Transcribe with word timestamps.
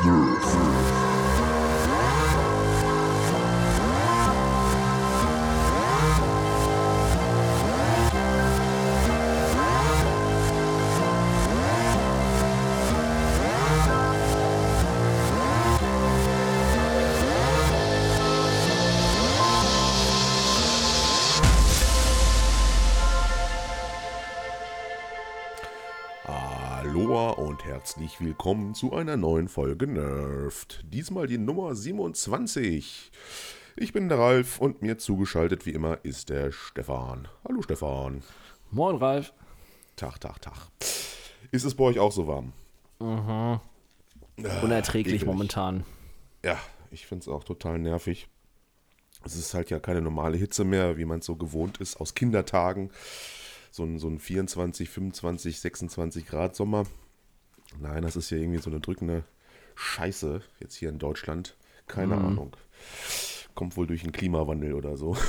Nerf. 0.00 0.81
Herzlich 27.82 28.20
willkommen 28.20 28.76
zu 28.76 28.92
einer 28.92 29.16
neuen 29.16 29.48
Folge 29.48 29.88
Nerft. 29.88 30.84
Diesmal 30.84 31.26
die 31.26 31.36
Nummer 31.36 31.74
27. 31.74 33.10
Ich 33.74 33.92
bin 33.92 34.08
der 34.08 34.20
Ralf 34.20 34.60
und 34.60 34.82
mir 34.82 34.98
zugeschaltet 34.98 35.66
wie 35.66 35.72
immer 35.72 35.98
ist 36.04 36.28
der 36.28 36.52
Stefan. 36.52 37.26
Hallo 37.44 37.60
Stefan. 37.60 38.22
Moin, 38.70 38.94
Ralf. 38.98 39.32
Tag, 39.96 40.20
Tag, 40.20 40.40
Tag. 40.40 40.68
Ist 41.50 41.64
es 41.64 41.74
bei 41.74 41.82
euch 41.82 41.98
auch 41.98 42.12
so 42.12 42.28
warm? 42.28 42.52
Unerträglich 44.62 45.16
ekelig. 45.16 45.26
momentan. 45.26 45.82
Ja, 46.44 46.60
ich 46.92 47.08
finde 47.08 47.22
es 47.22 47.28
auch 47.28 47.42
total 47.42 47.80
nervig. 47.80 48.28
Es 49.24 49.34
ist 49.34 49.54
halt 49.54 49.70
ja 49.70 49.80
keine 49.80 50.02
normale 50.02 50.36
Hitze 50.36 50.62
mehr, 50.62 50.98
wie 50.98 51.04
man 51.04 51.18
es 51.18 51.26
so 51.26 51.34
gewohnt 51.34 51.78
ist 51.78 52.00
aus 52.00 52.14
Kindertagen. 52.14 52.92
So 53.72 53.82
ein, 53.82 53.98
so 53.98 54.06
ein 54.06 54.20
24, 54.20 54.88
25, 54.88 55.58
26 55.58 56.26
Grad 56.28 56.54
Sommer. 56.54 56.84
Nein, 57.80 58.02
das 58.02 58.16
ist 58.16 58.30
ja 58.30 58.38
irgendwie 58.38 58.60
so 58.60 58.70
eine 58.70 58.80
drückende 58.80 59.24
Scheiße 59.74 60.42
jetzt 60.60 60.74
hier 60.74 60.88
in 60.88 60.98
Deutschland. 60.98 61.56
Keine 61.86 62.16
Ahnung. 62.16 62.56
Kommt 63.54 63.76
wohl 63.76 63.86
durch 63.86 64.02
den 64.02 64.12
Klimawandel 64.12 64.74
oder 64.74 64.96
so. 64.96 65.16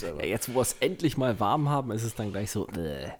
Ja, 0.00 0.24
jetzt, 0.24 0.50
wo 0.50 0.56
wir 0.56 0.62
es 0.62 0.76
endlich 0.80 1.16
mal 1.16 1.40
warm 1.40 1.68
haben, 1.68 1.90
ist 1.90 2.02
es 2.02 2.14
dann 2.14 2.30
gleich 2.30 2.50
so. 2.50 2.68
Äh. 2.68 3.10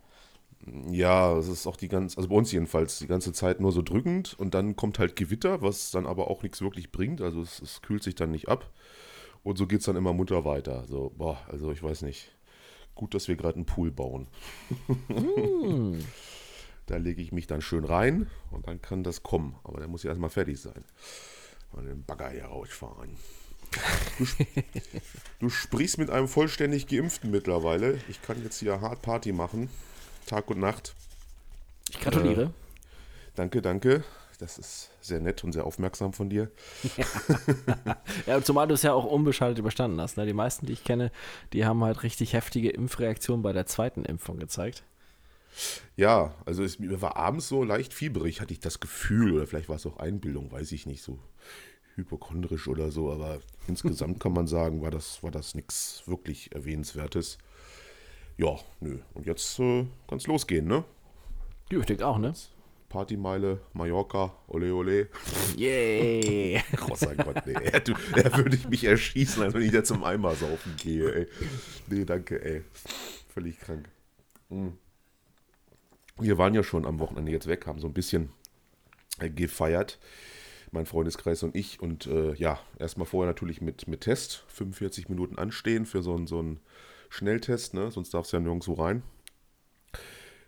Ja, 0.90 1.36
es 1.36 1.48
ist 1.48 1.66
auch 1.66 1.76
die 1.76 1.88
ganze, 1.88 2.16
also 2.18 2.28
bei 2.28 2.34
uns 2.34 2.52
jedenfalls, 2.52 2.98
die 2.98 3.06
ganze 3.06 3.32
Zeit 3.32 3.60
nur 3.60 3.72
so 3.72 3.82
drückend 3.82 4.38
und 4.38 4.54
dann 4.54 4.76
kommt 4.76 4.98
halt 4.98 5.16
Gewitter, 5.16 5.62
was 5.62 5.90
dann 5.90 6.06
aber 6.06 6.28
auch 6.30 6.42
nichts 6.42 6.60
wirklich 6.60 6.92
bringt. 6.92 7.20
Also 7.20 7.40
es, 7.40 7.60
es 7.60 7.82
kühlt 7.82 8.02
sich 8.02 8.14
dann 8.14 8.30
nicht 8.30 8.48
ab. 8.48 8.70
Und 9.42 9.56
so 9.56 9.66
geht 9.66 9.80
es 9.80 9.86
dann 9.86 9.96
immer 9.96 10.12
munter 10.12 10.44
weiter. 10.44 10.84
So, 10.86 11.12
boah, 11.16 11.38
also 11.48 11.72
ich 11.72 11.82
weiß 11.82 12.02
nicht. 12.02 12.30
Gut, 12.94 13.14
dass 13.14 13.28
wir 13.28 13.36
gerade 13.36 13.56
einen 13.56 13.66
Pool 13.66 13.90
bauen. 13.90 14.26
da 16.88 16.96
lege 16.96 17.22
ich 17.22 17.32
mich 17.32 17.46
dann 17.46 17.60
schön 17.60 17.84
rein 17.84 18.28
und 18.50 18.66
dann 18.66 18.80
kann 18.80 19.04
das 19.04 19.22
kommen. 19.22 19.56
Aber 19.62 19.78
der 19.78 19.88
muss 19.88 20.02
ja 20.02 20.10
erstmal 20.10 20.30
fertig 20.30 20.60
sein. 20.60 20.84
Mal 21.72 21.84
den 21.84 22.02
Bagger 22.02 22.30
hier 22.30 22.46
rausfahren. 22.46 23.10
Du, 24.18 24.26
du 25.40 25.50
sprichst 25.50 25.98
mit 25.98 26.10
einem 26.10 26.28
vollständig 26.28 26.86
Geimpften 26.86 27.30
mittlerweile. 27.30 27.98
Ich 28.08 28.22
kann 28.22 28.42
jetzt 28.42 28.58
hier 28.58 28.80
Hard 28.80 29.02
Party 29.02 29.32
machen. 29.32 29.68
Tag 30.26 30.48
und 30.50 30.60
Nacht. 30.60 30.94
Ich 31.90 32.00
gratuliere. 32.00 32.52
Danke, 33.34 33.60
danke. 33.60 34.04
Das 34.38 34.56
ist 34.56 34.90
sehr 35.00 35.20
nett 35.20 35.42
und 35.42 35.52
sehr 35.52 35.64
aufmerksam 35.66 36.12
von 36.12 36.30
dir. 36.30 36.50
Ja, 38.26 38.36
und 38.36 38.46
zumal 38.46 38.68
du 38.68 38.74
es 38.74 38.82
ja 38.82 38.92
auch 38.92 39.04
unbeschaltet 39.04 39.58
überstanden 39.58 40.00
hast. 40.00 40.16
Ne? 40.16 40.26
Die 40.26 40.32
meisten, 40.32 40.66
die 40.66 40.72
ich 40.72 40.84
kenne, 40.84 41.10
die 41.52 41.66
haben 41.66 41.82
halt 41.82 42.02
richtig 42.04 42.34
heftige 42.34 42.70
Impfreaktionen 42.70 43.42
bei 43.42 43.52
der 43.52 43.66
zweiten 43.66 44.04
Impfung 44.04 44.38
gezeigt. 44.38 44.84
Ja, 45.96 46.34
also 46.46 46.62
es, 46.62 46.78
mir 46.78 47.02
war 47.02 47.16
abends 47.16 47.48
so 47.48 47.64
leicht 47.64 47.92
fieberig, 47.92 48.40
hatte 48.40 48.52
ich 48.52 48.60
das 48.60 48.80
Gefühl. 48.80 49.32
Oder 49.32 49.46
vielleicht 49.46 49.68
war 49.68 49.76
es 49.76 49.86
auch 49.86 49.98
Einbildung, 49.98 50.50
weiß 50.52 50.72
ich 50.72 50.86
nicht, 50.86 51.02
so 51.02 51.18
hypochondrisch 51.96 52.68
oder 52.68 52.90
so. 52.90 53.10
Aber 53.10 53.40
insgesamt 53.68 54.20
kann 54.20 54.32
man 54.32 54.46
sagen, 54.46 54.82
war 54.82 54.90
das, 54.90 55.22
war 55.22 55.30
das 55.30 55.54
nichts 55.54 56.02
wirklich 56.06 56.54
Erwähnenswertes. 56.54 57.38
Ja, 58.36 58.56
nö. 58.80 58.98
Und 59.14 59.26
jetzt 59.26 59.58
äh, 59.58 59.84
kann 60.06 60.18
es 60.18 60.26
losgehen, 60.26 60.66
ne? 60.66 60.84
Ja, 61.70 61.80
ich 61.80 61.86
denke 61.86 62.06
auch, 62.06 62.18
ne? 62.18 62.32
Partymeile, 62.88 63.60
Mallorca, 63.74 64.34
ole 64.46 64.72
ole. 64.72 65.08
Yay! 65.56 66.62
Großer 66.74 67.14
Gott, 67.16 67.46
nee. 67.46 67.52
Er, 67.52 67.80
du, 67.80 67.92
er 68.14 68.34
würde 68.36 68.56
ich 68.56 68.66
mich 68.68 68.84
erschießen, 68.84 69.42
als 69.42 69.52
wenn 69.52 69.62
ich 69.62 69.72
da 69.72 69.84
zum 69.84 70.04
Eimer 70.04 70.34
saufen 70.34 70.74
gehe, 70.78 71.12
ey. 71.12 71.26
Nee, 71.88 72.04
danke, 72.04 72.42
ey. 72.42 72.62
Völlig 73.34 73.58
krank. 73.60 73.90
Hm. 74.48 74.78
Wir 76.20 76.38
waren 76.38 76.54
ja 76.54 76.62
schon 76.62 76.84
am 76.84 76.98
Wochenende 76.98 77.32
jetzt 77.32 77.46
weg, 77.46 77.66
haben 77.66 77.80
so 77.80 77.86
ein 77.86 77.94
bisschen 77.94 78.30
äh, 79.18 79.30
gefeiert. 79.30 79.98
Mein 80.70 80.86
Freundeskreis 80.86 81.42
und 81.42 81.56
ich. 81.56 81.80
Und 81.80 82.06
äh, 82.06 82.34
ja, 82.34 82.58
erstmal 82.78 83.06
vorher 83.06 83.28
natürlich 83.28 83.60
mit, 83.60 83.88
mit 83.88 84.02
Test. 84.02 84.44
45 84.48 85.08
Minuten 85.08 85.38
anstehen 85.38 85.86
für 85.86 86.02
so 86.02 86.14
einen 86.14 86.26
so 86.26 86.40
einen 86.40 86.60
Schnelltest, 87.08 87.74
ne? 87.74 87.90
Sonst 87.90 88.12
darfst 88.12 88.32
du 88.32 88.36
ja 88.36 88.42
nirgendwo 88.42 88.74
rein. 88.74 89.02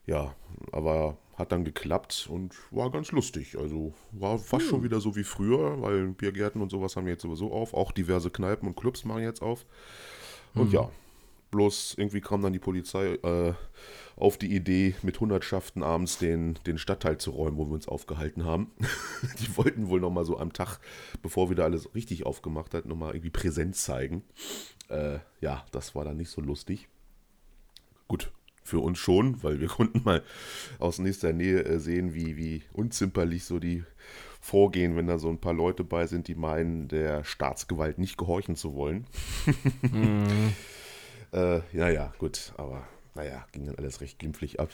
Ja, 0.06 0.34
aber 0.72 1.16
hat 1.36 1.52
dann 1.52 1.64
geklappt 1.64 2.28
und 2.30 2.54
war 2.70 2.90
ganz 2.90 3.12
lustig. 3.12 3.56
Also 3.58 3.94
war 4.12 4.38
fast 4.38 4.66
schon 4.66 4.82
wieder 4.82 5.00
so 5.00 5.16
wie 5.16 5.24
früher, 5.24 5.80
weil 5.80 6.08
Biergärten 6.08 6.60
und 6.60 6.70
sowas 6.70 6.96
haben 6.96 7.08
jetzt 7.08 7.22
sowieso 7.22 7.52
auf. 7.52 7.74
Auch 7.74 7.92
diverse 7.92 8.30
Kneipen 8.30 8.68
und 8.68 8.76
Clubs 8.76 9.04
machen 9.04 9.22
jetzt 9.22 9.40
auf. 9.40 9.64
Und 10.54 10.72
ja, 10.72 10.90
bloß 11.50 11.94
irgendwie 11.98 12.20
kam 12.20 12.42
dann 12.42 12.52
die 12.52 12.58
Polizei 12.58 13.14
äh, 13.14 13.54
auf 14.16 14.36
die 14.36 14.54
Idee, 14.54 14.94
mit 15.02 15.18
Hundertschaften 15.18 15.82
abends 15.82 16.18
den, 16.18 16.58
den 16.66 16.78
Stadtteil 16.78 17.18
zu 17.18 17.30
räumen, 17.30 17.56
wo 17.56 17.66
wir 17.66 17.72
uns 17.72 17.88
aufgehalten 17.88 18.44
haben. 18.44 18.70
die 19.40 19.56
wollten 19.56 19.88
wohl 19.88 20.00
nochmal 20.00 20.24
so 20.24 20.38
am 20.38 20.52
Tag, 20.52 20.78
bevor 21.22 21.50
wieder 21.50 21.64
alles 21.64 21.94
richtig 21.94 22.26
aufgemacht 22.26 22.74
hat, 22.74 22.86
nochmal 22.86 23.14
irgendwie 23.14 23.30
Präsenz 23.30 23.82
zeigen. 23.82 24.22
Äh, 24.88 25.18
ja, 25.40 25.64
das 25.72 25.94
war 25.94 26.04
dann 26.04 26.18
nicht 26.18 26.30
so 26.30 26.40
lustig. 26.40 26.88
Gut, 28.08 28.30
für 28.62 28.80
uns 28.80 28.98
schon, 28.98 29.42
weil 29.42 29.60
wir 29.60 29.68
konnten 29.68 30.02
mal 30.04 30.22
aus 30.78 30.98
nächster 30.98 31.32
Nähe 31.32 31.64
äh, 31.64 31.78
sehen, 31.78 32.14
wie, 32.14 32.36
wie 32.36 32.62
unzimperlich 32.72 33.44
so 33.44 33.58
die 33.58 33.84
vorgehen, 34.40 34.96
wenn 34.96 35.06
da 35.06 35.18
so 35.18 35.28
ein 35.28 35.40
paar 35.40 35.52
Leute 35.52 35.84
bei 35.84 36.06
sind, 36.06 36.28
die 36.28 36.34
meinen, 36.34 36.88
der 36.88 37.24
Staatsgewalt 37.24 37.98
nicht 37.98 38.16
gehorchen 38.16 38.56
zu 38.56 38.74
wollen. 38.74 39.06
äh, 41.32 41.60
naja, 41.72 42.12
gut, 42.18 42.52
aber 42.56 42.86
naja, 43.14 43.46
ging 43.52 43.66
dann 43.66 43.76
alles 43.76 44.00
recht 44.00 44.18
glimpflich 44.18 44.60
ab. 44.60 44.70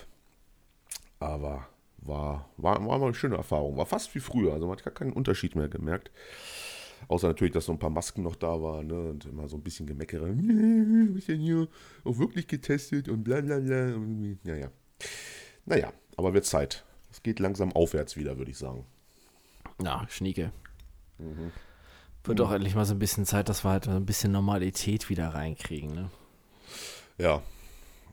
Aber 1.19 1.67
war, 1.99 2.49
war, 2.57 2.87
war 2.87 2.99
mal 2.99 3.03
eine 3.03 3.15
schöne 3.15 3.37
Erfahrung. 3.37 3.77
War 3.77 3.87
fast 3.87 4.15
wie 4.15 4.21
früher, 4.21 4.53
also 4.53 4.67
man 4.67 4.77
hat 4.77 4.85
gar 4.85 4.95
keinen 4.95 5.13
Unterschied 5.13 5.57
mehr 5.57 5.69
gemerkt. 5.69 6.11
Außer 7.09 7.29
natürlich, 7.29 7.53
dass 7.53 7.67
so 7.67 7.73
ein 7.73 7.79
paar 7.79 7.91
Masken 7.91 8.23
noch 8.23 8.37
da 8.37 8.61
waren 8.63 8.87
ne? 8.87 9.11
und 9.11 9.27
immer 9.27 9.49
so 9.49 9.57
ein 9.57 9.63
bisschen 9.63 9.87
Gemeckere. 9.87 10.29
Ist 11.17 11.29
denn 11.29 11.41
hier 11.41 11.69
auch 12.05 12.19
wirklich 12.19 12.47
getestet 12.47 13.09
und 13.09 13.23
bla 13.23 13.41
bla 13.41 13.59
bla. 13.59 13.97
Naja. 14.45 14.71
Naja, 15.67 15.93
aber 16.17 16.33
wird 16.33 16.47
Zeit. 16.47 16.85
Es 17.11 17.23
geht 17.23 17.39
langsam 17.39 17.73
aufwärts 17.73 18.17
wieder, 18.17 18.39
würde 18.39 18.51
ich 18.51 18.59
sagen. 18.59 18.87
Na, 19.79 20.07
Schnieke. 20.09 20.53
Wird 22.25 22.39
doch 22.39 22.51
endlich 22.51 22.75
mal 22.75 22.85
so 22.85 22.95
ein 22.95 22.99
bisschen 22.99 23.27
Zeit, 23.27 23.49
dass 23.49 23.65
wir 23.65 23.71
halt 23.71 23.85
so 23.85 23.91
ein 23.91 24.07
bisschen 24.07 24.33
Normalität 24.33 25.09
wieder 25.11 25.29
reinkriegen, 25.29 25.95
ne? 25.95 26.11
Ja. 27.19 27.43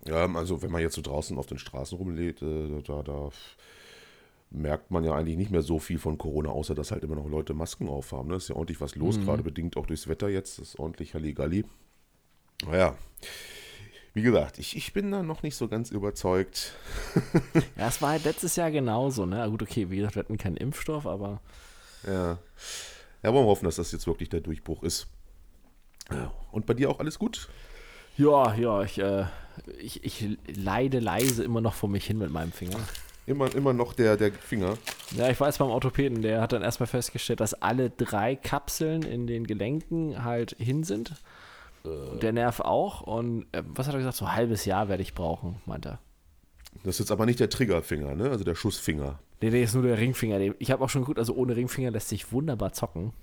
Ja, 0.05 0.25
also 0.35 0.61
wenn 0.61 0.71
man 0.71 0.81
jetzt 0.81 0.95
so 0.95 1.01
draußen 1.01 1.37
auf 1.37 1.45
den 1.45 1.57
Straßen 1.57 1.97
rumlädt, 1.97 2.41
äh, 2.41 2.81
da, 2.85 3.03
da 3.03 3.29
merkt 4.49 4.91
man 4.91 5.03
ja 5.03 5.13
eigentlich 5.13 5.37
nicht 5.37 5.51
mehr 5.51 5.61
so 5.61 5.79
viel 5.79 5.97
von 5.97 6.17
Corona, 6.17 6.49
außer 6.49 6.75
dass 6.75 6.91
halt 6.91 7.03
immer 7.03 7.15
noch 7.15 7.27
Leute 7.27 7.53
Masken 7.53 7.87
aufhaben. 7.87 8.29
Ne? 8.29 8.35
Ist 8.35 8.49
ja 8.49 8.55
ordentlich 8.55 8.81
was 8.81 8.95
los, 8.95 9.19
gerade 9.19 9.43
bedingt 9.43 9.77
auch 9.77 9.85
durchs 9.85 10.07
Wetter 10.07 10.29
jetzt. 10.29 10.59
Das 10.59 10.69
ist 10.69 10.79
ordentlich 10.79 11.13
Halligalli. 11.13 11.65
Naja, 12.65 12.95
wie 14.13 14.21
gesagt, 14.21 14.59
ich, 14.59 14.77
ich 14.77 14.93
bin 14.93 15.11
da 15.11 15.23
noch 15.23 15.41
nicht 15.41 15.55
so 15.55 15.67
ganz 15.67 15.89
überzeugt. 15.89 16.73
Ja, 17.75 17.87
es 17.87 18.01
war 18.01 18.11
halt 18.11 18.25
letztes 18.25 18.55
Jahr 18.55 18.69
genauso, 18.71 19.25
ne? 19.25 19.49
Gut, 19.49 19.63
okay, 19.63 19.89
wie 19.89 19.97
gesagt, 19.97 20.15
wir 20.15 20.19
hatten 20.19 20.37
keinen 20.37 20.57
Impfstoff, 20.57 21.07
aber 21.07 21.41
Ja. 22.05 22.37
Ja, 23.23 23.33
wollen 23.33 23.45
wir 23.45 23.49
hoffen, 23.49 23.65
dass 23.65 23.77
das 23.77 23.91
jetzt 23.91 24.05
wirklich 24.05 24.29
der 24.29 24.41
Durchbruch 24.41 24.83
ist. 24.83 25.07
Und 26.51 26.65
bei 26.65 26.73
dir 26.73 26.89
auch 26.89 26.99
alles 26.99 27.17
gut? 27.17 27.49
Ja, 28.17 28.53
ja, 28.55 28.83
ich, 28.83 28.99
äh, 28.99 29.25
ich, 29.79 30.03
ich 30.03 30.37
leide 30.47 30.99
leise 30.99 31.43
immer 31.43 31.61
noch 31.61 31.73
vor 31.73 31.89
mich 31.89 32.05
hin 32.05 32.17
mit 32.17 32.31
meinem 32.31 32.51
Finger. 32.51 32.79
Immer, 33.25 33.53
immer 33.55 33.71
noch 33.71 33.93
der, 33.93 34.17
der 34.17 34.33
Finger. 34.33 34.77
Ja, 35.15 35.29
ich 35.29 35.39
war 35.39 35.47
jetzt 35.47 35.59
beim 35.59 35.69
Orthopäden, 35.69 36.21
der 36.21 36.41
hat 36.41 36.51
dann 36.51 36.61
erstmal 36.61 36.87
festgestellt, 36.87 37.39
dass 37.39 37.53
alle 37.53 37.89
drei 37.89 38.35
Kapseln 38.35 39.03
in 39.03 39.27
den 39.27 39.47
Gelenken 39.47 40.23
halt 40.25 40.55
hin 40.59 40.83
sind. 40.83 41.13
Und 41.83 42.21
Der 42.21 42.33
Nerv 42.33 42.59
auch. 42.59 43.01
Und 43.01 43.45
äh, 43.51 43.63
was 43.65 43.87
hat 43.87 43.93
er 43.93 43.99
gesagt? 43.99 44.17
So 44.17 44.25
ein 44.25 44.35
halbes 44.35 44.65
Jahr 44.65 44.89
werde 44.89 45.03
ich 45.03 45.13
brauchen, 45.13 45.61
meint 45.65 45.85
er. 45.85 45.99
Das 46.83 46.95
ist 46.95 46.99
jetzt 46.99 47.11
aber 47.11 47.25
nicht 47.25 47.39
der 47.39 47.49
Triggerfinger, 47.49 48.15
ne? 48.15 48.29
Also 48.29 48.43
der 48.43 48.55
Schussfinger. 48.55 49.19
Nee, 49.41 49.51
nee, 49.51 49.63
ist 49.63 49.73
nur 49.73 49.83
der 49.83 49.97
Ringfinger. 49.97 50.39
Ich 50.59 50.71
habe 50.71 50.83
auch 50.83 50.89
schon 50.89 51.01
geguckt, 51.01 51.19
also 51.19 51.33
ohne 51.33 51.55
Ringfinger 51.55 51.91
lässt 51.91 52.09
sich 52.09 52.31
wunderbar 52.31 52.73
zocken. 52.73 53.13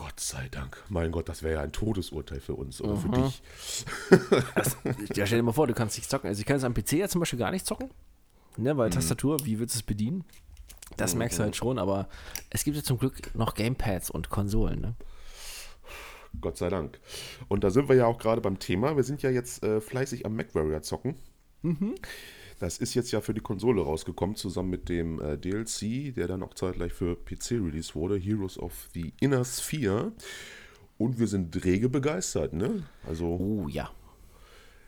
Gott 0.00 0.18
sei 0.18 0.48
Dank. 0.48 0.82
Mein 0.88 1.12
Gott, 1.12 1.28
das 1.28 1.42
wäre 1.42 1.56
ja 1.56 1.60
ein 1.60 1.72
Todesurteil 1.72 2.40
für 2.40 2.54
uns 2.54 2.80
oder 2.80 2.96
für 2.96 3.10
dich. 3.10 3.42
Ja, 5.14 5.26
stell 5.26 5.40
dir 5.40 5.42
mal 5.42 5.52
vor, 5.52 5.66
du 5.66 5.74
kannst 5.74 5.98
nicht 5.98 6.08
zocken. 6.08 6.28
Also 6.28 6.40
ich 6.40 6.46
kann 6.46 6.56
es 6.56 6.64
am 6.64 6.72
PC 6.72 6.92
ja 6.92 7.06
zum 7.06 7.18
Beispiel 7.18 7.38
gar 7.38 7.50
nicht 7.50 7.66
zocken. 7.66 7.90
Ne, 8.56 8.78
weil 8.78 8.88
Tastatur, 8.88 9.44
wie 9.44 9.58
willst 9.58 9.74
du 9.74 9.80
es 9.80 9.82
bedienen? 9.82 10.24
Das 10.96 11.14
merkst 11.14 11.38
du 11.38 11.42
halt 11.42 11.54
schon, 11.54 11.78
aber 11.78 12.08
es 12.48 12.64
gibt 12.64 12.78
ja 12.78 12.82
zum 12.82 12.96
Glück 12.96 13.34
noch 13.34 13.52
Gamepads 13.54 14.08
und 14.08 14.30
Konsolen, 14.30 14.80
ne? 14.80 14.94
Gott 16.40 16.56
sei 16.56 16.70
Dank. 16.70 16.98
Und 17.48 17.62
da 17.62 17.68
sind 17.68 17.90
wir 17.90 17.96
ja 17.96 18.06
auch 18.06 18.18
gerade 18.18 18.40
beim 18.40 18.58
Thema. 18.58 18.96
Wir 18.96 19.04
sind 19.04 19.20
ja 19.20 19.28
jetzt 19.28 19.62
äh, 19.62 19.82
fleißig 19.82 20.24
am 20.24 20.34
MacWarrior 20.34 20.80
zocken. 20.80 21.16
Das 22.60 22.78
ist 22.78 22.94
jetzt 22.94 23.10
ja 23.10 23.20
für 23.20 23.34
die 23.34 23.40
Konsole 23.40 23.82
rausgekommen, 23.82 24.36
zusammen 24.36 24.70
mit 24.70 24.88
dem 24.88 25.20
äh, 25.20 25.36
DLC, 25.36 26.14
der 26.14 26.28
dann 26.28 26.42
auch 26.42 26.54
zeitgleich 26.54 26.92
für 26.92 27.16
PC 27.16 27.52
released 27.52 27.94
wurde, 27.96 28.16
Heroes 28.18 28.58
of 28.58 28.88
the 28.94 29.12
Inner 29.20 29.44
Sphere. 29.44 30.12
Und 30.98 31.18
wir 31.18 31.26
sind 31.26 31.64
rege 31.64 31.88
begeistert, 31.88 32.52
ne? 32.52 32.84
Also, 33.08 33.26
Oh 33.26 33.66
ja. 33.68 33.90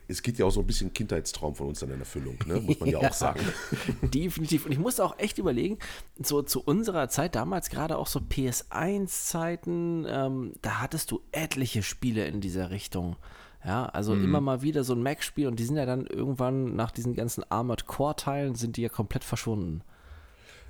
es 0.06 0.22
geht 0.22 0.36
ja 0.38 0.44
auch 0.44 0.50
so 0.50 0.60
ein 0.60 0.66
bisschen 0.66 0.92
Kindheitstraum 0.92 1.54
von 1.54 1.68
uns 1.68 1.80
dann 1.80 1.90
in 1.90 2.00
Erfüllung, 2.00 2.36
ne? 2.46 2.60
Muss 2.60 2.78
man 2.78 2.90
ja, 2.90 3.00
Ja. 3.02 3.08
auch 3.08 3.14
sagen. 3.14 3.40
Definitiv. 4.02 4.66
Und 4.66 4.72
ich 4.72 4.78
musste 4.78 5.02
auch 5.02 5.18
echt 5.18 5.38
überlegen, 5.38 5.78
so 6.22 6.42
zu 6.42 6.60
unserer 6.62 7.08
Zeit, 7.08 7.34
damals 7.34 7.70
gerade 7.70 7.96
auch 7.96 8.06
so 8.06 8.20
PS1-Zeiten, 8.20 10.06
ähm, 10.08 10.52
da 10.60 10.80
hattest 10.82 11.10
du 11.10 11.22
etliche 11.32 11.82
Spiele 11.82 12.26
in 12.26 12.42
dieser 12.42 12.70
Richtung. 12.70 13.16
Ja, 13.64 13.86
also 13.86 14.14
immer 14.14 14.40
mal 14.40 14.62
wieder 14.62 14.82
so 14.82 14.92
ein 14.92 15.02
Mac-Spiel 15.02 15.46
und 15.46 15.58
die 15.58 15.64
sind 15.64 15.76
ja 15.76 15.86
dann 15.86 16.06
irgendwann 16.06 16.74
nach 16.74 16.90
diesen 16.90 17.14
ganzen 17.14 17.44
Armored 17.48 17.86
Core-Teilen 17.86 18.56
sind 18.56 18.76
die 18.76 18.82
ja 18.82 18.88
komplett 18.88 19.22
verschwunden. 19.22 19.82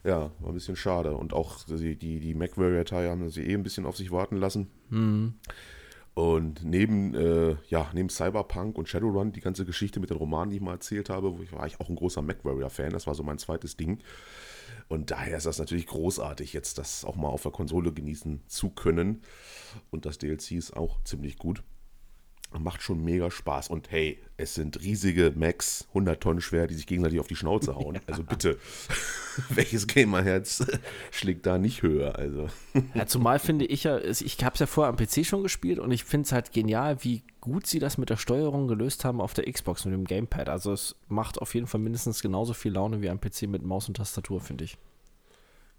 Ja, 0.05 0.31
war 0.41 0.51
ein 0.51 0.55
bisschen 0.55 0.77
schade. 0.77 1.17
Und 1.17 1.33
auch 1.33 1.65
die, 1.65 1.97
die, 1.97 2.21
die 2.21 2.35
MacWarrior-Teile 2.35 3.11
haben 3.11 3.31
sie 3.31 3.43
eh 3.43 3.55
ein 3.55 3.63
bisschen 3.63 3.87
auf 3.87 3.97
sich 3.97 4.11
warten 4.11 4.37
lassen. 4.37 4.69
Und 6.15 6.63
neben, 6.63 7.15
äh, 7.15 7.57
ja, 7.69 7.91
neben 7.95 8.11
Cyberpunk 8.11 8.77
und 8.77 8.89
Shadowrun, 8.89 9.33
die 9.33 9.41
ganze 9.41 9.65
Geschichte 9.65 9.99
mit 9.99 10.11
den 10.11 10.19
Romanen, 10.19 10.51
die 10.51 10.57
ich 10.57 10.63
mal 10.63 10.73
erzählt 10.73 11.09
habe, 11.09 11.39
wo 11.39 11.43
ich, 11.43 11.53
war 11.53 11.67
ich 11.67 11.81
auch 11.81 11.89
ein 11.89 11.97
großer 11.97 12.21
MacWarrior-Fan. 12.21 12.91
Das 12.91 13.07
war 13.07 13.15
so 13.15 13.23
mein 13.23 13.39
zweites 13.39 13.77
Ding. 13.77 14.01
Und 14.89 15.11
daher 15.11 15.39
ist 15.39 15.47
das 15.47 15.59
natürlich 15.59 15.87
großartig, 15.87 16.53
jetzt 16.53 16.77
das 16.77 17.07
auch 17.07 17.17
mal 17.17 17.29
auf 17.29 17.43
der 17.43 17.53
Konsole 17.53 17.93
genießen 17.93 18.43
zu 18.47 18.69
können. 18.69 19.23
Und 19.91 20.05
das 20.05 20.19
DLC 20.19 20.53
ist 20.53 20.77
auch 20.77 21.03
ziemlich 21.05 21.39
gut. 21.39 21.63
Macht 22.59 22.83
schon 22.83 23.05
mega 23.05 23.31
Spaß. 23.31 23.69
Und 23.69 23.91
hey, 23.91 24.19
es 24.37 24.55
sind 24.55 24.81
riesige 24.83 25.33
Macs, 25.35 25.87
100 25.89 26.21
Tonnen 26.23 26.41
schwer, 26.41 26.67
die 26.67 26.75
sich 26.75 26.87
gegenseitig 26.87 27.21
auf 27.21 27.27
die 27.27 27.37
Schnauze 27.37 27.75
hauen. 27.77 28.01
Also 28.07 28.23
bitte, 28.23 28.59
welches 29.49 29.87
Gamerherz 29.87 30.65
schlägt 31.11 31.47
da 31.47 31.59
nicht 31.59 31.83
höher? 31.83 32.17
Also, 32.17 32.49
Ja, 32.95 33.07
zumal 33.07 33.39
finde 33.39 33.65
ich 33.67 33.85
ja, 33.85 33.99
ich 33.99 34.45
habe 34.45 34.55
es 34.55 34.61
ja 34.61 34.67
vorher 34.67 34.91
am 34.91 34.97
PC 34.97 35.27
schon 35.27 35.43
gespielt 35.43 35.79
und 35.79 35.91
ich 35.91 36.05
finde 36.05 36.27
es 36.27 36.33
halt 36.33 36.53
genial, 36.53 37.03
wie 37.05 37.23
gut 37.41 37.67
sie 37.67 37.79
das 37.79 37.99
mit 37.99 38.11
der 38.11 38.17
Steuerung 38.17 38.69
gelöst 38.69 39.05
haben 39.05 39.21
auf 39.21 39.35
der 39.35 39.51
Xbox 39.51 39.85
mit 39.85 39.95
dem 39.95 40.05
Gamepad. 40.05 40.49
Also 40.49 40.73
es 40.73 40.97
macht 41.09 41.39
auf 41.41 41.55
jeden 41.55 41.67
Fall 41.67 41.81
mindestens 41.81 42.23
genauso 42.23 42.55
viel 42.55 42.73
Laune 42.73 43.03
wie 43.03 43.11
am 43.11 43.21
PC 43.21 43.43
mit 43.49 43.63
Maus 43.63 43.89
und 43.89 43.97
Tastatur, 43.97 44.41
finde 44.41 44.65
ich. 44.65 44.79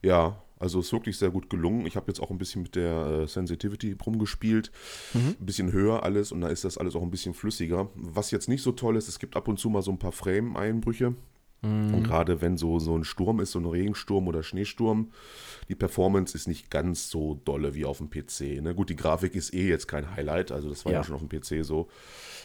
ja, 0.01 0.42
also 0.63 0.80
ist 0.80 0.94
wirklich 0.94 1.18
sehr 1.18 1.30
gut 1.30 1.50
gelungen. 1.50 1.86
Ich 1.86 1.98
habe 1.98 2.07
jetzt 2.07 2.21
auch 2.21 2.31
ein 2.31 2.38
bisschen 2.38 2.62
mit 2.62 2.75
der 2.75 3.24
äh, 3.24 3.27
Sensitivity 3.27 3.98
rumgespielt. 4.06 4.71
Ein 5.13 5.45
bisschen 5.45 5.74
höher 5.74 6.04
alles 6.04 6.31
und 6.31 6.39
da 6.39 6.48
ist 6.48 6.63
das 6.63 6.77
alles 6.77 6.95
auch 6.95 7.01
ein 7.01 7.12
bisschen 7.12 7.33
flüssiger. 7.33 7.89
Was 7.95 8.31
jetzt 8.31 8.48
nicht 8.48 8.63
so 8.63 8.71
toll 8.71 8.95
ist, 8.95 9.10
es 9.10 9.19
gibt 9.19 9.36
ab 9.36 9.50
und 9.50 9.60
zu 9.60 9.69
mal 9.69 9.81
so 9.81 9.92
ein 9.92 10.00
paar 10.00 10.13
Frame-Einbrüche. 10.13 11.15
Und 11.63 12.04
gerade 12.04 12.42
wenn 12.42 12.57
so, 12.57 12.77
so 12.80 12.98
ein 12.98 13.06
Sturm 13.06 13.39
ist, 13.39 13.51
so 13.51 13.60
ein 13.60 13.65
Regensturm 13.65 14.27
oder 14.27 14.44
Schneesturm, 14.44 15.12
die 15.69 15.75
Performance 15.75 16.36
ist 16.36 16.45
nicht 16.48 16.69
ganz 16.69 17.10
so 17.10 17.39
dolle 17.45 17.74
wie 17.74 17.86
auf 17.86 18.00
dem 18.00 18.10
PC. 18.10 18.62
Ne? 18.62 18.75
Gut, 18.75 18.89
die 18.89 18.98
Grafik 18.98 19.33
ist 19.33 19.54
eh 19.54 19.69
jetzt 19.69 19.88
kein 19.88 20.13
Highlight, 20.13 20.51
also 20.51 20.68
das 20.68 20.83
war 20.83 20.92
ja, 20.92 20.98
Ja. 21.00 21.04
schon 21.06 21.15
auf 21.15 21.21
dem 21.25 21.30
PC 21.30 21.63
so. 21.65 21.88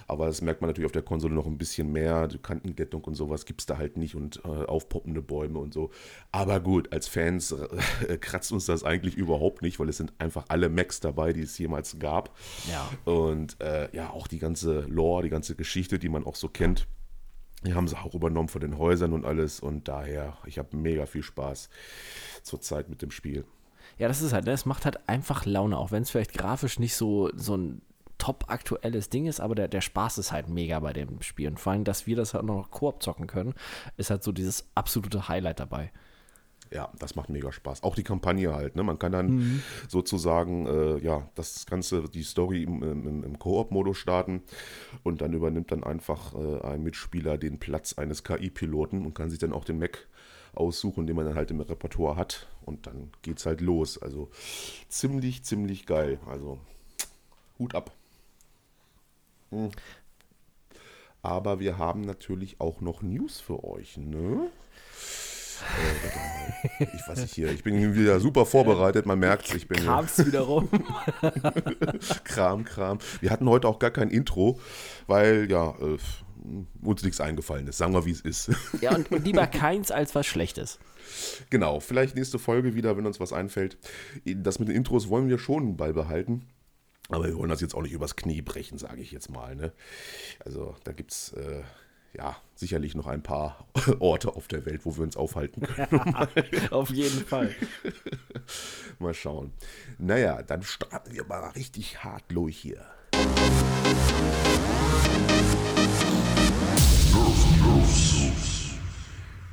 Aber 0.06 0.26
das 0.26 0.41
merkt 0.41 0.61
man 0.61 0.70
natürlich 0.70 0.87
auf 0.87 0.93
der 0.93 1.03
Konsole 1.03 1.35
noch 1.35 1.47
ein 1.47 1.59
bisschen 1.59 1.91
mehr. 1.91 2.29
Die 2.29 2.38
Kantenglättung 2.38 3.03
und 3.05 3.15
sowas 3.15 3.44
gibt 3.44 3.61
es 3.61 3.67
da 3.67 3.76
halt 3.76 3.97
nicht 3.97 4.15
und 4.15 4.41
äh, 4.44 4.49
aufpoppende 4.49 5.20
Bäume 5.20 5.59
und 5.59 5.75
so. 5.75 5.91
Aber 6.31 6.61
gut, 6.61 6.93
als 6.93 7.09
Fans 7.09 7.53
äh, 7.53 8.17
kratzt 8.20 8.53
uns 8.53 8.67
das 8.67 8.85
eigentlich 8.85 9.17
überhaupt 9.17 9.62
nicht, 9.62 9.81
weil 9.81 9.88
es 9.88 9.97
sind 9.97 10.12
einfach 10.19 10.44
alle 10.49 10.69
Macs 10.69 11.00
dabei, 11.00 11.32
die 11.32 11.43
es 11.43 11.59
jemals 11.59 11.99
gab. 11.99 12.35
Ja. 12.70 12.88
Und 13.12 13.61
äh, 13.61 13.88
ja, 13.94 14.11
auch 14.11 14.29
die 14.29 14.38
ganze 14.38 14.82
Lore, 14.82 15.25
die 15.25 15.29
ganze 15.29 15.56
Geschichte, 15.56 15.99
die 15.99 16.09
man 16.09 16.25
auch 16.25 16.37
so 16.37 16.49
kennt, 16.49 16.87
die 17.64 17.75
haben 17.75 17.88
sie 17.88 17.96
auch 17.96 18.14
übernommen 18.14 18.49
von 18.49 18.60
den 18.60 18.78
Häusern 18.78 19.12
und 19.12 19.25
alles. 19.25 19.60
Und 19.60 19.88
daher, 19.88 20.37
ich 20.46 20.58
habe 20.58 20.76
mega 20.76 21.06
viel 21.06 21.22
Spaß 21.22 21.69
zurzeit 22.43 22.88
mit 22.88 23.02
dem 23.02 23.10
Spiel. 23.10 23.44
Ja, 23.99 24.06
das 24.06 24.22
ist 24.22 24.32
halt, 24.32 24.46
ne, 24.46 24.52
es 24.52 24.66
macht 24.66 24.84
halt 24.84 25.08
einfach 25.08 25.44
Laune, 25.44 25.76
auch 25.76 25.90
wenn 25.90 26.02
es 26.02 26.10
vielleicht 26.10 26.34
grafisch 26.34 26.78
nicht 26.78 26.94
so, 26.94 27.31
so 27.34 27.56
ein 27.56 27.82
top 28.19 28.44
aktuelles 28.49 29.10
Ding 29.10 29.26
ist, 29.26 29.40
aber 29.40 29.55
der, 29.55 29.69
der 29.69 29.81
Spaß 29.81 30.19
ist 30.19 30.32
halt 30.32 30.49
mega 30.49 30.78
bei 30.81 30.93
dem 30.93 31.22
Spiel. 31.22 31.49
Und 31.49 31.60
vor 31.60 31.72
allem, 31.72 31.84
dass 31.84 32.06
wir 32.06 32.16
das 32.16 32.34
halt 32.34 32.44
noch 32.44 32.70
Koop 32.70 33.02
zocken 33.02 33.26
können, 33.26 33.55
ist 33.96 34.10
halt 34.10 34.22
so 34.22 34.32
dieses 34.32 34.69
absolute 34.75 35.28
Highlight 35.28 35.60
dabei. 35.60 35.90
Ja, 36.73 36.93
das 36.99 37.15
macht 37.17 37.31
mega 37.31 37.50
Spaß. 37.50 37.82
Auch 37.82 37.94
die 37.94 38.03
Kampagne 38.03 38.55
halt. 38.55 38.76
Ne? 38.76 38.82
Man 38.82 38.99
kann 38.99 39.12
dann 39.12 39.62
sozusagen 39.88 40.67
äh, 40.67 40.99
ja 40.99 41.29
das 41.35 41.67
Ganze, 41.67 42.05
die 42.09 42.23
Story 42.23 42.62
im, 42.62 42.82
im, 42.82 43.25
im 43.25 43.38
Koop-Modus 43.38 43.97
starten 43.97 44.43
und 45.03 45.20
dann 45.20 45.32
übernimmt 45.32 45.73
dann 45.73 45.85
einfach 45.85 46.35
äh, 46.35 46.61
ein 46.62 46.82
Mitspieler 46.82 47.38
den 47.38 47.59
Platz 47.59 47.94
eines 47.94 48.25
KI-Piloten 48.25 49.05
und 49.05 49.15
kann 49.15 49.31
sich 49.31 49.38
dann 49.38 49.53
auch 49.53 49.65
den 49.65 49.79
Mac 49.79 50.06
aussuchen, 50.55 51.06
den 51.06 51.17
man 51.17 51.26
dann 51.26 51.37
halt 51.37 51.50
im 51.50 51.61
Repertoire 51.61 52.17
hat. 52.17 52.49
Und 52.65 52.87
dann 52.87 53.11
geht's 53.23 53.47
halt 53.47 53.61
los. 53.61 54.00
Also 54.00 54.31
ziemlich, 54.88 55.44
ziemlich 55.44 55.87
geil. 55.87 56.19
Also 56.26 56.59
Hut 57.59 57.75
ab. 57.75 57.93
Hm. 59.50 59.70
Aber 61.23 61.61
wir 61.61 61.79
haben 61.79 62.03
natürlich 62.03 62.61
auch 62.61 62.81
noch 62.81 63.03
News 63.03 63.41
für 63.41 63.65
euch, 63.65 63.97
ne? 63.97 64.50
Äh, 65.62 66.84
ich 66.94 67.08
weiß 67.08 67.20
nicht 67.20 67.34
hier, 67.34 67.52
ich 67.52 67.62
bin 67.62 67.94
wieder 67.94 68.20
super 68.20 68.46
vorbereitet, 68.46 69.06
man 69.06 69.19
merkt 69.19 69.55
ich 69.55 69.69
bin 69.69 69.84
Kam's 69.84 70.25
wieder 70.25 70.40
rum. 70.40 70.69
Kram, 72.25 72.64
Kram. 72.64 72.99
Wir 73.20 73.31
hatten 73.31 73.49
heute 73.49 73.69
auch 73.69 73.78
gar 73.78 73.90
kein 73.90 74.10
Intro, 74.10 74.60
weil 75.06 75.50
ja, 75.50 75.70
äh, 75.81 75.99
uns 76.82 77.02
nichts 77.02 77.20
eingefallen 77.20 77.66
ist. 77.66 77.78
Sagen 77.78 77.94
wir, 77.94 78.05
wie 78.05 78.12
es 78.12 78.20
ist. 78.20 78.50
ja, 78.81 78.94
und, 78.94 79.10
und 79.10 79.25
lieber 79.25 79.46
keins 79.46 79.90
als 79.90 80.14
was 80.14 80.26
Schlechtes. 80.26 80.78
genau, 81.50 81.81
vielleicht 81.81 82.16
nächste 82.16 82.38
Folge 82.38 82.75
wieder, 82.75 82.96
wenn 82.96 83.06
uns 83.06 83.20
was 83.20 83.32
einfällt. 83.32 83.78
Das 84.25 84.58
mit 84.58 84.69
den 84.69 84.76
Intros 84.76 85.08
wollen 85.08 85.28
wir 85.28 85.38
schon 85.38 85.76
beibehalten. 85.76 86.46
Aber 87.10 87.25
wir 87.25 87.37
wollen 87.37 87.49
das 87.49 87.62
jetzt 87.62 87.75
auch 87.75 87.82
nicht 87.82 87.93
übers 87.93 88.16
Knie 88.16 88.43
brechen, 88.43 88.76
sage 88.78 89.00
ich 89.00 89.12
jetzt 89.12 89.31
mal. 89.31 89.56
Ne? 89.56 89.72
Also 90.44 90.76
da 90.84 90.93
gibt 90.93 91.12
es 91.12 91.32
äh, 91.32 91.62
ja 92.14 92.37
sicherlich 92.55 92.94
noch 92.94 93.06
ein 93.06 93.22
paar 93.22 93.66
Orte 94.00 94.34
auf 94.34 94.49
der 94.49 94.66
Welt, 94.66 94.84
wo 94.84 94.96
wir 94.96 95.05
uns 95.05 95.16
aufhalten 95.16 95.62
können. 95.62 96.14
Auf 96.70 96.90
jeden 96.90 97.25
Fall. 97.25 97.55
mal 98.99 99.15
schauen. 99.15 99.53
Naja, 99.98 100.43
dann 100.43 100.62
starten 100.62 101.12
wir 101.12 101.24
mal 101.24 101.48
richtig 101.50 102.03
hart 102.03 102.24
durch 102.29 102.58
hier. 102.58 102.84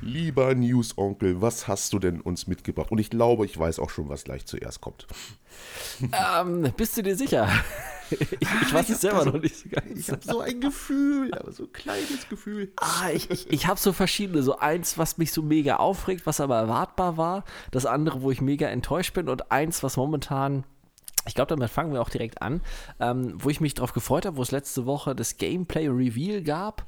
Lieber 0.00 0.54
News-Onkel, 0.54 1.40
was 1.40 1.66
hast 1.66 1.92
du 1.92 1.98
denn 1.98 2.20
uns 2.20 2.46
mitgebracht? 2.46 2.90
Und 2.92 2.98
ich 2.98 3.10
glaube, 3.10 3.44
ich 3.44 3.58
weiß 3.58 3.78
auch 3.80 3.90
schon, 3.90 4.08
was 4.08 4.24
gleich 4.24 4.46
zuerst 4.46 4.80
kommt. 4.80 5.06
ähm, 6.00 6.72
bist 6.76 6.96
du 6.96 7.02
dir 7.02 7.16
sicher? 7.16 7.48
Ich, 8.10 8.32
ich 8.32 8.74
weiß 8.74 8.88
es 8.90 9.00
selber 9.00 9.24
noch 9.24 9.40
nicht 9.40 9.56
so 9.56 9.68
ganz. 9.68 9.98
Ich 9.98 10.10
habe 10.10 10.22
so 10.22 10.40
ein 10.40 10.60
Gefühl, 10.60 11.32
aber 11.34 11.52
so 11.52 11.64
ein 11.64 11.72
kleines 11.72 12.28
Gefühl. 12.28 12.72
Ah, 12.76 13.10
ich 13.12 13.30
ich, 13.30 13.50
ich 13.50 13.66
habe 13.66 13.78
so 13.78 13.92
verschiedene. 13.92 14.42
So 14.42 14.58
eins, 14.58 14.98
was 14.98 15.18
mich 15.18 15.32
so 15.32 15.42
mega 15.42 15.76
aufregt, 15.76 16.26
was 16.26 16.40
aber 16.40 16.56
erwartbar 16.56 17.16
war. 17.16 17.44
Das 17.70 17.86
andere, 17.86 18.22
wo 18.22 18.30
ich 18.30 18.40
mega 18.40 18.68
enttäuscht 18.68 19.14
bin. 19.14 19.28
Und 19.28 19.50
eins, 19.50 19.82
was 19.82 19.96
momentan. 19.96 20.64
Ich 21.28 21.34
glaube, 21.34 21.48
damit 21.48 21.70
fangen 21.70 21.92
wir 21.92 22.00
auch 22.00 22.08
direkt 22.08 22.40
an, 22.40 22.60
ähm, 23.00 23.34
wo 23.36 23.50
ich 23.50 23.60
mich 23.60 23.74
drauf 23.74 23.92
gefreut 23.92 24.26
habe, 24.26 24.36
wo 24.36 24.42
es 24.42 24.52
letzte 24.52 24.86
Woche 24.86 25.14
das 25.16 25.38
Gameplay 25.38 25.88
Reveal 25.88 26.42
gab 26.42 26.86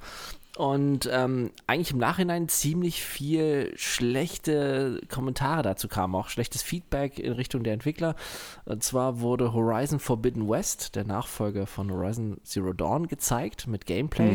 und 0.58 1.08
ähm, 1.12 1.52
eigentlich 1.68 1.92
im 1.92 1.98
Nachhinein 1.98 2.48
ziemlich 2.48 3.04
viel 3.04 3.72
schlechte 3.76 5.00
Kommentare 5.08 5.62
dazu 5.62 5.86
kamen, 5.86 6.16
auch 6.16 6.28
schlechtes 6.28 6.62
Feedback 6.62 7.20
in 7.20 7.32
Richtung 7.32 7.62
der 7.62 7.74
Entwickler. 7.74 8.16
Und 8.64 8.82
zwar 8.82 9.20
wurde 9.20 9.52
Horizon 9.52 10.00
Forbidden 10.00 10.48
West, 10.48 10.96
der 10.96 11.04
Nachfolger 11.04 11.68
von 11.68 11.92
Horizon 11.92 12.38
Zero 12.42 12.72
Dawn, 12.72 13.06
gezeigt 13.06 13.68
mit 13.68 13.86
Gameplay. 13.86 14.32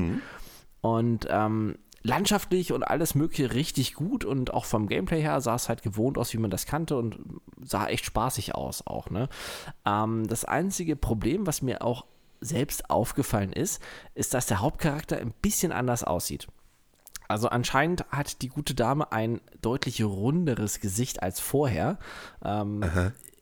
Und 0.80 1.27
ähm, 1.30 1.75
landschaftlich 2.03 2.72
und 2.72 2.84
alles 2.84 3.15
Mögliche 3.15 3.53
richtig 3.53 3.94
gut 3.94 4.24
und 4.24 4.53
auch 4.53 4.63
vom 4.63 4.88
Gameplay 4.88 5.22
her 5.22 5.42
sah 5.42 5.56
es 5.56 5.68
halt 5.68 5.84
gewohnt 5.84 6.18
aus, 6.18 6.32
wie 6.32 6.38
man 6.38 6.51
das 6.51 6.65
kannte 6.65 6.96
und 6.96 7.18
sah 7.62 7.88
echt 7.88 8.06
spaßig 8.06 8.56
aus 8.56 8.88
auch. 8.88 9.10
Ne? 9.10 9.27
Ähm, 9.86 10.25
das 10.27 10.46
einzige 10.46 10.96
Problem, 10.96 11.46
was 11.48 11.62
mir 11.62 11.82
auch 11.82 12.06
selbst 12.44 12.90
aufgefallen 12.90 13.54
ist, 13.54 13.82
ist, 14.16 14.34
dass 14.34 14.46
der 14.46 14.62
Hauptcharakter 14.62 15.18
ein 15.18 15.34
bisschen 15.42 15.72
anders 15.72 16.04
aussieht. 16.04 16.48
Also 17.28 17.50
anscheinend 17.50 18.06
hat 18.12 18.42
die 18.42 18.50
gute 18.50 18.76
Dame 18.76 19.12
ein 19.12 19.42
deutlich 19.62 20.04
runderes 20.04 20.80
Gesicht 20.80 21.24
als 21.24 21.40
vorher. 21.40 21.98
Ähm, 22.44 22.84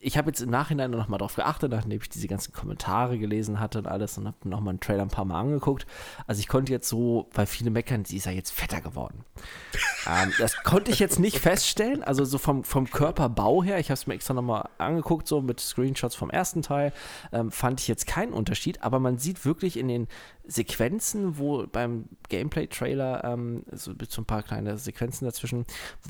ich 0.01 0.17
habe 0.17 0.29
jetzt 0.29 0.41
im 0.41 0.50
Nachhinein 0.50 0.91
noch 0.91 1.08
mal 1.08 1.20
drauf 1.20 1.36
geachtet, 1.36 1.72
nachdem 1.72 1.91
ich 2.01 2.10
diese 2.10 2.27
ganzen 2.27 2.51
Kommentare 2.53 3.20
gelesen 3.20 3.60
hatte 3.60 3.77
und 3.77 3.88
alles 3.88 4.17
und 4.17 4.27
habe 4.27 4.50
noch 4.50 4.60
mal 4.60 4.72
einen 4.72 4.79
Trailer 4.79 5.03
ein 5.03 5.10
paar 5.10 5.25
Mal 5.25 5.39
angeguckt. 5.39 5.86
Also 6.25 6.39
ich 6.39 6.48
konnte 6.48 6.72
jetzt 6.72 6.89
so, 6.89 7.29
weil 7.34 7.46
viele 7.46 7.70
meckern, 7.70 8.03
sie 8.03 8.17
ist 8.17 8.25
ja 8.25 8.31
jetzt 8.31 8.51
fetter 8.51 8.81
geworden. 8.81 9.24
ähm, 10.08 10.34
das 10.39 10.63
konnte 10.63 10.91
ich 10.91 11.00
jetzt 11.00 11.20
nicht 11.20 11.38
feststellen, 11.38 12.03
also 12.03 12.25
so 12.25 12.39
vom, 12.39 12.63
vom 12.63 12.89
Körperbau 12.89 13.63
her, 13.63 13.79
ich 13.79 13.88
habe 13.88 13.93
es 13.93 14.08
mir 14.08 14.15
extra 14.15 14.34
noch 14.34 14.41
mal 14.41 14.70
angeguckt, 14.79 15.27
so 15.27 15.39
mit 15.39 15.60
Screenshots 15.60 16.15
vom 16.15 16.31
ersten 16.31 16.63
Teil, 16.63 16.93
ähm, 17.31 17.51
fand 17.51 17.79
ich 17.79 17.88
jetzt 17.88 18.08
keinen 18.08 18.34
Unterschied, 18.34 18.81
aber 18.84 19.00
man 19.00 19.20
sieht 19.20 19.46
wirklich 19.46 19.77
in 19.77 19.88
den 19.88 20.08
Sequenzen, 20.51 21.38
wo 21.38 21.65
beim 21.65 22.05
Gameplay-Trailer, 22.29 23.24
ähm, 23.24 23.63
so, 23.72 23.93
so 24.08 24.22
ein 24.22 24.25
paar 24.25 24.43
kleine 24.43 24.77
Sequenzen 24.77 25.25
dazwischen, 25.25 25.65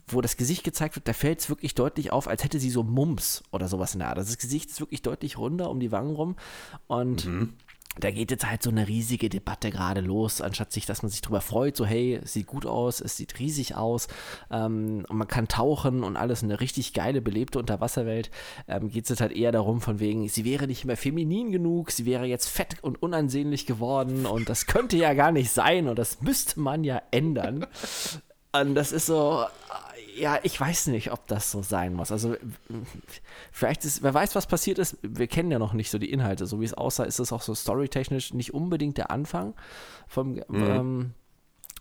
wo 0.07 0.21
das 0.21 0.37
Gesicht 0.37 0.63
gezeigt 0.63 0.95
wird, 0.95 1.07
da 1.07 1.13
fällt 1.13 1.39
es 1.39 1.49
wirklich 1.49 1.75
deutlich 1.75 2.11
auf, 2.11 2.27
als 2.27 2.43
hätte 2.43 2.59
sie 2.59 2.69
so 2.69 2.83
Mumps 2.83 3.43
oder 3.51 3.67
sowas 3.67 3.93
in 3.93 3.99
der 3.99 4.09
Art. 4.09 4.17
Also 4.17 4.31
das 4.33 4.39
Gesicht 4.39 4.69
ist 4.69 4.79
wirklich 4.79 5.01
deutlich 5.01 5.37
runder 5.37 5.69
um 5.69 5.79
die 5.79 5.91
Wangen 5.91 6.15
rum 6.15 6.35
und 6.87 7.25
mhm 7.25 7.53
da 7.99 8.09
geht 8.09 8.31
jetzt 8.31 8.49
halt 8.49 8.63
so 8.63 8.69
eine 8.69 8.87
riesige 8.87 9.27
Debatte 9.27 9.69
gerade 9.69 9.99
los, 9.99 10.39
anstatt 10.39 10.71
sich, 10.71 10.85
dass 10.85 11.03
man 11.03 11.09
sich 11.09 11.21
darüber 11.21 11.41
freut, 11.41 11.75
so 11.75 11.85
hey, 11.85 12.21
es 12.23 12.33
sieht 12.33 12.47
gut 12.47 12.65
aus, 12.65 13.01
es 13.01 13.17
sieht 13.17 13.37
riesig 13.39 13.75
aus 13.75 14.07
ähm, 14.49 15.05
und 15.09 15.17
man 15.17 15.27
kann 15.27 15.49
tauchen 15.49 16.03
und 16.03 16.15
alles, 16.15 16.41
eine 16.41 16.61
richtig 16.61 16.93
geile, 16.93 17.21
belebte 17.21 17.59
Unterwasserwelt, 17.59 18.31
ähm, 18.67 18.89
geht 18.89 19.03
es 19.03 19.09
jetzt 19.09 19.21
halt 19.21 19.33
eher 19.33 19.51
darum, 19.51 19.81
von 19.81 19.99
wegen, 19.99 20.29
sie 20.29 20.45
wäre 20.45 20.67
nicht 20.67 20.85
mehr 20.85 20.97
feminin 20.97 21.51
genug, 21.51 21.91
sie 21.91 22.05
wäre 22.05 22.25
jetzt 22.25 22.47
fett 22.47 22.81
und 22.81 23.01
unansehnlich 23.03 23.65
geworden 23.65 24.25
und 24.25 24.47
das 24.47 24.67
könnte 24.67 24.95
ja 24.95 25.13
gar 25.13 25.33
nicht 25.33 25.51
sein 25.51 25.89
und 25.89 25.99
das 25.99 26.21
müsste 26.21 26.61
man 26.61 26.85
ja 26.85 27.01
ändern. 27.11 27.65
Und 28.53 28.75
das 28.75 28.91
ist 28.91 29.05
so, 29.05 29.45
ja, 30.15 30.39
ich 30.43 30.59
weiß 30.59 30.87
nicht, 30.87 31.11
ob 31.11 31.25
das 31.27 31.51
so 31.51 31.61
sein 31.61 31.93
muss. 31.93 32.11
Also, 32.11 32.35
vielleicht 33.51 33.85
ist, 33.85 34.03
wer 34.03 34.13
weiß, 34.13 34.35
was 34.35 34.45
passiert 34.45 34.77
ist. 34.79 34.97
Wir 35.01 35.27
kennen 35.27 35.51
ja 35.51 35.59
noch 35.59 35.73
nicht 35.73 35.89
so 35.89 35.97
die 35.97 36.11
Inhalte. 36.11 36.45
So 36.45 36.59
wie 36.59 36.65
es 36.65 36.73
aussah, 36.73 37.03
ist 37.03 37.19
es 37.19 37.31
auch 37.31 37.41
so 37.41 37.55
storytechnisch 37.55 38.33
nicht 38.33 38.53
unbedingt 38.53 38.97
der 38.97 39.11
Anfang 39.11 39.53
vom, 40.07 40.33
mhm. 40.33 40.43
ähm, 40.49 41.13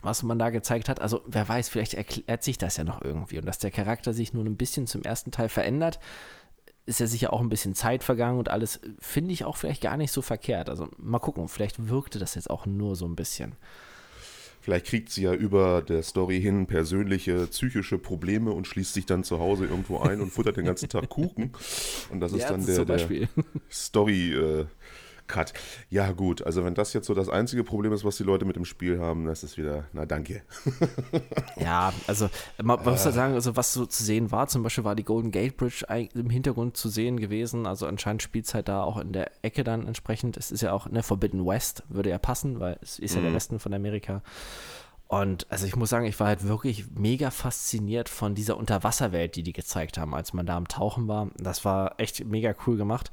was 0.02 0.22
man 0.22 0.38
da 0.38 0.50
gezeigt 0.50 0.88
hat. 0.88 1.00
Also, 1.00 1.22
wer 1.26 1.48
weiß, 1.48 1.68
vielleicht 1.68 1.94
erklärt 1.94 2.42
sich 2.44 2.58
das 2.58 2.76
ja 2.76 2.84
noch 2.84 3.02
irgendwie. 3.02 3.38
Und 3.38 3.46
dass 3.46 3.58
der 3.58 3.70
Charakter 3.70 4.12
sich 4.12 4.32
nur 4.32 4.44
ein 4.44 4.56
bisschen 4.56 4.86
zum 4.86 5.02
ersten 5.02 5.32
Teil 5.32 5.48
verändert, 5.48 5.98
ist 6.86 7.00
ja 7.00 7.06
sicher 7.06 7.32
auch 7.32 7.40
ein 7.40 7.50
bisschen 7.50 7.74
Zeit 7.74 8.02
vergangen 8.02 8.38
und 8.38 8.48
alles, 8.48 8.80
finde 8.98 9.32
ich 9.32 9.44
auch 9.44 9.56
vielleicht 9.56 9.82
gar 9.82 9.96
nicht 9.96 10.12
so 10.12 10.22
verkehrt. 10.22 10.70
Also, 10.70 10.88
mal 10.98 11.18
gucken, 11.18 11.48
vielleicht 11.48 11.88
wirkte 11.88 12.18
das 12.18 12.36
jetzt 12.36 12.48
auch 12.48 12.66
nur 12.66 12.94
so 12.96 13.06
ein 13.06 13.16
bisschen. 13.16 13.56
Vielleicht 14.60 14.86
kriegt 14.86 15.10
sie 15.10 15.22
ja 15.22 15.32
über 15.32 15.82
der 15.82 16.02
Story 16.02 16.40
hin 16.40 16.66
persönliche 16.66 17.46
psychische 17.46 17.98
Probleme 17.98 18.52
und 18.52 18.66
schließt 18.66 18.92
sich 18.92 19.06
dann 19.06 19.24
zu 19.24 19.38
Hause 19.38 19.64
irgendwo 19.64 20.00
ein 20.00 20.20
und 20.20 20.30
futtert 20.30 20.56
den 20.56 20.66
ganzen 20.66 20.88
Tag 20.88 21.08
Kuchen. 21.08 21.52
Und 22.10 22.20
das 22.20 22.32
ist 22.32 22.42
ja, 22.42 22.50
dann 22.50 22.66
der, 22.66 22.84
der 22.84 23.28
Story. 23.70 24.32
Äh, 24.34 24.66
Cut. 25.30 25.52
Ja, 25.88 26.12
gut, 26.12 26.42
also 26.42 26.64
wenn 26.64 26.74
das 26.74 26.92
jetzt 26.92 27.06
so 27.06 27.14
das 27.14 27.28
einzige 27.28 27.64
Problem 27.64 27.92
ist, 27.92 28.04
was 28.04 28.16
die 28.16 28.24
Leute 28.24 28.44
mit 28.44 28.56
dem 28.56 28.64
Spiel 28.64 28.98
haben, 28.98 29.26
das 29.26 29.42
ist 29.42 29.56
wieder, 29.56 29.84
na 29.92 30.06
danke. 30.06 30.42
ja, 31.56 31.92
also 32.06 32.28
man, 32.62 32.82
man 32.84 32.92
muss 32.92 33.04
ja 33.04 33.12
sagen, 33.12 33.34
also 33.34 33.56
was 33.56 33.72
so 33.72 33.86
zu 33.86 34.02
sehen 34.02 34.30
war, 34.30 34.48
zum 34.48 34.62
Beispiel 34.62 34.84
war 34.84 34.94
die 34.94 35.04
Golden 35.04 35.30
Gate 35.30 35.56
Bridge 35.56 35.86
im 36.14 36.30
Hintergrund 36.30 36.76
zu 36.76 36.88
sehen 36.88 37.18
gewesen, 37.18 37.66
also 37.66 37.86
anscheinend 37.86 38.22
Spielzeit 38.22 38.68
da 38.68 38.82
auch 38.82 38.98
in 38.98 39.12
der 39.12 39.30
Ecke 39.42 39.64
dann 39.64 39.86
entsprechend. 39.86 40.36
Es 40.36 40.50
ist 40.50 40.60
ja 40.60 40.72
auch, 40.72 40.88
ne, 40.88 41.02
Forbidden 41.02 41.46
West 41.46 41.84
würde 41.88 42.10
ja 42.10 42.18
passen, 42.18 42.60
weil 42.60 42.78
es 42.82 42.98
ist 42.98 43.14
ja 43.14 43.20
mhm. 43.20 43.26
der 43.26 43.34
Westen 43.34 43.58
von 43.58 43.72
Amerika. 43.72 44.22
Und 45.10 45.50
also 45.50 45.66
ich 45.66 45.74
muss 45.74 45.90
sagen, 45.90 46.06
ich 46.06 46.20
war 46.20 46.28
halt 46.28 46.46
wirklich 46.46 46.84
mega 46.94 47.32
fasziniert 47.32 48.08
von 48.08 48.36
dieser 48.36 48.56
Unterwasserwelt, 48.56 49.34
die 49.34 49.42
die 49.42 49.52
gezeigt 49.52 49.98
haben, 49.98 50.14
als 50.14 50.32
man 50.32 50.46
da 50.46 50.56
am 50.56 50.68
Tauchen 50.68 51.08
war. 51.08 51.30
Das 51.36 51.64
war 51.64 51.98
echt 51.98 52.24
mega 52.24 52.54
cool 52.64 52.76
gemacht. 52.76 53.10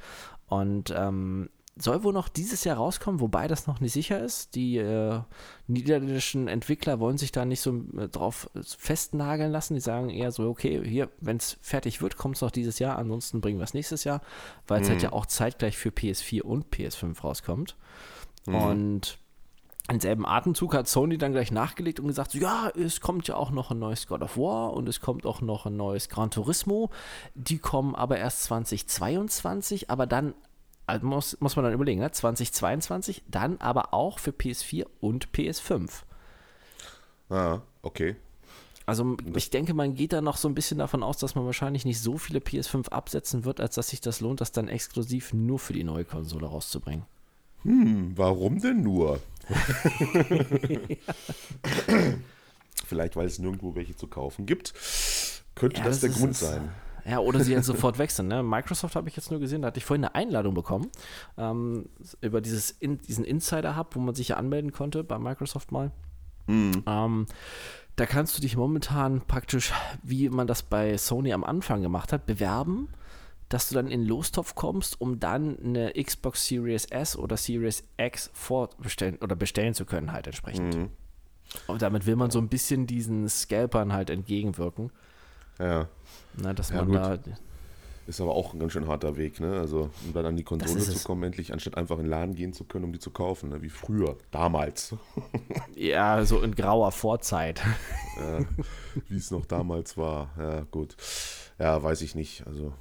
Und 0.47 0.93
ähm, 0.95 1.49
soll 1.79 2.03
wohl 2.03 2.13
noch 2.13 2.29
dieses 2.29 2.63
Jahr 2.63 2.77
rauskommen, 2.77 3.19
wobei 3.19 3.47
das 3.47 3.67
noch 3.67 3.79
nicht 3.79 3.93
sicher 3.93 4.19
ist. 4.19 4.55
Die 4.55 4.77
äh, 4.77 5.21
niederländischen 5.67 6.47
Entwickler 6.47 6.99
wollen 6.99 7.17
sich 7.17 7.31
da 7.31 7.45
nicht 7.45 7.61
so 7.61 7.83
äh, 7.97 8.07
drauf 8.07 8.49
festnageln 8.63 9.51
lassen. 9.51 9.75
Die 9.75 9.79
sagen 9.79 10.09
eher 10.09 10.31
so, 10.31 10.49
okay, 10.49 10.81
hier, 10.87 11.09
wenn 11.19 11.37
es 11.37 11.57
fertig 11.61 12.01
wird, 12.01 12.17
kommt 12.17 12.35
es 12.35 12.41
noch 12.41 12.51
dieses 12.51 12.79
Jahr, 12.79 12.97
ansonsten 12.97 13.41
bringen 13.41 13.59
wir 13.59 13.63
es 13.63 13.73
nächstes 13.73 14.03
Jahr, 14.03 14.21
weil 14.67 14.81
es 14.81 14.89
halt 14.89 14.99
mhm. 14.99 15.03
halt 15.03 15.11
ja 15.11 15.17
auch 15.17 15.25
zeitgleich 15.25 15.77
für 15.77 15.89
PS4 15.89 16.41
und 16.41 16.67
PS5 16.73 17.21
rauskommt. 17.21 17.75
Mhm. 18.45 18.55
Und 18.55 19.19
im 19.89 19.99
selben 20.01 20.25
Atemzug 20.25 20.73
hat 20.73 20.87
Sony 20.87 21.17
dann 21.17 21.31
gleich 21.31 21.51
nachgelegt 21.51 21.99
und 21.99 22.07
gesagt, 22.07 22.31
so, 22.31 22.39
ja, 22.39 22.69
es 22.69 22.99
kommt 22.99 23.27
ja 23.27 23.35
auch 23.35 23.51
noch 23.51 23.71
ein 23.71 23.79
neues 23.79 24.07
God 24.07 24.21
of 24.21 24.37
War 24.37 24.73
und 24.73 24.89
es 24.89 24.99
kommt 24.99 25.25
auch 25.25 25.39
noch 25.41 25.65
ein 25.65 25.77
neues 25.77 26.09
Gran 26.09 26.29
Turismo. 26.29 26.89
Die 27.35 27.57
kommen 27.57 27.95
aber 27.95 28.17
erst 28.17 28.43
2022, 28.43 29.89
aber 29.89 30.05
dann 30.05 30.33
also 30.87 31.05
muss, 31.05 31.39
muss 31.39 31.55
man 31.55 31.65
dann 31.65 31.73
überlegen, 31.73 31.99
ne? 31.99 32.11
2022, 32.11 33.23
dann 33.29 33.57
aber 33.57 33.93
auch 33.93 34.19
für 34.19 34.31
PS4 34.31 34.85
und 34.99 35.29
PS5. 35.29 35.89
Ah, 37.29 37.59
okay. 37.81 38.15
Also 38.85 39.17
ich 39.35 39.49
denke, 39.49 39.73
man 39.73 39.95
geht 39.95 40.13
da 40.13 40.21
noch 40.21 40.37
so 40.37 40.47
ein 40.47 40.55
bisschen 40.55 40.77
davon 40.77 41.03
aus, 41.03 41.17
dass 41.17 41.35
man 41.35 41.45
wahrscheinlich 41.45 41.83
nicht 41.83 41.99
so 41.99 42.17
viele 42.17 42.39
PS5 42.39 42.87
absetzen 42.87 43.43
wird, 43.43 43.59
als 43.59 43.75
dass 43.75 43.89
sich 43.89 43.99
das 43.99 44.21
lohnt, 44.21 44.39
das 44.39 44.53
dann 44.53 44.69
exklusiv 44.69 45.33
nur 45.33 45.59
für 45.59 45.73
die 45.73 45.83
neue 45.83 46.05
Konsole 46.05 46.47
rauszubringen. 46.47 47.03
Hm, 47.63 48.13
warum 48.15 48.61
denn 48.61 48.81
nur? 48.81 49.19
Vielleicht, 52.85 53.17
weil 53.17 53.27
es 53.27 53.39
nirgendwo 53.39 53.75
welche 53.75 53.97
zu 53.97 54.07
kaufen 54.07 54.45
gibt. 54.45 54.73
Könnte 55.53 55.79
ja, 55.79 55.83
das, 55.83 55.99
das, 55.99 56.11
der 56.11 56.17
Grund 56.17 56.37
sein. 56.37 56.69
Ja, 57.07 57.19
oder 57.19 57.39
sie 57.41 57.53
jetzt 57.53 57.65
sofort 57.65 57.99
wechseln. 57.99 58.27
Ne? 58.27 58.43
Microsoft 58.43 58.95
habe 58.95 59.07
ich 59.07 59.15
jetzt 59.15 59.31
nur 59.31 59.39
gesehen, 59.39 59.61
da 59.61 59.67
hatte 59.67 59.77
ich 59.77 59.85
vorhin 59.85 60.03
eine 60.03 60.15
Einladung 60.15 60.53
bekommen 60.53 60.89
ähm, 61.37 61.87
über 62.21 62.41
dieses 62.41 62.71
in, 62.71 62.97
diesen 62.97 63.23
Insider-Hub, 63.23 63.95
wo 63.95 63.99
man 63.99 64.13
sich 64.13 64.29
ja 64.29 64.35
anmelden 64.37 64.73
konnte 64.73 65.03
bei 65.03 65.17
Microsoft 65.17 65.71
mal. 65.71 65.91
Mhm. 66.47 66.83
Ähm, 66.85 67.25
da 67.95 68.05
kannst 68.05 68.37
du 68.37 68.41
dich 68.41 68.57
momentan 68.57 69.21
praktisch, 69.21 69.71
wie 70.03 70.29
man 70.29 70.47
das 70.47 70.63
bei 70.63 70.97
Sony 70.97 71.31
am 71.33 71.43
Anfang 71.43 71.81
gemacht 71.81 72.11
hat, 72.11 72.25
bewerben, 72.25 72.89
dass 73.49 73.69
du 73.69 73.75
dann 73.75 73.87
in 73.87 74.05
Lostopf 74.05 74.55
kommst, 74.55 74.99
um 74.99 75.19
dann 75.19 75.57
eine 75.59 75.93
Xbox 75.93 76.45
Series 76.45 76.85
S 76.85 77.17
oder 77.17 77.37
Series 77.37 77.85
X 77.97 78.29
vorbestellen 78.33 79.17
oder 79.17 79.35
bestellen 79.35 79.73
zu 79.73 79.85
können, 79.85 80.11
halt 80.11 80.27
entsprechend. 80.27 80.75
Mhm. 80.75 80.89
Und 81.67 81.81
damit 81.81 82.05
will 82.05 82.17
man 82.17 82.29
so 82.29 82.39
ein 82.39 82.49
bisschen 82.49 82.85
diesen 82.85 83.29
Scalpern 83.29 83.93
halt 83.93 84.09
entgegenwirken. 84.09 84.91
Ja. 85.59 85.87
Na, 86.35 86.53
dass 86.53 86.69
ja, 86.69 86.77
man 86.77 86.87
gut. 86.87 86.95
da. 86.95 87.17
Ist 88.07 88.21
aber 88.21 88.35
auch 88.35 88.53
ein 88.53 88.59
ganz 88.59 88.71
schön 88.71 88.87
harter 88.87 89.17
Weg, 89.17 89.41
ne? 89.41 89.59
Also, 89.59 89.89
um 90.05 90.13
dann 90.13 90.25
an 90.25 90.37
die 90.37 90.43
Konsole 90.43 90.79
zu 90.79 91.03
kommen, 91.03 91.23
endlich, 91.23 91.51
anstatt 91.51 91.75
einfach 91.75 91.97
in 91.97 92.03
den 92.03 92.09
Laden 92.09 92.35
gehen 92.35 92.53
zu 92.53 92.63
können, 92.63 92.85
um 92.85 92.93
die 92.93 92.99
zu 92.99 93.11
kaufen, 93.11 93.49
ne? 93.49 93.61
wie 93.61 93.69
früher, 93.69 94.15
damals. 94.31 94.95
ja, 95.75 96.23
so 96.23 96.41
in 96.41 96.55
grauer 96.55 96.93
Vorzeit. 96.93 97.61
ja, 98.17 98.39
wie 99.09 99.17
es 99.17 99.29
noch 99.29 99.45
damals 99.45 99.97
war. 99.97 100.29
Ja, 100.37 100.61
gut. 100.71 100.95
Ja, 101.59 101.83
weiß 101.83 102.01
ich 102.01 102.15
nicht. 102.15 102.47
Also, 102.47 102.71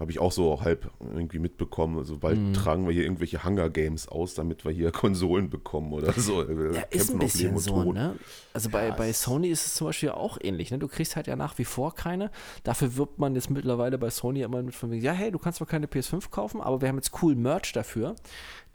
habe 0.00 0.10
ich 0.10 0.18
auch 0.18 0.32
so 0.32 0.62
halb 0.62 0.90
irgendwie 0.98 1.38
mitbekommen. 1.38 1.98
Also 1.98 2.16
bald 2.16 2.38
mm. 2.38 2.52
tragen 2.54 2.86
wir 2.86 2.92
hier 2.94 3.04
irgendwelche 3.04 3.44
Hunger 3.44 3.68
Games 3.68 4.08
aus, 4.08 4.34
damit 4.34 4.64
wir 4.64 4.72
hier 4.72 4.90
Konsolen 4.92 5.50
bekommen 5.50 5.92
oder 5.92 6.12
so. 6.14 6.48
Wir 6.48 6.72
ja, 6.72 6.80
ist 6.90 7.10
ein 7.10 7.18
bisschen 7.18 7.58
so, 7.58 7.92
ne? 7.92 8.16
Also 8.54 8.70
bei, 8.70 8.88
ja, 8.88 8.94
bei 8.94 9.12
Sony 9.12 9.48
ist 9.48 9.66
es 9.66 9.74
zum 9.74 9.88
Beispiel 9.88 10.08
auch 10.08 10.38
ähnlich, 10.40 10.70
ne? 10.70 10.78
Du 10.78 10.88
kriegst 10.88 11.16
halt 11.16 11.26
ja 11.26 11.36
nach 11.36 11.58
wie 11.58 11.66
vor 11.66 11.94
keine. 11.94 12.30
Dafür 12.64 12.96
wirbt 12.96 13.18
man 13.18 13.34
jetzt 13.34 13.50
mittlerweile 13.50 13.98
bei 13.98 14.08
Sony 14.08 14.40
immer 14.40 14.62
mit 14.62 14.74
von 14.74 14.90
wegen, 14.90 15.02
ja, 15.02 15.12
hey, 15.12 15.30
du 15.30 15.38
kannst 15.38 15.58
zwar 15.58 15.68
keine 15.68 15.86
PS5 15.86 16.30
kaufen, 16.30 16.62
aber 16.62 16.80
wir 16.80 16.88
haben 16.88 16.96
jetzt 16.96 17.22
cool 17.22 17.36
Merch 17.36 17.72
dafür. 17.72 18.16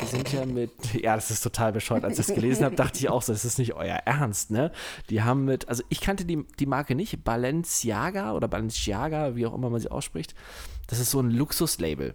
Die 0.02 0.06
sind 0.06 0.32
ja 0.32 0.46
mit, 0.46 0.72
ja, 0.94 1.16
das 1.16 1.32
ist 1.32 1.42
total 1.42 1.74
bescheuert. 1.74 2.06
Als 2.06 2.20
ich 2.20 2.28
das 2.28 2.36
gelesen 2.36 2.66
habe, 2.66 2.76
dachte 2.76 3.00
ich 3.00 3.10
auch 3.10 3.24
so, 3.24 3.34
das 3.34 3.46
ist 3.46 3.58
nicht 3.58 3.74
euer 3.74 3.96
Ernst, 4.06 4.52
ne? 4.52 4.72
Die 5.10 5.24
haben 5.24 5.46
mit, 5.46 5.68
also 5.70 5.84
ich 5.90 6.02
kannte 6.02 6.26
die, 6.26 6.46
die 6.60 6.68
Marke 6.68 6.94
nicht, 6.94 7.24
Balenciaga 7.24 8.34
oder 8.34 8.48
Balenciaga, 8.48 9.36
wie 9.36 9.48
auch 9.48 9.56
immer 9.56 9.72
man 9.72 9.82
sie 9.82 9.90
ausspricht. 9.90 10.36
Das 10.88 11.00
ist 11.00 11.10
so 11.10 11.15
ein 11.20 11.32
Luxuslabel. 11.32 12.14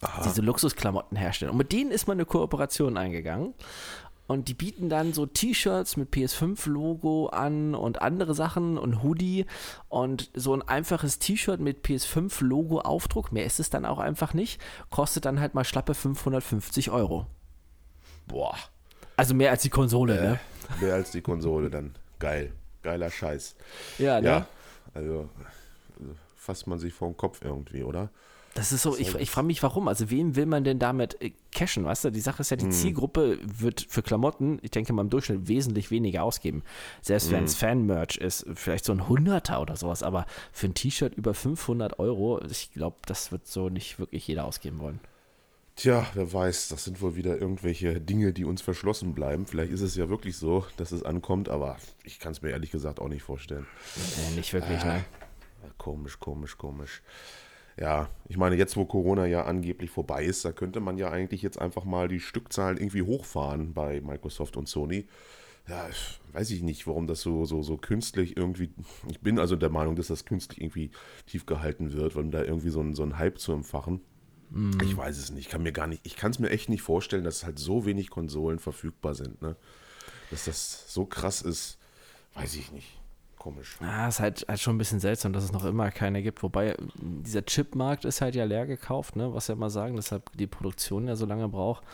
Aha. 0.00 0.22
Diese 0.24 0.42
Luxusklamotten 0.42 1.16
herstellen. 1.16 1.50
Und 1.52 1.58
mit 1.58 1.72
denen 1.72 1.90
ist 1.90 2.06
man 2.06 2.16
eine 2.16 2.26
Kooperation 2.26 2.96
eingegangen. 2.96 3.54
Und 4.26 4.48
die 4.48 4.54
bieten 4.54 4.88
dann 4.88 5.12
so 5.12 5.24
T-Shirts 5.24 5.96
mit 5.96 6.12
PS5-Logo 6.12 7.28
an 7.28 7.74
und 7.74 8.02
andere 8.02 8.34
Sachen 8.34 8.76
und 8.76 9.02
Hoodie 9.02 9.46
und 9.88 10.30
so 10.34 10.52
ein 10.52 10.62
einfaches 10.62 11.20
T-Shirt 11.20 11.60
mit 11.60 11.84
PS5-Logo-Aufdruck, 11.84 13.30
mehr 13.30 13.46
ist 13.46 13.60
es 13.60 13.70
dann 13.70 13.84
auch 13.84 14.00
einfach 14.00 14.34
nicht, 14.34 14.60
kostet 14.90 15.26
dann 15.26 15.38
halt 15.38 15.54
mal 15.54 15.64
schlappe 15.64 15.94
550 15.94 16.90
Euro. 16.90 17.26
Boah. 18.26 18.56
Also 19.16 19.32
mehr 19.34 19.50
als 19.50 19.62
die 19.62 19.70
Konsole, 19.70 20.18
äh, 20.18 20.22
ne? 20.22 20.40
Mehr 20.80 20.94
als 20.94 21.12
die 21.12 21.22
Konsole 21.22 21.70
dann. 21.70 21.94
Geil. 22.18 22.52
Geiler 22.82 23.10
Scheiß. 23.10 23.54
Ja, 23.98 24.20
ne? 24.20 24.28
Ja, 24.28 24.46
also 24.92 25.28
fasst 26.46 26.66
man 26.66 26.78
sich 26.78 26.94
vor 26.94 27.08
den 27.08 27.16
Kopf 27.16 27.40
irgendwie, 27.42 27.82
oder? 27.82 28.10
Das 28.56 28.72
ist 28.72 28.82
so, 28.82 28.96
ich, 28.96 29.14
ich 29.14 29.30
frage 29.30 29.46
mich, 29.46 29.62
warum. 29.62 29.86
Also, 29.86 30.08
wen 30.08 30.34
will 30.34 30.46
man 30.46 30.64
denn 30.64 30.78
damit 30.78 31.20
äh, 31.20 31.32
cashen, 31.52 31.84
weißt 31.84 32.06
du? 32.06 32.10
Die 32.10 32.20
Sache 32.20 32.40
ist 32.40 32.50
ja, 32.50 32.56
die 32.56 32.70
Zielgruppe 32.70 33.38
wird 33.42 33.84
für 33.86 34.02
Klamotten, 34.02 34.58
ich 34.62 34.70
denke 34.70 34.94
mal 34.94 35.02
im 35.02 35.10
Durchschnitt 35.10 35.46
wesentlich 35.46 35.90
weniger 35.90 36.22
ausgeben. 36.22 36.62
Selbst 37.02 37.30
wenn 37.30 37.44
es 37.44 37.54
Fan-Merch 37.54 38.16
ist, 38.16 38.46
vielleicht 38.54 38.86
so 38.86 38.92
ein 38.92 39.08
Hunderter 39.08 39.60
oder 39.60 39.76
sowas, 39.76 40.02
aber 40.02 40.24
für 40.52 40.68
ein 40.68 40.74
T-Shirt 40.74 41.14
über 41.16 41.34
500 41.34 41.98
Euro, 41.98 42.40
ich 42.50 42.72
glaube, 42.72 42.96
das 43.04 43.30
wird 43.30 43.46
so 43.46 43.68
nicht 43.68 43.98
wirklich 43.98 44.26
jeder 44.26 44.46
ausgeben 44.46 44.78
wollen. 44.78 45.00
Tja, 45.76 46.06
wer 46.14 46.32
weiß, 46.32 46.68
das 46.68 46.84
sind 46.84 47.02
wohl 47.02 47.16
wieder 47.16 47.38
irgendwelche 47.38 48.00
Dinge, 48.00 48.32
die 48.32 48.46
uns 48.46 48.62
verschlossen 48.62 49.12
bleiben. 49.12 49.44
Vielleicht 49.44 49.72
ist 49.72 49.82
es 49.82 49.94
ja 49.96 50.08
wirklich 50.08 50.38
so, 50.38 50.64
dass 50.78 50.92
es 50.92 51.02
ankommt, 51.02 51.50
aber 51.50 51.76
ich 52.04 52.18
kann 52.18 52.32
es 52.32 52.40
mir 52.40 52.48
ehrlich 52.48 52.70
gesagt 52.70 52.98
auch 52.98 53.08
nicht 53.08 53.22
vorstellen. 53.22 53.66
Äh, 53.96 54.36
nicht 54.36 54.54
wirklich, 54.54 54.82
ne? 54.82 55.04
Komisch, 55.78 56.18
komisch, 56.18 56.56
komisch. 56.58 57.02
Ja, 57.78 58.08
ich 58.28 58.38
meine, 58.38 58.56
jetzt 58.56 58.76
wo 58.76 58.86
Corona 58.86 59.26
ja 59.26 59.44
angeblich 59.44 59.90
vorbei 59.90 60.24
ist, 60.24 60.44
da 60.44 60.52
könnte 60.52 60.80
man 60.80 60.96
ja 60.96 61.10
eigentlich 61.10 61.42
jetzt 61.42 61.60
einfach 61.60 61.84
mal 61.84 62.08
die 62.08 62.20
Stückzahlen 62.20 62.78
irgendwie 62.78 63.02
hochfahren 63.02 63.74
bei 63.74 64.00
Microsoft 64.00 64.56
und 64.56 64.68
Sony. 64.68 65.06
Ja, 65.68 65.86
weiß 66.32 66.50
ich 66.52 66.62
nicht, 66.62 66.86
warum 66.86 67.06
das 67.06 67.20
so, 67.20 67.44
so, 67.44 67.62
so 67.62 67.76
künstlich 67.76 68.36
irgendwie. 68.36 68.70
Ich 69.10 69.20
bin 69.20 69.38
also 69.38 69.56
der 69.56 69.68
Meinung, 69.68 69.96
dass 69.96 70.06
das 70.06 70.24
künstlich 70.24 70.60
irgendwie 70.60 70.90
tief 71.26 71.44
gehalten 71.44 71.92
wird, 71.92 72.16
um 72.16 72.30
da 72.30 72.42
irgendwie 72.44 72.70
so 72.70 72.80
einen, 72.80 72.94
so 72.94 73.02
einen 73.02 73.18
Hype 73.18 73.38
zu 73.38 73.52
empfachen. 73.52 74.00
Ich 74.82 74.96
weiß 74.96 75.18
es 75.18 75.30
nicht. 75.30 75.46
Ich 75.46 75.48
kann 75.50 75.62
mir 75.62 75.72
gar 75.72 75.88
nicht, 75.88 76.06
ich 76.06 76.16
kann 76.16 76.30
es 76.30 76.38
mir 76.38 76.50
echt 76.50 76.68
nicht 76.68 76.82
vorstellen, 76.82 77.24
dass 77.24 77.44
halt 77.44 77.58
so 77.58 77.84
wenig 77.84 78.10
Konsolen 78.10 78.60
verfügbar 78.60 79.14
sind, 79.14 79.42
ne? 79.42 79.56
Dass 80.30 80.44
das 80.44 80.92
so 80.92 81.04
krass 81.04 81.42
ist, 81.42 81.78
weiß 82.34 82.54
ich 82.54 82.70
nicht. 82.72 83.00
Komisch. 83.46 83.76
Ja, 83.80 84.08
ist 84.08 84.18
halt, 84.18 84.44
halt 84.48 84.58
schon 84.58 84.74
ein 84.74 84.78
bisschen 84.78 84.98
seltsam, 84.98 85.32
dass 85.32 85.44
es 85.44 85.52
noch 85.52 85.64
immer 85.64 85.92
keine 85.92 86.20
gibt. 86.20 86.42
Wobei 86.42 86.76
dieser 86.96 87.44
Chipmarkt 87.46 88.04
ist 88.04 88.20
halt 88.20 88.34
ja 88.34 88.42
leer 88.42 88.66
gekauft, 88.66 89.14
ne? 89.14 89.32
was 89.34 89.46
ja 89.46 89.54
mal 89.54 89.70
sagen, 89.70 89.94
deshalb 89.94 90.36
die 90.36 90.48
Produktion 90.48 91.06
ja 91.06 91.14
so 91.14 91.26
lange 91.26 91.46
braucht. 91.46 91.84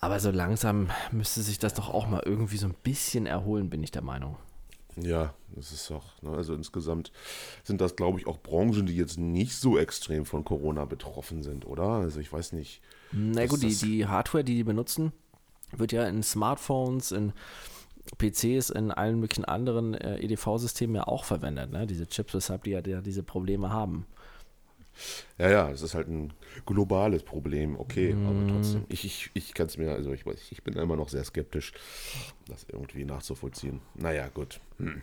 Aber 0.00 0.20
so 0.20 0.30
langsam 0.30 0.90
müsste 1.10 1.40
sich 1.40 1.58
das 1.58 1.72
doch 1.72 1.88
auch 1.88 2.06
mal 2.06 2.22
irgendwie 2.26 2.58
so 2.58 2.66
ein 2.66 2.74
bisschen 2.82 3.24
erholen, 3.24 3.70
bin 3.70 3.82
ich 3.82 3.92
der 3.92 4.02
Meinung. 4.02 4.36
Ja, 4.96 5.32
das 5.56 5.72
ist 5.72 5.90
auch, 5.90 6.20
ne, 6.20 6.32
also 6.32 6.52
insgesamt 6.52 7.12
sind 7.64 7.80
das, 7.80 7.96
glaube 7.96 8.20
ich, 8.20 8.26
auch 8.26 8.36
Branchen, 8.36 8.84
die 8.84 8.96
jetzt 8.96 9.18
nicht 9.18 9.56
so 9.56 9.78
extrem 9.78 10.26
von 10.26 10.44
Corona 10.44 10.84
betroffen 10.84 11.42
sind, 11.42 11.64
oder? 11.64 11.84
Also 11.84 12.20
ich 12.20 12.30
weiß 12.30 12.52
nicht. 12.52 12.82
Na 13.10 13.46
gut, 13.46 13.62
die, 13.62 13.74
die 13.74 14.06
Hardware, 14.06 14.44
die 14.44 14.56
die 14.56 14.64
benutzen, 14.64 15.12
wird 15.74 15.92
ja 15.92 16.06
in 16.06 16.22
Smartphones, 16.22 17.10
in 17.10 17.32
PCs, 18.18 18.70
in 18.70 18.90
allen 18.90 19.20
möglichen 19.20 19.44
anderen 19.44 19.94
äh, 19.94 20.18
EDV-Systemen 20.18 20.96
ja 20.96 21.06
auch 21.06 21.24
verwendet, 21.24 21.70
ne? 21.70 21.86
Diese 21.86 22.06
Chips, 22.06 22.34
weshalb 22.34 22.64
die 22.64 22.70
ja, 22.70 22.82
die 22.82 22.90
ja 22.90 23.00
diese 23.00 23.22
Probleme 23.22 23.70
haben. 23.70 24.06
Ja, 25.38 25.50
ja, 25.50 25.70
es 25.70 25.82
ist 25.82 25.94
halt 25.94 26.08
ein 26.08 26.32
globales 26.66 27.22
Problem, 27.22 27.78
okay, 27.78 28.14
aber 28.26 28.46
trotzdem. 28.46 28.84
Ich, 28.88 29.04
ich, 29.04 29.30
ich 29.34 29.54
kann 29.54 29.66
es 29.66 29.78
mir, 29.78 29.92
also 29.92 30.12
ich 30.12 30.26
weiß, 30.26 30.38
ich 30.50 30.62
bin 30.62 30.74
immer 30.74 30.96
noch 30.96 31.08
sehr 31.08 31.24
skeptisch, 31.24 31.72
das 32.46 32.66
irgendwie 32.70 33.04
nachzuvollziehen. 33.04 33.80
Naja, 33.94 34.28
gut. 34.28 34.60
Hm. 34.78 35.02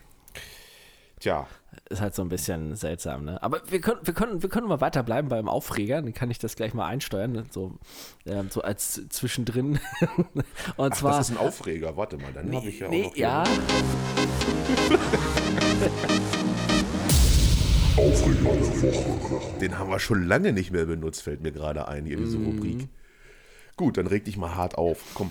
Tja, 1.20 1.46
Ist 1.90 2.00
halt 2.00 2.14
so 2.14 2.22
ein 2.22 2.30
bisschen 2.30 2.74
seltsam, 2.76 3.24
ne? 3.26 3.42
Aber 3.42 3.60
wir 3.70 3.80
können, 3.82 4.00
wir 4.04 4.14
können, 4.14 4.42
wir 4.42 4.48
können 4.48 4.66
mal 4.66 4.80
weiterbleiben 4.80 5.28
beim 5.28 5.48
Aufreger, 5.50 6.00
dann 6.00 6.14
kann 6.14 6.30
ich 6.30 6.38
das 6.38 6.56
gleich 6.56 6.72
mal 6.72 6.86
einsteuern, 6.86 7.32
ne? 7.32 7.44
so, 7.50 7.74
ähm, 8.26 8.48
so 8.50 8.62
als 8.62 9.02
zwischendrin. 9.10 9.78
Und 10.76 10.92
ach, 10.92 10.96
zwar. 10.98 11.18
das 11.18 11.28
ist 11.30 11.36
ein 11.36 11.46
Aufreger, 11.46 11.96
warte 11.98 12.16
mal, 12.16 12.32
dann 12.32 12.54
habe 12.56 12.66
ich 12.68 12.78
ja 12.80 12.86
auch 12.86 12.90
nee, 12.90 13.02
noch 13.02 13.14
hier- 13.14 13.22
ja, 13.22 13.44
Den 19.60 19.78
haben 19.78 19.90
wir 19.90 19.98
schon 19.98 20.26
lange 20.26 20.52
nicht 20.52 20.70
mehr 20.70 20.86
benutzt, 20.86 21.22
fällt 21.22 21.42
mir 21.42 21.52
gerade 21.52 21.88
ein, 21.88 22.06
hier 22.06 22.16
diese 22.16 22.38
Rubrik. 22.38 22.88
Gut, 23.80 23.96
dann 23.96 24.06
reg 24.06 24.26
dich 24.26 24.36
mal 24.36 24.56
hart 24.56 24.76
auf. 24.76 25.02
Komm. 25.14 25.30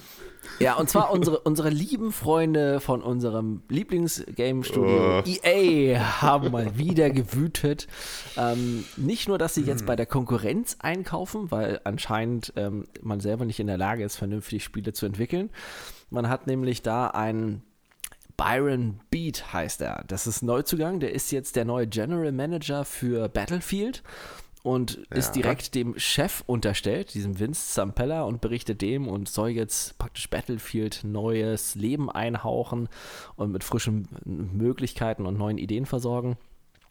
Ja, 0.58 0.74
und 0.74 0.90
zwar 0.90 1.12
unsere, 1.12 1.38
unsere 1.42 1.70
lieben 1.70 2.12
Freunde 2.12 2.80
von 2.80 3.04
unserem 3.04 3.62
Lieblingsgame-Studio 3.70 5.22
EA 5.24 6.00
haben 6.24 6.50
mal 6.52 6.76
wieder 6.76 7.12
gewütet. 7.12 7.86
Ähm, 8.38 8.86
nicht 8.98 9.28
nur, 9.28 9.38
dass 9.38 9.54
sie 9.54 9.62
jetzt 9.62 9.86
bei 9.86 9.96
der 9.96 10.08
Konkurrenz 10.08 10.78
einkaufen, 10.80 11.52
weil 11.52 11.80
anscheinend 11.84 12.52
ähm, 12.56 12.88
man 13.04 13.20
selber 13.20 13.46
nicht 13.46 13.60
in 13.60 13.68
der 13.68 13.78
Lage 13.78 14.04
ist, 14.04 14.16
vernünftig 14.16 14.64
Spiele 14.64 14.94
zu 14.94 15.06
entwickeln. 15.06 15.52
Man 16.10 16.28
hat 16.28 16.48
nämlich 16.48 16.82
da 16.82 17.06
einen 17.06 17.62
Byron 18.36 19.02
Beat 19.12 19.54
heißt 19.54 19.82
er. 19.82 20.06
Das 20.08 20.26
ist 20.26 20.42
Neuzugang. 20.42 21.00
Der 21.00 21.14
ist 21.14 21.32
jetzt 21.32 21.56
der 21.56 21.66
neue 21.66 21.86
General 21.86 22.32
Manager 22.32 22.84
für 22.84 23.30
Battlefield 23.30 24.02
und 24.64 24.98
ist 25.10 25.36
Ja. 25.36 25.42
direkt 25.42 25.74
dem 25.76 25.98
Chef 25.98 26.44
unterstellt, 26.46 27.14
diesem 27.14 27.40
Vince 27.40 27.74
Zampella, 27.74 28.24
und 28.24 28.42
berichtet 28.42 28.82
dem 28.82 29.08
und 29.08 29.30
soll 29.30 29.50
jetzt 29.50 29.98
praktisch 29.98 30.30
Battlefield 30.30 31.02
neues 31.04 31.76
Leben 31.76 32.10
einhauchen 32.12 32.90
und 33.36 33.52
mit 33.52 33.64
frischen 33.64 34.08
Möglichkeiten 34.26 35.26
und 35.26 35.38
neuen 35.38 35.58
Ideen 35.58 35.86
versorgen. 35.86 36.38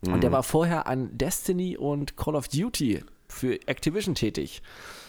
Und 0.03 0.23
der 0.23 0.31
war 0.33 0.43
vorher 0.45 0.87
an 0.87 1.17
Destiny 1.19 1.77
und 1.77 2.17
Call 2.17 2.37
of 2.37 2.49
Duty 2.49 3.03
für 3.29 3.59
Activision 3.67 4.15
tätig 4.15 4.63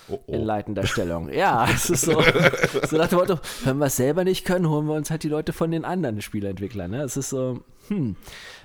Oh, 0.09 0.19
in 0.27 0.41
oh. 0.41 0.43
leitender 0.43 0.87
Stellung. 0.87 1.31
Ja, 1.31 1.67
es 1.73 1.89
ist 1.89 2.01
so, 2.01 2.21
so 2.89 2.97
nach 2.97 3.09
dem 3.09 3.19
Motto, 3.19 3.39
wenn 3.63 3.77
wir 3.77 3.85
es 3.85 3.95
selber 3.95 4.23
nicht 4.23 4.43
können, 4.43 4.67
holen 4.67 4.87
wir 4.87 4.95
uns 4.95 5.11
halt 5.11 5.23
die 5.23 5.29
Leute 5.29 5.53
von 5.53 5.69
den 5.71 5.85
anderen 5.85 6.21
Spieleentwicklern. 6.21 6.89
Ne? 6.89 7.03
Es 7.03 7.15
ist 7.15 7.29
so, 7.29 7.61
hm, 7.89 8.15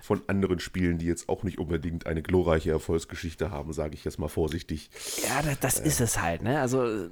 Von 0.03 0.23
anderen 0.27 0.59
Spielen, 0.59 0.99
die 0.99 1.07
jetzt 1.07 1.29
auch 1.29 1.43
nicht 1.43 1.59
unbedingt 1.59 2.07
eine 2.07 2.23
glorreiche 2.23 2.71
Erfolgsgeschichte 2.71 3.51
haben, 3.51 3.73
sage 3.73 3.95
ich 3.95 4.05
jetzt 4.05 4.19
mal 4.19 4.29
vorsichtig. 4.29 4.91
ja, 5.23 5.43
das, 5.43 5.59
das 5.61 5.81
ist 5.81 6.01
es 6.01 6.21
halt. 6.21 6.43
Ne? 6.43 6.61
Also 6.61 6.85
äh, 6.85 7.09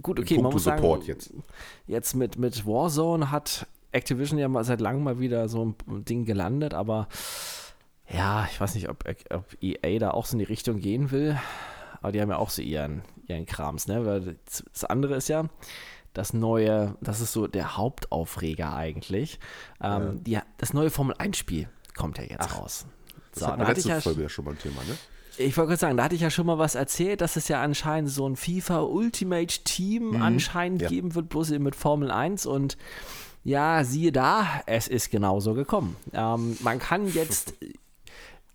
gut, 0.00 0.20
okay, 0.20 0.36
In 0.36 0.42
man 0.42 0.52
muss 0.52 0.64
sagen, 0.64 0.80
Support 0.80 1.06
jetzt. 1.06 1.32
jetzt 1.86 2.14
mit, 2.14 2.38
mit 2.38 2.66
Warzone 2.66 3.30
hat 3.30 3.66
Activision 3.90 4.38
ja 4.38 4.48
mal 4.48 4.64
seit 4.64 4.80
langem 4.80 5.04
mal 5.04 5.18
wieder 5.18 5.48
so 5.48 5.74
ein 5.86 6.04
Ding 6.04 6.24
gelandet, 6.24 6.72
aber 6.72 7.08
ja, 8.08 8.48
ich 8.50 8.60
weiß 8.60 8.74
nicht, 8.74 8.88
ob, 8.88 9.04
ob 9.30 9.44
EA 9.62 9.98
da 9.98 10.10
auch 10.10 10.26
so 10.26 10.34
in 10.34 10.40
die 10.40 10.44
Richtung 10.44 10.80
gehen 10.80 11.10
will. 11.10 11.38
Aber 12.02 12.12
die 12.12 12.20
haben 12.20 12.30
ja 12.30 12.36
auch 12.36 12.50
so 12.50 12.60
ihren, 12.62 13.02
ihren 13.28 13.46
Krams, 13.46 13.86
ne? 13.86 14.04
Weil 14.04 14.36
das 14.46 14.84
andere 14.84 15.14
ist 15.16 15.28
ja, 15.28 15.46
das 16.12 16.32
neue, 16.34 16.96
das 17.00 17.20
ist 17.20 17.32
so 17.32 17.46
der 17.46 17.76
Hauptaufreger 17.78 18.74
eigentlich. 18.74 19.38
Ähm, 19.80 20.22
die, 20.24 20.38
das 20.58 20.74
neue 20.74 20.90
Formel 20.90 21.16
1-Spiel 21.16 21.68
kommt 21.96 22.18
ja 22.18 22.24
jetzt 22.24 22.54
raus. 22.58 22.86
Das 23.32 23.40
So, 23.40 23.46
hatten 23.46 23.60
da 23.60 23.64
wir 23.64 23.68
hatte 23.70 23.80
ich 23.80 23.86
letzte 23.86 23.96
ja, 23.96 24.00
Folge 24.02 24.22
ja 24.22 24.28
schon 24.28 24.44
mal 24.44 24.50
ein 24.50 24.58
Thema, 24.58 24.82
ne? 24.86 24.96
ich 25.38 25.56
wollte 25.56 25.68
gerade 25.68 25.80
sagen, 25.80 25.96
da 25.96 26.04
hatte 26.04 26.14
ich 26.14 26.20
ja 26.20 26.28
schon 26.30 26.44
mal 26.44 26.58
was 26.58 26.74
erzählt, 26.74 27.22
dass 27.22 27.36
es 27.36 27.48
ja 27.48 27.62
anscheinend 27.62 28.10
so 28.10 28.28
ein 28.28 28.36
FIFA 28.36 28.80
Ultimate 28.82 29.64
Team 29.64 30.20
anscheinend 30.20 30.80
Mhm. 30.80 30.84
Ja. 30.84 30.88
geben 30.90 31.14
wird, 31.14 31.30
bloß 31.30 31.52
eben 31.52 31.64
mit 31.64 31.74
Formel 31.74 32.10
1 32.10 32.44
und 32.44 32.76
ja, 33.42 33.82
siehe 33.84 34.12
da, 34.12 34.46
es 34.66 34.88
ist 34.88 35.10
genauso 35.10 35.54
gekommen. 35.54 35.96
Ähm, 36.12 36.58
man 36.60 36.78
kann 36.78 37.06
jetzt. 37.14 37.54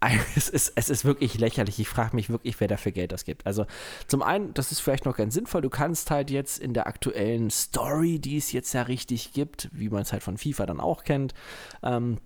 Es 0.36 0.50
ist, 0.50 0.74
es 0.76 0.90
ist 0.90 1.06
wirklich 1.06 1.38
lächerlich. 1.40 1.80
Ich 1.80 1.90
frage 1.90 2.16
mich 2.16 2.30
wirklich, 2.30 2.60
wer 2.60 2.68
dafür 2.68 2.92
Geld 2.92 3.14
ausgibt. 3.14 3.46
Also, 3.46 3.66
zum 4.08 4.22
einen, 4.22 4.54
das 4.54 4.72
ist 4.72 4.80
vielleicht 4.80 5.06
noch 5.06 5.18
ganz 5.18 5.34
sinnvoll. 5.34 5.62
Du 5.62 5.70
kannst 5.70 6.12
halt 6.12 6.30
jetzt 6.30 6.60
in 6.60 6.74
der 6.74 6.88
aktuellen 6.88 7.50
Story, 7.50 8.20
die 8.20 8.38
es 8.38 8.52
jetzt 8.52 8.74
ja 8.74 8.84
richtig 8.84 9.34
gibt, 9.34 9.70
wie 9.72 9.90
man 9.90 10.04
es 10.04 10.14
halt 10.14 10.24
von 10.24 10.38
FIFA 10.38 10.66
dann 10.68 10.80
auch 10.80 11.04
kennt, 11.04 11.34
ähm, 11.84 12.20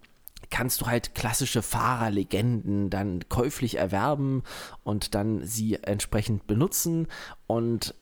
kannst 0.49 0.81
du 0.81 0.87
halt 0.87 1.15
klassische 1.15 1.61
Fahrerlegenden 1.61 2.89
dann 2.89 3.27
käuflich 3.29 3.75
erwerben 3.75 4.43
und 4.83 5.15
dann 5.15 5.45
sie 5.45 5.75
entsprechend 5.81 6.47
benutzen 6.47 7.07
und 7.47 7.95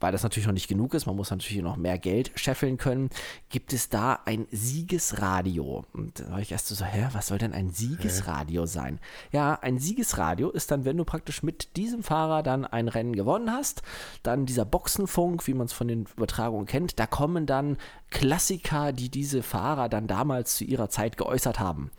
weil 0.00 0.12
das 0.12 0.22
natürlich 0.22 0.46
noch 0.46 0.54
nicht 0.54 0.68
genug 0.68 0.94
ist, 0.94 1.06
man 1.06 1.16
muss 1.16 1.30
natürlich 1.30 1.62
noch 1.62 1.76
mehr 1.76 1.98
Geld 1.98 2.32
scheffeln 2.36 2.78
können, 2.78 3.10
gibt 3.48 3.72
es 3.72 3.88
da 3.88 4.20
ein 4.24 4.46
Siegesradio. 4.50 5.84
Und 5.92 6.20
da 6.20 6.30
war 6.30 6.40
ich 6.40 6.52
erst 6.52 6.68
so, 6.68 6.84
hä, 6.84 7.08
was 7.12 7.28
soll 7.28 7.38
denn 7.38 7.52
ein 7.52 7.70
Siegesradio 7.70 8.66
sein? 8.66 9.00
Ja, 9.32 9.58
ein 9.60 9.78
Siegesradio 9.78 10.50
ist 10.50 10.70
dann, 10.70 10.84
wenn 10.84 10.96
du 10.96 11.04
praktisch 11.04 11.42
mit 11.42 11.76
diesem 11.76 12.02
Fahrer 12.02 12.42
dann 12.42 12.64
ein 12.64 12.88
Rennen 12.88 13.14
gewonnen 13.14 13.50
hast, 13.50 13.82
dann 14.22 14.46
dieser 14.46 14.64
Boxenfunk, 14.64 15.46
wie 15.46 15.54
man 15.54 15.66
es 15.66 15.72
von 15.72 15.88
den 15.88 16.06
Übertragungen 16.16 16.66
kennt, 16.66 16.98
da 16.98 17.06
kommen 17.06 17.46
dann 17.46 17.76
Klassiker, 18.10 18.92
die 18.92 19.08
diese 19.08 19.42
Fahrer 19.42 19.88
dann 19.88 20.06
damals 20.06 20.56
zu 20.56 20.64
ihrer 20.64 20.88
Zeit 20.88 21.16
geäußert 21.16 21.58
haben. 21.58 21.90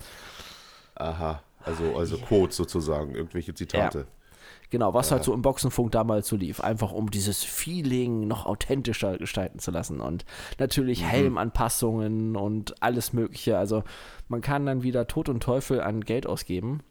Aha, 0.95 1.41
also, 1.63 1.95
also 1.95 2.17
Quotes 2.17 2.57
sozusagen, 2.57 3.15
irgendwelche 3.15 3.53
Zitate. 3.53 4.07
Genau, 4.71 4.93
was 4.93 5.11
halt 5.11 5.23
so 5.23 5.33
im 5.33 5.41
Boxenfunk 5.41 5.91
damals 5.91 6.27
so 6.27 6.35
lief. 6.35 6.59
Einfach 6.59 6.91
um 6.91 7.09
dieses 7.09 7.43
Feeling 7.43 8.27
noch 8.27 8.45
authentischer 8.45 9.17
gestalten 9.17 9.57
zu 9.59 9.71
lassen. 9.71 9.99
Und 9.99 10.25
natürlich 10.59 11.03
Helmanpassungen 11.03 12.35
und 12.35 12.81
alles 12.81 13.11
Mögliche. 13.11 13.57
Also 13.57 13.83
man 14.27 14.41
kann 14.41 14.67
dann 14.67 14.83
wieder 14.83 15.07
Tod 15.07 15.27
und 15.27 15.41
Teufel 15.41 15.81
an 15.81 16.01
Geld 16.01 16.27
ausgeben. 16.27 16.81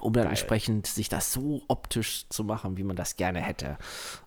Um 0.00 0.12
dann 0.12 0.26
entsprechend 0.26 0.86
sich 0.86 1.08
das 1.08 1.32
so 1.32 1.62
optisch 1.68 2.26
zu 2.28 2.44
machen, 2.44 2.76
wie 2.76 2.84
man 2.84 2.96
das 2.96 3.16
gerne 3.16 3.40
hätte. 3.40 3.78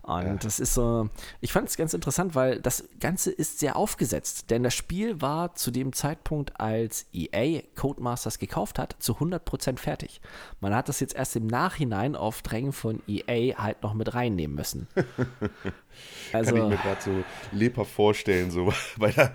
Und 0.02 0.26
ja. 0.26 0.34
das 0.34 0.60
ist 0.60 0.74
so, 0.74 1.08
ich 1.40 1.52
fand 1.52 1.68
es 1.68 1.76
ganz 1.76 1.94
interessant, 1.94 2.34
weil 2.34 2.60
das 2.60 2.84
Ganze 3.00 3.30
ist 3.30 3.58
sehr 3.58 3.76
aufgesetzt, 3.76 4.50
denn 4.50 4.62
das 4.62 4.74
Spiel 4.74 5.20
war 5.20 5.54
zu 5.54 5.70
dem 5.70 5.92
Zeitpunkt, 5.92 6.60
als 6.60 7.06
EA 7.12 7.62
Codemasters 7.76 8.38
gekauft 8.38 8.78
hat, 8.78 8.96
zu 8.98 9.14
100% 9.14 9.78
fertig. 9.78 10.20
Man 10.60 10.74
hat 10.74 10.88
das 10.88 11.00
jetzt 11.00 11.14
erst 11.14 11.36
im 11.36 11.46
Nachhinein 11.46 12.16
auf 12.16 12.42
Drängen 12.42 12.72
von 12.72 13.02
EA 13.06 13.56
halt 13.58 13.82
noch 13.82 13.94
mit 13.94 14.14
reinnehmen 14.14 14.56
müssen. 14.56 14.88
also, 16.32 16.54
Kann 16.54 16.64
ich 16.64 16.68
mir 16.70 16.82
gerade 16.82 17.02
so 17.02 17.24
lebhaft 17.52 17.90
vorstellen, 17.90 18.50
so 18.50 18.72
bei 18.98 19.10
der, 19.10 19.34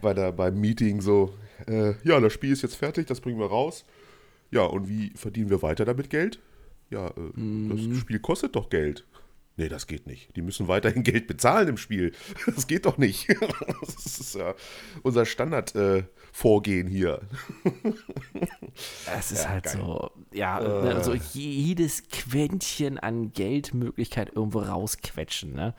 bei 0.00 0.14
der, 0.14 0.32
beim 0.32 0.60
Meeting 0.60 1.00
so, 1.00 1.34
äh, 1.66 1.94
ja, 2.04 2.20
das 2.20 2.32
Spiel 2.32 2.52
ist 2.52 2.62
jetzt 2.62 2.76
fertig, 2.76 3.06
das 3.06 3.20
bringen 3.20 3.38
wir 3.38 3.46
raus 3.46 3.84
ja, 4.52 4.62
und 4.62 4.88
wie 4.88 5.10
verdienen 5.16 5.50
wir 5.50 5.62
weiter 5.62 5.84
damit 5.84 6.10
Geld? 6.10 6.38
Ja, 6.90 7.08
äh, 7.08 7.40
mhm. 7.40 7.90
das 7.90 7.98
Spiel 7.98 8.20
kostet 8.20 8.54
doch 8.54 8.68
Geld. 8.68 9.04
Nee, 9.56 9.68
das 9.68 9.86
geht 9.86 10.06
nicht. 10.06 10.34
Die 10.36 10.42
müssen 10.42 10.68
weiterhin 10.68 11.02
Geld 11.04 11.26
bezahlen 11.26 11.68
im 11.68 11.76
Spiel. 11.76 12.12
Das 12.46 12.66
geht 12.66 12.86
doch 12.86 12.98
nicht. 12.98 13.28
Das 13.84 14.20
ist 14.20 14.34
ja 14.34 14.54
unser 15.02 15.26
Standardvorgehen 15.26 16.88
äh, 16.88 16.90
hier. 16.90 17.20
Es 19.16 19.32
ist 19.32 19.44
ja, 19.44 19.50
halt 19.50 19.64
geil. 19.64 19.76
so, 19.76 20.10
ja, 20.32 20.60
äh. 20.60 20.94
also 20.94 21.14
jedes 21.14 22.08
Quäntchen 22.08 22.98
an 22.98 23.32
Geldmöglichkeit 23.32 24.32
irgendwo 24.34 24.60
rausquetschen, 24.60 25.54
ne? 25.54 25.74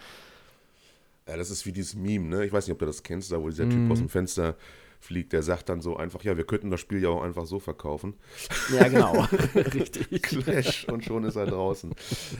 Ja, 1.28 1.38
das 1.38 1.50
ist 1.50 1.66
wie 1.66 1.72
dieses 1.72 1.96
Meme, 1.96 2.28
ne? 2.28 2.46
Ich 2.46 2.52
weiß 2.52 2.68
nicht, 2.68 2.74
ob 2.74 2.80
du 2.80 2.86
das 2.86 3.02
kennst, 3.02 3.32
da 3.32 3.42
wo 3.42 3.50
dieser 3.50 3.66
mm. 3.66 3.70
Typ 3.70 3.92
aus 3.92 4.00
dem 4.00 4.10
Fenster 4.10 4.56
fliegt, 5.04 5.34
der 5.34 5.44
sagt 5.44 5.70
dann 5.70 5.82
so 5.82 5.98
einfach, 5.98 6.24
ja, 6.24 6.38
wir 6.38 6.46
könnten 6.46 6.72
das 6.72 6.80
Spiel 6.80 7.02
ja 7.02 7.10
auch 7.10 7.22
einfach 7.22 7.46
so 7.46 7.60
verkaufen. 7.60 8.16
Ja, 8.74 8.88
genau. 8.88 9.22
Richtig. 9.56 10.24
Clash 10.24 10.86
und 10.86 11.04
schon 11.04 11.24
ist 11.24 11.36
er 11.36 11.46
draußen. 11.46 11.94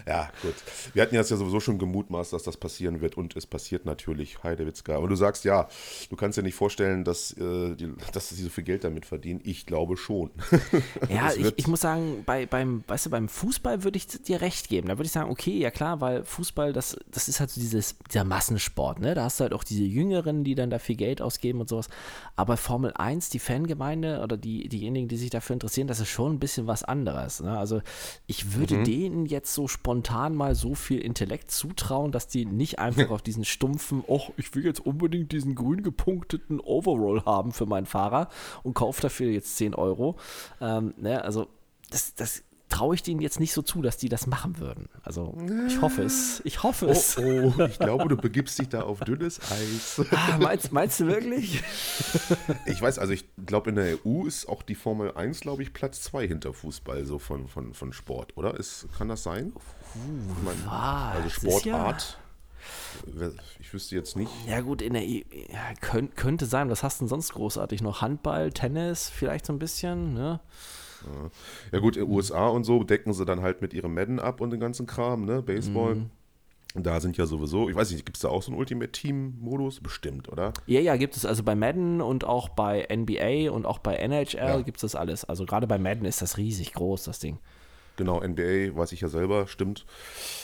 Ja, 0.08 0.32
gut. 0.42 0.56
Wir 0.94 1.02
hatten 1.02 1.16
ja 1.16 1.24
sowieso 1.24 1.60
schon 1.60 1.78
gemutmaßt, 1.78 2.34
dass 2.34 2.44
das 2.44 2.58
passieren 2.58 3.02
wird 3.02 3.18
und 3.18 3.36
es 3.36 3.46
passiert 3.46 3.86
natürlich, 3.86 4.44
Heidewitzka. 4.44 4.98
Und 4.98 5.10
du 5.10 5.16
sagst, 5.16 5.46
ja, 5.46 5.68
du 6.10 6.16
kannst 6.16 6.38
dir 6.38 6.44
nicht 6.44 6.56
vorstellen, 6.56 7.04
dass, 7.04 7.34
äh, 7.34 7.76
die, 7.76 7.94
dass 8.14 8.30
sie 8.30 8.44
so 8.44 8.50
viel 8.50 8.64
Geld 8.64 8.84
damit 8.84 9.06
verdienen. 9.06 9.42
Ich 9.44 9.66
glaube 9.66 9.98
schon. 9.98 10.32
Ja, 11.10 11.32
ich, 11.34 11.54
ich, 11.58 11.68
muss 11.68 11.82
sagen, 11.82 12.24
bei, 12.26 12.46
beim, 12.46 12.84
weißt 12.88 13.06
du, 13.08 13.10
beim 13.10 13.28
Fußball 13.28 13.84
würde 13.84 13.98
ich 13.98 14.08
dir 14.08 14.42
recht 14.42 14.70
geben. 14.70 14.88
Da 14.88 14.98
würde 14.98 15.06
ich 15.06 15.12
sagen, 15.12 15.30
okay, 15.30 15.58
ja 15.58 15.70
klar, 15.70 16.02
weil 16.02 16.24
Fußball, 16.24 16.74
das, 16.74 16.98
das 17.12 17.28
ist 17.28 17.40
halt 17.40 17.50
so 17.50 17.60
dieses, 17.60 17.96
dieser 18.12 18.24
Massensport, 18.24 19.00
ne? 19.00 19.14
Da 19.14 19.26
hast 19.26 19.40
du 19.40 19.44
halt 19.44 19.54
auch 19.54 19.64
diese 19.64 19.84
Jüngeren, 19.84 20.44
die 20.44 20.56
dann 20.56 20.70
da 20.70 20.80
viel 20.80 20.96
Geld 20.96 21.22
ausgeben 21.22 21.62
und 21.62 21.70
sowas. 21.70 21.90
Aber 22.36 22.53
bei 22.54 22.58
Formel 22.58 22.94
1, 22.94 23.30
die 23.30 23.40
Fangemeinde 23.40 24.22
oder 24.22 24.38
die, 24.38 24.70
diejenigen, 24.70 25.08
die 25.08 25.18
sich 25.18 25.32
dafür 25.32 25.56
interessieren, 25.56 25.88
das 25.88 26.00
ist 26.00 26.10
schon 26.10 26.34
ein 26.34 26.40
bisschen 26.40 26.68
was 26.68 26.84
anderes. 26.84 27.40
Ne? 27.40 27.58
Also 27.58 27.82
ich 28.28 28.54
würde 28.54 28.78
mhm. 28.78 28.84
denen 28.84 29.26
jetzt 29.26 29.56
so 29.56 29.68
spontan 29.68 30.36
mal 30.36 30.54
so 30.54 30.76
viel 30.76 31.00
Intellekt 31.00 31.50
zutrauen, 31.50 32.12
dass 32.12 32.28
die 32.28 32.46
nicht 32.46 32.78
einfach 32.78 33.10
auf 33.10 33.24
diesen 33.24 33.44
stumpfen, 33.44 34.04
oh, 34.06 34.22
ich 34.38 34.54
will 34.54 34.64
jetzt 34.64 34.86
unbedingt 34.86 35.32
diesen 35.32 35.56
grün 35.56 35.82
gepunkteten 35.82 36.60
Overall 36.60 37.26
haben 37.26 37.54
für 37.54 37.66
meinen 37.66 37.88
Fahrer 37.88 38.30
und 38.62 38.76
kaufe 38.76 39.02
dafür 39.02 39.32
jetzt 39.32 39.58
10 39.58 39.74
Euro. 39.74 40.18
Ähm, 40.62 40.94
ne? 40.98 41.24
Also 41.24 41.48
das, 41.90 42.14
das 42.14 42.44
traue 42.74 42.96
ich 42.96 43.04
denen 43.04 43.22
jetzt 43.22 43.40
nicht 43.40 43.54
so 43.54 43.62
zu, 43.62 43.82
dass 43.84 43.98
die 43.98 44.10
das 44.10 44.26
machen 44.26 44.58
würden. 44.58 44.90
Also 45.04 45.38
ich 45.68 45.80
hoffe 45.82 46.02
es. 46.02 46.42
Ich 46.44 46.64
hoffe 46.64 46.88
es. 46.88 47.18
Oh, 47.20 47.54
oh, 47.58 47.64
ich 47.66 47.78
glaube, 47.78 48.08
du 48.08 48.18
begibst 48.18 48.58
dich 48.58 48.70
da 48.70 48.82
auf 48.82 49.00
dünnes 49.02 49.40
Eis. 49.52 50.02
Ah, 50.12 50.38
meinst, 50.40 50.72
meinst 50.72 51.00
du 51.00 51.08
wirklich? 51.08 51.64
Ich 52.66 52.82
weiß, 52.82 53.00
also 53.00 53.14
ich 53.14 53.26
glaube, 53.46 53.70
in 53.70 53.76
der 53.76 53.98
EU 54.06 54.26
ist 54.26 54.48
auch 54.48 54.64
die 54.64 54.76
Formel 54.76 55.12
1, 55.14 55.42
glaube 55.42 55.64
ich, 55.64 55.74
Platz 55.74 56.02
2 56.04 56.28
hinter 56.28 56.54
Fußball, 56.54 57.06
so 57.06 57.20
von, 57.20 57.48
von, 57.48 57.74
von 57.74 57.94
Sport, 57.94 58.36
oder? 58.38 58.58
Ist, 58.58 58.88
kann 58.98 59.10
das 59.10 59.24
sein? 59.24 59.54
ich 59.96 60.44
mein, 60.44 60.68
also 60.68 61.30
Sportart. 61.30 62.18
Ich 63.60 63.74
wüsste 63.74 63.96
jetzt 63.96 64.16
nicht. 64.16 64.32
Ja, 64.48 64.62
gut, 64.62 64.82
in 64.82 64.94
der 64.94 65.04
e 65.04 65.26
ja, 65.52 65.74
könnt, 65.82 66.16
könnte 66.16 66.46
sein. 66.46 66.70
Was 66.70 66.84
hast 66.84 67.00
du 67.00 67.04
denn 67.04 67.10
sonst 67.10 67.34
großartig 67.34 67.82
noch? 67.82 68.02
Handball, 68.02 68.52
Tennis, 68.52 69.10
vielleicht 69.10 69.46
so 69.46 69.54
ein 69.54 69.60
bisschen, 69.60 70.14
ne? 70.14 70.40
Ja 71.72 71.80
gut, 71.80 71.98
in 71.98 72.06
den 72.06 72.12
USA 72.12 72.48
und 72.48 72.64
so 72.64 72.84
decken 72.84 73.14
sie 73.14 73.26
dann 73.26 73.42
halt 73.42 73.62
mit 73.62 73.74
ihrem 73.74 73.94
Madden 73.94 74.20
ab 74.20 74.42
und 74.42 74.52
den 74.52 74.60
ganzen 74.60 74.86
Kram, 74.86 75.26
ne? 75.26 75.42
Baseball. 75.42 75.96
Mhm. 75.96 76.10
Da 76.76 77.00
sind 77.00 77.18
ja 77.18 77.28
sowieso, 77.28 77.70
ich 77.70 77.76
weiß 77.76 77.92
nicht, 77.92 78.04
gibt 78.04 78.18
es 78.18 78.22
da 78.22 78.30
auch 78.30 78.42
so 78.42 78.52
einen 78.52 78.60
Ultimate 78.60 78.92
Team-Modus? 78.92 79.80
Bestimmt, 79.80 80.28
oder? 80.32 80.54
Ja, 80.66 80.80
ja, 80.80 80.96
gibt 80.96 81.16
es. 81.16 81.24
Also 81.24 81.44
bei 81.44 81.54
Madden 81.54 82.02
und 82.02 82.24
auch 82.24 82.50
bei 82.50 82.88
NBA 82.92 83.52
und 83.52 83.68
auch 83.68 83.78
bei 83.78 83.96
NHL 83.96 84.38
ja. 84.38 84.62
gibt 84.62 84.78
es 84.78 84.82
das 84.82 84.96
alles. 84.96 85.24
Also 85.24 85.46
gerade 85.46 85.68
bei 85.68 85.78
Madden 85.78 86.06
ist 86.06 86.24
das 86.24 86.38
riesig 86.38 86.74
groß, 86.74 87.04
das 87.04 87.20
Ding. 87.20 87.38
Genau, 87.96 88.22
NBA 88.22 88.76
weiß 88.76 88.92
ich 88.92 89.02
ja 89.02 89.08
selber, 89.08 89.46
stimmt. 89.46 89.86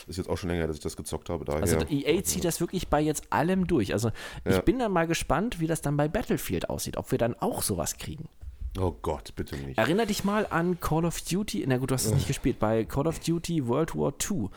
Ist 0.07 0.17
jetzt 0.17 0.29
auch 0.29 0.37
schon 0.37 0.51
länger, 0.51 0.67
dass 0.67 0.75
ich 0.75 0.83
das 0.83 0.95
gezockt 0.95 1.29
habe. 1.29 1.45
Daher. 1.45 1.61
Also 1.61 1.77
EA 1.89 2.23
zieht 2.23 2.45
das 2.45 2.61
wirklich 2.61 2.89
bei 2.89 3.01
jetzt 3.01 3.33
allem 3.33 3.65
durch. 3.65 3.93
Also 3.93 4.11
ich 4.45 4.53
ja. 4.53 4.61
bin 4.61 4.77
dann 4.77 4.91
mal 4.91 5.07
gespannt, 5.07 5.59
wie 5.59 5.65
das 5.65 5.81
dann 5.81 5.97
bei 5.97 6.07
Battlefield 6.07 6.69
aussieht, 6.69 6.97
ob 6.97 7.09
wir 7.09 7.17
dann 7.17 7.33
auch 7.33 7.63
sowas 7.63 7.97
kriegen. 7.97 8.29
Oh 8.79 8.95
Gott, 9.01 9.35
bitte 9.35 9.57
nicht. 9.57 9.77
Erinner 9.77 10.05
dich 10.05 10.23
mal 10.23 10.47
an 10.49 10.79
Call 10.79 11.03
of 11.03 11.21
Duty, 11.21 11.65
na 11.67 11.77
gut, 11.77 11.91
du 11.91 11.95
hast 11.95 12.05
es 12.05 12.13
nicht 12.13 12.27
gespielt, 12.27 12.59
bei 12.59 12.85
Call 12.85 13.07
of 13.07 13.19
Duty 13.19 13.67
World 13.67 13.95
War 13.95 14.13
II. 14.29 14.49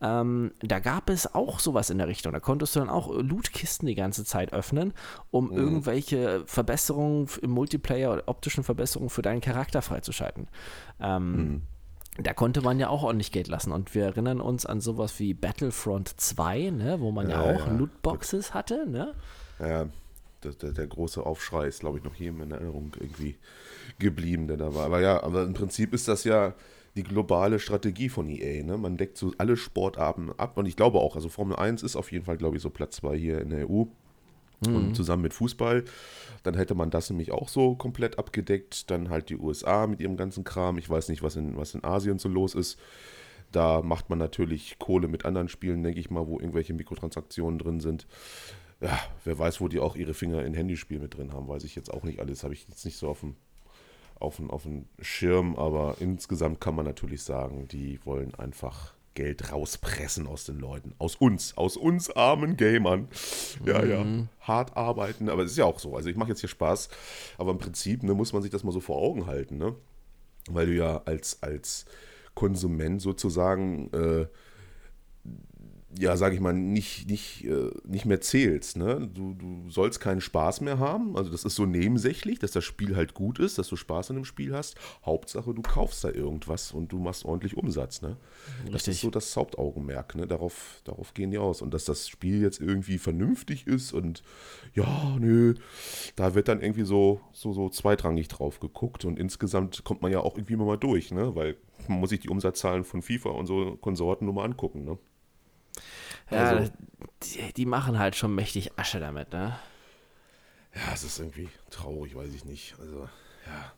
Ähm, 0.00 0.52
da 0.60 0.78
gab 0.78 1.10
es 1.10 1.34
auch 1.34 1.60
sowas 1.60 1.90
in 1.90 1.98
der 1.98 2.08
Richtung. 2.08 2.32
Da 2.32 2.40
konntest 2.40 2.74
du 2.74 2.80
dann 2.80 2.88
auch 2.88 3.12
Lootkisten 3.12 3.86
die 3.86 3.94
ganze 3.94 4.24
Zeit 4.24 4.52
öffnen, 4.52 4.94
um 5.30 5.50
mhm. 5.50 5.56
irgendwelche 5.56 6.42
Verbesserungen 6.46 7.28
im 7.42 7.50
Multiplayer 7.50 8.12
oder 8.12 8.22
optischen 8.26 8.64
Verbesserungen 8.64 9.10
für 9.10 9.22
deinen 9.22 9.42
Charakter 9.42 9.82
freizuschalten. 9.82 10.48
Ähm, 10.98 11.36
mhm. 11.36 11.62
Da 12.18 12.32
konnte 12.32 12.62
man 12.62 12.78
ja 12.78 12.88
auch 12.88 13.02
ordentlich 13.02 13.30
Geld 13.30 13.48
lassen. 13.48 13.72
Und 13.72 13.94
wir 13.94 14.04
erinnern 14.04 14.40
uns 14.40 14.64
an 14.64 14.80
sowas 14.80 15.20
wie 15.20 15.34
Battlefront 15.34 16.18
2, 16.18 16.70
ne, 16.70 17.00
wo 17.00 17.10
man 17.12 17.28
ja, 17.28 17.44
ja 17.44 17.54
auch 17.54 17.66
ja. 17.66 17.72
Lootboxes 17.72 18.54
hatte. 18.54 18.88
Ne? 18.88 19.12
Ja, 19.58 19.86
der, 20.42 20.72
der, 20.72 20.86
große 20.86 21.24
Aufschrei 21.24 21.66
ist, 21.66 21.80
glaube 21.80 21.98
ich, 21.98 22.04
noch 22.04 22.14
jedem 22.14 22.42
in 22.42 22.50
Erinnerung 22.50 22.92
irgendwie 22.98 23.36
geblieben, 23.98 24.46
der 24.48 24.56
da 24.56 24.74
war. 24.74 24.86
Aber 24.86 25.00
ja, 25.00 25.22
aber 25.22 25.44
im 25.44 25.54
Prinzip 25.54 25.94
ist 25.94 26.08
das 26.08 26.24
ja 26.24 26.54
die 26.96 27.02
globale 27.02 27.58
Strategie 27.58 28.08
von 28.08 28.28
EA. 28.28 28.64
Ne? 28.64 28.78
Man 28.78 28.96
deckt 28.96 29.18
so 29.18 29.32
alle 29.38 29.56
Sportarten 29.56 30.30
ab 30.36 30.56
und 30.56 30.66
ich 30.66 30.76
glaube 30.76 30.98
auch, 30.98 31.14
also 31.14 31.28
Formel 31.28 31.56
1 31.56 31.82
ist 31.82 31.96
auf 31.96 32.10
jeden 32.10 32.24
Fall, 32.24 32.38
glaube 32.38 32.56
ich, 32.56 32.62
so 32.62 32.70
Platz 32.70 32.96
2 32.96 33.16
hier 33.16 33.40
in 33.40 33.50
der 33.50 33.70
EU. 33.70 33.84
Mhm. 34.66 34.74
Und 34.74 34.94
zusammen 34.96 35.22
mit 35.22 35.34
Fußball, 35.34 35.84
dann 36.42 36.54
hätte 36.54 36.74
man 36.74 36.88
das 36.88 37.10
nämlich 37.10 37.30
auch 37.30 37.50
so 37.50 37.74
komplett 37.74 38.18
abgedeckt. 38.18 38.90
Dann 38.90 39.10
halt 39.10 39.28
die 39.28 39.36
USA 39.36 39.86
mit 39.86 40.00
ihrem 40.00 40.16
ganzen 40.16 40.44
Kram. 40.44 40.78
Ich 40.78 40.88
weiß 40.88 41.10
nicht, 41.10 41.22
was 41.22 41.36
in, 41.36 41.58
was 41.58 41.74
in 41.74 41.84
Asien 41.84 42.18
so 42.18 42.30
los 42.30 42.54
ist. 42.54 42.78
Da 43.52 43.82
macht 43.82 44.08
man 44.08 44.18
natürlich 44.18 44.78
Kohle 44.78 45.08
mit 45.08 45.26
anderen 45.26 45.50
Spielen, 45.50 45.82
denke 45.82 46.00
ich 46.00 46.10
mal, 46.10 46.26
wo 46.26 46.40
irgendwelche 46.40 46.72
Mikrotransaktionen 46.72 47.58
drin 47.58 47.80
sind 47.80 48.06
ja, 48.80 48.98
wer 49.24 49.38
weiß, 49.38 49.60
wo 49.60 49.68
die 49.68 49.80
auch 49.80 49.96
ihre 49.96 50.14
Finger 50.14 50.44
in 50.44 50.54
Handyspiel 50.54 50.98
mit 50.98 51.16
drin 51.16 51.32
haben, 51.32 51.48
weiß 51.48 51.64
ich 51.64 51.74
jetzt 51.74 51.92
auch 51.92 52.02
nicht 52.02 52.20
alles. 52.20 52.44
Habe 52.44 52.54
ich 52.54 52.68
jetzt 52.68 52.84
nicht 52.84 52.98
so 52.98 53.08
auf 53.08 53.20
dem, 53.20 53.36
auf, 54.18 54.36
dem, 54.36 54.50
auf 54.50 54.64
dem 54.64 54.86
Schirm, 55.00 55.56
aber 55.56 55.96
insgesamt 56.00 56.60
kann 56.60 56.74
man 56.74 56.84
natürlich 56.84 57.22
sagen, 57.22 57.68
die 57.68 57.98
wollen 58.04 58.34
einfach 58.34 58.94
Geld 59.14 59.50
rauspressen 59.50 60.26
aus 60.26 60.44
den 60.44 60.58
Leuten. 60.60 60.94
Aus 60.98 61.16
uns, 61.16 61.56
aus 61.56 61.76
uns 61.76 62.10
armen 62.10 62.56
Gamern. 62.56 63.08
Ja, 63.64 63.82
mhm. 63.82 64.18
ja. 64.18 64.46
Hart 64.46 64.76
arbeiten, 64.76 65.28
aber 65.28 65.42
es 65.42 65.52
ist 65.52 65.56
ja 65.56 65.64
auch 65.64 65.80
so. 65.80 65.96
Also 65.96 66.08
ich 66.08 66.16
mache 66.16 66.28
jetzt 66.28 66.40
hier 66.40 66.48
Spaß, 66.48 66.90
aber 67.38 67.50
im 67.50 67.58
Prinzip 67.58 68.02
ne, 68.02 68.14
muss 68.14 68.32
man 68.32 68.42
sich 68.42 68.52
das 68.52 68.62
mal 68.62 68.72
so 68.72 68.80
vor 68.80 68.98
Augen 68.98 69.26
halten, 69.26 69.56
ne? 69.56 69.74
Weil 70.48 70.66
du 70.66 70.74
ja 70.74 71.02
als, 71.06 71.42
als 71.42 71.86
Konsument 72.34 73.02
sozusagen 73.02 73.90
äh, 73.92 74.26
ja, 75.98 76.16
sage 76.16 76.34
ich 76.34 76.40
mal, 76.40 76.52
nicht, 76.52 77.08
nicht, 77.08 77.44
äh, 77.44 77.70
nicht 77.84 78.04
mehr 78.04 78.20
zählst. 78.20 78.76
Ne? 78.76 79.08
Du, 79.12 79.34
du 79.34 79.70
sollst 79.70 80.00
keinen 80.00 80.20
Spaß 80.20 80.60
mehr 80.60 80.78
haben. 80.78 81.16
Also 81.16 81.30
das 81.30 81.44
ist 81.44 81.54
so 81.54 81.64
nebensächlich, 81.64 82.38
dass 82.38 82.50
das 82.50 82.64
Spiel 82.64 82.96
halt 82.96 83.14
gut 83.14 83.38
ist, 83.38 83.58
dass 83.58 83.68
du 83.68 83.76
Spaß 83.76 84.10
an 84.10 84.16
dem 84.16 84.24
Spiel 84.24 84.54
hast. 84.54 84.76
Hauptsache, 85.04 85.54
du 85.54 85.62
kaufst 85.62 86.04
da 86.04 86.10
irgendwas 86.10 86.72
und 86.72 86.92
du 86.92 86.98
machst 86.98 87.24
ordentlich 87.24 87.56
Umsatz. 87.56 88.02
Ne? 88.02 88.16
Das 88.70 88.86
ist 88.88 89.00
so 89.00 89.10
das 89.10 89.34
Hauptaugenmerk. 89.36 90.14
Ne? 90.16 90.26
Darauf, 90.26 90.80
darauf 90.84 91.14
gehen 91.14 91.30
die 91.30 91.38
aus. 91.38 91.62
Und 91.62 91.72
dass 91.72 91.84
das 91.84 92.08
Spiel 92.08 92.42
jetzt 92.42 92.60
irgendwie 92.60 92.98
vernünftig 92.98 93.66
ist 93.66 93.92
und 93.92 94.22
ja, 94.74 95.16
nö, 95.18 95.54
da 96.16 96.34
wird 96.34 96.48
dann 96.48 96.60
irgendwie 96.60 96.84
so, 96.84 97.20
so, 97.32 97.52
so 97.52 97.70
zweitrangig 97.70 98.28
drauf 98.28 98.60
geguckt. 98.60 99.04
Und 99.04 99.18
insgesamt 99.18 99.84
kommt 99.84 100.02
man 100.02 100.12
ja 100.12 100.20
auch 100.20 100.36
irgendwie 100.36 100.56
mal 100.56 100.76
durch, 100.76 101.10
ne? 101.10 101.34
weil 101.34 101.56
man 101.88 102.00
muss 102.00 102.10
sich 102.10 102.20
die 102.20 102.28
Umsatzzahlen 102.28 102.84
von 102.84 103.02
FIFA 103.02 103.30
und 103.30 103.46
so 103.46 103.76
Konsorten 103.80 104.26
nur 104.26 104.34
mal 104.34 104.44
angucken. 104.44 104.84
Ne? 104.84 104.98
Ja, 106.30 106.50
also, 106.50 106.72
die, 107.22 107.52
die, 107.52 107.66
machen 107.66 107.98
halt 107.98 108.16
schon 108.16 108.34
mächtig 108.34 108.78
Asche 108.78 109.00
damit, 109.00 109.32
ne? 109.32 109.58
Ja, 110.74 110.92
es 110.92 111.04
ist 111.04 111.18
irgendwie 111.18 111.48
traurig, 111.70 112.14
weiß 112.16 112.34
ich 112.34 112.44
nicht. 112.44 112.74
Also, 112.80 113.08
ja. 113.46 113.72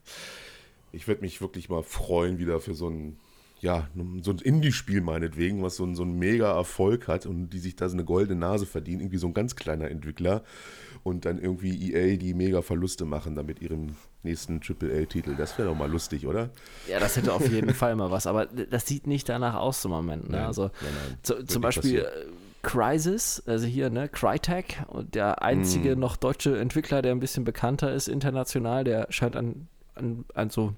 Ich 0.92 1.06
würde 1.06 1.20
mich 1.20 1.40
wirklich 1.40 1.68
mal 1.68 1.82
freuen, 1.82 2.38
wieder 2.38 2.61
für 2.61 2.74
so 2.74 2.88
ein 2.88 3.18
ja, 3.61 3.88
so 4.23 4.31
ein 4.31 4.38
Indie-Spiel 4.38 5.01
meinetwegen, 5.01 5.62
was 5.62 5.77
so 5.77 5.85
ein, 5.85 5.94
so 5.94 6.05
ein 6.05 6.12
mega 6.18 6.53
Erfolg 6.57 7.09
hat 7.09 7.27
und 7.27 7.51
die 7.51 7.59
sich 7.59 7.75
da 7.77 7.88
so 7.88 7.94
eine 7.97 8.05
goldene 8.05 8.38
Nase 8.38 8.66
verdienen, 8.66 9.01
irgendwie 9.01 9.18
so 9.18 9.27
ein 9.27 9.35
ganz 9.35 9.57
kleiner 9.57 9.90
Entwickler 9.90 10.42
und 11.03 11.25
dann 11.25 11.38
irgendwie 11.38 11.92
EA 11.92 12.16
die 12.16 12.35
mega 12.35 12.62
Verluste 12.62 13.05
machen 13.05 13.35
damit 13.35 13.61
ihrem 13.61 13.97
nächsten 14.23 14.61
AAA-Titel. 14.61 15.35
Das 15.37 15.57
wäre 15.59 15.68
doch 15.68 15.75
mal 15.77 15.90
lustig, 15.90 16.27
oder? 16.27 16.51
Ja, 16.88 17.01
das 17.01 17.16
hätte 17.16 17.33
auf 17.33 17.49
jeden 17.51 17.75
Fall 17.75 17.97
mal 17.97 18.11
was, 18.11 18.27
aber 18.27 18.47
das 18.47 18.87
sieht 18.87 19.07
nicht 19.07 19.29
danach 19.29 19.55
aus 19.55 19.85
im 19.85 19.90
Moment. 19.90 20.29
Ne? 20.29 20.37
Nein, 20.37 20.47
also 20.47 20.62
nein, 20.64 20.73
nein, 20.83 21.18
zu, 21.23 21.44
zum 21.44 21.62
Beispiel 21.62 22.03
passieren. 22.03 22.29
äh, 22.29 22.33
Crysis, 22.62 23.42
also 23.47 23.66
hier, 23.66 23.88
ne, 23.90 24.09
Crytek, 24.09 24.83
der 25.14 25.42
einzige 25.42 25.94
Mm. 25.97 26.01
noch 26.01 26.16
deutsche 26.16 26.59
Entwickler, 26.59 27.03
der 27.03 27.12
ein 27.12 27.21
bisschen 27.21 27.44
bekannter 27.44 27.92
ist 27.92 28.09
international, 28.09 28.83
der 28.85 29.07
scheint 29.11 29.37
an, 29.37 29.68
an, 29.94 30.25
an 30.35 30.51
so 30.51 30.75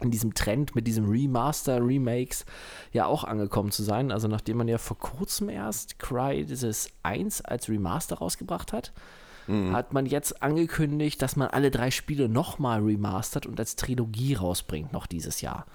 in 0.00 0.10
diesem 0.10 0.34
Trend 0.34 0.74
mit 0.74 0.86
diesem 0.86 1.08
Remaster, 1.08 1.84
Remakes 1.84 2.44
ja 2.92 3.06
auch 3.06 3.24
angekommen 3.24 3.70
zu 3.70 3.82
sein. 3.82 4.10
Also 4.12 4.28
nachdem 4.28 4.56
man 4.58 4.68
ja 4.68 4.78
vor 4.78 4.98
kurzem 4.98 5.48
erst 5.48 5.98
Crysis 5.98 6.88
1 7.02 7.42
als 7.42 7.68
Remaster 7.68 8.16
rausgebracht 8.18 8.72
hat, 8.72 8.92
Mhm. 9.46 9.72
hat 9.72 9.92
man 9.92 10.06
jetzt 10.06 10.42
angekündigt, 10.42 11.20
dass 11.22 11.34
man 11.34 11.48
alle 11.48 11.70
drei 11.70 11.90
Spiele 11.90 12.28
nochmal 12.28 12.82
remastert 12.82 13.46
und 13.46 13.58
als 13.58 13.74
Trilogie 13.74 14.34
rausbringt 14.34 14.92
noch 14.92 15.06
dieses 15.06 15.40
Jahr. 15.40 15.66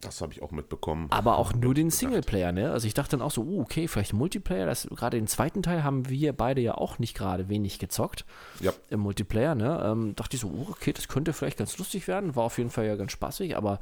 Das 0.00 0.20
habe 0.20 0.32
ich 0.32 0.42
auch 0.42 0.50
mitbekommen. 0.50 1.06
Aber 1.10 1.38
auch 1.38 1.54
nur 1.54 1.72
den. 1.72 1.90
Singleplayer, 1.90 2.52
ne? 2.52 2.70
Also 2.72 2.86
ich 2.86 2.94
dachte 2.94 3.12
dann 3.16 3.22
auch 3.22 3.30
so, 3.30 3.42
uh, 3.42 3.60
okay, 3.62 3.88
vielleicht 3.88 4.12
Multiplayer. 4.12 4.66
Das, 4.66 4.86
gerade 4.88 5.16
den 5.16 5.26
zweiten 5.26 5.62
Teil 5.62 5.84
haben 5.84 6.08
wir 6.08 6.32
beide 6.32 6.60
ja 6.60 6.74
auch 6.74 6.98
nicht 6.98 7.16
gerade 7.16 7.48
wenig 7.48 7.78
gezockt 7.78 8.24
Ja, 8.60 8.72
im 8.90 9.00
Multiplayer, 9.00 9.54
ne? 9.54 9.82
Ähm, 9.84 10.16
dachte 10.16 10.36
ich 10.36 10.40
so, 10.40 10.48
uh, 10.48 10.66
okay, 10.70 10.92
das 10.92 11.08
könnte 11.08 11.32
vielleicht 11.32 11.58
ganz 11.58 11.78
lustig 11.78 12.08
werden. 12.08 12.36
War 12.36 12.44
auf 12.44 12.58
jeden 12.58 12.70
Fall 12.70 12.86
ja 12.86 12.96
ganz 12.96 13.12
spaßig, 13.12 13.56
aber 13.56 13.80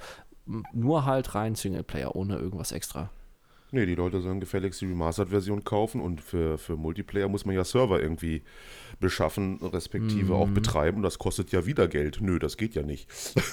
nur 0.72 1.04
halt 1.04 1.34
rein 1.34 1.54
Singleplayer, 1.54 2.14
ohne 2.14 2.36
irgendwas 2.36 2.72
extra. 2.72 3.10
Nee, 3.72 3.86
die 3.86 3.94
Leute 3.94 4.20
sollen 4.20 4.38
gefälligst 4.40 4.80
die 4.80 4.86
Remastered-Version 4.86 5.64
kaufen 5.64 6.00
und 6.00 6.20
für, 6.20 6.58
für 6.58 6.76
Multiplayer 6.76 7.28
muss 7.28 7.44
man 7.44 7.54
ja 7.54 7.64
Server 7.64 8.00
irgendwie 8.00 8.42
beschaffen, 9.00 9.58
respektive 9.62 10.34
auch 10.34 10.48
betreiben. 10.48 11.02
Das 11.02 11.18
kostet 11.18 11.50
ja 11.50 11.66
wieder 11.66 11.88
Geld. 11.88 12.18
Nö, 12.20 12.38
das 12.38 12.56
geht 12.56 12.74
ja 12.74 12.82
nicht. 12.82 13.08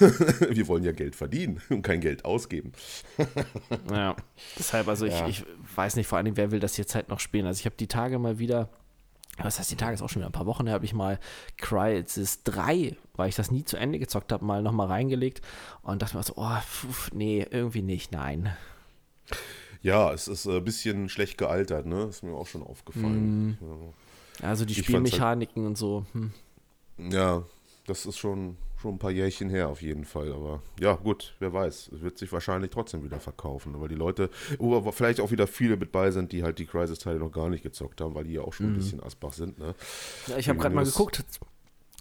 Wir 0.50 0.68
wollen 0.68 0.84
ja 0.84 0.92
Geld 0.92 1.16
verdienen 1.16 1.60
und 1.70 1.82
kein 1.82 2.00
Geld 2.00 2.24
ausgeben. 2.24 2.72
Ja, 3.90 4.14
deshalb, 4.58 4.86
also 4.88 5.06
Ja. 5.06 5.26
ich, 5.26 5.40
ich 5.40 5.76
weiß 5.76 5.96
nicht, 5.96 6.06
vor 6.06 6.18
allem, 6.18 6.36
wer 6.36 6.50
will 6.52 6.60
das 6.60 6.76
jetzt 6.76 6.94
halt 6.94 7.08
noch 7.08 7.18
spielen. 7.20 7.46
Also 7.46 7.58
ich 7.60 7.66
habe 7.66 7.76
die 7.76 7.86
Tage 7.88 8.18
mal 8.18 8.38
wieder, 8.38 8.68
was 9.38 9.58
heißt 9.58 9.70
die 9.70 9.76
Tage, 9.76 9.94
ist 9.94 10.02
auch 10.02 10.08
schon 10.08 10.20
wieder 10.20 10.28
ein 10.28 10.32
paar 10.32 10.46
Wochen 10.46 10.66
her, 10.66 10.74
habe 10.74 10.84
ich 10.84 10.92
mal 10.94 11.18
Crysis 11.56 12.42
3, 12.44 12.96
weil 13.14 13.28
ich 13.28 13.34
das 13.36 13.50
nie 13.50 13.64
zu 13.64 13.76
Ende 13.76 13.98
gezockt 13.98 14.32
habe, 14.32 14.44
mal 14.44 14.62
nochmal 14.62 14.86
reingelegt 14.88 15.40
und 15.82 16.02
dachte 16.02 16.16
mir 16.16 16.22
so, 16.22 16.34
oh, 16.36 16.56
pf, 16.60 17.10
nee, 17.12 17.46
irgendwie 17.50 17.82
nicht, 17.82 18.12
nein. 18.12 18.50
Ja, 19.82 20.12
es 20.12 20.28
ist 20.28 20.46
ein 20.46 20.62
bisschen 20.64 21.08
schlecht 21.08 21.38
gealtert, 21.38 21.86
ne? 21.86 22.04
Ist 22.04 22.22
mir 22.22 22.32
auch 22.32 22.46
schon 22.46 22.62
aufgefallen. 22.62 23.56
Also 24.42 24.64
die 24.64 24.72
Ich 24.72 24.78
halt- 24.78 24.86
Spielmechaniken 24.86 25.66
und 25.66 25.78
so, 25.78 26.04
hm. 26.12 26.32
Ja, 26.98 27.44
das 27.86 28.04
ist 28.04 28.18
schon, 28.18 28.56
schon 28.80 28.94
ein 28.94 28.98
paar 28.98 29.10
Jährchen 29.10 29.48
her 29.48 29.68
auf 29.68 29.80
jeden 29.80 30.04
Fall. 30.04 30.32
Aber 30.32 30.62
ja, 30.78 30.94
gut, 30.94 31.34
wer 31.38 31.52
weiß. 31.52 31.90
Es 31.94 32.02
wird 32.02 32.18
sich 32.18 32.30
wahrscheinlich 32.30 32.70
trotzdem 32.70 33.02
wieder 33.02 33.18
verkaufen. 33.20 33.80
Weil 33.80 33.88
die 33.88 33.94
Leute, 33.94 34.28
wo 34.58 34.82
vielleicht 34.92 35.20
auch 35.20 35.30
wieder 35.30 35.46
viele 35.46 35.76
mit 35.78 35.90
bei 35.92 36.10
sind, 36.10 36.32
die 36.32 36.42
halt 36.42 36.58
die 36.58 36.66
Crisis-Teile 36.66 37.18
noch 37.18 37.32
gar 37.32 37.48
nicht 37.48 37.62
gezockt 37.62 38.00
haben, 38.02 38.14
weil 38.14 38.24
die 38.24 38.34
ja 38.34 38.42
auch 38.42 38.52
schon 38.52 38.66
ein 38.66 38.74
bisschen 38.74 39.02
Asbach 39.02 39.32
sind. 39.32 39.58
Ne? 39.58 39.74
Ja, 40.26 40.36
ich 40.36 40.48
habe 40.50 40.58
gerade 40.58 40.74
mal 40.74 40.84
geguckt, 40.84 41.24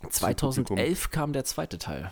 2011 0.09 1.11
kam 1.11 1.33
der 1.33 1.45
zweite 1.45 1.77
Teil. 1.77 2.11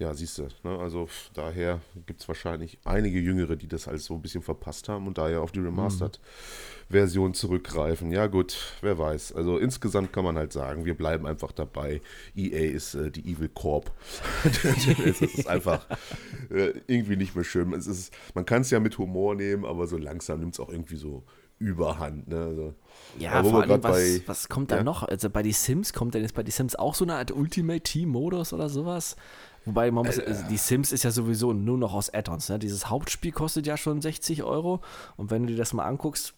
Ja, 0.00 0.14
siehst 0.14 0.38
du. 0.38 0.48
Ne? 0.64 0.78
Also 0.78 1.08
daher 1.34 1.80
gibt 2.06 2.20
es 2.22 2.26
wahrscheinlich 2.28 2.78
einige 2.84 3.18
Jüngere, 3.20 3.54
die 3.56 3.68
das 3.68 3.86
alles 3.86 4.06
so 4.06 4.14
ein 4.14 4.22
bisschen 4.22 4.40
verpasst 4.42 4.88
haben 4.88 5.06
und 5.06 5.18
daher 5.18 5.42
auf 5.42 5.52
die 5.52 5.60
Remastered-Version 5.60 7.34
zurückgreifen. 7.34 8.10
Ja, 8.10 8.26
gut, 8.26 8.56
wer 8.80 8.98
weiß. 8.98 9.32
Also 9.34 9.58
insgesamt 9.58 10.12
kann 10.12 10.24
man 10.24 10.36
halt 10.36 10.52
sagen, 10.54 10.84
wir 10.86 10.94
bleiben 10.96 11.26
einfach 11.26 11.52
dabei. 11.52 12.00
EA 12.34 12.70
ist 12.72 12.94
äh, 12.94 13.10
die 13.10 13.30
Evil 13.30 13.50
Corp. 13.50 13.92
es 15.04 15.20
ist 15.20 15.46
einfach 15.46 15.86
äh, 16.50 16.72
irgendwie 16.86 17.16
nicht 17.16 17.34
mehr 17.34 17.44
schön. 17.44 17.72
Es 17.74 17.86
ist, 17.86 18.12
man 18.34 18.46
kann 18.46 18.62
es 18.62 18.70
ja 18.70 18.80
mit 18.80 18.96
Humor 18.98 19.34
nehmen, 19.34 19.64
aber 19.64 19.86
so 19.86 19.96
langsam 19.98 20.40
nimmt 20.40 20.54
es 20.54 20.60
auch 20.60 20.70
irgendwie 20.70 20.96
so 20.96 21.24
überhand. 21.58 22.26
Ne? 22.28 22.38
Also, 22.38 22.74
Ja, 23.18 23.42
vor 23.44 23.60
allem, 23.62 23.82
was, 23.82 23.92
bei- 23.92 24.22
was 24.24 24.48
kommt 24.48 24.70
da 24.70 24.76
Ja? 24.78 24.82
noch? 24.82 25.02
Also 25.02 25.28
bei 25.28 25.42
die 25.42 25.52
Sims, 25.52 25.92
kommt 25.92 26.14
denn 26.14 26.22
jetzt 26.22 26.34
bei 26.34 26.42
die 26.42 26.50
Sims 26.50 26.74
auch 26.74 26.94
so 26.94 27.04
eine 27.04 27.16
Art 27.16 27.32
Ultimate 27.32 27.82
Team-Modus 27.82 28.54
oder 28.54 28.70
sowas? 28.70 29.14
Wobei 29.64 29.90
man 29.90 30.06
muss, 30.06 30.18
also 30.18 30.44
die 30.48 30.56
Sims 30.56 30.92
ist 30.92 31.02
ja 31.02 31.10
sowieso 31.10 31.52
nur 31.52 31.76
noch 31.78 31.92
aus 31.94 32.12
Add-ons. 32.12 32.48
Ne? 32.48 32.58
Dieses 32.58 32.88
Hauptspiel 32.88 33.32
kostet 33.32 33.66
ja 33.66 33.76
schon 33.76 34.00
60 34.00 34.42
Euro. 34.42 34.80
Und 35.16 35.30
wenn 35.30 35.42
du 35.42 35.52
dir 35.52 35.58
das 35.58 35.72
mal 35.72 35.84
anguckst, 35.84 36.34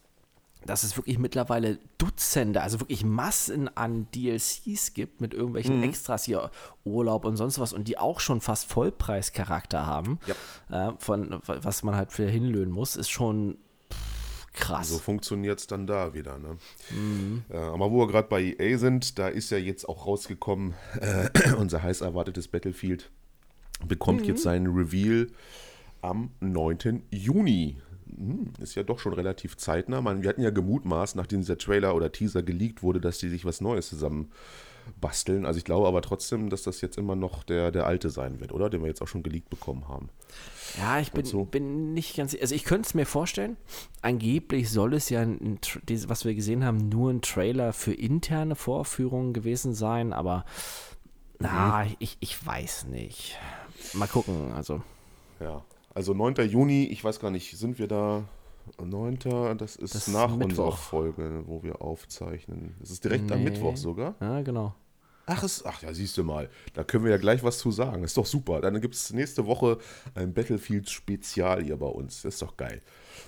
dass 0.65 0.83
es 0.83 0.95
wirklich 0.97 1.19
mittlerweile 1.19 1.77
Dutzende, 1.97 2.61
also 2.61 2.79
wirklich 2.79 3.03
Massen 3.03 3.75
an 3.75 4.07
DLCs 4.15 4.93
gibt 4.93 5.19
mit 5.19 5.33
irgendwelchen 5.33 5.77
Mhm. 5.77 5.83
Extras 5.83 6.23
hier, 6.23 6.51
Urlaub 6.85 7.25
und 7.25 7.35
sonst 7.35 7.59
was 7.59 7.73
und 7.73 7.87
die 7.87 7.97
auch 7.97 8.19
schon 8.19 8.39
fast 8.41 8.65
Vollpreischarakter 8.71 9.85
haben, 9.85 10.19
äh, 10.69 10.91
von 10.99 11.39
was 11.45 11.83
man 11.83 11.95
halt 11.95 12.11
für 12.11 12.29
hinlöhnen 12.29 12.71
muss, 12.71 12.95
ist 12.95 13.09
schon 13.09 13.57
krass. 14.53 14.89
So 14.89 14.99
funktioniert 14.99 15.59
es 15.59 15.67
dann 15.67 15.87
da 15.87 16.13
wieder. 16.13 16.37
Ne? 16.37 16.57
Ja, 17.51 17.73
aber 17.73 17.91
wo 17.91 17.99
wir 17.99 18.07
gerade 18.07 18.27
bei 18.27 18.55
EA 18.57 18.77
sind, 18.77 19.19
da 19.19 19.27
ist 19.27 19.49
ja 19.49 19.57
jetzt 19.57 19.87
auch 19.87 20.05
rausgekommen, 20.05 20.73
äh, 20.99 21.29
unser 21.57 21.83
heiß 21.83 22.01
erwartetes 22.01 22.47
Battlefield 22.47 23.11
bekommt 23.87 24.25
jetzt 24.25 24.43
seinen 24.43 24.67
Reveal 24.67 25.27
am 26.01 26.31
9. 26.39 27.03
Juni. 27.11 27.77
Hm, 28.15 28.53
ist 28.59 28.75
ja 28.75 28.83
doch 28.83 28.99
schon 28.99 29.13
relativ 29.13 29.57
zeitnah. 29.57 30.01
Man, 30.01 30.21
wir 30.21 30.29
hatten 30.29 30.41
ja 30.41 30.51
gemutmaßt, 30.51 31.15
nachdem 31.15 31.41
dieser 31.41 31.57
Trailer 31.57 31.95
oder 31.95 32.11
Teaser 32.11 32.43
geleakt 32.43 32.83
wurde, 32.83 33.01
dass 33.01 33.17
die 33.17 33.29
sich 33.29 33.45
was 33.45 33.61
Neues 33.61 33.89
zusammen 33.89 34.31
basteln. 34.99 35.45
Also 35.45 35.57
ich 35.57 35.65
glaube 35.65 35.87
aber 35.87 36.01
trotzdem, 36.01 36.49
dass 36.49 36.63
das 36.63 36.81
jetzt 36.81 36.97
immer 36.97 37.15
noch 37.15 37.43
der, 37.43 37.71
der 37.71 37.85
alte 37.85 38.09
sein 38.09 38.39
wird, 38.39 38.51
oder? 38.51 38.69
Den 38.69 38.81
wir 38.81 38.87
jetzt 38.87 39.01
auch 39.01 39.07
schon 39.07 39.23
geleakt 39.23 39.49
bekommen 39.49 39.87
haben. 39.87 40.09
Ja, 40.77 40.99
ich 40.99 41.11
bin, 41.11 41.25
so? 41.25 41.45
bin 41.45 41.93
nicht 41.93 42.15
ganz. 42.15 42.35
Also, 42.39 42.55
ich 42.55 42.63
könnte 42.63 42.87
es 42.87 42.93
mir 42.93 43.05
vorstellen. 43.05 43.57
Angeblich 44.01 44.71
soll 44.71 44.93
es 44.95 45.09
ja, 45.09 45.21
ein, 45.21 45.59
was 46.07 46.25
wir 46.25 46.33
gesehen 46.33 46.65
haben, 46.65 46.89
nur 46.89 47.11
ein 47.11 47.21
Trailer 47.21 47.73
für 47.73 47.93
interne 47.93 48.55
Vorführungen 48.55 49.33
gewesen 49.33 49.73
sein, 49.73 50.13
aber 50.13 50.45
na, 51.39 51.85
ich, 51.99 52.17
ich 52.21 52.45
weiß 52.45 52.85
nicht. 52.85 53.37
Mal 53.93 54.07
gucken. 54.07 54.53
Also, 54.53 54.81
Ja, 55.39 55.63
also 55.93 56.13
9. 56.13 56.35
Juni, 56.49 56.85
ich 56.85 57.03
weiß 57.03 57.19
gar 57.19 57.31
nicht, 57.31 57.57
sind 57.57 57.77
wir 57.77 57.87
da 57.87 58.23
9. 58.83 59.57
Das 59.57 59.75
ist 59.75 59.95
Das 59.95 60.07
ist 60.07 60.13
nach 60.13 60.31
unserer 60.31 60.47
Mittwoch. 60.47 60.77
Folge, 60.77 61.43
wo 61.45 61.63
wir 61.63 61.81
aufzeichnen. 61.81 62.75
Es 62.81 62.91
ist 62.91 63.03
direkt 63.03 63.31
am 63.31 63.39
Nee. 63.39 63.49
Mittwoch 63.51 63.77
sogar. 63.77 64.15
ja, 64.21 64.41
genau. 64.41 64.75
Ach, 65.25 65.41
es, 65.41 65.63
ach 65.65 65.81
ja, 65.81 65.93
siehst 65.93 66.17
du 66.17 66.23
mal, 66.25 66.49
da 66.73 66.83
können 66.83 67.05
wir 67.05 67.11
ja 67.11 67.17
gleich 67.17 67.41
was 67.45 67.57
zu 67.57 67.71
sagen. 67.71 68.03
Ist 68.03 68.17
doch 68.17 68.25
super. 68.25 68.59
Dann 68.59 68.81
gibt 68.81 68.93
es 68.93 69.13
nächste 69.13 69.45
Woche 69.45 69.77
ein 70.15 70.33
Battlefield-Spezial 70.33 71.63
hier 71.63 71.77
bei 71.77 71.85
uns. 71.87 72.23
Das 72.23 72.33
ist 72.33 72.41
doch 72.41 72.57
geil. 72.57 72.81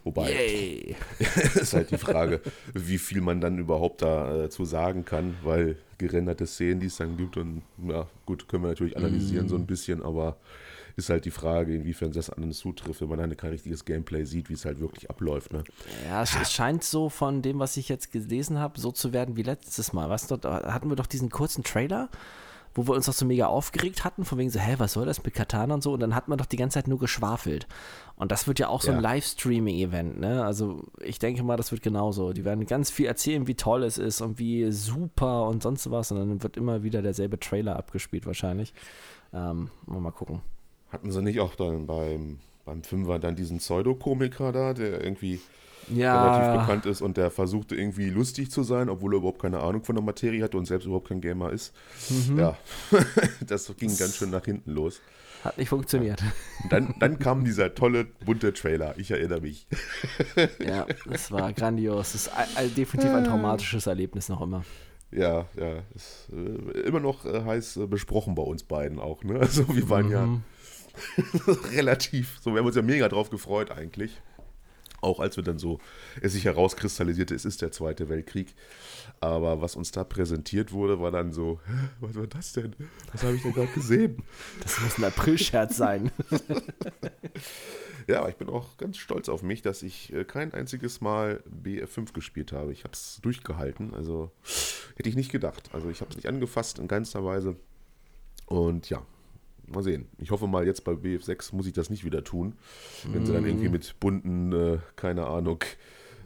Wobei, 0.04 0.96
ist 1.56 1.74
halt 1.74 1.92
die 1.92 1.98
Frage, 1.98 2.42
wie 2.74 2.98
viel 2.98 3.22
man 3.22 3.40
dann 3.40 3.58
überhaupt 3.58 4.02
dazu 4.02 4.66
sagen 4.66 5.06
kann, 5.06 5.36
weil 5.44 5.78
gerenderte 5.98 6.46
Szenen, 6.46 6.82
die 6.82 6.88
es 6.88 6.98
dann 6.98 7.16
gibt, 7.16 7.38
und 7.38 7.62
ja, 7.88 8.08
gut, 8.26 8.48
können 8.50 8.64
wir 8.64 8.70
natürlich 8.70 8.98
analysieren 8.98 9.48
so 9.48 9.56
ein 9.56 9.66
bisschen, 9.66 10.04
aber 10.04 10.36
ist 10.96 11.10
halt 11.10 11.26
die 11.26 11.32
Frage, 11.32 11.76
inwiefern 11.76 12.12
das 12.12 12.30
an 12.30 12.44
uns 12.44 12.58
zutrifft, 12.60 13.02
wenn 13.02 13.10
man 13.10 13.20
dann 13.20 13.36
kein 13.36 13.52
richtiges 13.52 13.84
Gameplay 13.86 14.24
sieht, 14.24 14.50
wie 14.50 14.54
es 14.54 14.66
halt 14.66 14.80
wirklich 14.80 15.10
abläuft. 15.10 15.52
Ne? 15.52 15.64
Ja, 16.08 16.22
es, 16.22 16.36
es 16.42 16.52
scheint 16.52 16.84
so 16.84 17.10
von 17.10 17.42
dem, 17.42 17.60
was 17.60 17.76
ich 17.78 17.90
jetzt 17.90 18.12
gelesen 18.12 18.60
habe, 18.60 18.80
so 18.80 18.92
zu 18.92 19.12
werden 19.12 19.36
wie 19.36 19.44
letztes 19.44 19.94
Mal. 19.94 20.16
Du, 20.28 20.38
da 20.38 20.74
hatten 20.74 20.90
wir 20.90 20.96
doch 20.96 21.08
diesen 21.08 21.30
kurzen 21.30 21.64
Trailer, 21.64 22.10
wo 22.74 22.88
wir 22.88 22.94
uns 22.94 23.06
doch 23.06 23.14
so 23.14 23.26
mega 23.26 23.48
aufgeregt 23.48 24.04
hatten, 24.04 24.26
von 24.26 24.38
wegen 24.38 24.50
so, 24.50 24.60
hä, 24.60 24.76
was 24.78 24.94
soll 24.94 25.06
das 25.06 25.24
mit 25.24 25.34
Katana 25.34 25.74
und 25.74 25.82
so? 25.84 25.94
Und 25.94 26.00
dann 26.02 26.16
hat 26.16 26.28
man 26.28 26.38
doch 26.38 26.46
die 26.46 26.58
ganze 26.58 26.76
Zeit 26.76 26.88
nur 26.88 27.00
geschwafelt. 27.00 27.68
Und 28.16 28.32
das 28.32 28.48
wird 28.48 28.60
ja 28.60 28.70
auch 28.70 28.82
so 28.82 28.92
ein 28.92 29.02
Ja. 29.02 29.12
Livestreaming-Event, 29.12 30.20
ne? 30.20 30.44
Also 30.46 30.84
ich 31.02 31.20
denke 31.20 31.44
mal, 31.44 31.58
das 31.58 31.72
wird 31.72 31.82
genauso. 31.82 32.32
Die 32.34 32.46
werden 32.46 32.66
ganz 32.66 32.90
viel 32.90 33.06
erzählen, 33.06 33.48
wie 33.48 33.56
toll 33.56 33.84
es 33.84 33.98
ist 33.98 34.22
und 34.22 34.40
wie 34.40 34.72
super 34.72 35.48
und 35.48 35.64
sonst 35.64 35.90
was. 35.92 36.12
Und 36.12 36.20
dann 36.20 36.44
wird 36.44 36.56
immer 36.58 36.84
wieder 36.84 37.02
derselbe 37.02 37.40
Trailer 37.40 37.76
abgespielt 37.76 38.26
wahrscheinlich. 38.26 38.74
Ähm, 39.34 39.70
mal 39.86 40.12
gucken. 40.12 40.42
Hatten 40.96 41.12
sie 41.12 41.22
nicht 41.22 41.42
auch 41.42 41.56
dann 41.56 41.88
beim, 41.88 42.40
beim 42.64 42.82
Fünfer 42.82 43.20
dann 43.20 43.36
diesen 43.36 43.58
Pseudokomiker 43.58 44.54
da, 44.54 44.74
der 44.74 45.04
irgendwie 45.04 45.42
relativ 45.94 46.62
bekannt 46.62 46.86
ist 46.86 47.02
und 47.02 47.18
der 47.18 47.32
versuchte 47.32 47.76
irgendwie 47.76 48.10
lustig 48.10 48.50
zu 48.50 48.64
sein, 48.64 48.88
obwohl 48.88 49.14
er 49.14 49.18
überhaupt 49.18 49.42
keine 49.42 49.60
Ahnung 49.60 49.84
von 49.84 49.96
der 49.96 50.06
Materie 50.06 50.42
hatte 50.42 50.58
und 50.58 50.68
selbst 50.68 50.86
überhaupt 50.86 51.10
kein 51.10 51.20
Gamer 51.20 51.52
ist. 51.52 51.74
Ja, 52.38 52.58
das 53.46 53.76
ging 53.76 53.90
ganz 53.98 54.16
schön 54.16 54.30
nach 54.30 54.46
hinten 54.46 54.72
los. 54.72 55.02
Hat 55.44 55.58
nicht 55.58 55.68
funktioniert. 55.68 56.24
Und 56.64 56.72
dann, 56.72 56.96
dann 57.02 57.20
kam 57.20 57.44
dieser 57.44 57.76
tolle, 57.76 58.06
bunte 58.06 58.54
Trailer. 58.54 58.98
Ich 58.98 59.12
erinnere 59.12 59.42
mich. 59.42 59.68
Ja, 60.66 60.88
das 61.10 61.30
war 61.30 61.52
grandios. 61.52 62.14
Das 62.14 62.28
ist 62.28 62.78
definitiv 62.78 63.12
ein 63.12 63.26
traumatisches 63.26 63.86
Erlebnis 63.86 64.30
noch 64.30 64.40
immer. 64.40 64.64
Ja, 65.12 65.46
ja, 65.58 65.84
ist 65.94 66.30
äh, 66.32 66.80
immer 66.88 67.02
noch 67.02 67.26
äh, 67.26 67.44
heiß 67.44 67.78
äh, 67.78 67.88
besprochen 67.88 68.34
bei 68.36 68.44
uns 68.44 68.64
beiden 68.64 69.00
auch. 69.00 69.24
Ne? 69.24 69.40
Also 69.40 69.76
wir 69.76 69.90
waren 69.90 70.10
ja 70.10 70.28
Relativ. 71.72 72.40
So, 72.42 72.52
wir 72.54 72.60
haben 72.60 72.68
uns 72.68 72.76
ja 72.76 72.82
mega 72.82 73.08
drauf 73.10 73.30
gefreut 73.30 73.72
eigentlich. 73.72 74.22
Auch 75.02 75.20
als 75.20 75.36
wir 75.36 75.44
dann 75.44 75.60
so, 75.60 75.80
es 76.22 76.34
sich 76.34 76.46
herauskristallisierte, 76.46 77.36
es 77.36 77.46
ist 77.46 77.62
der 77.62 77.72
Zweite 77.72 78.10
Weltkrieg. 78.10 78.56
Aber 79.20 79.62
was 79.62 79.76
uns 79.76 79.92
da 79.92 80.04
präsentiert 80.04 80.72
wurde, 80.72 81.00
war 81.00 81.12
dann 81.12 81.32
so, 81.32 81.60
"Hä, 81.68 81.90
was 82.00 82.16
war 82.16 82.28
das 82.28 82.54
denn? 82.54 82.76
Was 83.12 83.24
habe 83.24 83.36
ich 83.36 83.44
denn 83.44 83.54
gerade 83.54 83.72
gesehen? 83.72 84.24
Das 84.64 84.80
muss 84.82 84.98
ein 84.98 85.04
April-Scherz 85.04 85.78
sein. 85.78 86.12
Ja, 88.08 88.20
aber 88.20 88.30
ich 88.30 88.36
bin 88.36 88.50
auch 88.50 88.78
ganz 88.78 88.98
stolz 88.98 89.30
auf 89.30 89.42
mich, 89.42 89.64
dass 89.64 89.82
ich 89.82 90.14
äh, 90.14 90.26
kein 90.26 90.54
einziges 90.54 91.02
Mal 91.02 91.42
BF5 91.64 92.14
gespielt 92.14 92.52
habe. 92.52 92.72
Ich 92.72 92.84
habe 92.84 92.94
es 92.94 93.20
durchgehalten, 93.24 93.96
also 93.96 94.32
hätte 94.96 95.10
ich 95.10 95.16
nicht 95.16 95.32
gedacht. 95.32 95.70
Also 95.74 95.90
ich 95.90 96.02
habe 96.02 96.12
es 96.12 96.16
nicht 96.16 96.28
angefasst 96.28 96.78
in 96.78 96.88
keinster 96.88 97.26
Weise. 97.26 97.56
Und 98.46 98.92
ja, 98.92 99.02
mal 99.68 99.84
sehen. 99.84 100.08
Ich 100.18 100.32
hoffe 100.32 100.48
mal, 100.48 100.66
jetzt 100.66 100.84
bei 100.84 100.94
BF6 100.94 101.56
muss 101.56 101.68
ich 101.68 101.74
das 101.74 101.90
nicht 101.90 102.04
wieder 102.06 102.24
tun. 102.24 102.56
Wenn 103.12 103.26
sie 103.26 103.34
dann 103.34 103.46
irgendwie 103.46 103.70
mit 103.70 104.00
bunten, 104.00 104.52
äh, 104.54 104.78
keine 104.96 105.28
Ahnung. 105.28 105.60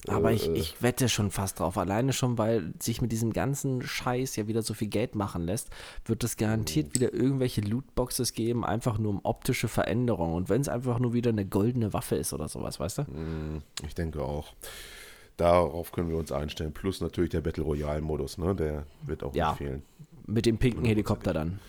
Aber 0.07 0.31
äh, 0.31 0.35
ich, 0.35 0.47
ich 0.49 0.81
wette 0.81 1.09
schon 1.09 1.29
fast 1.29 1.59
drauf. 1.59 1.77
Alleine 1.77 2.13
schon, 2.13 2.37
weil 2.37 2.73
sich 2.79 3.01
mit 3.01 3.11
diesem 3.11 3.33
ganzen 3.33 3.81
Scheiß 3.81 4.35
ja 4.37 4.47
wieder 4.47 4.61
so 4.61 4.73
viel 4.73 4.87
Geld 4.87 5.13
machen 5.15 5.43
lässt, 5.43 5.69
wird 6.05 6.23
es 6.23 6.37
garantiert 6.37 6.95
wieder 6.95 7.13
irgendwelche 7.13 7.61
Lootboxes 7.61 8.33
geben, 8.33 8.63
einfach 8.65 8.97
nur 8.97 9.11
um 9.11 9.19
optische 9.23 9.67
Veränderungen. 9.67 10.35
Und 10.35 10.49
wenn 10.49 10.61
es 10.61 10.69
einfach 10.69 10.99
nur 10.99 11.13
wieder 11.13 11.31
eine 11.31 11.45
goldene 11.45 11.91
Waffe 11.93 12.15
ist 12.15 12.31
oder 12.33 12.47
sowas, 12.47 12.79
weißt 12.79 12.99
du? 12.99 13.01
Mm, 13.03 13.61
Ich 13.85 13.93
denke 13.95 14.21
auch. 14.23 14.53
Darauf 15.37 15.91
können 15.93 16.09
wir 16.09 16.17
uns 16.17 16.31
einstellen. 16.31 16.73
Plus 16.73 16.99
natürlich 17.01 17.29
der 17.29 17.41
Battle 17.41 17.63
Royale-Modus, 17.63 18.37
ne? 18.37 18.55
Der 18.55 18.85
wird 19.05 19.23
auch 19.23 19.33
Ja. 19.35 19.49
nicht 19.51 19.57
fehlen. 19.59 19.83
Mit 20.27 20.45
dem 20.45 20.57
pinken 20.57 20.85
Helikopter 20.85 21.33
dann. 21.33 21.59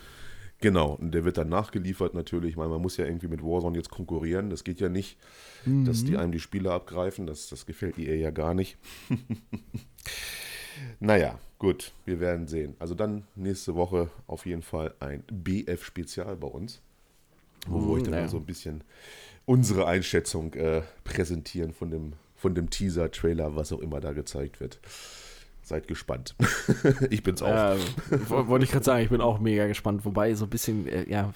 Genau, 0.61 0.93
und 0.93 1.13
der 1.13 1.25
wird 1.25 1.39
dann 1.39 1.49
nachgeliefert 1.49 2.13
natürlich. 2.13 2.51
Ich 2.51 2.57
meine, 2.57 2.69
man 2.69 2.83
muss 2.83 2.99
ja 2.99 3.07
irgendwie 3.07 3.29
mit 3.29 3.43
Warzone 3.43 3.79
jetzt 3.79 3.91
konkurrieren. 3.91 4.51
Das 4.51 4.63
geht 4.63 4.79
ja 4.79 4.91
nicht, 4.91 5.17
dass 5.65 6.05
die 6.05 6.19
einem 6.19 6.33
die 6.33 6.41
Spiele 6.41 6.71
abgreifen. 6.71 7.27
Das, 7.27 7.49
das 7.49 7.65
gefällt 7.65 7.99
EA 7.99 8.15
ja 8.15 8.31
gar 8.31 8.53
nicht. 8.53 8.77
naja, 11.01 11.39
gut, 11.59 11.93
wir 12.05 12.21
werden 12.21 12.47
sehen. 12.47 12.77
Also 12.79 12.95
dann 12.95 13.25
nächste 13.37 13.75
Woche 13.75 14.11
auf 14.27 14.45
jeden 14.45 14.63
Fall 14.63 14.95
ein 15.01 15.25
BF-Spezial 15.33 16.37
bei 16.37 16.49
uns, 16.49 16.83
wo 17.67 17.81
wir 17.81 17.93
euch 17.95 18.03
dann 18.03 18.13
naja. 18.13 18.25
mal 18.25 18.31
so 18.31 18.37
ein 18.37 18.47
bisschen 18.47 18.85
unsere 19.47 19.87
Einschätzung 19.87 20.53
äh, 20.55 20.83
präsentieren 21.05 21.73
von 21.73 21.91
dem, 21.91 22.13
von 22.37 22.55
dem 22.55 22.69
Teaser-Trailer, 22.69 23.57
was 23.57 23.73
auch 23.73 23.81
immer 23.81 24.01
da 24.01 24.13
gezeigt 24.13 24.61
wird. 24.61 24.79
Seid 25.71 25.87
gespannt. 25.87 26.35
ich 27.11 27.23
bin's 27.23 27.43
auch. 27.43 27.49
Ja, 27.49 27.77
wo- 28.29 28.49
wollte 28.49 28.65
ich 28.65 28.73
gerade 28.73 28.85
sagen, 28.85 29.05
ich 29.05 29.09
bin 29.11 29.21
auch 29.21 29.39
mega 29.39 29.69
gespannt. 29.69 30.05
Wobei 30.05 30.35
so 30.35 30.47
ein 30.47 30.51
bisschen, 30.51 30.89
äh, 30.89 31.09
ja, 31.09 31.33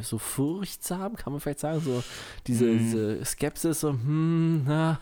so 0.00 0.16
furchtsam, 0.16 1.14
kann 1.16 1.30
man 1.30 1.40
vielleicht 1.40 1.60
sagen, 1.60 1.80
so 1.80 2.02
diese, 2.46 2.74
diese 2.74 3.22
Skepsis, 3.22 3.80
so, 3.80 3.90
hm, 3.90 4.64
na, 4.66 4.98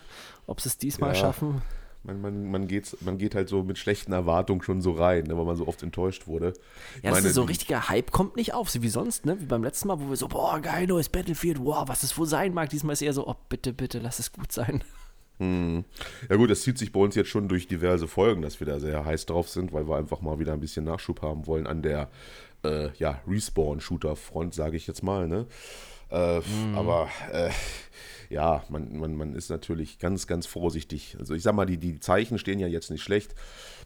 ob 0.49 0.61
sie 0.61 0.71
es 0.71 0.77
diesmal 0.77 1.11
Ja. 1.11 1.15
schaffen. 1.15 1.63
Man, 2.03 2.21
man, 2.21 2.51
man, 2.51 2.67
geht, 2.67 2.97
man 3.03 3.17
geht 3.17 3.37
halt 3.37 3.49
so 3.49 3.63
mit 3.63 3.79
schlechten 3.79 4.13
Erwartungen 4.13 4.61
schon 4.63 4.83
so 4.83 4.91
rein, 4.91 5.23
ne, 5.23 5.39
weil 5.39 5.45
man 5.45 5.55
so 5.55 5.69
oft 5.69 5.85
enttäuscht 5.85 6.27
wurde. 6.27 6.53
Ich 6.97 7.05
Ja, 7.05 7.13
meine, 7.13 7.29
ist 7.29 7.35
so 7.35 7.45
richtiger 7.45 7.89
Hype 7.89 8.11
kommt 8.11 8.35
nicht 8.35 8.55
auf, 8.55 8.71
so 8.71 8.83
wie 8.83 8.89
sonst, 8.89 9.25
ne? 9.25 9.41
Wie 9.41 9.47
beim 9.47 9.63
letzten 9.63 9.87
Mal, 9.87 10.01
wo 10.01 10.09
wir 10.09 10.17
so, 10.17 10.27
boah, 10.27 10.59
geil, 10.59 10.89
neues 10.89 11.09
Battlefield, 11.09 11.61
wow, 11.61 11.85
was 11.87 12.03
es 12.03 12.19
wohl 12.19 12.27
sein 12.27 12.55
mag. 12.55 12.71
Diesmal 12.71 12.95
ist 12.95 13.03
eher 13.03 13.13
so, 13.13 13.29
oh, 13.29 13.37
bitte, 13.49 13.73
bitte, 13.73 14.01
lass 14.01 14.19
es 14.19 14.33
gut 14.33 14.51
sein. 14.51 14.83
Hm. 15.39 15.85
Ja 16.29 16.37
gut, 16.37 16.51
das 16.51 16.63
zieht 16.63 16.79
sich 16.79 16.93
bei 16.93 17.01
uns 17.01 17.15
jetzt 17.15 17.31
schon 17.31 17.49
durch 17.49 17.67
diverse 17.67 18.07
Folgen, 18.07 18.43
dass 18.43 18.61
wir 18.61 18.67
da 18.67 18.79
sehr 18.79 19.05
heiß 19.05 19.27
drauf 19.27 19.49
sind, 19.49 19.73
weil 19.73 19.89
wir 19.89 19.97
einfach 19.97 20.21
mal 20.21 20.39
wieder 20.39 20.53
ein 20.53 20.61
bisschen 20.61 20.85
Nachschub 20.85 21.23
haben 21.23 21.47
wollen 21.47 21.67
an 21.67 21.83
der 21.83 22.11
äh, 22.65 22.91
ja, 22.97 23.21
Respawn-Shooter-Front, 23.27 24.55
sage 24.55 24.77
ich 24.77 24.87
jetzt 24.87 25.03
mal. 25.03 25.27
Ne? 25.29 25.47
Äh, 26.11 26.41
Aber 26.75 27.09
äh, 27.33 27.51
ja, 28.29 28.65
man, 28.69 28.97
man, 28.97 29.15
man 29.15 29.35
ist 29.35 29.51
natürlich 29.51 29.99
ganz, 29.99 30.27
ganz 30.27 30.47
vorsichtig. 30.47 31.17
Also 31.19 31.35
ich 31.35 31.43
sag 31.43 31.55
mal, 31.55 31.67
die, 31.67 31.79
die 31.79 32.01
Zeichen 32.01 32.39
stehen 32.39 32.59
ja 32.59 32.67
jetzt 32.67 32.91
nicht 32.91 33.03
schlecht, 33.03 33.35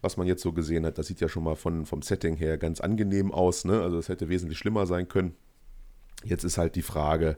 was 0.03 0.17
man 0.17 0.27
jetzt 0.27 0.43
so 0.43 0.53
gesehen 0.53 0.85
hat. 0.85 0.99
Das 0.99 1.07
sieht 1.07 1.21
ja 1.21 1.29
schon 1.29 1.45
mal 1.45 1.57
von, 1.57 1.87
vom 1.87 2.03
Setting 2.03 2.37
her 2.37 2.59
ganz 2.59 2.81
angenehm 2.81 3.33
aus. 3.33 3.65
Ne? 3.65 3.81
Also 3.81 3.99
es 3.99 4.09
hätte 4.09 4.29
wesentlich 4.29 4.59
schlimmer 4.59 4.87
sein 4.87 5.09
können. 5.09 5.35
Jetzt 6.25 6.45
ist 6.45 6.59
halt 6.59 6.75
die 6.75 6.83
Frage, 6.83 7.37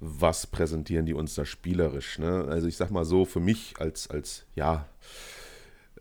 was 0.00 0.46
präsentieren 0.46 1.06
die 1.06 1.14
uns 1.14 1.34
da 1.34 1.44
spielerisch? 1.44 2.18
Ne? 2.18 2.46
Also 2.48 2.68
ich 2.68 2.76
sag 2.76 2.90
mal 2.90 3.04
so, 3.04 3.24
für 3.24 3.40
mich 3.40 3.74
als, 3.78 4.10
als 4.10 4.44
ja, 4.54 4.86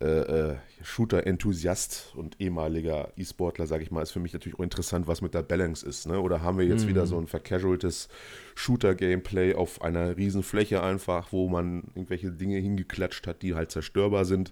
äh, 0.01 0.05
äh, 0.51 0.55
Shooter-Enthusiast 0.83 2.13
und 2.15 2.41
ehemaliger 2.41 3.13
E-Sportler, 3.15 3.65
sage 3.65 3.81
ich 3.83 3.91
mal, 3.91 4.01
ist 4.01 4.11
für 4.11 4.19
mich 4.19 4.33
natürlich 4.33 4.59
auch 4.59 4.63
interessant, 4.63 5.07
was 5.07 5.21
mit 5.21 5.33
der 5.33 5.41
Balance 5.41 5.85
ist. 5.85 6.05
Ne? 6.05 6.19
Oder 6.19 6.41
haben 6.41 6.57
wir 6.57 6.65
jetzt 6.65 6.87
wieder 6.87 7.07
so 7.07 7.17
ein 7.17 7.27
vercasualtes 7.27 8.09
Shooter-Gameplay 8.55 9.55
auf 9.55 9.81
einer 9.81 10.17
riesen 10.17 10.43
Fläche 10.43 10.83
einfach, 10.83 11.31
wo 11.31 11.47
man 11.47 11.85
irgendwelche 11.95 12.31
Dinge 12.31 12.57
hingeklatscht 12.57 13.25
hat, 13.25 13.41
die 13.41 13.55
halt 13.55 13.71
zerstörbar 13.71 14.25
sind. 14.25 14.51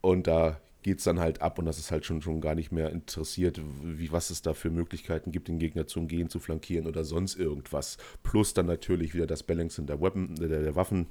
Und 0.00 0.26
da 0.26 0.60
geht 0.86 0.98
es 0.98 1.04
dann 1.04 1.18
halt 1.18 1.42
ab 1.42 1.58
und 1.58 1.64
das 1.64 1.80
ist 1.80 1.90
halt 1.90 2.06
schon, 2.06 2.22
schon 2.22 2.40
gar 2.40 2.54
nicht 2.54 2.70
mehr 2.70 2.90
interessiert, 2.90 3.60
wie, 3.82 4.12
was 4.12 4.30
es 4.30 4.40
da 4.40 4.54
für 4.54 4.70
Möglichkeiten 4.70 5.32
gibt, 5.32 5.48
den 5.48 5.58
Gegner 5.58 5.88
zu 5.88 5.98
umgehen, 5.98 6.28
zu 6.28 6.38
flankieren 6.38 6.86
oder 6.86 7.02
sonst 7.02 7.34
irgendwas. 7.34 7.98
Plus 8.22 8.54
dann 8.54 8.66
natürlich 8.66 9.12
wieder 9.12 9.26
das 9.26 9.42
Balancing 9.42 9.86
der, 9.86 10.00
Weapon, 10.00 10.36
der, 10.36 10.62
der 10.62 10.76
Waffen, 10.76 11.08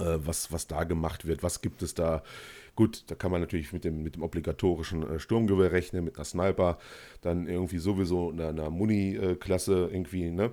äh, 0.00 0.18
was, 0.18 0.52
was 0.52 0.66
da 0.66 0.84
gemacht 0.84 1.24
wird, 1.24 1.42
was 1.42 1.62
gibt 1.62 1.80
es 1.80 1.94
da. 1.94 2.22
Gut, 2.76 3.04
da 3.06 3.14
kann 3.14 3.30
man 3.30 3.40
natürlich 3.40 3.72
mit 3.72 3.84
dem, 3.84 4.02
mit 4.02 4.16
dem 4.16 4.22
obligatorischen 4.22 5.02
äh, 5.02 5.18
Sturmgewehr 5.18 5.72
rechnen, 5.72 6.04
mit 6.04 6.16
einer 6.16 6.26
Sniper, 6.26 6.76
dann 7.22 7.48
irgendwie 7.48 7.78
sowieso 7.78 8.32
einer, 8.32 8.48
einer 8.48 8.68
Muni-Klasse 8.68 9.88
irgendwie, 9.90 10.30
ne? 10.30 10.52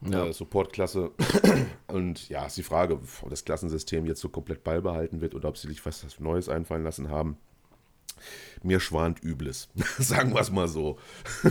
Ja. 0.00 0.28
Äh, 0.28 0.32
Support-Klasse. 0.32 1.10
Und 1.88 2.26
ja, 2.30 2.46
ist 2.46 2.56
die 2.56 2.62
Frage, 2.62 2.94
ob 2.94 3.28
das 3.28 3.44
Klassensystem 3.44 4.06
jetzt 4.06 4.22
so 4.22 4.30
komplett 4.30 4.64
beibehalten 4.64 5.20
wird 5.20 5.34
oder 5.34 5.50
ob 5.50 5.58
sie 5.58 5.68
sich 5.68 5.84
was 5.84 6.18
Neues 6.20 6.48
einfallen 6.48 6.84
lassen 6.84 7.10
haben. 7.10 7.36
Mir 8.62 8.80
schwant 8.80 9.22
Übles. 9.22 9.68
Sagen 9.98 10.32
wir 10.34 10.40
es 10.40 10.50
mal 10.50 10.68
so. 10.68 10.98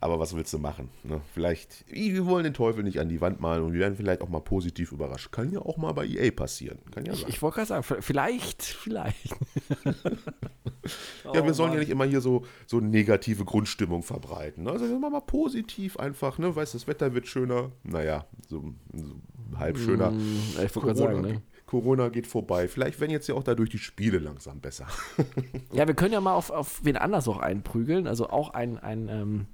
Aber 0.00 0.18
was 0.18 0.34
willst 0.36 0.52
du 0.52 0.58
machen? 0.58 0.90
Ne? 1.04 1.20
Vielleicht, 1.32 1.84
wir 1.88 2.26
wollen 2.26 2.44
den 2.44 2.54
Teufel 2.54 2.82
nicht 2.82 3.00
an 3.00 3.08
die 3.08 3.20
Wand 3.20 3.40
malen 3.40 3.62
und 3.64 3.72
wir 3.72 3.80
werden 3.80 3.96
vielleicht 3.96 4.20
auch 4.20 4.28
mal 4.28 4.40
positiv 4.40 4.92
überrascht. 4.92 5.30
Kann 5.32 5.50
ja 5.52 5.60
auch 5.60 5.76
mal 5.76 5.92
bei 5.92 6.06
EA 6.06 6.30
passieren. 6.32 6.78
Kann 6.92 7.04
ja 7.06 7.12
Ich, 7.12 7.20
sein. 7.20 7.30
ich 7.30 7.40
wollte 7.42 7.56
gerade 7.56 7.68
sagen, 7.68 8.02
vielleicht, 8.02 8.62
vielleicht. 8.62 9.30
ja, 11.24 11.32
wir 11.32 11.44
Oh, 11.44 11.52
sollen 11.52 11.70
ja 11.70 11.76
Mann. 11.76 11.78
nicht 11.80 11.90
immer 11.90 12.04
hier 12.04 12.20
so, 12.20 12.44
so 12.66 12.80
negative 12.80 13.44
Grundstimmung 13.44 14.02
verbreiten. 14.02 14.64
Ne? 14.64 14.70
Also 14.72 14.86
wir 14.86 14.98
mal 14.98 15.20
positiv 15.20 15.96
einfach, 15.98 16.38
ne? 16.38 16.54
Weißt 16.54 16.74
das 16.74 16.86
Wetter 16.86 17.14
wird 17.14 17.26
schöner. 17.26 17.70
Naja, 17.82 18.26
so, 18.48 18.74
so 18.92 19.14
halb 19.56 19.78
schöner. 19.78 20.10
Mm, 20.10 20.40
Ich 20.52 20.74
wollte 20.74 20.80
gerade 20.80 20.98
sagen, 20.98 21.20
ne? 21.22 21.42
Corona 21.66 22.08
geht 22.08 22.26
vorbei. 22.26 22.68
Vielleicht 22.68 23.00
werden 23.00 23.10
jetzt 23.10 23.28
ja 23.28 23.34
auch 23.34 23.42
dadurch 23.42 23.70
die 23.70 23.78
Spiele 23.78 24.18
langsam 24.18 24.60
besser. 24.60 24.86
Ja, 25.72 25.86
wir 25.86 25.94
können 25.94 26.12
ja 26.12 26.20
mal 26.20 26.34
auf, 26.34 26.50
auf 26.50 26.80
wen 26.84 26.96
anders 26.96 27.28
auch 27.28 27.38
einprügeln. 27.38 28.06
Also 28.06 28.30
auch 28.30 28.50
ein, 28.50 28.78
ein 28.78 29.08
ähm, 29.08 29.46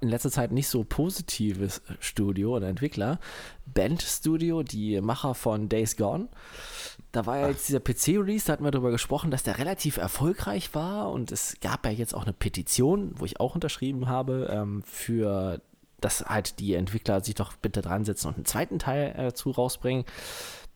in 0.00 0.08
letzter 0.08 0.30
Zeit 0.30 0.52
nicht 0.52 0.68
so 0.68 0.84
positives 0.84 1.82
Studio 2.00 2.56
oder 2.56 2.68
Entwickler. 2.68 3.20
Band 3.66 4.02
Studio, 4.02 4.62
die 4.62 5.00
Macher 5.00 5.34
von 5.34 5.68
Days 5.68 5.96
Gone. 5.96 6.28
Da 7.12 7.26
war 7.26 7.38
ja 7.38 7.48
jetzt 7.48 7.68
dieser 7.68 7.80
PC-Release, 7.80 8.46
da 8.46 8.52
hatten 8.52 8.64
wir 8.64 8.70
darüber 8.70 8.90
gesprochen, 8.90 9.30
dass 9.30 9.42
der 9.42 9.58
relativ 9.58 9.96
erfolgreich 9.96 10.74
war 10.74 11.10
und 11.10 11.32
es 11.32 11.56
gab 11.60 11.84
ja 11.84 11.92
jetzt 11.92 12.14
auch 12.14 12.22
eine 12.22 12.32
Petition, 12.32 13.12
wo 13.16 13.24
ich 13.24 13.40
auch 13.40 13.54
unterschrieben 13.54 14.08
habe, 14.08 14.48
ähm, 14.52 14.82
für 14.84 15.60
dass 16.00 16.24
halt 16.24 16.58
die 16.60 16.74
Entwickler 16.74 17.22
sich 17.22 17.34
doch 17.34 17.54
bitte 17.56 17.82
dran 17.82 18.04
setzen 18.04 18.28
und 18.28 18.36
einen 18.36 18.44
zweiten 18.44 18.78
Teil 18.78 19.14
äh, 19.16 19.22
dazu 19.24 19.50
rausbringen. 19.50 20.04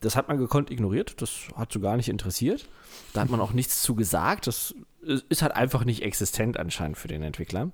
Das 0.04 0.16
hat 0.16 0.28
man 0.28 0.38
gekonnt 0.38 0.70
ignoriert, 0.70 1.20
das 1.22 1.48
hat 1.56 1.72
so 1.72 1.80
gar 1.80 1.96
nicht 1.96 2.08
interessiert. 2.08 2.68
Da 3.12 3.22
hat 3.22 3.30
man 3.30 3.40
auch 3.40 3.52
nichts 3.52 3.82
zu 3.82 3.94
gesagt. 3.94 4.46
Das 4.46 4.74
ist 5.28 5.42
halt 5.42 5.52
einfach 5.52 5.84
nicht 5.84 6.02
existent 6.02 6.58
anscheinend 6.58 6.96
für 6.96 7.08
den 7.08 7.22
Entwickler. 7.22 7.70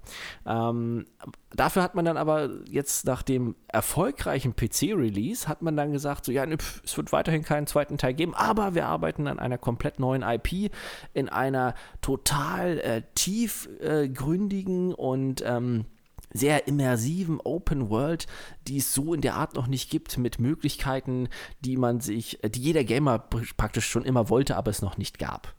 Ähm, 0.47 1.07
dafür 1.55 1.83
hat 1.83 1.95
man 1.95 2.05
dann 2.05 2.17
aber 2.17 2.51
jetzt 2.69 3.07
nach 3.07 3.23
dem 3.23 3.55
erfolgreichen 3.69 4.55
PC-Release 4.55 5.49
hat 5.49 5.63
man 5.63 5.77
dann 5.77 5.93
gesagt, 5.93 6.25
so 6.25 6.33
ja, 6.33 6.45
es 6.45 6.97
wird 6.97 7.13
weiterhin 7.13 7.43
keinen 7.43 7.67
zweiten 7.67 7.99
Teil 7.99 8.15
geben, 8.15 8.35
aber 8.35 8.75
wir 8.75 8.87
arbeiten 8.87 9.27
an 9.27 9.39
einer 9.39 9.59
komplett 9.59 10.01
neuen 10.01 10.23
IP 10.23 10.73
in 11.15 11.29
einer 11.29 11.75
total 12.01 12.79
äh, 12.79 13.03
tiefgründigen 13.15 14.95
und 14.95 15.43
ähm, 15.47 15.87
sehr 16.33 16.69
immersiven 16.69 17.41
Open 17.43 17.91
World, 17.91 18.27
die 18.69 18.79
es 18.79 18.95
so 18.95 19.15
in 19.15 19.21
der 19.21 19.35
Art 19.35 19.55
noch 19.55 19.67
nicht 19.67 19.91
gibt, 19.91 20.17
mit 20.19 20.39
Möglichkeiten, 20.39 21.29
die 21.61 21.77
man 21.77 22.01
sich, 22.01 22.43
äh, 22.45 22.51
die 22.51 22.61
jeder 22.61 22.85
Gamer 22.85 23.17
pr- 23.17 23.55
praktisch 23.57 23.87
schon 23.87 24.05
immer 24.05 24.29
wollte, 24.29 24.57
aber 24.57 24.71
es 24.71 24.83
noch 24.83 24.97
nicht 24.97 25.19
gab. 25.19 25.55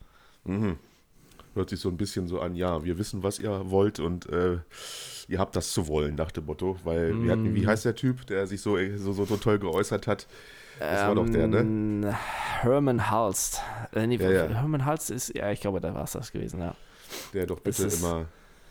Hört 1.54 1.70
sich 1.70 1.80
so 1.82 1.90
ein 1.90 1.98
bisschen 1.98 2.28
so 2.28 2.40
an, 2.40 2.56
ja, 2.56 2.84
wir 2.86 2.98
wissen, 2.98 3.24
was 3.24 3.38
ihr 3.38 3.70
wollt 3.70 4.00
und 4.00 4.28
äh, 4.30 4.60
ihr 5.28 5.38
habt 5.40 5.56
das 5.58 5.74
zu 5.74 5.88
wollen, 5.88 6.16
nach 6.16 6.32
dem 6.32 6.46
Motto. 6.46 6.78
Weil, 6.86 7.22
wir 7.22 7.32
hatten, 7.34 7.54
wie 7.54 7.68
heißt 7.68 7.84
der 7.84 7.96
Typ, 7.96 8.26
der 8.28 8.48
sich 8.48 8.62
so, 8.62 8.78
so, 8.96 9.12
so, 9.12 9.26
so 9.26 9.36
toll 9.38 9.60
geäußert 9.60 10.08
hat? 10.08 10.28
Das 10.80 11.02
war 11.08 11.16
doch 11.16 11.30
der, 11.30 11.48
ne? 11.48 11.60
Ähm, 11.60 12.06
Herman 12.62 13.12
Hulst. 13.12 13.62
Äh, 13.94 14.08
nee, 14.08 14.16
Ja, 14.16 14.32
ja. 14.32 14.48
Herman 14.48 14.86
Hulst 14.86 15.12
ist, 15.12 15.36
ja, 15.36 15.52
ich 15.52 15.60
glaube, 15.60 15.82
da 15.82 15.94
war 15.94 16.06
es 16.06 16.14
das 16.14 16.32
gewesen, 16.32 16.62
ja. 16.62 16.74
Der 17.34 17.46
doch 17.46 17.60
bitte 17.60 17.84
immer 17.84 18.26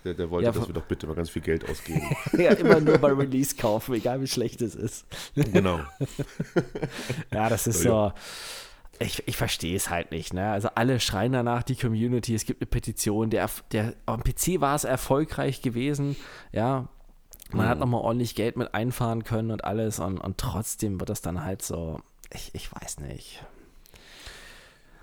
Der, 0.05 0.15
der 0.15 0.31
wollte, 0.31 0.47
Ja, 0.47 0.53
dass 0.53 0.67
wir 0.67 0.75
doch 0.75 0.85
bitte 0.85 1.07
mal 1.07 1.15
ganz 1.15 1.31
viel 1.31 1.43
Geld 1.43 1.69
ausgeben. 1.69 2.03
ja, 2.39 2.53
immer 2.53 2.81
nur 2.81 2.99
bei 2.99 3.13
Release 3.13 3.55
kaufen, 3.55 3.95
egal 3.95 4.21
wie 4.21 4.27
schlecht 4.27 4.63
es 4.63 4.75
ist. 4.75 5.07
genau. 5.35 5.81
Ja, 7.33 7.49
das 7.49 7.67
ist 7.67 7.83
so. 7.83 8.13
Ich, 8.99 9.27
ich 9.27 9.37
verstehe 9.37 9.77
es 9.77 9.89
halt 9.89 10.11
nicht. 10.11 10.35
Ne? 10.35 10.51
Also 10.51 10.69
alle 10.75 11.01
schreien 11.01 11.33
danach, 11.33 11.63
die 11.63 11.77
Community, 11.77 12.35
es 12.35 12.45
gibt 12.45 12.61
eine 12.61 12.67
Petition. 12.67 13.31
Der, 13.31 13.49
der, 13.73 13.95
am 14.07 14.23
PC 14.23 14.61
war 14.61 14.74
es 14.74 14.85
erfolgreich 14.85 15.62
gewesen. 15.62 16.16
Ja, 16.53 16.89
man 17.53 17.68
hat 17.68 17.79
nochmal 17.79 18.03
ordentlich 18.03 18.35
Geld 18.35 18.57
mit 18.57 18.74
einfahren 18.74 19.24
können 19.24 19.51
und 19.51 19.64
alles. 19.64 19.99
Und, 19.99 20.18
und 20.18 20.39
trotzdem 20.39 21.01
wird 21.01 21.09
das 21.11 21.22
dann 21.22 21.45
halt 21.45 21.62
so. 21.62 22.01
Ich, 22.33 22.55
ich 22.55 22.70
weiß 22.72 23.01
nicht. 23.01 23.43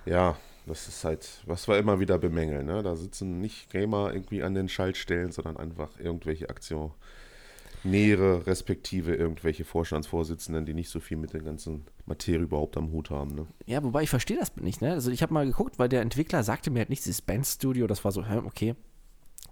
Ja, 0.05 0.37
das 0.67 0.87
ist 0.87 1.03
halt, 1.03 1.41
was 1.45 1.67
wir 1.67 1.77
immer 1.77 1.99
wieder 1.99 2.17
bemängeln. 2.17 2.65
Ne? 2.65 2.83
Da 2.83 2.95
sitzen 2.95 3.41
nicht 3.41 3.69
Gamer 3.71 4.13
irgendwie 4.13 4.43
an 4.43 4.53
den 4.53 4.69
Schaltstellen, 4.69 5.31
sondern 5.31 5.57
einfach 5.57 5.99
irgendwelche 5.99 6.49
Aktionäre, 6.49 8.45
respektive 8.45 9.15
irgendwelche 9.15 9.65
Vorstandsvorsitzenden, 9.65 10.65
die 10.65 10.73
nicht 10.73 10.89
so 10.89 10.99
viel 10.99 11.17
mit 11.17 11.33
der 11.33 11.41
ganzen 11.41 11.85
Materie 12.05 12.43
überhaupt 12.43 12.77
am 12.77 12.91
Hut 12.91 13.09
haben. 13.09 13.33
Ne? 13.35 13.47
Ja, 13.65 13.83
wobei 13.83 14.03
ich 14.03 14.09
verstehe 14.09 14.37
das 14.37 14.55
nicht. 14.57 14.81
Ne? 14.81 14.91
Also 14.91 15.09
ich 15.11 15.21
habe 15.21 15.33
mal 15.33 15.45
geguckt, 15.45 15.79
weil 15.79 15.89
der 15.89 16.01
Entwickler 16.01 16.43
sagte 16.43 16.69
mir 16.69 16.79
halt 16.79 16.89
nichts, 16.89 17.05
dieses 17.05 17.21
Band 17.21 17.45
Studio, 17.45 17.87
das 17.87 18.03
war 18.03 18.11
so, 18.11 18.23
okay, 18.45 18.75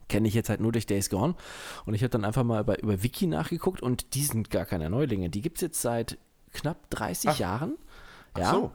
kenne 0.07 0.27
ich 0.27 0.33
jetzt 0.33 0.49
halt 0.49 0.59
nur 0.59 0.71
durch 0.71 0.85
Days 0.85 1.09
Gone. 1.09 1.35
Und 1.85 1.93
ich 1.93 2.03
habe 2.03 2.09
dann 2.09 2.25
einfach 2.25 2.43
mal 2.43 2.61
über, 2.61 2.81
über 2.81 3.03
Wiki 3.03 3.27
nachgeguckt 3.27 3.81
und 3.81 4.13
die 4.13 4.23
sind 4.23 4.49
gar 4.49 4.65
keine 4.65 4.89
Neulinge. 4.89 5.29
Die 5.29 5.41
gibt 5.41 5.57
es 5.57 5.61
jetzt 5.61 5.81
seit 5.81 6.17
knapp 6.53 6.89
30 6.89 7.39
Jahren. 7.39 7.77
Ja, 8.37 8.51
so. 8.51 8.71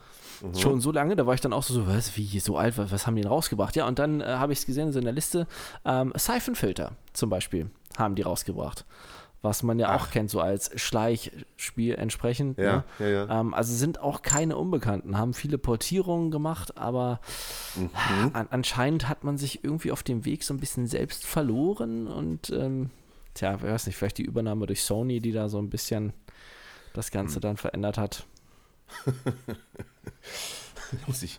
schon 0.59 0.81
so 0.81 0.91
lange, 0.93 1.17
da 1.17 1.27
war 1.27 1.35
ich 1.35 1.41
dann 1.41 1.53
auch 1.53 1.63
so, 1.63 1.87
was, 1.87 2.17
wie, 2.17 2.39
so 2.41 2.57
alt, 2.57 2.79
was, 2.79 2.91
was 2.93 3.07
haben 3.07 3.17
die 3.17 3.23
denn 3.23 3.31
rausgebracht? 3.31 3.77
Ja, 3.77 3.87
und 3.87 3.99
dann 3.99 4.21
äh, 4.21 4.25
habe 4.25 4.53
ich 4.53 4.61
es 4.61 4.67
gesehen, 4.67 4.93
so 4.93 4.99
in 4.99 5.05
der 5.05 5.15
Liste, 5.15 5.47
ähm, 5.85 6.13
Siphon-Filter 6.17 6.93
zum 7.13 7.29
Beispiel 7.31 7.71
haben 7.99 8.15
die 8.15 8.23
rausgebracht. 8.23 8.85
Was 9.43 9.63
man 9.63 9.79
ja 9.79 9.95
auch 9.97 10.11
kennt, 10.11 10.29
so 10.29 10.41
als 10.41 10.71
Schleichspiel 10.79 11.95
entsprechend. 11.95 12.59
Ja, 12.59 12.77
ne? 12.77 12.85
ja, 12.99 13.07
ja. 13.09 13.41
Ähm, 13.41 13.55
also 13.55 13.73
sind 13.75 13.99
auch 13.99 14.21
keine 14.21 14.59
Unbekannten, 14.59 15.17
haben 15.17 15.33
viele 15.33 15.57
Portierungen 15.57 16.31
gemacht, 16.31 16.77
aber 16.77 17.21
Mhm. 17.75 18.31
an, 18.35 18.49
anscheinend 18.51 19.09
hat 19.09 19.25
man 19.25 19.39
sich 19.39 19.65
irgendwie 19.65 19.93
auf 19.93 20.03
dem 20.03 20.27
Weg 20.27 20.45
so 20.45 20.53
ein 20.53 20.59
bisschen 20.61 20.87
selbst 20.87 21.25
verloren 21.27 22.07
und 22.07 22.51
ähm, 22.51 22.91
tja, 23.35 23.55
ich 23.55 23.63
weiß 23.63 23.87
nicht, 23.87 23.97
vielleicht 23.97 24.19
die 24.19 24.25
Übernahme 24.25 24.67
durch 24.67 24.83
Sony, 24.85 25.21
die 25.21 25.33
da 25.33 25.49
so 25.49 25.59
ein 25.59 25.71
bisschen 25.71 26.13
das 26.93 27.11
Ganze 27.11 27.39
Mhm. 27.39 27.43
dann 27.43 27.57
verändert 27.57 27.97
hat. 27.97 28.27
Muss 31.07 31.23
ich. 31.23 31.39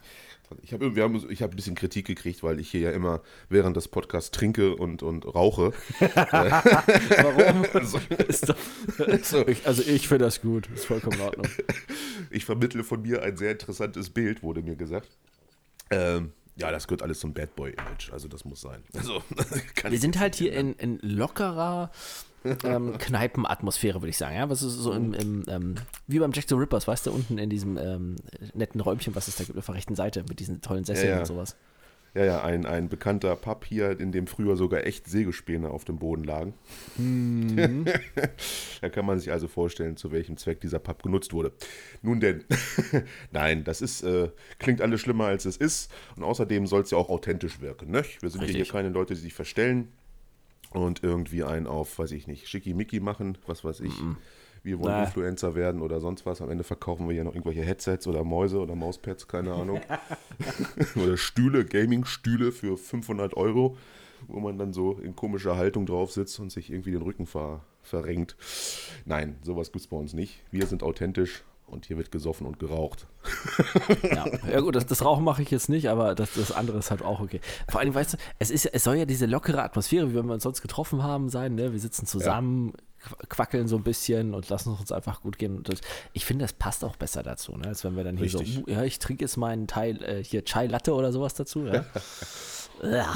Ich 0.64 0.74
habe 0.74 0.95
wir 0.95 1.04
haben, 1.04 1.26
ich 1.30 1.41
hab 1.41 1.52
ein 1.52 1.56
bisschen 1.56 1.76
Kritik 1.76 2.08
gekriegt, 2.08 2.43
weil 2.43 2.60
ich 2.60 2.70
hier 2.70 2.82
ja 2.82 2.91
immer 2.91 3.22
während 3.47 3.78
des 3.78 3.88
Podcasts 3.88 4.32
trinke 4.32 4.76
und, 4.76 5.02
und 5.02 5.26
rauche. 5.26 5.72
Warum? 5.99 7.66
Also, 7.74 8.02
doch, 8.45 8.58
also 9.66 9.84
ich 9.84 10.10
finde 10.10 10.26
das 10.26 10.41
gut, 10.41 10.68
ist 10.76 10.86
vollkommen 10.86 11.20
in 11.20 11.22
Ordnung. 11.22 11.47
ich 12.30 12.43
vermittle 12.43 12.84
von 12.84 13.02
mir 13.02 13.24
ein 13.24 13.38
sehr 13.38 13.52
interessantes 13.52 14.10
Bild, 14.10 14.43
wurde 14.43 14.62
mir 14.62 14.76
gesagt. 14.76 15.10
Ähm, 15.89 16.34
ja, 16.56 16.70
das 16.70 16.88
gehört 16.88 17.02
alles 17.02 17.20
zum 17.20 17.34
Bad 17.34 17.56
Boy-Image. 17.56 18.12
Also 18.12 18.28
das 18.28 18.43
muss 18.43 18.62
sein. 18.62 18.84
Also, 18.93 19.24
kann 19.76 19.91
Wir 19.91 19.99
sind 19.99 20.20
halt 20.20 20.36
hier 20.36 20.54
in, 20.54 20.74
in 20.74 20.99
lockerer 21.02 21.91
ähm, 22.64 22.98
Kneipenatmosphäre, 22.98 24.02
würde 24.02 24.10
ich 24.10 24.18
sagen. 24.18 24.36
Ja, 24.36 24.50
was 24.50 24.64
ist 24.64 24.76
so 24.76 24.94
im, 24.94 25.14
im 25.14 25.44
ähm, 25.48 25.76
wie 26.08 26.20
beim 26.20 26.32
Jack 26.32 26.46
the 26.48 26.56
Rippers, 26.56 26.88
weißt 26.88 27.08
du, 27.08 27.12
unten 27.12 27.38
in 27.38 27.50
diesem 27.50 27.78
ähm, 27.78 28.16
netten 28.54 28.82
Räumchen, 28.82 29.16
was 29.16 29.28
es 29.28 29.36
da 29.36 29.44
gibt 29.44 29.58
auf 29.58 29.66
der 29.66 29.76
rechten 29.76 29.96
Seite 29.96 30.24
mit 30.28 30.39
diesen 30.39 30.62
tollen 30.62 30.84
Sesseln 30.84 31.10
Ja, 31.10 31.14
ja. 31.16 31.20
und 31.20 31.28
sowas. 31.28 31.56
Ja, 32.14 32.26
ja, 32.26 32.44
ein, 32.44 32.66
ein 32.66 32.89
bekannter 32.89 33.38
Pub 33.38 33.64
hier, 33.64 33.98
in 33.98 34.12
dem 34.12 34.28
früher 34.28 34.58
sogar 34.58 34.86
echt 34.86 35.08
Sägespäne 35.08 35.70
auf 35.70 35.86
dem 35.86 35.98
Boden 35.98 36.26
lagen. 36.26 36.54
Mhm. 36.98 37.86
da 38.82 38.89
kann 38.89 39.06
man 39.06 39.18
sich 39.18 39.32
also 39.32 39.48
vorstellen, 39.48 39.96
zu 39.96 40.12
welchem 40.12 40.36
Zweck 40.36 40.60
dieser 40.60 40.80
Pub 40.80 41.04
genutzt 41.04 41.32
wurde. 41.32 41.54
Nun 42.02 42.20
denn, 42.20 42.44
nein, 43.32 43.64
das 43.64 43.82
ist, 43.82 44.04
äh, 44.04 44.30
klingt 44.60 44.82
alles 44.82 45.00
schlimmer 45.00 45.26
als 45.26 45.46
es 45.46 45.56
ist. 45.56 45.89
Und 46.18 46.24
außerdem 46.24 46.68
soll 46.68 46.82
es 46.82 46.92
ja 46.92 46.98
auch 46.98 47.08
authentisch 47.08 47.62
wirken. 47.62 47.92
Ne? 47.92 48.04
Wir 48.20 48.30
sind 48.30 48.42
ja 48.42 48.48
hier 48.48 48.56
Richtig. 48.58 48.74
keine 48.74 48.89
Leute, 48.89 49.14
die 49.14 49.22
sich 49.22 49.34
verstellen 49.34 49.88
und 50.72 51.03
irgendwie 51.03 51.43
einen 51.43 51.67
auf, 51.67 51.99
weiß 51.99 52.11
ich 52.11 52.28
nicht, 52.28 52.47
schickimicki 52.47 52.99
machen, 52.99 53.38
was 53.45 53.63
weiß 53.63 53.82
ich. 53.82 53.93
Wir 54.63 54.80
wollen 54.80 54.95
Nee. 54.95 55.03
Influencer 55.05 55.55
werden 55.55 55.82
oder 55.82 55.99
sonst 55.99 56.26
was. 56.26 56.41
Am 56.41 56.49
Ende 56.49 56.63
verkaufen 56.63 57.07
wir 57.07 57.15
ja 57.15 57.24
noch 57.24 57.34
irgendwelche 57.34 57.63
Headsets 57.63 58.05
oder 58.07 58.24
Mäuse 58.24 58.59
oder 58.59 58.76
Mauspads, 58.76 59.28
keine 59.28 59.53
Ahnung. 59.53 59.82
oder 60.95 61.17
Stühle, 61.17 61.65
Gaming-Stühle 61.65 62.51
für 62.51 62.78
500 62.78 63.36
Euro, 63.36 63.78
wo 64.28 64.39
man 64.39 64.57
dann 64.59 64.72
so 64.72 64.99
in 64.99 65.15
komischer 65.15 65.57
Haltung 65.57 65.88
drauf 65.88 66.11
sitzt 66.11 66.39
und 66.39 66.51
sich 66.51 66.72
irgendwie 66.72 66.91
den 66.91 67.01
Rücken 67.01 67.26
ver 67.26 67.61
verrenkt. 67.84 68.36
Nein, 69.05 69.38
sowas 69.41 69.72
gibt 69.72 69.82
es 69.82 69.88
bei 69.88 69.97
uns 69.97 70.13
nicht. 70.13 70.43
Wir 70.51 70.67
sind 70.67 70.84
authentisch 70.84 71.43
und 71.72 71.86
hier 71.88 71.97
wird 71.97 72.11
gesoffen 72.11 72.45
und 72.45 72.59
geraucht. 72.59 73.07
Ja, 74.03 74.26
ja 74.51 74.59
gut, 74.59 74.76
das, 74.76 74.86
das 74.86 75.03
Rauchen 75.05 75.24
mache 75.24 75.41
ich 75.41 75.51
jetzt 75.51 75.69
nicht, 75.69 75.89
aber 75.89 76.15
das, 76.15 76.34
das 76.34 76.51
andere 76.51 76.78
ist 76.80 76.91
halt 76.91 77.01
auch 77.01 77.19
okay. 77.22 77.39
Vor 77.69 77.80
allem, 77.80 77.93
weißt 77.93 78.13
du, 78.13 78.17
es, 78.39 78.49
ist, 78.51 78.65
es 78.65 78.84
soll 78.84 78.95
ja 78.95 79.05
diese 79.05 79.26
lockere 79.26 79.61
Atmosphäre, 79.63 80.09
wie 80.11 80.15
wenn 80.15 80.26
wir 80.26 80.34
uns 80.34 80.43
sonst 80.43 80.61
getroffen 80.61 81.03
haben, 81.03 81.30
sein. 81.30 81.55
Ne? 81.55 81.72
Wir 81.72 81.80
sitzen 81.80 82.05
zusammen, 82.05 82.74
qu- 83.03 83.28
quackeln 83.30 83.67
so 83.67 83.76
ein 83.78 83.84
bisschen 83.84 84.34
und 84.34 84.49
lassen 84.49 84.74
es 84.74 84.80
uns 84.80 84.91
einfach 84.91 85.22
gut 85.22 85.38
gehen. 85.38 85.63
Das, 85.63 85.80
ich 86.13 86.26
finde, 86.26 86.43
das 86.43 86.53
passt 86.53 86.84
auch 86.84 86.95
besser 86.95 87.24
dazu, 87.24 87.55
ne? 87.57 87.67
als 87.69 87.84
wenn 87.84 87.95
wir 87.95 88.03
dann 88.03 88.17
hier 88.17 88.26
Richtig. 88.26 88.55
so, 88.55 88.61
uh, 88.61 88.63
ja, 88.67 88.84
ich 88.84 88.99
trinke 88.99 89.24
jetzt 89.24 89.38
meinen 89.38 89.67
Teil, 89.67 90.01
äh, 90.03 90.24
hier 90.24 90.43
Chai 90.43 90.67
Latte 90.67 90.93
oder 90.93 91.11
sowas 91.11 91.34
dazu. 91.34 91.65
Ja? 91.65 91.86
Ja, 92.84 93.13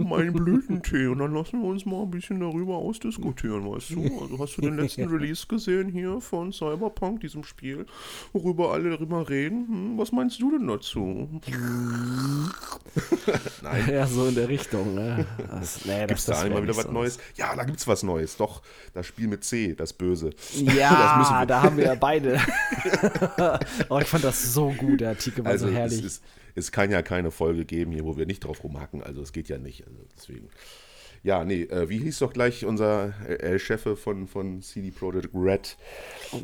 mein 0.00 0.32
Blütentee. 0.32 1.06
Und 1.06 1.18
dann 1.20 1.32
lassen 1.34 1.62
wir 1.62 1.68
uns 1.68 1.86
mal 1.86 2.02
ein 2.02 2.10
bisschen 2.10 2.40
darüber 2.40 2.74
ausdiskutieren, 2.76 3.70
weißt 3.70 3.90
du? 3.90 4.02
Also 4.20 4.38
hast 4.38 4.56
du 4.58 4.62
den 4.62 4.76
letzten 4.76 5.04
Release 5.08 5.46
gesehen 5.46 5.88
hier 5.88 6.20
von 6.20 6.52
Cyberpunk, 6.52 7.20
diesem 7.20 7.42
Spiel, 7.44 7.86
worüber 8.34 8.72
alle 8.72 8.90
darüber 8.90 9.28
reden? 9.30 9.66
Hm, 9.68 9.98
was 9.98 10.12
meinst 10.12 10.40
du 10.42 10.50
denn 10.58 10.66
dazu? 10.66 11.40
Nein. 13.62 13.90
ja, 13.92 14.06
so 14.06 14.26
in 14.26 14.34
der 14.34 14.48
Richtung. 14.48 14.94
Ne? 14.94 15.26
Das, 15.50 15.84
nee, 15.84 16.06
Gibt 16.06 16.18
es 16.18 16.24
das- 16.26 16.38
da 16.42 16.48
das 16.48 16.54
wär 16.54 16.62
wieder 16.62 16.76
was. 16.76 16.88
Neues? 16.90 17.18
Ja, 17.36 17.54
da 17.56 17.64
gibt 17.64 17.78
es 17.78 17.86
was 17.88 18.02
Neues. 18.02 18.36
Doch, 18.36 18.62
das 18.94 19.06
Spiel 19.06 19.28
mit 19.28 19.44
C, 19.44 19.74
das 19.74 19.92
Böse. 19.92 20.30
Das 20.66 20.74
Ja, 20.74 21.38
wir- 21.40 21.46
da 21.46 21.62
haben 21.62 21.76
wir 21.76 21.84
ja 21.84 21.94
beide. 21.94 22.40
oh, 23.88 23.98
ich 24.00 24.08
fand 24.08 24.24
das 24.24 24.52
so 24.52 24.70
gut, 24.72 25.00
der 25.00 25.10
Artikel 25.10 25.44
war 25.44 25.52
Also 25.52 25.66
so 25.66 25.72
es, 25.72 25.78
herrlich. 25.78 26.04
ist, 26.04 26.22
es 26.56 26.72
kann 26.72 26.90
ja 26.90 27.02
keine 27.02 27.30
Folge 27.30 27.64
geben 27.64 27.92
hier, 27.92 28.04
wo 28.04 28.16
wir 28.16 28.26
nicht 28.26 28.40
drauf 28.44 28.64
rumhacken. 28.64 29.02
Also 29.02 29.22
es 29.22 29.32
geht 29.32 29.48
ja 29.48 29.58
nicht. 29.58 29.86
Also 29.86 30.00
deswegen. 30.16 30.48
Ja, 31.22 31.44
nee, 31.44 31.62
äh, 31.62 31.88
wie 31.88 31.98
hieß 31.98 32.20
doch 32.20 32.32
gleich 32.32 32.64
unser 32.64 33.12
äh, 33.28 33.58
Chefe 33.58 33.96
von, 33.96 34.26
von 34.26 34.62
CD 34.62 34.90
Projekt 34.90 35.34
Red? 35.34 35.76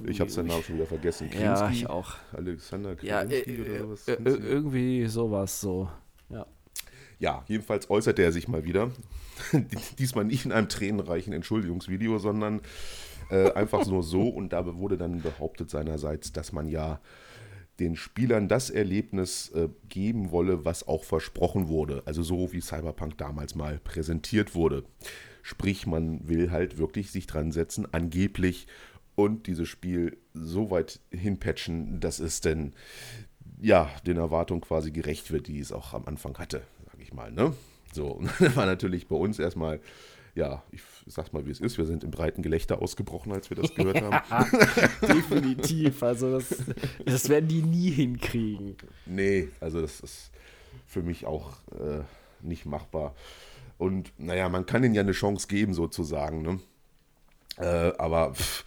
Ich 0.06 0.20
habe 0.20 0.30
seinen 0.30 0.48
Namen 0.48 0.62
schon 0.62 0.76
wieder 0.76 0.86
vergessen. 0.86 1.30
Ja, 1.32 1.54
Klinski? 1.54 1.84
ich 1.84 1.86
auch. 1.88 2.14
Alexander 2.32 2.96
Ja, 3.02 3.22
äh, 3.22 3.42
Klinski 3.42 3.62
äh, 3.62 3.80
oder 3.80 3.90
was? 3.90 4.08
äh, 4.08 4.16
irgendwie 4.22 5.06
sowas 5.06 5.60
so. 5.60 5.88
Ja. 6.28 6.46
Ja, 7.18 7.44
jedenfalls 7.46 7.88
äußerte 7.88 8.22
er 8.22 8.32
sich 8.32 8.48
mal 8.48 8.64
wieder. 8.64 8.90
Diesmal 9.98 10.24
nicht 10.24 10.44
in 10.44 10.52
einem 10.52 10.68
tränenreichen 10.68 11.32
Entschuldigungsvideo, 11.32 12.18
sondern 12.18 12.60
äh, 13.30 13.52
einfach 13.52 13.86
nur 13.86 14.02
so. 14.02 14.28
Und 14.28 14.52
da 14.52 14.66
wurde 14.76 14.96
dann 14.96 15.22
behauptet 15.22 15.70
seinerseits, 15.70 16.32
dass 16.32 16.52
man 16.52 16.68
ja 16.68 17.00
den 17.82 17.96
Spielern 17.96 18.48
das 18.48 18.70
Erlebnis 18.70 19.50
äh, 19.50 19.68
geben 19.88 20.30
wolle, 20.30 20.64
was 20.64 20.86
auch 20.86 21.04
versprochen 21.04 21.68
wurde. 21.68 22.02
Also 22.06 22.22
so 22.22 22.52
wie 22.52 22.60
Cyberpunk 22.60 23.18
damals 23.18 23.54
mal 23.54 23.78
präsentiert 23.82 24.54
wurde. 24.54 24.84
Sprich, 25.42 25.86
man 25.86 26.28
will 26.28 26.52
halt 26.52 26.78
wirklich 26.78 27.10
sich 27.10 27.26
dran 27.26 27.50
setzen, 27.50 27.86
angeblich, 27.92 28.68
und 29.14 29.46
dieses 29.46 29.68
Spiel 29.68 30.16
so 30.32 30.70
weit 30.70 31.00
hinpatchen, 31.10 32.00
dass 32.00 32.18
es 32.18 32.40
denn 32.40 32.72
ja, 33.60 33.90
den 34.06 34.16
Erwartungen 34.16 34.60
quasi 34.60 34.90
gerecht 34.90 35.30
wird, 35.30 35.46
die 35.46 35.60
es 35.60 35.70
auch 35.70 35.94
am 35.94 36.06
Anfang 36.06 36.36
hatte, 36.38 36.62
sage 36.86 37.02
ich 37.02 37.12
mal. 37.12 37.30
Ne? 37.30 37.52
So, 37.92 38.06
und 38.12 38.30
dann 38.40 38.56
war 38.56 38.66
natürlich 38.66 39.08
bei 39.08 39.16
uns 39.16 39.38
erstmal, 39.38 39.80
ja, 40.34 40.62
ich 40.70 40.82
sag's 41.06 41.32
mal, 41.32 41.46
wie 41.46 41.50
es 41.50 41.60
ist, 41.60 41.78
wir 41.78 41.84
sind 41.84 42.04
im 42.04 42.10
breiten 42.10 42.42
Gelächter 42.42 42.80
ausgebrochen, 42.80 43.32
als 43.32 43.50
wir 43.50 43.56
das 43.56 43.74
gehört 43.74 44.02
haben. 44.02 44.58
Definitiv. 45.02 46.02
Also 46.02 46.38
das, 46.38 46.54
das 47.04 47.28
werden 47.28 47.48
die 47.48 47.62
nie 47.62 47.90
hinkriegen. 47.90 48.76
Nee, 49.06 49.48
also 49.60 49.80
das 49.80 50.00
ist 50.00 50.30
für 50.86 51.02
mich 51.02 51.26
auch 51.26 51.54
äh, 51.72 52.02
nicht 52.40 52.66
machbar. 52.66 53.14
Und 53.78 54.12
naja, 54.18 54.48
man 54.48 54.66
kann 54.66 54.84
ihnen 54.84 54.94
ja 54.94 55.02
eine 55.02 55.12
Chance 55.12 55.48
geben, 55.48 55.74
sozusagen. 55.74 56.42
Ne? 56.42 56.60
Äh, 57.58 57.92
aber 57.98 58.34
pff, 58.34 58.64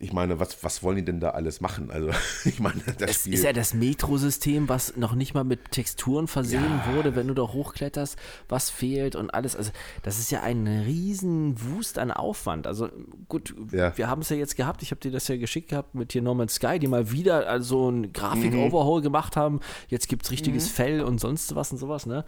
ich 0.00 0.12
meine, 0.12 0.38
was, 0.38 0.62
was 0.62 0.82
wollen 0.84 0.96
die 0.96 1.04
denn 1.04 1.18
da 1.18 1.30
alles 1.30 1.60
machen? 1.60 1.90
Also, 1.90 2.10
ich 2.44 2.60
meine, 2.60 2.80
das 2.98 3.10
Es 3.10 3.20
Spiel. 3.22 3.34
ist 3.34 3.42
ja 3.44 3.52
das 3.52 3.74
Metro-System, 3.74 4.68
was 4.68 4.96
noch 4.96 5.14
nicht 5.14 5.34
mal 5.34 5.42
mit 5.44 5.72
Texturen 5.72 6.28
versehen 6.28 6.80
Ja. 6.86 6.94
wurde, 6.94 7.16
wenn 7.16 7.26
du 7.26 7.34
da 7.34 7.42
hochkletterst, 7.42 8.16
was 8.48 8.70
fehlt 8.70 9.16
und 9.16 9.30
alles. 9.34 9.56
Also, 9.56 9.72
das 10.04 10.18
ist 10.20 10.30
ja 10.30 10.42
ein 10.42 10.66
riesen 10.68 11.56
Wust 11.60 11.98
an 11.98 12.10
Aufwand. 12.12 12.66
Also, 12.68 12.88
gut, 13.28 13.54
Ja. 13.72 13.96
wir 13.98 14.08
haben 14.08 14.22
es 14.22 14.28
ja 14.28 14.36
jetzt 14.36 14.56
gehabt. 14.56 14.82
Ich 14.82 14.92
habe 14.92 15.00
dir 15.00 15.10
das 15.10 15.26
ja 15.26 15.36
geschickt 15.36 15.70
gehabt 15.70 15.94
mit 15.96 16.12
hier 16.12 16.22
Norman 16.22 16.48
Sky, 16.48 16.78
die 16.78 16.86
mal 16.86 17.10
wieder 17.10 17.48
also 17.48 17.90
ein 17.90 18.12
Grafik-Overhaul 18.12 19.02
gemacht 19.02 19.36
haben. 19.36 19.58
Jetzt 19.88 20.08
gibt 20.08 20.24
es 20.24 20.30
richtiges 20.30 20.68
Fell 20.68 21.02
und 21.02 21.18
sonst 21.20 21.54
was 21.56 21.72
und 21.72 21.78
sowas, 21.78 22.06
ne? 22.06 22.24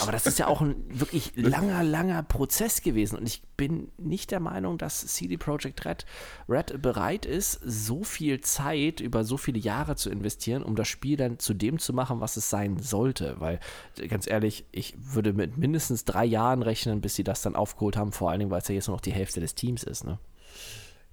Aber 0.00 0.12
das 0.12 0.26
ist 0.26 0.38
ja 0.38 0.46
auch 0.46 0.60
ein 0.60 0.76
wirklich 0.88 1.32
langer, 1.36 1.82
langer 1.82 2.22
Prozess 2.22 2.80
gewesen. 2.82 3.18
Und 3.18 3.26
ich 3.26 3.42
bin 3.56 3.90
nicht 3.98 4.30
der 4.30 4.38
Meinung, 4.40 4.78
dass 4.78 5.04
CD 5.06 5.36
Projekt 5.36 5.84
Red, 5.84 6.06
Red 6.48 6.80
bereit 6.80 7.07
ist, 7.26 7.60
so 7.64 8.04
viel 8.04 8.40
Zeit 8.40 9.00
über 9.00 9.24
so 9.24 9.36
viele 9.36 9.58
Jahre 9.58 9.96
zu 9.96 10.10
investieren, 10.10 10.62
um 10.62 10.76
das 10.76 10.88
Spiel 10.88 11.16
dann 11.16 11.38
zu 11.38 11.54
dem 11.54 11.78
zu 11.78 11.92
machen, 11.92 12.20
was 12.20 12.36
es 12.36 12.50
sein 12.50 12.78
sollte. 12.78 13.36
Weil, 13.38 13.60
ganz 14.08 14.26
ehrlich, 14.26 14.64
ich 14.72 14.94
würde 14.98 15.32
mit 15.32 15.56
mindestens 15.56 16.04
drei 16.04 16.24
Jahren 16.24 16.62
rechnen, 16.62 17.00
bis 17.00 17.14
sie 17.14 17.24
das 17.24 17.42
dann 17.42 17.56
aufgeholt 17.56 17.96
haben, 17.96 18.12
vor 18.12 18.30
allen 18.30 18.40
Dingen, 18.40 18.50
weil 18.50 18.60
es 18.60 18.68
ja 18.68 18.74
jetzt 18.74 18.88
nur 18.88 18.96
noch 18.96 19.02
die 19.02 19.12
Hälfte 19.12 19.40
des 19.40 19.54
Teams 19.54 19.82
ist, 19.82 20.04
ne? 20.04 20.18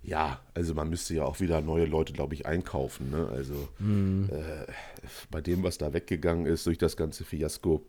Ja, 0.06 0.40
also 0.54 0.76
man 0.76 0.90
müsste 0.90 1.16
ja 1.16 1.24
auch 1.26 1.40
wieder 1.40 1.62
neue 1.62 1.86
Leute, 1.86 2.14
glaube 2.14 2.36
ich, 2.36 2.46
einkaufen. 2.46 3.10
Ne? 3.10 3.28
Also 3.28 3.56
äh, 4.32 4.72
bei 5.32 5.42
dem, 5.42 5.64
was 5.64 5.80
da 5.80 5.94
weggegangen 5.94 6.46
ist 6.46 6.68
durch 6.68 6.78
das 6.78 6.96
ganze 6.96 7.24
Fiasko. 7.24 7.84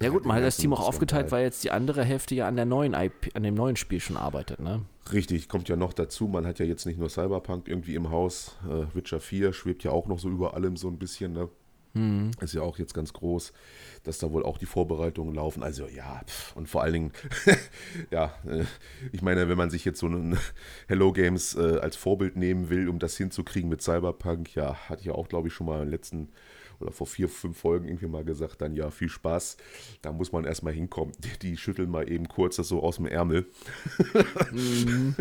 Ja 0.00 0.10
gut, 0.10 0.26
man 0.26 0.36
hat 0.36 0.44
das 0.44 0.56
Team 0.56 0.72
auch 0.72 0.86
aufgeteilt, 0.86 1.32
weil 1.32 1.44
jetzt 1.44 1.64
die 1.64 1.70
andere 1.70 2.04
Hälfte 2.04 2.34
ja 2.34 2.46
an 2.46 2.56
der 2.56 2.66
neuen 2.66 2.92
IP, 2.92 3.34
an 3.34 3.42
dem 3.42 3.54
neuen 3.54 3.76
Spiel 3.76 4.00
schon 4.00 4.16
arbeitet, 4.16 4.60
ne? 4.60 4.82
Richtig, 5.12 5.48
kommt 5.48 5.68
ja 5.68 5.76
noch 5.76 5.92
dazu, 5.92 6.26
man 6.26 6.46
hat 6.46 6.58
ja 6.58 6.66
jetzt 6.66 6.84
nicht 6.84 6.98
nur 6.98 7.08
Cyberpunk 7.08 7.68
irgendwie 7.68 7.94
im 7.94 8.10
Haus, 8.10 8.56
äh, 8.68 8.94
Witcher 8.94 9.20
4 9.20 9.52
schwebt 9.52 9.84
ja 9.84 9.92
auch 9.92 10.06
noch 10.06 10.18
so 10.18 10.28
über 10.28 10.54
allem 10.54 10.76
so 10.76 10.88
ein 10.88 10.98
bisschen, 10.98 11.32
ne? 11.32 11.48
Ist 12.40 12.52
ja 12.52 12.60
auch 12.60 12.78
jetzt 12.78 12.92
ganz 12.92 13.14
groß, 13.14 13.54
dass 14.04 14.18
da 14.18 14.30
wohl 14.30 14.44
auch 14.44 14.58
die 14.58 14.66
Vorbereitungen 14.66 15.34
laufen. 15.34 15.62
Also 15.62 15.86
ja, 15.86 16.20
und 16.54 16.68
vor 16.68 16.82
allen 16.82 16.92
Dingen, 16.92 17.12
ja, 18.10 18.34
äh, 18.46 18.64
ich 19.12 19.22
meine, 19.22 19.48
wenn 19.48 19.56
man 19.56 19.70
sich 19.70 19.86
jetzt 19.86 20.00
so 20.00 20.06
einen 20.06 20.36
Hello 20.88 21.12
Games 21.12 21.54
äh, 21.54 21.78
als 21.78 21.96
Vorbild 21.96 22.36
nehmen 22.36 22.68
will, 22.68 22.90
um 22.90 22.98
das 22.98 23.16
hinzukriegen 23.16 23.70
mit 23.70 23.80
Cyberpunk, 23.80 24.54
ja, 24.54 24.74
hatte 24.90 25.00
ich 25.00 25.06
ja 25.06 25.14
auch, 25.14 25.28
glaube 25.28 25.48
ich, 25.48 25.54
schon 25.54 25.66
mal 25.66 25.82
im 25.82 25.88
letzten 25.88 26.28
oder 26.80 26.92
vor 26.92 27.06
vier, 27.06 27.28
fünf 27.28 27.58
Folgen 27.58 27.86
irgendwie 27.86 28.06
mal 28.06 28.24
gesagt, 28.24 28.60
dann 28.60 28.74
ja, 28.74 28.90
viel 28.90 29.08
Spaß. 29.08 29.56
Da 30.02 30.12
muss 30.12 30.32
man 30.32 30.44
erstmal 30.44 30.72
hinkommen. 30.72 31.12
Die, 31.42 31.56
schütteln 31.56 31.90
mal 31.90 32.10
eben 32.10 32.28
kurz 32.28 32.56
das 32.56 32.68
so 32.68 32.82
aus 32.82 32.96
dem 32.96 33.06
Ärmel. 33.06 33.46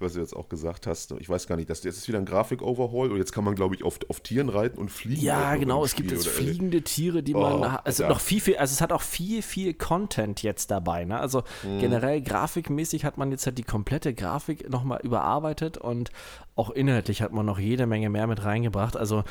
Was 0.00 0.14
du 0.14 0.20
jetzt 0.20 0.34
auch 0.34 0.48
gesagt 0.48 0.86
hast. 0.86 1.12
Ich 1.20 1.28
weiß 1.28 1.46
gar 1.46 1.56
nicht, 1.56 1.70
das 1.70 1.84
jetzt 1.84 1.96
ist 1.96 2.08
wieder 2.08 2.18
ein 2.18 2.24
Grafik-Overhaul 2.24 3.12
und 3.12 3.18
jetzt 3.18 3.32
kann 3.32 3.44
man, 3.44 3.54
glaube 3.54 3.74
ich, 3.76 3.84
auf, 3.84 3.98
auf 4.08 4.20
Tieren 4.20 4.48
reiten 4.48 4.78
und 4.78 4.90
fliegen. 4.90 5.22
Ja, 5.22 5.54
genau. 5.56 5.84
Es 5.84 5.94
gibt 5.94 6.10
jetzt 6.10 6.26
fliegende 6.26 6.82
Tiere, 6.82 7.22
die 7.22 7.34
Oh, 7.34 7.40
man. 7.40 7.62
Also 7.84 8.02
ja. 8.02 8.08
noch 8.08 8.20
viel, 8.20 8.40
viel, 8.40 8.56
also 8.56 8.72
es 8.72 8.80
hat 8.80 8.92
auch 8.92 9.02
viel, 9.02 9.42
viel 9.42 9.74
Content 9.74 10.42
jetzt 10.42 10.70
dabei. 10.70 11.04
Ne? 11.04 11.18
Also 11.18 11.42
Mhm. 11.62 11.78
generell 11.78 12.20
grafikmäßig 12.20 13.04
hat 13.04 13.16
man 13.16 13.30
jetzt 13.30 13.46
halt 13.46 13.58
die 13.58 13.62
komplette 13.62 14.12
Grafik 14.12 14.68
nochmal 14.68 15.00
überarbeitet 15.02 15.78
und 15.78 16.10
auch 16.56 16.70
inhaltlich 16.70 17.22
hat 17.22 17.32
man 17.32 17.46
noch 17.46 17.58
jede 17.58 17.86
Menge 17.86 18.10
mehr 18.10 18.26
mit 18.26 18.44
reingebracht. 18.44 18.96
Also 18.96 19.24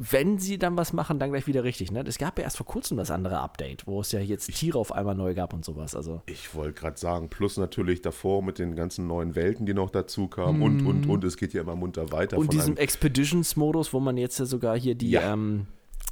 wenn 0.00 0.38
sie 0.38 0.58
dann 0.58 0.76
was 0.76 0.92
machen, 0.92 1.18
dann 1.18 1.30
gleich 1.30 1.48
wieder 1.48 1.64
richtig. 1.64 1.90
Ne? 1.90 2.04
Es 2.06 2.18
gab 2.18 2.38
ja 2.38 2.44
erst 2.44 2.56
vor 2.56 2.66
kurzem 2.66 2.96
das 2.96 3.10
andere 3.10 3.40
Update, 3.40 3.86
wo 3.88 4.00
es 4.00 4.12
ja 4.12 4.20
jetzt 4.20 4.46
Tiere 4.54 4.78
auf 4.78 4.92
einmal 4.92 5.16
neu 5.16 5.34
gab 5.34 5.52
und 5.52 5.64
sowas. 5.64 5.96
Also 5.96 6.22
Ich 6.26 6.54
wollte 6.54 6.80
gerade 6.80 6.96
sagen, 6.98 7.28
plus 7.28 7.56
natürlich 7.56 8.00
davor 8.00 8.42
mit 8.42 8.58
den 8.60 8.76
ganzen 8.76 9.08
neuen 9.08 9.34
Welten, 9.34 9.66
die 9.66 9.74
noch 9.74 9.90
dazu 9.90 10.28
kamen 10.28 10.62
und, 10.62 10.86
und, 10.86 11.08
und, 11.08 11.24
es 11.24 11.36
geht 11.36 11.52
ja 11.52 11.62
immer 11.62 11.74
munter 11.74 12.12
weiter. 12.12 12.38
Und 12.38 12.46
von 12.46 12.54
diesem 12.54 12.76
Expeditions-Modus, 12.76 13.92
wo 13.92 13.98
man 14.00 14.16
jetzt 14.16 14.38
ja 14.38 14.44
sogar 14.46 14.78
hier 14.78 14.94
die, 14.94 15.10
Ja. 15.10 15.32
ähm, 15.32 15.66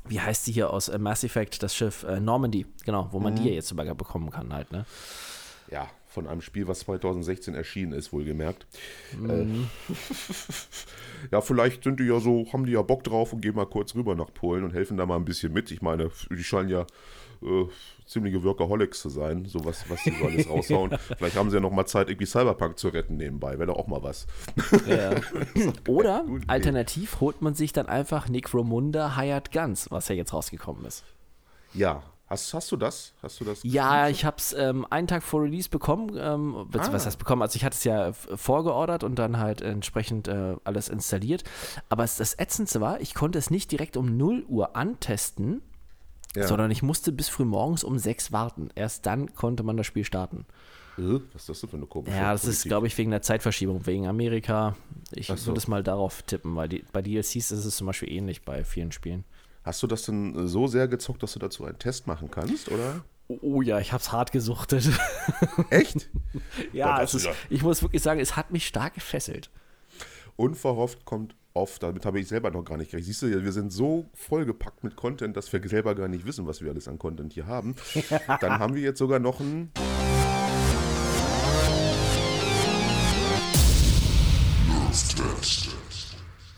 wie 0.08 0.20
heißt 0.20 0.46
die 0.48 0.52
hier 0.52 0.70
aus 0.72 0.88
äh, 0.88 0.98
Mass 0.98 1.22
Effect, 1.22 1.62
das 1.62 1.74
Schiff 1.74 2.02
äh, 2.04 2.18
Normandy, 2.18 2.66
genau, 2.84 3.08
wo 3.12 3.20
man 3.20 3.34
Mhm. 3.34 3.36
die 3.38 3.48
ja 3.50 3.54
jetzt 3.54 3.68
sogar 3.68 3.94
bekommen 3.94 4.30
kann 4.30 4.52
halt, 4.52 4.72
ne? 4.72 4.84
Ja, 5.70 5.88
von 6.06 6.26
einem 6.26 6.40
Spiel, 6.40 6.66
was 6.68 6.80
2016 6.80 7.54
erschienen 7.54 7.92
ist, 7.92 8.12
wohlgemerkt. 8.12 8.66
Mhm. 9.18 9.30
Äh, 9.30 9.46
ja, 11.32 11.40
vielleicht 11.40 11.84
sind 11.84 12.00
die 12.00 12.04
ja 12.04 12.20
so, 12.20 12.46
haben 12.52 12.66
die 12.66 12.72
ja 12.72 12.82
Bock 12.82 13.04
drauf 13.04 13.32
und 13.32 13.40
gehen 13.40 13.54
mal 13.54 13.66
kurz 13.66 13.94
rüber 13.94 14.14
nach 14.14 14.32
Polen 14.32 14.64
und 14.64 14.72
helfen 14.72 14.96
da 14.96 15.06
mal 15.06 15.16
ein 15.16 15.24
bisschen 15.24 15.52
mit. 15.52 15.70
Ich 15.70 15.82
meine, 15.82 16.10
die 16.30 16.44
scheinen 16.44 16.70
ja 16.70 16.86
äh, 17.42 17.66
ziemliche 18.06 18.42
Workaholics 18.42 19.00
zu 19.00 19.08
sein, 19.08 19.44
so 19.44 19.64
was, 19.64 19.88
was 19.90 20.02
die 20.04 20.10
so 20.10 20.24
alles 20.24 20.48
raushauen. 20.48 20.96
Vielleicht 21.18 21.36
haben 21.36 21.50
sie 21.50 21.56
ja 21.56 21.60
noch 21.60 21.72
mal 21.72 21.86
Zeit, 21.86 22.08
irgendwie 22.08 22.26
Cyberpunk 22.26 22.78
zu 22.78 22.88
retten 22.88 23.16
nebenbei. 23.16 23.58
Wäre 23.58 23.66
doch 23.66 23.76
auch 23.76 23.86
mal 23.86 24.02
was. 24.02 24.26
Oder 25.88 26.22
Gute 26.24 26.44
Idee. 26.44 26.48
alternativ 26.48 27.20
holt 27.20 27.42
man 27.42 27.54
sich 27.54 27.72
dann 27.72 27.88
einfach 27.88 28.28
Necromunda 28.28 29.16
Hired 29.16 29.52
Guns, 29.52 29.90
was 29.90 30.08
ja 30.08 30.14
jetzt 30.14 30.32
rausgekommen 30.32 30.84
ist. 30.84 31.04
Ja, 31.74 32.02
hast, 32.28 32.52
hast 32.54 32.72
du 32.72 32.76
das? 32.76 33.12
Hast 33.22 33.40
du 33.40 33.44
das? 33.44 33.60
Ja, 33.62 34.08
ich 34.08 34.24
habe 34.24 34.36
es 34.38 34.52
ähm, 34.52 34.86
einen 34.90 35.06
Tag 35.06 35.22
vor 35.22 35.42
Release 35.42 35.68
bekommen. 35.68 36.16
Ähm, 36.18 36.54
was, 36.70 36.88
Ah. 36.88 36.92
was 36.92 37.06
heißt 37.06 37.18
bekommen? 37.18 37.42
Also 37.42 37.56
ich 37.56 37.64
hatte 37.64 37.74
es 37.76 37.84
ja 37.84 38.12
vorgeordert 38.12 39.04
und 39.04 39.16
dann 39.18 39.38
halt 39.38 39.60
entsprechend 39.60 40.28
äh, 40.28 40.56
alles 40.64 40.88
installiert. 40.88 41.44
Aber 41.88 42.04
es, 42.04 42.16
das 42.16 42.38
Ätzendste 42.38 42.80
war, 42.80 43.00
ich 43.00 43.14
konnte 43.14 43.38
es 43.38 43.50
nicht 43.50 43.70
direkt 43.72 43.96
um 43.96 44.16
0 44.16 44.44
Uhr 44.48 44.76
antesten, 44.76 45.62
Ja. 46.34 46.46
sondern 46.46 46.70
ich 46.70 46.82
musste 46.82 47.12
bis 47.12 47.28
früh 47.28 47.44
morgens 47.44 47.84
um 47.84 47.98
6 47.98 48.32
warten. 48.32 48.68
Erst 48.74 49.06
dann 49.06 49.34
konnte 49.34 49.62
man 49.62 49.76
das 49.76 49.86
Spiel 49.86 50.04
starten. 50.04 50.44
Äh, 50.98 51.20
Was 51.34 51.42
ist 51.42 51.48
das 51.50 51.60
denn 51.60 51.70
für 51.70 51.76
eine 51.76 51.86
komische 51.86 52.16
Ja, 52.16 52.32
das 52.32 52.42
ist, 52.44 52.48
Politik? 52.48 52.68
glaube 52.70 52.86
ich, 52.86 52.96
wegen 52.98 53.10
der 53.10 53.22
Zeitverschiebung, 53.22 53.86
wegen 53.86 54.06
Amerika. 54.06 54.76
Ich 55.12 55.26
so. 55.28 55.46
würde 55.46 55.58
es 55.58 55.68
mal 55.68 55.82
darauf 55.82 56.22
tippen, 56.22 56.56
weil 56.56 56.68
die, 56.70 56.84
bei 56.92 57.02
DLCs 57.02 57.50
ist 57.52 57.64
es 57.64 57.76
zum 57.76 57.86
Beispiel 57.86 58.10
ähnlich 58.10 58.44
bei 58.44 58.64
vielen 58.64 58.92
Spielen. 58.92 59.24
Hast 59.66 59.82
du 59.82 59.88
das 59.88 60.02
denn 60.04 60.46
so 60.46 60.68
sehr 60.68 60.86
gezockt, 60.86 61.24
dass 61.24 61.32
du 61.32 61.40
dazu 61.40 61.64
einen 61.64 61.76
Test 61.80 62.06
machen 62.06 62.30
kannst, 62.30 62.70
oder? 62.70 63.04
Oh, 63.26 63.60
ja, 63.62 63.80
ich 63.80 63.92
habe 63.92 64.00
es 64.00 64.12
hart 64.12 64.30
gesuchtet. 64.30 64.88
Echt? 65.70 66.08
ja, 66.72 66.98
ist, 67.02 67.14
ist 67.14 67.26
ja- 67.26 67.32
ich 67.50 67.62
muss 67.62 67.82
wirklich 67.82 68.00
sagen, 68.00 68.20
es 68.20 68.36
hat 68.36 68.52
mich 68.52 68.64
stark 68.64 68.94
gefesselt. 68.94 69.50
Unverhofft 70.36 71.04
kommt 71.04 71.34
oft, 71.52 71.82
damit 71.82 72.06
habe 72.06 72.20
ich 72.20 72.28
selber 72.28 72.52
noch 72.52 72.62
gar 72.62 72.76
nicht 72.76 72.92
gerechnet. 72.92 73.06
Siehst 73.08 73.22
du, 73.22 73.42
wir 73.44 73.50
sind 73.50 73.72
so 73.72 74.06
vollgepackt 74.14 74.84
mit 74.84 74.94
Content, 74.94 75.36
dass 75.36 75.52
wir 75.52 75.60
selber 75.68 75.96
gar 75.96 76.06
nicht 76.06 76.24
wissen, 76.26 76.46
was 76.46 76.60
wir 76.62 76.70
alles 76.70 76.86
an 76.86 77.00
Content 77.00 77.32
hier 77.32 77.46
haben. 77.48 77.74
Dann 78.40 78.60
haben 78.60 78.76
wir 78.76 78.82
jetzt 78.82 79.00
sogar 79.00 79.18
noch 79.18 79.40
ein. 79.40 79.72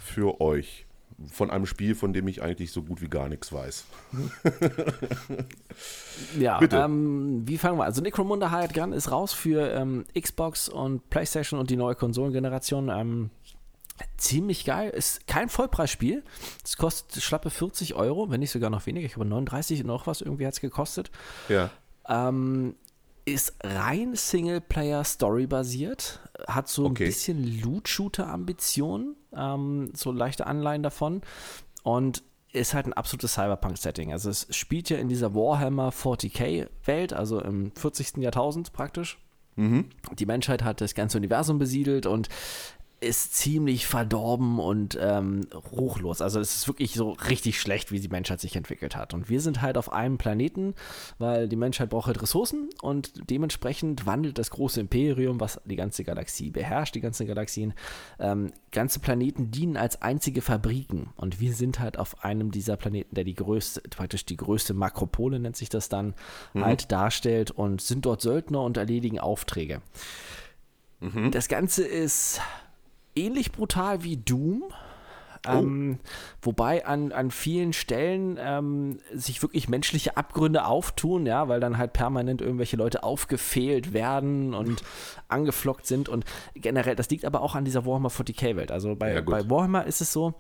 Für 0.04 0.40
euch. 0.40 0.86
Von 1.32 1.50
einem 1.50 1.66
Spiel, 1.66 1.96
von 1.96 2.12
dem 2.12 2.28
ich 2.28 2.42
eigentlich 2.42 2.70
so 2.70 2.82
gut 2.82 3.02
wie 3.02 3.08
gar 3.08 3.28
nichts 3.28 3.52
weiß. 3.52 3.84
Ja. 6.38 6.60
Ähm, 6.60 7.42
wie 7.46 7.58
fangen 7.58 7.78
wir 7.78 7.82
an? 7.82 7.88
Also 7.88 8.02
Necromunda 8.02 8.50
Hired 8.50 8.74
Gun 8.74 8.92
ist 8.92 9.12
raus 9.12 9.32
für 9.32 9.72
ähm, 9.72 10.04
Xbox 10.18 10.68
und 10.68 11.08
Playstation 11.10 11.60
und 11.60 11.70
die 11.70 11.76
neue 11.76 11.94
Konsolengeneration. 11.94 12.88
Ähm, 12.88 13.30
ziemlich 14.16 14.64
geil. 14.64 14.90
Ist 14.90 15.26
kein 15.26 15.48
Vollpreisspiel. 15.48 16.24
Es 16.64 16.76
kostet 16.76 17.22
schlappe 17.22 17.50
40 17.50 17.94
Euro, 17.94 18.30
wenn 18.30 18.40
nicht 18.40 18.50
sogar 18.50 18.70
noch 18.70 18.86
weniger. 18.86 19.06
Ich 19.06 19.14
glaube 19.14 19.28
39 19.28 19.84
noch 19.84 20.06
was 20.06 20.20
irgendwie 20.20 20.46
hat 20.46 20.54
es 20.54 20.60
gekostet. 20.60 21.10
Ja. 21.48 21.70
Ähm, 22.08 22.74
ist 23.32 23.54
rein 23.62 24.14
Singleplayer-Story-basiert, 24.14 26.20
hat 26.46 26.68
so 26.68 26.86
Okay. 26.86 27.04
ein 27.04 27.08
bisschen 27.08 27.60
Loot-Shooter-Ambitionen, 27.60 29.16
ähm, 29.34 29.90
so 29.94 30.12
leichte 30.12 30.46
Anleihen 30.46 30.82
davon 30.82 31.22
und 31.82 32.22
ist 32.52 32.74
halt 32.74 32.86
ein 32.86 32.92
absolutes 32.94 33.34
Cyberpunk-Setting. 33.34 34.12
Also 34.12 34.30
es 34.30 34.46
spielt 34.50 34.88
ja 34.90 34.98
in 34.98 35.08
dieser 35.08 35.34
Warhammer 35.34 35.90
40k-Welt, 35.90 37.12
also 37.12 37.40
im 37.40 37.72
40. 37.74 38.18
Jahrtausend 38.22 38.72
praktisch. 38.72 39.18
Die 39.60 40.26
Menschheit 40.26 40.62
hat 40.62 40.80
das 40.80 40.94
ganze 40.94 41.18
Universum 41.18 41.58
besiedelt 41.58 42.06
und 42.06 42.28
ist 43.00 43.34
ziemlich 43.34 43.86
verdorben 43.86 44.58
und 44.58 44.98
ähm, 45.00 45.46
ruchlos. 45.72 46.20
Also 46.20 46.40
es 46.40 46.56
ist 46.56 46.68
wirklich 46.68 46.94
so 46.94 47.10
richtig 47.10 47.60
schlecht, 47.60 47.92
wie 47.92 48.00
die 48.00 48.08
Menschheit 48.08 48.40
sich 48.40 48.56
entwickelt 48.56 48.96
hat. 48.96 49.14
Und 49.14 49.28
wir 49.30 49.40
sind 49.40 49.62
halt 49.62 49.78
auf 49.78 49.92
einem 49.92 50.18
Planeten, 50.18 50.74
weil 51.18 51.48
die 51.48 51.56
Menschheit 51.56 51.90
braucht 51.90 52.08
halt 52.08 52.20
Ressourcen 52.20 52.68
und 52.82 53.30
dementsprechend 53.30 54.06
wandelt 54.06 54.38
das 54.38 54.50
große 54.50 54.80
Imperium, 54.80 55.38
was 55.40 55.60
die 55.64 55.76
ganze 55.76 56.02
Galaxie 56.02 56.50
beherrscht, 56.50 56.94
die 56.94 57.00
ganzen 57.00 57.26
Galaxien. 57.26 57.74
Ähm, 58.18 58.52
ganze 58.72 58.98
Planeten 58.98 59.50
dienen 59.50 59.76
als 59.76 60.02
einzige 60.02 60.42
Fabriken 60.42 61.10
und 61.16 61.40
wir 61.40 61.54
sind 61.54 61.78
halt 61.78 61.98
auf 61.98 62.24
einem 62.24 62.50
dieser 62.50 62.76
Planeten, 62.76 63.14
der 63.14 63.24
die 63.24 63.34
größte, 63.34 63.82
praktisch 63.90 64.24
die 64.26 64.36
größte 64.36 64.74
Makropole 64.74 65.38
nennt 65.38 65.56
sich 65.56 65.68
das 65.68 65.88
dann, 65.88 66.14
halt 66.54 66.90
darstellt 66.90 67.50
und 67.50 67.80
sind 67.80 68.04
dort 68.06 68.22
Söldner 68.22 68.62
und 68.62 68.76
erledigen 68.76 69.18
Aufträge. 69.20 69.80
Das 71.30 71.48
Ganze 71.48 71.86
ist 71.86 72.40
ähnlich 73.18 73.52
brutal 73.52 74.02
wie 74.04 74.16
Doom. 74.16 74.64
Ähm, 75.46 75.98
wobei 76.42 76.84
an, 76.84 77.12
an 77.12 77.30
vielen 77.30 77.72
Stellen 77.72 78.38
ähm, 78.40 78.98
sich 79.14 79.40
wirklich 79.40 79.68
menschliche 79.68 80.16
Abgründe 80.16 80.66
auftun, 80.66 81.26
ja, 81.26 81.48
weil 81.48 81.60
dann 81.60 81.78
halt 81.78 81.92
permanent 81.92 82.42
irgendwelche 82.42 82.76
Leute 82.76 83.02
aufgefehlt 83.02 83.92
werden 83.92 84.52
und 84.52 84.82
angeflockt 85.28 85.86
sind. 85.86 86.08
Und 86.08 86.24
generell, 86.54 86.96
das 86.96 87.08
liegt 87.10 87.24
aber 87.24 87.40
auch 87.42 87.54
an 87.54 87.64
dieser 87.64 87.86
Warhammer 87.86 88.10
40k-Welt. 88.10 88.72
Also 88.72 88.96
bei, 88.96 89.14
Ja, 89.14 89.20
bei 89.20 89.48
Warhammer 89.48 89.86
ist 89.86 90.00
es 90.00 90.12
so, 90.12 90.34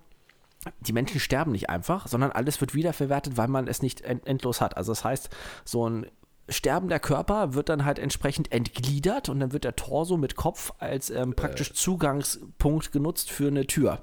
die 0.80 0.92
Menschen 0.92 1.20
sterben 1.20 1.52
nicht 1.52 1.70
einfach, 1.70 2.08
sondern 2.08 2.32
alles 2.32 2.60
wird 2.60 2.74
wiederverwertet, 2.74 3.36
weil 3.36 3.48
man 3.48 3.68
es 3.68 3.80
nicht 3.82 4.00
end 4.00 4.26
endlos 4.26 4.60
hat. 4.60 4.76
Also 4.76 4.92
das 4.92 5.04
heißt, 5.04 5.30
so 5.64 5.88
ein 5.88 6.06
sterbender 6.48 6.98
Körper 6.98 7.54
wird 7.54 7.68
dann 7.68 7.84
halt 7.84 7.98
entsprechend 7.98 8.52
entgliedert 8.52 9.28
und 9.28 9.40
dann 9.40 9.52
wird 9.52 9.64
der 9.64 9.76
Torso 9.76 10.16
mit 10.16 10.36
Kopf 10.36 10.72
als 10.78 11.10
ähm, 11.10 11.34
praktisch 11.34 11.72
Zugangspunkt 11.72 12.92
genutzt 12.92 13.30
für 13.30 13.48
eine 13.48 13.66
Tür. 13.66 14.00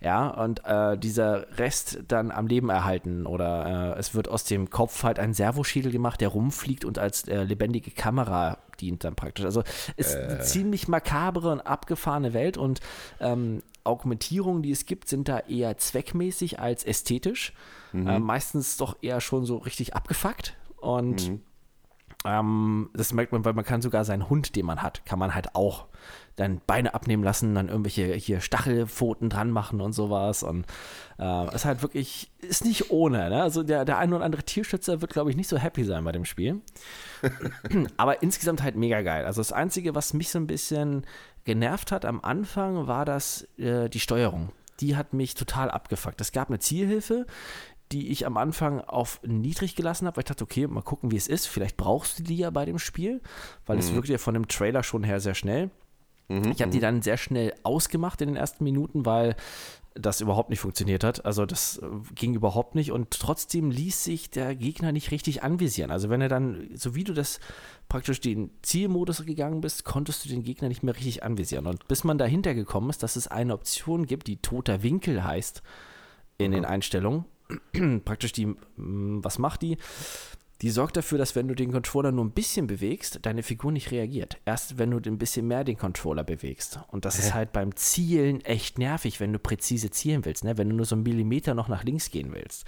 Ja, 0.00 0.28
und 0.30 0.64
äh, 0.64 0.98
dieser 0.98 1.46
Rest 1.58 2.00
dann 2.08 2.32
am 2.32 2.48
Leben 2.48 2.70
erhalten 2.70 3.24
oder 3.24 3.94
äh, 3.94 3.98
es 4.00 4.14
wird 4.14 4.26
aus 4.26 4.42
dem 4.42 4.68
Kopf 4.68 5.04
halt 5.04 5.20
ein 5.20 5.32
Servoschädel 5.32 5.92
gemacht, 5.92 6.20
der 6.20 6.28
rumfliegt 6.28 6.84
und 6.84 6.98
als 6.98 7.28
äh, 7.28 7.44
lebendige 7.44 7.92
Kamera 7.92 8.58
dient 8.80 9.04
dann 9.04 9.14
praktisch. 9.14 9.44
Also 9.44 9.62
ist 9.96 10.16
eine 10.16 10.40
ziemlich 10.40 10.88
makabre 10.88 11.52
und 11.52 11.60
abgefahrene 11.60 12.34
Welt 12.34 12.56
und 12.56 12.80
ähm, 13.20 13.62
Augmentierungen, 13.84 14.62
die 14.62 14.72
es 14.72 14.86
gibt, 14.86 15.08
sind 15.08 15.28
da 15.28 15.38
eher 15.38 15.78
zweckmäßig 15.78 16.58
als 16.58 16.82
ästhetisch. 16.84 17.52
Äh, 17.94 18.18
meistens 18.18 18.78
doch 18.78 18.96
eher 19.02 19.20
schon 19.20 19.44
so 19.44 19.58
richtig 19.58 19.94
abgefuckt 19.94 20.56
und 20.78 21.40
ähm, 22.24 22.90
das 22.94 23.12
merkt 23.12 23.32
man, 23.32 23.44
weil 23.44 23.54
man 23.54 23.64
kann 23.64 23.82
sogar 23.82 24.04
seinen 24.04 24.28
Hund, 24.28 24.56
den 24.56 24.66
man 24.66 24.82
hat, 24.82 25.04
kann 25.06 25.18
man 25.18 25.34
halt 25.34 25.54
auch 25.54 25.86
dann 26.36 26.60
Beine 26.66 26.94
abnehmen 26.94 27.22
lassen, 27.22 27.54
dann 27.54 27.68
irgendwelche 27.68 28.14
hier 28.14 28.40
Stachelpfoten 28.40 29.28
dran 29.28 29.50
machen 29.50 29.80
und 29.80 29.92
sowas. 29.92 30.42
Und 30.42 30.66
äh, 31.18 31.54
ist 31.54 31.64
halt 31.64 31.82
wirklich, 31.82 32.30
ist 32.40 32.64
nicht 32.64 32.90
ohne. 32.90 33.28
Ne? 33.28 33.42
Also 33.42 33.62
der, 33.62 33.84
der 33.84 33.98
ein 33.98 34.12
oder 34.12 34.24
andere 34.24 34.42
Tierschützer 34.42 35.00
wird, 35.00 35.12
glaube 35.12 35.30
ich, 35.30 35.36
nicht 35.36 35.48
so 35.48 35.58
happy 35.58 35.84
sein 35.84 36.04
bei 36.04 36.12
dem 36.12 36.24
Spiel. 36.24 36.60
Aber 37.96 38.22
insgesamt 38.22 38.62
halt 38.62 38.76
mega 38.76 39.02
geil. 39.02 39.26
Also 39.26 39.40
das 39.40 39.52
Einzige, 39.52 39.94
was 39.94 40.14
mich 40.14 40.30
so 40.30 40.38
ein 40.38 40.46
bisschen 40.46 41.04
genervt 41.44 41.92
hat 41.92 42.04
am 42.04 42.20
Anfang, 42.20 42.86
war 42.86 43.04
das 43.04 43.46
äh, 43.58 43.88
die 43.88 44.00
Steuerung. 44.00 44.52
Die 44.80 44.96
hat 44.96 45.12
mich 45.12 45.34
total 45.34 45.70
abgefuckt. 45.70 46.20
Es 46.20 46.32
gab 46.32 46.48
eine 46.48 46.58
Zielhilfe, 46.58 47.26
die 47.92 48.08
ich 48.08 48.26
am 48.26 48.36
Anfang 48.36 48.80
auf 48.80 49.20
niedrig 49.22 49.76
gelassen 49.76 50.06
habe, 50.06 50.16
weil 50.16 50.22
ich 50.22 50.28
dachte, 50.28 50.44
okay, 50.44 50.66
mal 50.66 50.82
gucken, 50.82 51.10
wie 51.10 51.16
es 51.16 51.28
ist. 51.28 51.46
Vielleicht 51.46 51.76
brauchst 51.76 52.18
du 52.18 52.22
die 52.22 52.36
ja 52.36 52.50
bei 52.50 52.64
dem 52.64 52.78
Spiel, 52.78 53.20
weil 53.66 53.78
es 53.78 53.92
wirkt 53.92 54.08
ja 54.08 54.18
von 54.18 54.34
dem 54.34 54.48
Trailer 54.48 54.82
schon 54.82 55.04
her 55.04 55.20
sehr 55.20 55.34
schnell. 55.34 55.70
Ich 56.50 56.62
habe 56.62 56.70
die 56.70 56.80
dann 56.80 57.02
sehr 57.02 57.16
schnell 57.16 57.52
ausgemacht 57.62 58.20
in 58.22 58.28
den 58.28 58.36
ersten 58.36 58.64
Minuten, 58.64 59.04
weil 59.04 59.36
das 59.94 60.20
überhaupt 60.20 60.48
nicht 60.48 60.60
funktioniert 60.60 61.04
hat. 61.04 61.24
Also 61.26 61.44
das 61.44 61.78
äh, 61.78 61.86
ging 62.14 62.34
überhaupt 62.34 62.74
nicht 62.74 62.92
und 62.92 63.10
trotzdem 63.10 63.70
ließ 63.70 64.04
sich 64.04 64.30
der 64.30 64.54
Gegner 64.54 64.92
nicht 64.92 65.10
richtig 65.10 65.42
anvisieren. 65.42 65.90
Also 65.90 66.08
wenn 66.08 66.22
er 66.22 66.28
dann, 66.28 66.70
so 66.74 66.94
wie 66.94 67.04
du 67.04 67.12
das 67.12 67.40
praktisch 67.88 68.20
den 68.20 68.50
Zielmodus 68.62 69.26
gegangen 69.26 69.60
bist, 69.60 69.84
konntest 69.84 70.24
du 70.24 70.30
den 70.30 70.42
Gegner 70.42 70.68
nicht 70.68 70.82
mehr 70.82 70.96
richtig 70.96 71.22
anvisieren. 71.22 71.66
Und 71.66 71.86
bis 71.88 72.04
man 72.04 72.16
dahinter 72.16 72.54
gekommen 72.54 72.88
ist, 72.88 73.02
dass 73.02 73.16
es 73.16 73.28
eine 73.28 73.52
Option 73.52 74.06
gibt, 74.06 74.28
die 74.28 74.38
toter 74.38 74.82
Winkel 74.82 75.24
heißt 75.24 75.62
in 76.38 76.52
den 76.52 76.64
Einstellungen, 76.64 77.26
praktisch 78.04 78.32
die, 78.32 78.46
mh, 78.46 78.56
was 79.22 79.38
macht 79.38 79.62
die? 79.62 79.76
Die 80.62 80.70
sorgt 80.70 80.96
dafür, 80.96 81.18
dass 81.18 81.34
wenn 81.34 81.48
du 81.48 81.56
den 81.56 81.72
Controller 81.72 82.12
nur 82.12 82.24
ein 82.24 82.30
bisschen 82.30 82.68
bewegst, 82.68 83.18
deine 83.22 83.42
Figur 83.42 83.72
nicht 83.72 83.90
reagiert. 83.90 84.38
Erst 84.44 84.78
wenn 84.78 84.92
du 84.92 84.98
ein 85.10 85.18
bisschen 85.18 85.48
mehr 85.48 85.64
den 85.64 85.76
Controller 85.76 86.22
bewegst. 86.22 86.78
Und 86.88 87.04
das 87.04 87.18
ist 87.18 87.34
halt 87.34 87.52
beim 87.52 87.74
Zielen 87.74 88.40
echt 88.44 88.78
nervig, 88.78 89.18
wenn 89.18 89.32
du 89.32 89.40
präzise 89.40 89.90
zielen 89.90 90.24
willst, 90.24 90.44
ne? 90.44 90.56
wenn 90.58 90.68
du 90.70 90.76
nur 90.76 90.86
so 90.86 90.94
einen 90.94 91.02
Millimeter 91.02 91.54
noch 91.54 91.66
nach 91.66 91.82
links 91.82 92.12
gehen 92.12 92.32
willst. 92.32 92.64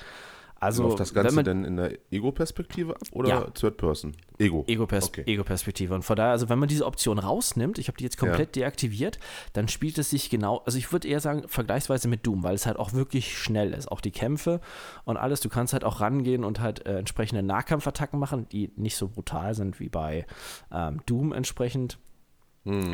Also, 0.65 0.85
Läuft 0.85 1.01
das 1.01 1.15
wenn 1.15 1.23
Ganze 1.25 1.37
man, 1.37 1.45
denn 1.45 1.65
in 1.65 1.77
der 1.77 1.99
Ego-Perspektive 2.11 2.95
ab 2.95 3.03
oder 3.12 3.29
Ja. 3.29 3.41
Third 3.51 3.77
Person? 3.77 4.17
Ego. 4.39 4.65
Ego-Pers 4.67 5.09
Okay. 5.09 5.23
Ego-Perspektive. 5.27 5.95
Und 5.95 6.03
von 6.05 6.17
daher, 6.17 6.33
also 6.33 6.49
wenn 6.49 6.59
man 6.59 6.71
diese 6.71 6.87
Option 6.87 7.19
rausnimmt, 7.19 7.79
ich 7.79 7.89
habe 7.89 7.99
die 7.99 8.05
jetzt 8.05 8.17
komplett 8.17 8.57
deaktiviert, 8.57 9.19
dann 9.53 9.69
spielt 9.69 9.99
es 9.99 10.09
sich 10.09 10.31
genau, 10.31 10.62
also 10.65 10.79
ich 10.79 10.91
würde 10.91 11.07
eher 11.07 11.21
sagen, 11.21 11.45
vergleichsweise 11.49 12.09
mit 12.09 12.27
Doom, 12.27 12.43
weil 12.43 12.55
es 12.55 12.65
halt 12.65 12.79
auch 12.79 12.95
wirklich 12.95 13.37
schnell 13.37 13.75
ist. 13.75 13.93
Auch 13.93 14.01
die 14.01 14.11
Kämpfe 14.11 14.61
und 15.05 15.19
alles. 15.19 15.41
Du 15.41 15.51
kannst 15.51 15.75
halt 15.75 15.85
auch 15.85 16.01
rangehen 16.01 16.45
und 16.45 16.61
halt 16.61 16.87
äh, 16.87 16.99
entsprechende 16.99 17.43
Nahkampfattacken 17.43 18.19
machen, 18.19 18.49
die 18.49 18.73
nicht 18.77 18.97
so 18.97 19.09
brutal 19.09 19.55
sind 19.55 19.81
wie 19.81 19.91
bei 19.91 20.25
ähm, 20.73 21.01
Doom 21.05 21.33
entsprechend. 21.33 21.99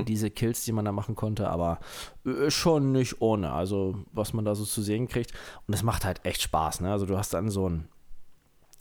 Diese 0.04 0.30
Kills, 0.30 0.64
die 0.64 0.72
man 0.72 0.84
da 0.84 0.92
machen 0.92 1.14
konnte, 1.14 1.48
aber 1.48 1.78
äh, 2.24 2.50
schon 2.50 2.92
nicht 2.92 3.20
ohne. 3.20 3.52
Also, 3.52 4.04
was 4.12 4.32
man 4.32 4.44
da 4.44 4.54
so 4.54 4.64
zu 4.64 4.82
sehen 4.82 5.08
kriegt. 5.08 5.32
Und 5.66 5.74
es 5.74 5.82
macht 5.82 6.04
halt 6.04 6.24
echt 6.24 6.42
Spaß. 6.42 6.80
Ne? 6.80 6.90
Also, 6.90 7.06
du 7.06 7.16
hast 7.16 7.34
dann 7.34 7.50
so 7.50 7.68
ein 7.68 7.88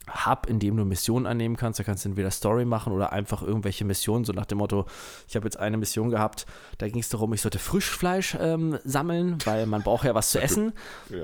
Hub, 0.10 0.48
in 0.48 0.60
dem 0.60 0.78
du 0.78 0.86
Missionen 0.86 1.26
annehmen 1.26 1.58
kannst. 1.58 1.80
Da 1.80 1.84
kannst 1.84 2.06
du 2.06 2.10
entweder 2.10 2.32
Story 2.32 2.66
machen 2.66 2.94
oder 2.94 3.12
einfach 3.12 3.42
irgendwelche 3.42 3.86
Missionen, 3.86 4.26
so 4.26 4.34
nach 4.34 4.46
dem 4.46 4.58
Motto, 4.58 4.86
ich 5.28 5.36
habe 5.36 5.46
jetzt 5.46 5.60
eine 5.60 5.78
Mission 5.78 6.10
gehabt, 6.10 6.46
da 6.78 6.88
ging 6.88 7.00
es 7.00 7.10
darum, 7.10 7.34
ich 7.34 7.42
sollte 7.42 7.60
Frischfleisch 7.60 8.38
ähm, 8.40 8.78
sammeln, 8.84 9.38
weil 9.46 9.66
man 9.66 9.82
braucht 9.82 10.06
ja 10.06 10.16
was 10.16 10.32
zu 10.32 10.42
essen. 10.42 10.74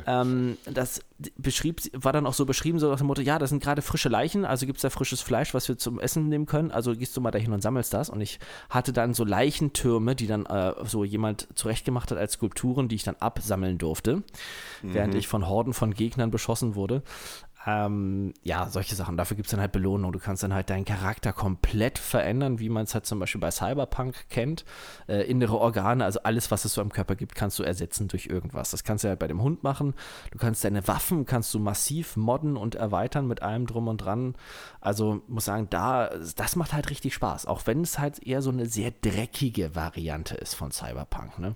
ähm, 0.07 0.57
das 0.65 1.01
beschrieb, 1.37 1.81
war 1.93 2.11
dann 2.11 2.25
auch 2.25 2.33
so 2.33 2.45
beschrieben, 2.45 2.79
so 2.79 2.89
nach 2.89 2.97
dem 2.97 3.07
Motto, 3.07 3.21
ja, 3.21 3.39
das 3.39 3.49
sind 3.49 3.63
gerade 3.63 3.81
frische 3.81 4.09
Leichen, 4.09 4.43
also 4.43 4.65
gibt 4.65 4.77
es 4.77 4.81
da 4.81 4.89
frisches 4.89 5.21
Fleisch, 5.21 5.53
was 5.53 5.67
wir 5.67 5.77
zum 5.77 5.99
Essen 5.99 6.27
nehmen 6.27 6.45
können, 6.45 6.71
also 6.71 6.93
gehst 6.95 7.15
du 7.15 7.21
mal 7.21 7.31
dahin 7.31 7.53
und 7.53 7.61
sammelst 7.61 7.93
das. 7.93 8.09
Und 8.09 8.21
ich 8.21 8.39
hatte 8.69 8.91
dann 8.91 9.13
so 9.13 9.23
Leichentürme, 9.23 10.15
die 10.15 10.27
dann 10.27 10.45
äh, 10.45 10.73
so 10.85 11.03
jemand 11.03 11.47
zurechtgemacht 11.55 12.11
hat 12.11 12.17
als 12.17 12.33
Skulpturen, 12.33 12.87
die 12.89 12.95
ich 12.95 13.03
dann 13.03 13.15
absammeln 13.19 13.77
durfte, 13.77 14.23
während 14.81 15.15
ich 15.15 15.27
von 15.27 15.47
Horden 15.47 15.73
von 15.73 15.93
Gegnern 15.93 16.31
beschossen 16.31 16.75
wurde. 16.75 17.01
Ähm, 17.67 18.33
ja, 18.43 18.69
solche 18.69 18.95
Sachen. 18.95 19.17
Dafür 19.17 19.35
gibt 19.35 19.47
es 19.47 19.51
dann 19.51 19.59
halt 19.59 19.71
Belohnung. 19.71 20.11
Du 20.11 20.19
kannst 20.19 20.43
dann 20.43 20.53
halt 20.53 20.69
deinen 20.69 20.85
Charakter 20.85 21.33
komplett 21.33 21.97
verändern, 21.97 22.59
wie 22.59 22.69
man 22.69 22.83
es 22.83 22.93
halt 22.93 23.07
zum 23.07 23.19
Beispiel 23.19 23.41
bei 23.41 23.49
Cyberpunk 23.49 24.29
kennt. 24.29 24.65
Äh, 25.07 25.23
innere 25.23 25.57
Organe, 25.57 26.05
also 26.05 26.19
alles, 26.23 26.51
was 26.51 26.65
es 26.65 26.73
so 26.73 26.81
am 26.81 26.91
Körper 26.91 27.15
gibt, 27.15 27.33
kannst 27.33 27.57
du 27.57 27.63
ersetzen 27.63 28.07
durch 28.07 28.27
irgendwas. 28.27 28.69
Das 28.69 28.83
kannst 28.83 29.03
du 29.03 29.07
halt 29.07 29.19
bei 29.19 29.27
dem 29.27 29.41
Hund 29.41 29.63
machen. 29.63 29.95
Du 30.31 30.37
kannst 30.37 30.63
deine 30.63 30.87
Waffen, 30.87 31.25
kannst 31.25 31.53
du 31.53 31.59
massiv 31.59 32.17
modden 32.17 32.55
und 32.55 32.75
erweitern 32.75 33.27
mit 33.27 33.41
allem 33.41 33.65
drum 33.65 33.87
und 33.87 33.97
dran. 33.97 34.35
Also 34.79 35.23
muss 35.27 35.45
sagen, 35.45 35.67
da, 35.71 36.11
das 36.35 36.55
macht 36.55 36.73
halt 36.73 36.91
richtig 36.91 37.15
Spaß. 37.15 37.47
Auch 37.47 37.65
wenn 37.65 37.81
es 37.81 37.97
halt 37.97 38.19
eher 38.19 38.43
so 38.43 38.51
eine 38.51 38.67
sehr 38.67 38.91
dreckige 38.91 39.75
Variante 39.75 40.35
ist 40.35 40.53
von 40.53 40.71
Cyberpunk, 40.71 41.39
ne? 41.39 41.55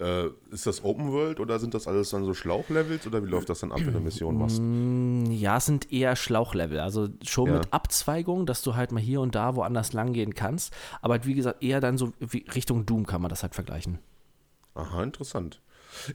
Äh, 0.00 0.30
ist 0.50 0.66
das 0.66 0.82
Open 0.82 1.12
World 1.12 1.40
oder 1.40 1.58
sind 1.58 1.74
das 1.74 1.86
alles 1.86 2.08
dann 2.08 2.24
so 2.24 2.32
Schlauchlevels 2.32 3.06
oder 3.06 3.22
wie 3.22 3.28
läuft 3.28 3.50
das 3.50 3.60
dann 3.60 3.70
ab, 3.70 3.80
wenn 3.84 3.92
du 3.92 4.00
Mission 4.00 4.38
machst? 4.38 4.62
Ja, 5.30 5.58
es 5.58 5.66
sind 5.66 5.92
eher 5.92 6.16
Schlauchlevel. 6.16 6.80
Also 6.80 7.08
schon 7.22 7.48
Ja. 7.48 7.58
mit 7.58 7.72
Abzweigung, 7.74 8.46
dass 8.46 8.62
du 8.62 8.76
halt 8.76 8.92
mal 8.92 9.00
hier 9.00 9.20
und 9.20 9.34
da 9.34 9.56
woanders 9.56 9.92
lang 9.92 10.14
gehen 10.14 10.34
kannst. 10.34 10.74
Aber 11.02 11.12
halt, 11.14 11.26
wie 11.26 11.34
gesagt, 11.34 11.62
eher 11.62 11.80
dann 11.80 11.98
so 11.98 12.12
wie 12.18 12.46
Richtung 12.54 12.86
Doom 12.86 13.06
kann 13.06 13.20
man 13.20 13.28
das 13.28 13.42
halt 13.42 13.54
vergleichen. 13.54 13.98
Aha, 14.74 15.02
interessant. 15.02 15.60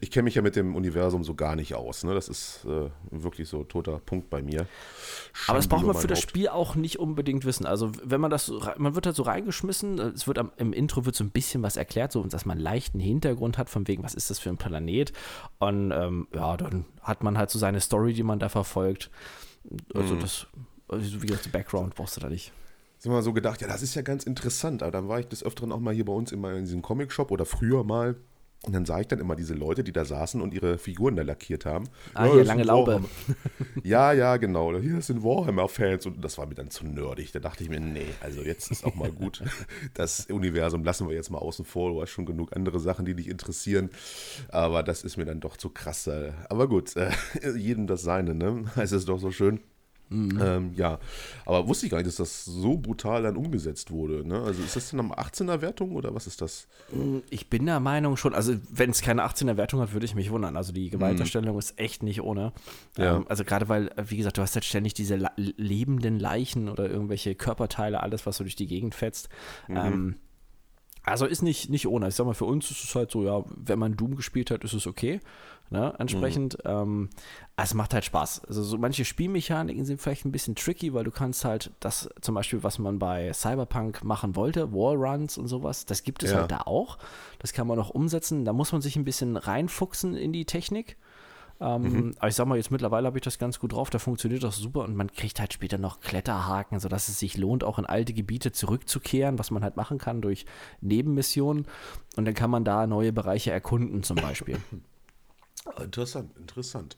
Ich 0.00 0.10
kenne 0.10 0.24
mich 0.24 0.34
ja 0.34 0.42
mit 0.42 0.56
dem 0.56 0.74
Universum 0.74 1.22
so 1.24 1.34
gar 1.34 1.56
nicht 1.56 1.74
aus. 1.74 2.04
Ne? 2.04 2.14
Das 2.14 2.28
ist 2.28 2.64
äh, 2.64 2.90
wirklich 3.10 3.48
so 3.48 3.64
toter 3.64 3.98
Punkt 3.98 4.30
bei 4.30 4.42
mir. 4.42 4.66
Aber 5.48 5.58
das 5.58 5.64
Schande 5.64 5.68
braucht 5.68 5.84
man 5.86 5.94
für 5.94 6.00
mein 6.02 6.08
das 6.08 6.18
Haupt. 6.20 6.30
Spiel 6.30 6.48
auch 6.48 6.74
nicht 6.74 6.98
unbedingt 6.98 7.44
wissen. 7.44 7.66
Also 7.66 7.92
wenn 8.02 8.20
man 8.20 8.30
das, 8.30 8.46
so 8.46 8.60
man 8.78 8.94
wird 8.94 9.06
halt 9.06 9.16
so 9.16 9.22
reingeschmissen, 9.22 9.98
es 9.98 10.26
wird 10.26 10.38
am, 10.38 10.52
im 10.56 10.72
Intro 10.72 11.04
wird 11.04 11.14
so 11.14 11.24
ein 11.24 11.30
bisschen 11.30 11.62
was 11.62 11.76
erklärt, 11.76 12.12
so 12.12 12.22
dass 12.24 12.44
man 12.44 12.56
einen 12.58 12.64
leichten 12.64 13.00
Hintergrund 13.00 13.58
hat, 13.58 13.68
von 13.70 13.86
wegen, 13.86 14.02
was 14.02 14.14
ist 14.14 14.30
das 14.30 14.38
für 14.38 14.48
ein 14.50 14.56
Planet. 14.56 15.12
Und 15.58 15.92
ähm, 15.92 16.28
ja, 16.34 16.56
dann 16.56 16.86
hat 17.02 17.22
man 17.22 17.38
halt 17.38 17.50
so 17.50 17.58
seine 17.58 17.80
Story, 17.80 18.12
die 18.12 18.22
man 18.22 18.38
da 18.38 18.48
verfolgt. 18.48 19.10
Also 19.94 20.14
Mhm. 20.14 20.20
das, 20.20 20.46
also 20.88 21.22
wie 21.22 21.26
gesagt, 21.26 21.50
Background 21.52 21.94
brauchst 21.94 22.16
du 22.16 22.20
da 22.20 22.28
nicht. 22.28 22.52
Sind 22.98 23.12
wir 23.12 23.20
so 23.22 23.32
gedacht, 23.32 23.60
ja, 23.60 23.68
das 23.68 23.82
ist 23.82 23.94
ja 23.94 24.02
ganz 24.02 24.24
interessant. 24.24 24.82
Aber 24.82 24.90
dann 24.92 25.08
war 25.08 25.20
ich 25.20 25.26
des 25.28 25.44
Öfteren 25.44 25.70
auch 25.70 25.80
mal 25.80 25.92
hier 25.92 26.06
bei 26.06 26.12
uns 26.12 26.32
immer 26.32 26.54
in 26.54 26.64
diesem 26.64 26.82
Comic-Shop 26.82 27.30
oder 27.30 27.44
früher 27.44 27.84
mal. 27.84 28.16
Und 28.64 28.72
dann 28.74 28.84
sah 28.84 28.98
ich 29.00 29.06
dann 29.06 29.20
immer 29.20 29.36
diese 29.36 29.54
Leute, 29.54 29.84
die 29.84 29.92
da 29.92 30.04
saßen 30.04 30.40
und 30.40 30.52
ihre 30.52 30.76
Figuren 30.78 31.14
da 31.14 31.22
lackiert 31.22 31.66
haben. 31.66 31.84
Ah, 32.14 32.26
Ja, 32.26 32.32
hier, 32.32 32.44
lange 32.44 32.64
Laube. 32.64 33.04
Ja, 33.84 34.12
ja, 34.12 34.36
genau. 34.38 34.76
Hier 34.76 35.00
sind 35.02 35.22
Warhammer-Fans 35.22 36.06
und 36.06 36.24
das 36.24 36.36
war 36.38 36.46
mir 36.46 36.54
dann 36.56 36.70
zu 36.70 36.84
nerdig. 36.84 37.30
Da 37.30 37.38
dachte 37.38 37.62
ich 37.62 37.70
mir, 37.70 37.78
nee, 37.78 38.06
also 38.20 38.42
jetzt 38.42 38.70
ist 38.72 38.84
auch 38.84 38.94
mal 38.96 39.12
gut. 39.12 39.42
Das 39.94 40.26
Universum 40.26 40.82
lassen 40.82 41.08
wir 41.08 41.14
jetzt 41.14 41.30
mal 41.30 41.38
außen 41.38 41.64
vor. 41.64 41.90
Du 41.90 42.02
hast 42.02 42.10
schon 42.10 42.26
genug 42.26 42.56
andere 42.56 42.80
Sachen, 42.80 43.04
die 43.06 43.14
dich 43.14 43.28
interessieren. 43.28 43.90
Aber 44.48 44.82
das 44.82 45.04
ist 45.04 45.16
mir 45.16 45.26
dann 45.26 45.38
doch 45.40 45.56
zu 45.56 45.68
krass. 45.70 46.06
äh. 46.08 46.32
Aber 46.48 46.66
gut, 46.68 46.96
äh, 46.96 47.10
jedem 47.56 47.86
das 47.86 48.02
Seine, 48.02 48.34
ne? 48.34 48.64
Heißt 48.74 48.92
es 48.92 49.04
doch 49.04 49.18
so 49.18 49.30
schön. 49.30 49.60
Ähm, 50.10 50.72
ja, 50.76 50.98
aber 51.44 51.66
wusste 51.66 51.86
ich 51.86 51.90
gar 51.90 51.98
nicht, 51.98 52.06
dass 52.06 52.16
das 52.16 52.44
so 52.44 52.76
brutal 52.76 53.22
dann 53.22 53.36
umgesetzt 53.36 53.90
wurde. 53.90 54.26
Ne? 54.26 54.40
Also 54.40 54.62
ist 54.62 54.76
das 54.76 54.90
denn 54.90 55.00
am 55.00 55.12
18er 55.12 55.60
Wertung 55.60 55.92
oder 55.92 56.14
was 56.14 56.26
ist 56.26 56.40
das? 56.40 56.68
Ich 57.30 57.50
bin 57.50 57.66
der 57.66 57.80
Meinung 57.80 58.16
schon, 58.16 58.34
also 58.34 58.54
wenn 58.70 58.90
es 58.90 59.02
keine 59.02 59.24
18er 59.24 59.56
Wertung 59.56 59.80
hat, 59.80 59.92
würde 59.92 60.06
ich 60.06 60.14
mich 60.14 60.30
wundern. 60.30 60.56
Also 60.56 60.72
die 60.72 60.90
Gewalterstellung 60.90 61.58
ist 61.58 61.78
echt 61.78 62.02
nicht 62.02 62.22
ohne. 62.22 62.52
Ja. 62.96 63.16
Ähm, 63.16 63.26
also 63.28 63.44
gerade 63.44 63.68
weil, 63.68 63.88
äh, 63.88 64.04
wie 64.08 64.16
gesagt, 64.16 64.38
du 64.38 64.42
hast 64.42 64.54
halt 64.54 64.64
ständig 64.64 64.94
diese 64.94 65.18
lebenden 65.36 66.20
Leichen 66.20 66.68
oder 66.68 66.88
irgendwelche 66.88 67.34
Körperteile, 67.34 68.02
alles, 68.02 68.26
was 68.26 68.36
so 68.36 68.44
durch 68.44 68.56
die 68.56 68.68
Gegend 68.68 68.94
fetzt. 68.94 69.28
Ähm, 69.68 70.16
Also 71.06 71.24
ist 71.24 71.40
nicht, 71.40 71.70
nicht 71.70 71.86
ohne. 71.86 72.08
Ich 72.08 72.16
sag 72.16 72.26
mal, 72.26 72.34
für 72.34 72.44
uns 72.44 72.68
ist 72.70 72.82
es 72.82 72.94
halt 72.96 73.12
so, 73.12 73.22
ja, 73.22 73.44
wenn 73.54 73.78
man 73.78 73.96
Doom 73.96 74.16
gespielt 74.16 74.50
hat, 74.50 74.64
ist 74.64 74.72
es 74.72 74.88
okay. 74.88 75.20
Ne, 75.68 75.94
entsprechend. 75.98 76.58
Mhm. 76.64 76.70
Ähm, 76.70 77.10
es 77.56 77.74
macht 77.74 77.94
halt 77.94 78.04
Spaß. 78.04 78.44
Also 78.46 78.62
so 78.62 78.78
manche 78.78 79.04
Spielmechaniken 79.04 79.84
sind 79.84 80.00
vielleicht 80.00 80.24
ein 80.24 80.30
bisschen 80.30 80.54
tricky, 80.54 80.94
weil 80.94 81.02
du 81.02 81.10
kannst 81.10 81.44
halt 81.44 81.72
das 81.80 82.08
zum 82.20 82.36
Beispiel, 82.36 82.62
was 82.62 82.78
man 82.78 83.00
bei 83.00 83.32
Cyberpunk 83.32 84.04
machen 84.04 84.36
wollte, 84.36 84.72
Wallruns 84.72 85.38
und 85.38 85.48
sowas, 85.48 85.84
das 85.84 86.04
gibt 86.04 86.22
es 86.22 86.30
ja. 86.30 86.38
halt 86.38 86.52
da 86.52 86.62
auch. 86.62 86.98
Das 87.40 87.52
kann 87.52 87.66
man 87.66 87.80
auch 87.80 87.90
umsetzen. 87.90 88.44
Da 88.44 88.52
muss 88.52 88.70
man 88.70 88.80
sich 88.80 88.96
ein 88.96 89.04
bisschen 89.04 89.36
reinfuchsen 89.36 90.14
in 90.14 90.32
die 90.32 90.44
Technik. 90.44 90.96
Ähm, 91.60 91.82
mhm. 91.82 92.14
Aber 92.18 92.28
ich 92.28 92.34
sag 92.34 92.46
mal, 92.46 92.56
jetzt 92.56 92.70
mittlerweile 92.70 93.06
habe 93.06 93.18
ich 93.18 93.24
das 93.24 93.38
ganz 93.38 93.58
gut 93.58 93.72
drauf, 93.72 93.90
da 93.90 93.98
funktioniert 93.98 94.42
das 94.42 94.56
super 94.56 94.80
und 94.80 94.94
man 94.94 95.10
kriegt 95.10 95.40
halt 95.40 95.52
später 95.52 95.78
noch 95.78 96.00
Kletterhaken, 96.00 96.80
sodass 96.80 97.08
es 97.08 97.18
sich 97.18 97.36
lohnt, 97.36 97.64
auch 97.64 97.78
in 97.78 97.86
alte 97.86 98.12
Gebiete 98.12 98.52
zurückzukehren, 98.52 99.38
was 99.38 99.50
man 99.50 99.62
halt 99.62 99.76
machen 99.76 99.98
kann 99.98 100.20
durch 100.20 100.46
Nebenmissionen. 100.80 101.66
Und 102.16 102.24
dann 102.24 102.34
kann 102.34 102.50
man 102.50 102.64
da 102.64 102.86
neue 102.86 103.12
Bereiche 103.12 103.50
erkunden, 103.50 104.02
zum 104.02 104.16
Beispiel. 104.16 104.58
Interessant, 105.82 106.36
interessant. 106.38 106.96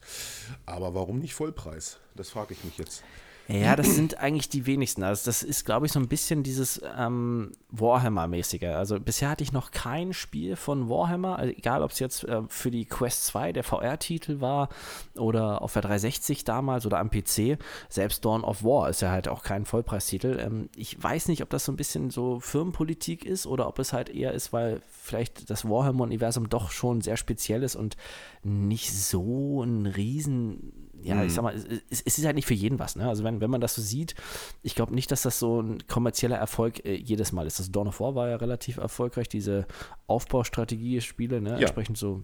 Aber 0.67 0.93
warum 0.93 1.17
nicht 1.17 1.33
Vollpreis? 1.33 1.99
Das 2.15 2.29
frage 2.29 2.53
ich 2.53 2.63
mich 2.63 2.77
jetzt. 2.77 3.03
Ja, 3.51 3.75
das 3.75 3.95
sind 3.95 4.19
eigentlich 4.19 4.47
die 4.49 4.67
wenigsten. 4.67 5.01
Also 5.01 5.25
das 5.25 5.41
ist, 5.41 5.65
glaube 5.65 5.87
ich, 5.87 5.91
so 5.91 5.99
ein 5.99 6.07
bisschen 6.07 6.43
dieses 6.43 6.79
ähm, 6.95 7.51
Warhammer-mäßige. 7.71 8.75
Also 8.75 8.99
bisher 8.99 9.29
hatte 9.29 9.43
ich 9.43 9.51
noch 9.51 9.71
kein 9.71 10.13
Spiel 10.13 10.55
von 10.55 10.87
Warhammer, 10.87 11.39
also 11.39 11.51
egal 11.51 11.81
ob 11.81 11.89
es 11.89 11.97
jetzt 11.97 12.23
äh, 12.25 12.43
für 12.47 12.69
die 12.69 12.85
Quest 12.85 13.25
2 13.25 13.53
der 13.53 13.63
VR-Titel 13.63 14.39
war 14.39 14.69
oder 15.17 15.63
auf 15.63 15.73
der 15.73 15.81
360 15.81 16.43
damals 16.43 16.85
oder 16.85 16.99
am 16.99 17.09
PC. 17.09 17.57
Selbst 17.89 18.23
Dawn 18.23 18.43
of 18.43 18.63
War 18.63 18.87
ist 18.87 19.01
ja 19.01 19.09
halt 19.09 19.27
auch 19.27 19.41
kein 19.41 19.65
Vollpreistitel. 19.65 20.37
Ähm, 20.39 20.69
ich 20.75 21.01
weiß 21.01 21.27
nicht, 21.27 21.41
ob 21.41 21.49
das 21.49 21.65
so 21.65 21.71
ein 21.71 21.77
bisschen 21.77 22.11
so 22.11 22.39
Firmenpolitik 22.39 23.25
ist 23.25 23.47
oder 23.47 23.67
ob 23.67 23.79
es 23.79 23.93
halt 23.93 24.09
eher 24.09 24.31
ist, 24.33 24.53
weil 24.53 24.79
vielleicht 25.01 25.49
das 25.49 25.67
Warhammer-Universum 25.67 26.49
doch 26.49 26.69
schon 26.69 27.01
sehr 27.01 27.17
speziell 27.17 27.63
ist 27.63 27.75
und 27.75 27.97
nicht 28.43 28.93
so 28.93 29.63
ein 29.63 29.87
riesen 29.87 30.88
ja, 31.03 31.15
mhm. 31.15 31.27
ich 31.27 31.33
sag 31.33 31.43
mal, 31.43 31.55
es, 31.55 32.01
es, 32.01 32.17
ist 32.17 32.25
halt 32.25 32.35
nicht 32.35 32.47
für 32.47 32.53
jeden 32.53 32.79
was. 32.79 32.95
Ne? 32.95 33.07
Also 33.07 33.23
wenn, 33.23 33.41
wenn 33.41 33.49
man 33.49 33.61
das 33.61 33.75
so 33.75 33.81
sieht, 33.81 34.15
ich 34.63 34.75
glaube 34.75 34.93
nicht, 34.93 35.11
dass 35.11 35.21
das 35.21 35.39
so 35.39 35.61
ein 35.61 35.85
kommerzieller 35.87 36.37
Erfolg 36.37 36.85
äh, 36.85 36.95
jedes 36.95 37.31
Mal 37.31 37.47
ist. 37.47 37.59
Das 37.59 37.71
Dawn 37.71 37.87
of 37.87 37.99
War 37.99 38.15
war 38.15 38.29
ja 38.29 38.35
relativ 38.35 38.77
erfolgreich, 38.77 39.29
diese 39.29 39.65
Aufbaustrategie-Spiele, 40.07 41.41
ne? 41.41 41.51
Ja. 41.51 41.57
entsprechend 41.57 41.97
so. 41.97 42.23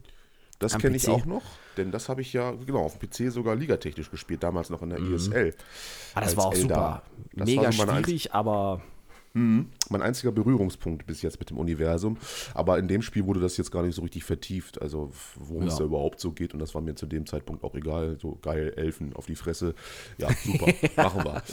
Das 0.60 0.78
kenne 0.78 0.96
ich 0.96 1.08
auch 1.10 1.26
noch, 1.26 1.44
denn 1.76 1.92
das 1.92 2.08
habe 2.08 2.22
ich 2.22 2.32
ja, 2.32 2.52
genau, 2.52 2.84
auf 2.84 2.98
dem 2.98 3.10
PC 3.10 3.32
sogar 3.32 3.56
ligatechnisch 3.56 4.10
gespielt, 4.10 4.42
damals 4.42 4.70
noch 4.70 4.82
in 4.82 4.90
der 4.90 5.00
mhm. 5.00 5.16
ESL. 5.16 5.54
Ah, 6.14 6.22
das 6.22 6.38
war 6.38 6.46
auch 6.46 6.54
Eldar. 6.54 7.04
super. 7.06 7.30
Das 7.34 7.46
Mega 7.50 7.72
schwierig, 7.74 8.34
aber 8.34 8.82
Mhm. 9.36 9.68
Mein 9.90 10.02
einziger 10.02 10.32
Berührungspunkt 10.32 11.06
bis 11.06 11.22
jetzt 11.22 11.40
mit 11.40 11.50
dem 11.50 11.58
Universum. 11.58 12.18
Aber 12.54 12.80
in 12.80 12.88
dem 12.88 13.02
Spiel 13.02 13.26
wurde 13.26 13.42
das 13.42 13.58
jetzt 13.58 13.70
gar 13.70 13.84
nicht 13.84 13.96
so 13.96 14.02
richtig 14.02 14.24
vertieft, 14.24 14.82
also 14.82 15.12
worum 15.36 15.64
ja. 15.64 15.68
es 15.68 15.76
da 15.76 15.84
überhaupt 15.84 16.22
so 16.22 16.32
geht. 16.32 16.54
Und 16.54 16.60
das 16.60 16.74
war 16.74 16.82
mir 16.82 16.96
zu 16.96 17.06
dem 17.06 17.26
Zeitpunkt 17.26 17.64
auch 17.66 17.76
egal. 17.76 18.18
So 18.22 18.40
geil, 18.42 18.74
Elfen 18.78 19.14
auf 19.14 19.26
die 19.26 19.36
Fresse. 19.36 19.76
Ja, 20.18 20.30
super, 20.44 20.68
machen 20.96 21.26
wir. 21.26 21.44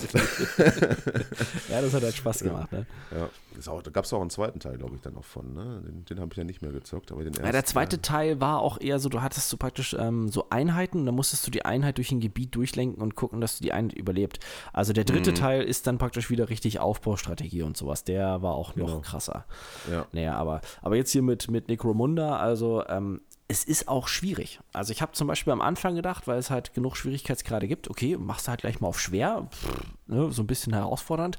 ja, 1.68 1.80
das 1.83 1.93
hat 1.93 2.03
halt 2.05 2.14
Spaß 2.14 2.39
gemacht. 2.45 2.70
Ne? 2.70 2.87
Ja, 3.11 3.28
auch, 3.68 3.82
da 3.82 3.90
gab 3.90 4.05
es 4.05 4.12
auch 4.12 4.20
einen 4.20 4.30
zweiten 4.30 4.61
Teil, 4.61 4.78
glaube 4.78 4.94
ich, 4.94 5.00
dann 5.00 5.14
noch 5.14 5.24
von. 5.24 5.53
Ne? 5.53 5.82
Den, 5.84 6.05
den 6.05 6.20
habe 6.20 6.30
ich 6.32 6.36
ja 6.36 6.44
nicht 6.44 6.62
mehr 6.62 6.72
gezockt. 6.72 7.11
Aber 7.11 7.24
den 7.24 7.32
ja, 7.34 7.50
der 7.50 7.64
zweite 7.64 8.00
Teil, 8.00 8.40
war 8.40 8.61
auch 8.61 8.80
eher 8.80 8.98
so, 9.00 9.09
du 9.09 9.22
hattest 9.22 9.48
so 9.48 9.57
praktisch 9.57 9.94
ähm, 9.98 10.28
so 10.28 10.46
Einheiten 10.50 11.00
und 11.00 11.07
dann 11.07 11.14
musstest 11.16 11.46
du 11.46 11.50
die 11.50 11.64
Einheit 11.64 11.98
durch 11.98 12.12
ein 12.12 12.20
Gebiet 12.20 12.55
durchlenken 12.55 13.03
und 13.03 13.16
gucken, 13.16 13.40
dass 13.40 13.59
du 13.59 13.64
die 13.64 13.72
Einheit 13.72 13.94
überlebt. 13.94 14.38
Also 14.72 14.92
der 14.92 15.05
dritte 15.05 15.32
mhm. 15.32 15.36
Teil 15.36 15.62
ist 15.62 15.86
dann 15.86 15.98
praktisch 15.98 16.30
wieder 16.30 16.48
richtig 16.48 16.78
Aufbaustrategie 16.78 17.62
und 17.62 17.72
und 17.72 17.76
sowas. 17.78 18.05
Der 18.05 18.42
war 18.42 18.55
auch 18.55 18.76
noch 18.76 18.86
genau. 18.86 19.00
krasser. 19.00 19.46
Ja. 19.90 20.07
Naja, 20.12 20.34
aber, 20.34 20.61
aber 20.82 20.96
jetzt 20.96 21.11
hier 21.11 21.22
mit, 21.22 21.50
mit 21.50 21.68
Necromunda, 21.68 22.36
also 22.36 22.84
ähm, 22.86 23.22
es 23.48 23.64
ist 23.64 23.88
auch 23.88 24.09
schwierig. 24.09 24.61
Also 24.74 24.92
ich 24.92 25.00
habe 25.00 25.12
zum 25.12 25.26
Beispiel 25.26 25.55
am 25.55 25.62
Anfang 25.62 25.94
gedacht, 25.94 26.26
weil 26.26 26.38
es 26.38 26.50
halt 26.50 26.74
genug 26.74 26.96
Schwierigkeitsgrade 26.96 27.68
gibt, 27.68 27.88
okay, 27.88 28.18
machst 28.18 28.46
du 28.46 28.50
halt 28.50 28.61
gleich 28.61 28.80
mal 28.80 28.88
auf 28.88 29.00
schwer, 29.00 29.48
pff, 29.50 29.80
ne, 30.07 30.30
so 30.30 30.42
ein 30.42 30.46
bisschen 30.46 30.74
herausfordernd. 30.74 31.38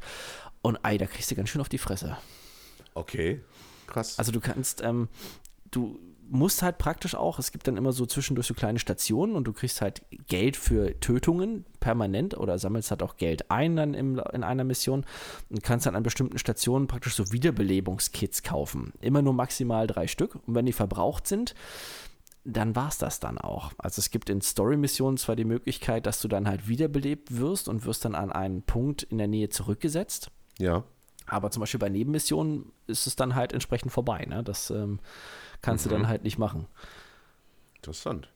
Und 0.64 0.80
ei, 0.84 0.98
da 0.98 1.06
kriegst 1.06 1.30
du 1.30 1.36
ganz 1.36 1.50
schön 1.50 1.62
auf 1.62 1.70
die 1.70 1.78
Fresse. 1.78 2.18
Okay, 2.96 3.42
krass. 3.86 4.18
Also 4.18 4.32
du 4.32 4.40
kannst, 4.40 4.82
ähm, 4.82 5.10
du 5.70 6.00
musst 6.30 6.62
halt 6.62 6.78
praktisch 6.78 7.16
auch, 7.16 7.38
es 7.38 7.52
gibt 7.52 7.68
dann 7.68 7.78
immer 7.78 7.92
so 7.92 8.06
zwischendurch 8.06 8.48
so 8.48 8.54
kleine 8.54 8.80
Stationen 8.80 9.36
und 9.36 9.44
du 9.44 9.54
kriegst 9.54 9.82
halt 9.82 10.04
Geld 10.28 10.56
für 10.56 11.00
Tötungen 11.00 11.66
permanent 11.80 12.38
oder 12.38 12.58
sammelst 12.58 12.92
halt 12.92 13.04
auch 13.04 13.18
Geld 13.18 13.52
ein 13.52 13.76
dann 13.76 13.94
im, 13.94 14.20
in 14.32 14.44
einer 14.44 14.64
Mission 14.64 15.06
und 15.50 15.64
kannst 15.64 15.86
dann 15.86 15.96
an 15.96 16.04
bestimmten 16.04 16.38
Stationen 16.38 16.88
praktisch 16.88 17.16
so 17.16 17.32
Wiederbelebungskits 17.32 18.42
kaufen. 18.42 18.94
Immer 19.02 19.22
nur 19.22 19.34
maximal 19.34 19.86
drei 19.86 20.08
Stück 20.08 20.36
und 20.48 20.56
wenn 20.56 20.66
die 20.66 20.74
verbraucht 20.74 21.28
sind, 21.28 21.56
dann 22.46 22.76
war 22.76 22.90
es 22.90 22.98
das 22.98 23.20
dann 23.20 23.38
auch. 23.38 23.72
Also 23.78 24.00
es 24.00 24.10
gibt 24.10 24.30
in 24.30 24.42
Story-Missionen 24.42 25.18
zwar 25.18 25.36
die 25.36 25.46
Möglichkeit, 25.46 26.06
dass 26.06 26.22
du 26.22 26.28
dann 26.28 26.48
halt 26.48 26.68
wiederbelebt 26.68 27.38
wirst 27.38 27.68
und 27.68 27.86
wirst 27.86 28.06
dann 28.06 28.16
an 28.16 28.32
einen 28.32 28.64
Punkt 28.64 29.04
in 29.04 29.18
der 29.18 29.28
Nähe 29.28 29.50
zurückgesetzt. 29.50 30.32
Ja. 30.60 30.84
Aber 31.26 31.52
zum 31.52 31.62
Beispiel 31.62 31.80
bei 31.80 31.90
Nebenmissionen 31.90 32.72
ist 32.88 33.08
es 33.08 33.16
dann 33.16 33.36
halt 33.36 33.54
entsprechend 33.54 33.92
vorbei. 33.92 34.26
Ne? 34.26 34.44
Das 34.44 34.70
ähm, 34.70 35.00
kannst 35.62 35.86
mhm. 35.86 35.90
du 35.90 35.96
dann 35.96 36.04
mhm. 36.04 36.08
halt 36.10 36.24
nicht 36.24 36.38
machen. 36.38 36.68
Interessant. 37.84 38.30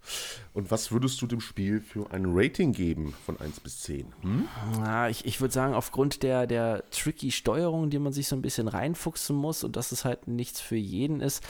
Und 0.53 0.71
was 0.71 0.91
würdest 0.91 1.21
du 1.21 1.27
dem 1.27 1.39
Spiel 1.39 1.79
für 1.79 2.11
ein 2.11 2.25
Rating 2.27 2.73
geben 2.73 3.13
von 3.25 3.39
1 3.39 3.61
bis 3.61 3.79
10? 3.79 4.13
Hm? 4.21 4.47
Ja, 4.79 5.07
ich, 5.07 5.23
ich 5.23 5.39
würde 5.39 5.53
sagen, 5.53 5.73
aufgrund 5.73 6.21
der, 6.21 6.47
der 6.47 6.83
tricky 6.91 7.31
Steuerung, 7.31 7.89
die 7.89 7.97
man 7.97 8.11
sich 8.11 8.27
so 8.27 8.35
ein 8.35 8.41
bisschen 8.41 8.67
reinfuchsen 8.67 9.37
muss 9.37 9.63
und 9.63 9.77
dass 9.77 9.93
es 9.93 10.03
halt 10.03 10.27
nichts 10.27 10.59
für 10.59 10.75
jeden 10.75 11.21
ist, 11.21 11.41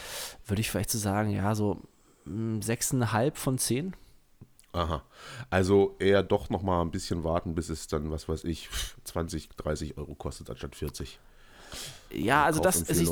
würde 0.45 0.61
ich 0.61 0.69
vielleicht 0.69 0.91
so 0.91 0.99
sagen, 0.99 1.31
ja, 1.31 1.55
so 1.55 1.81
6,5 2.27 3.25
hm, 3.25 3.31
von 3.33 3.57
10. 3.57 3.95
Aha. 4.77 5.03
Also 5.49 5.95
eher 5.97 6.21
doch 6.21 6.49
noch 6.49 6.61
mal 6.61 6.81
ein 6.81 6.91
bisschen 6.91 7.23
warten, 7.23 7.55
bis 7.55 7.69
es 7.69 7.87
dann, 7.87 8.11
was 8.11 8.29
weiß 8.29 8.43
ich, 8.43 8.69
20, 9.05 9.49
30 9.49 9.97
Euro 9.97 10.13
kostet 10.13 10.49
anstatt 10.49 10.75
40. 10.75 11.19
Ja, 12.11 12.45
also 12.45 12.61
das, 12.61 12.89
ich, 12.89 13.09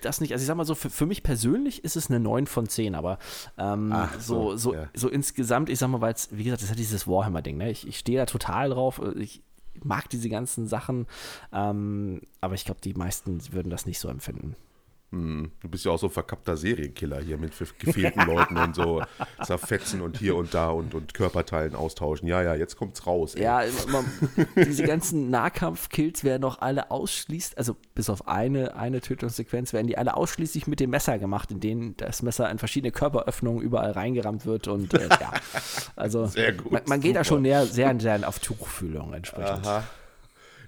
das 0.00 0.20
nicht. 0.20 0.32
Also 0.32 0.42
ich 0.42 0.46
sag 0.46 0.56
mal 0.56 0.64
so, 0.64 0.74
für, 0.74 0.90
für 0.90 1.06
mich 1.06 1.22
persönlich 1.22 1.84
ist 1.84 1.96
es 1.96 2.10
eine 2.10 2.18
9 2.18 2.46
von 2.46 2.68
10, 2.68 2.94
aber 2.94 3.18
ähm, 3.58 3.94
so, 4.18 4.50
so, 4.52 4.56
so, 4.56 4.74
ja. 4.74 4.88
so, 4.94 5.08
insgesamt, 5.08 5.68
ich 5.68 5.78
sag 5.78 5.88
mal, 5.88 6.00
weil 6.00 6.14
es, 6.14 6.28
wie 6.32 6.44
gesagt, 6.44 6.62
das 6.62 6.64
ist 6.64 6.70
ja 6.70 6.76
dieses 6.76 7.06
Warhammer-Ding, 7.06 7.58
ne? 7.58 7.70
Ich, 7.70 7.86
ich 7.86 7.98
stehe 7.98 8.18
da 8.18 8.26
total 8.26 8.70
drauf. 8.70 9.00
Ich 9.16 9.42
mag 9.84 10.08
diese 10.08 10.28
ganzen 10.28 10.66
Sachen, 10.66 11.06
ähm, 11.52 12.22
aber 12.40 12.54
ich 12.54 12.64
glaube, 12.64 12.80
die 12.80 12.94
meisten 12.94 13.40
würden 13.52 13.70
das 13.70 13.86
nicht 13.86 14.00
so 14.00 14.08
empfinden. 14.08 14.56
Hm, 15.12 15.52
du 15.60 15.68
bist 15.68 15.84
ja 15.84 15.92
auch 15.92 15.98
so 15.98 16.06
ein 16.06 16.12
verkappter 16.12 16.56
Serienkiller 16.56 17.20
hier 17.20 17.36
mit 17.36 17.52
gefehlten 17.78 18.26
Leuten 18.26 18.56
und 18.56 18.74
so 18.74 19.02
zerfetzen 19.44 20.00
und 20.00 20.16
hier 20.16 20.34
und 20.36 20.54
da 20.54 20.70
und, 20.70 20.94
und 20.94 21.12
Körperteilen 21.12 21.74
austauschen. 21.74 22.26
Ja, 22.26 22.42
ja, 22.42 22.54
jetzt 22.54 22.76
kommt's 22.76 23.06
raus. 23.06 23.34
Ey. 23.34 23.42
Ja, 23.42 23.62
man, 23.88 24.06
diese 24.56 24.84
ganzen 24.84 25.28
Nahkampf-Kills 25.28 26.24
werden 26.24 26.44
auch 26.44 26.62
alle 26.62 26.90
ausschließlich, 26.90 27.58
also 27.58 27.76
bis 27.94 28.08
auf 28.08 28.26
eine, 28.26 28.74
eine 28.74 29.02
Tötungssequenz, 29.02 29.74
werden 29.74 29.86
die 29.86 29.98
alle 29.98 30.16
ausschließlich 30.16 30.66
mit 30.66 30.80
dem 30.80 30.88
Messer 30.88 31.18
gemacht, 31.18 31.50
in 31.50 31.60
denen 31.60 31.94
das 31.98 32.22
Messer 32.22 32.50
in 32.50 32.56
verschiedene 32.56 32.90
Körperöffnungen 32.90 33.60
überall 33.60 33.90
reingerammt 33.90 34.46
wird 34.46 34.66
und 34.66 34.94
äh, 34.94 35.08
ja. 35.08 35.32
Also 35.94 36.30
gut, 36.62 36.72
man, 36.72 36.82
man 36.86 37.00
geht 37.02 37.16
da 37.16 37.24
schon 37.24 37.44
sehr, 37.44 37.66
sehr, 37.66 38.00
sehr 38.00 38.26
auf 38.26 38.38
Tuchfühlung 38.38 39.12
entsprechend. 39.12 39.66
Aha 39.66 39.84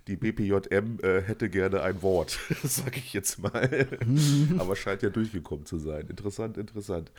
die 0.07 0.17
BPJM 0.17 0.99
äh, 1.03 1.23
hätte 1.23 1.49
gerne 1.49 1.83
ein 1.83 2.03
Wort, 2.03 2.39
sage 2.63 2.99
ich 2.99 3.13
jetzt 3.13 3.39
mal. 3.39 3.89
Aber 4.59 4.77
scheint 4.77 5.03
ja 5.03 5.11
durchgekommen 5.11 5.67
zu 5.67 5.79
sein. 5.79 6.07
Interessant, 6.09 6.59
interessant. 6.59 7.11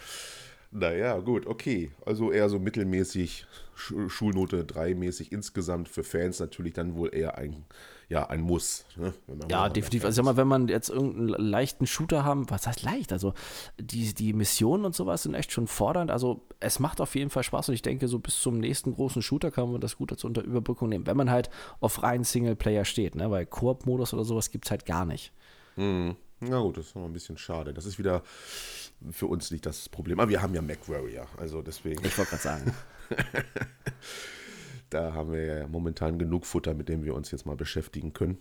Naja, 0.72 1.20
gut, 1.20 1.48
okay. 1.48 1.92
Also 2.06 2.32
eher 2.32 2.50
so 2.50 2.60
mittelmäßig, 2.60 3.46
Schulnote 3.76 4.64
3-mäßig 4.64 5.32
insgesamt. 5.32 5.90
Für 5.90 6.04
Fans 6.04 6.40
natürlich 6.40 6.74
dann 6.74 6.96
wohl 6.96 7.16
eher 7.16 7.38
ein 7.38 7.66
ja 8.10 8.28
ein 8.28 8.42
Muss. 8.42 8.86
Ne? 8.96 9.14
Ja, 9.50 9.70
definitiv. 9.70 10.06
Also 10.06 10.18
sag 10.18 10.26
mal, 10.26 10.38
wenn 10.38 10.48
man 10.48 10.68
jetzt 10.68 10.90
irgendeinen 10.90 11.30
leichten 11.30 11.88
Shooter 11.88 12.24
haben, 12.24 12.50
was 12.50 12.68
heißt 12.68 12.84
leicht? 12.84 13.12
Also 13.12 13.34
die, 13.80 14.14
die 14.14 14.34
Missionen 14.34 14.86
und 14.86 14.96
sowas 14.96 15.24
sind 15.24 15.34
echt 15.34 15.52
schon 15.52 15.68
fordernd. 15.68 16.12
Also 16.12 16.46
es 16.60 16.80
macht 16.80 17.02
auf 17.02 17.16
jeden 17.16 17.30
Fall 17.30 17.44
Spaß 17.44 17.70
und 17.70 17.76
ich 17.76 17.82
denke, 17.82 18.08
so 18.08 18.20
bis 18.20 18.42
zum 18.42 18.60
nächsten 18.60 18.94
großen 18.94 19.22
Shooter 19.22 19.52
kann 19.52 19.72
man 19.72 19.82
das 19.82 19.98
gut 19.98 20.12
als 20.12 20.24
unter 20.24 20.44
Überbrückung 20.44 20.90
nehmen, 20.90 21.08
wenn 21.08 21.18
man 21.18 21.30
halt 21.30 21.50
auf 21.80 22.04
reinen 22.04 22.24
Singleplayer 22.24 22.86
steht, 22.86 23.16
ne? 23.16 23.32
Weil 23.32 23.46
Koop-Modus 23.46 24.14
oder 24.14 24.26
sowas 24.26 24.52
gibt 24.52 24.66
es 24.66 24.72
halt 24.72 24.86
gar 24.86 25.06
nicht. 25.06 25.32
Hm. 25.76 26.16
Na 26.42 26.60
gut, 26.60 26.78
das 26.78 26.88
ist 26.88 26.96
noch 26.96 27.06
ein 27.06 27.14
bisschen 27.14 27.38
schade. 27.38 27.74
Das 27.74 27.86
ist 27.86 27.98
wieder 27.98 28.22
für 29.12 29.28
uns 29.28 29.52
nicht 29.52 29.66
das 29.66 29.90
Problem. 29.90 30.20
Aber 30.20 30.30
wir 30.30 30.42
haben 30.42 30.54
ja 30.54 30.62
MacWarrior, 30.62 31.28
also 31.38 31.62
deswegen. 31.62 32.04
Ich 32.06 32.18
wollte 32.18 32.32
gerade 32.32 32.44
sagen. 32.44 32.74
Da 34.90 35.14
haben 35.14 35.32
wir 35.32 35.44
ja 35.44 35.68
momentan 35.68 36.20
genug 36.20 36.46
Futter, 36.46 36.74
mit 36.74 36.90
dem 36.90 37.04
wir 37.04 37.16
uns 37.16 37.32
jetzt 37.32 37.46
mal 37.46 37.56
beschäftigen 37.56 38.14
können. 38.14 38.38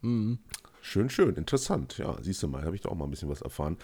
Mhm. 0.00 0.38
Schön, 0.80 1.10
schön, 1.10 1.34
interessant. 1.34 1.98
Ja, 1.98 2.16
siehst 2.22 2.42
du 2.42 2.48
mal, 2.48 2.64
habe 2.64 2.76
ich 2.76 2.82
da 2.82 2.88
auch 2.88 2.94
mal 2.94 3.04
ein 3.04 3.10
bisschen 3.10 3.28
was 3.28 3.42
erfahren. 3.42 3.76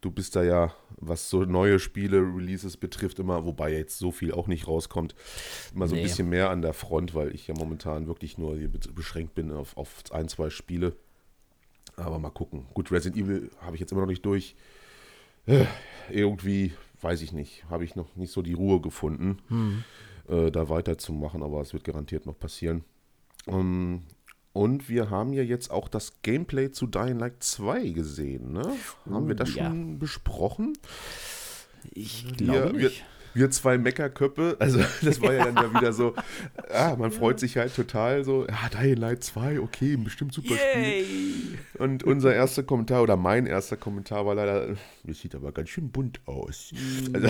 Du 0.00 0.10
bist 0.10 0.34
da 0.34 0.42
ja, 0.42 0.74
was 0.96 1.30
so 1.30 1.44
neue 1.44 1.78
Spiele, 1.78 2.18
Releases 2.18 2.76
betrifft, 2.76 3.20
immer, 3.20 3.44
wobei 3.44 3.72
jetzt 3.72 3.98
so 3.98 4.10
viel 4.10 4.32
auch 4.32 4.48
nicht 4.48 4.66
rauskommt, 4.66 5.14
immer 5.72 5.86
so 5.86 5.94
nee. 5.94 6.00
ein 6.00 6.04
bisschen 6.04 6.28
mehr 6.28 6.50
an 6.50 6.60
der 6.60 6.72
Front, 6.72 7.14
weil 7.14 7.32
ich 7.32 7.46
ja 7.46 7.54
momentan 7.56 8.08
wirklich 8.08 8.36
nur 8.36 8.56
hier 8.56 8.68
beschränkt 8.68 9.36
bin 9.36 9.52
auf, 9.52 9.76
auf 9.76 10.02
ein, 10.10 10.28
zwei 10.28 10.50
Spiele. 10.50 10.96
Aber 11.94 12.18
mal 12.18 12.30
gucken. 12.30 12.66
Gut, 12.74 12.90
Resident 12.90 13.22
Evil 13.22 13.50
habe 13.60 13.76
ich 13.76 13.80
jetzt 13.80 13.92
immer 13.92 14.00
noch 14.00 14.08
nicht 14.08 14.26
durch. 14.26 14.56
Äh, 15.46 15.66
irgendwie, 16.10 16.72
weiß 17.00 17.22
ich 17.22 17.32
nicht, 17.32 17.64
habe 17.70 17.84
ich 17.84 17.94
noch 17.94 18.16
nicht 18.16 18.32
so 18.32 18.42
die 18.42 18.54
Ruhe 18.54 18.80
gefunden, 18.80 19.38
hm. 19.48 19.84
Äh, 20.28 20.50
da 20.50 20.68
weiterzumachen, 20.68 21.42
aber 21.42 21.60
es 21.60 21.72
wird 21.72 21.84
garantiert 21.84 22.26
noch 22.26 22.38
passieren. 22.38 22.84
Um, 23.46 24.02
und 24.52 24.88
wir 24.88 25.10
haben 25.10 25.32
ja 25.32 25.42
jetzt 25.42 25.70
auch 25.70 25.88
das 25.88 26.22
Gameplay 26.22 26.70
zu 26.70 26.86
Dying 26.86 27.18
Light 27.18 27.42
2 27.42 27.88
gesehen, 27.88 28.52
ne? 28.52 28.76
haben 29.10 29.28
wir 29.28 29.34
das 29.34 29.54
ja. 29.54 29.66
schon 29.66 29.98
besprochen? 29.98 30.74
Ich 31.90 32.36
glaube 32.36 32.78
wir, 32.78 32.88
nicht 32.90 33.04
wir 33.34 33.50
zwei 33.50 33.78
Meckerköppe, 33.78 34.56
also 34.58 34.80
das 35.02 35.20
war 35.20 35.32
ja 35.32 35.44
dann 35.44 35.56
ja 35.56 35.80
wieder 35.80 35.92
so, 35.92 36.14
ah, 36.72 36.96
man 36.98 37.12
freut 37.12 37.40
sich 37.40 37.56
halt 37.56 37.74
total 37.74 38.24
so, 38.24 38.46
ja, 38.46 38.68
Dying 38.68 38.96
Light 38.96 39.24
2, 39.24 39.60
okay, 39.60 39.96
bestimmt 39.96 40.32
super 40.32 40.54
Yay. 40.54 41.04
Spiel. 41.04 41.58
Und 41.78 42.04
unser 42.04 42.34
erster 42.34 42.62
Kommentar 42.62 43.02
oder 43.02 43.16
mein 43.16 43.46
erster 43.46 43.76
Kommentar 43.76 44.26
war 44.26 44.34
leider, 44.34 44.76
das 45.04 45.18
sieht 45.20 45.34
aber 45.34 45.52
ganz 45.52 45.70
schön 45.70 45.90
bunt 45.90 46.20
aus. 46.26 46.72
Mm. 46.72 47.14
Also, 47.14 47.28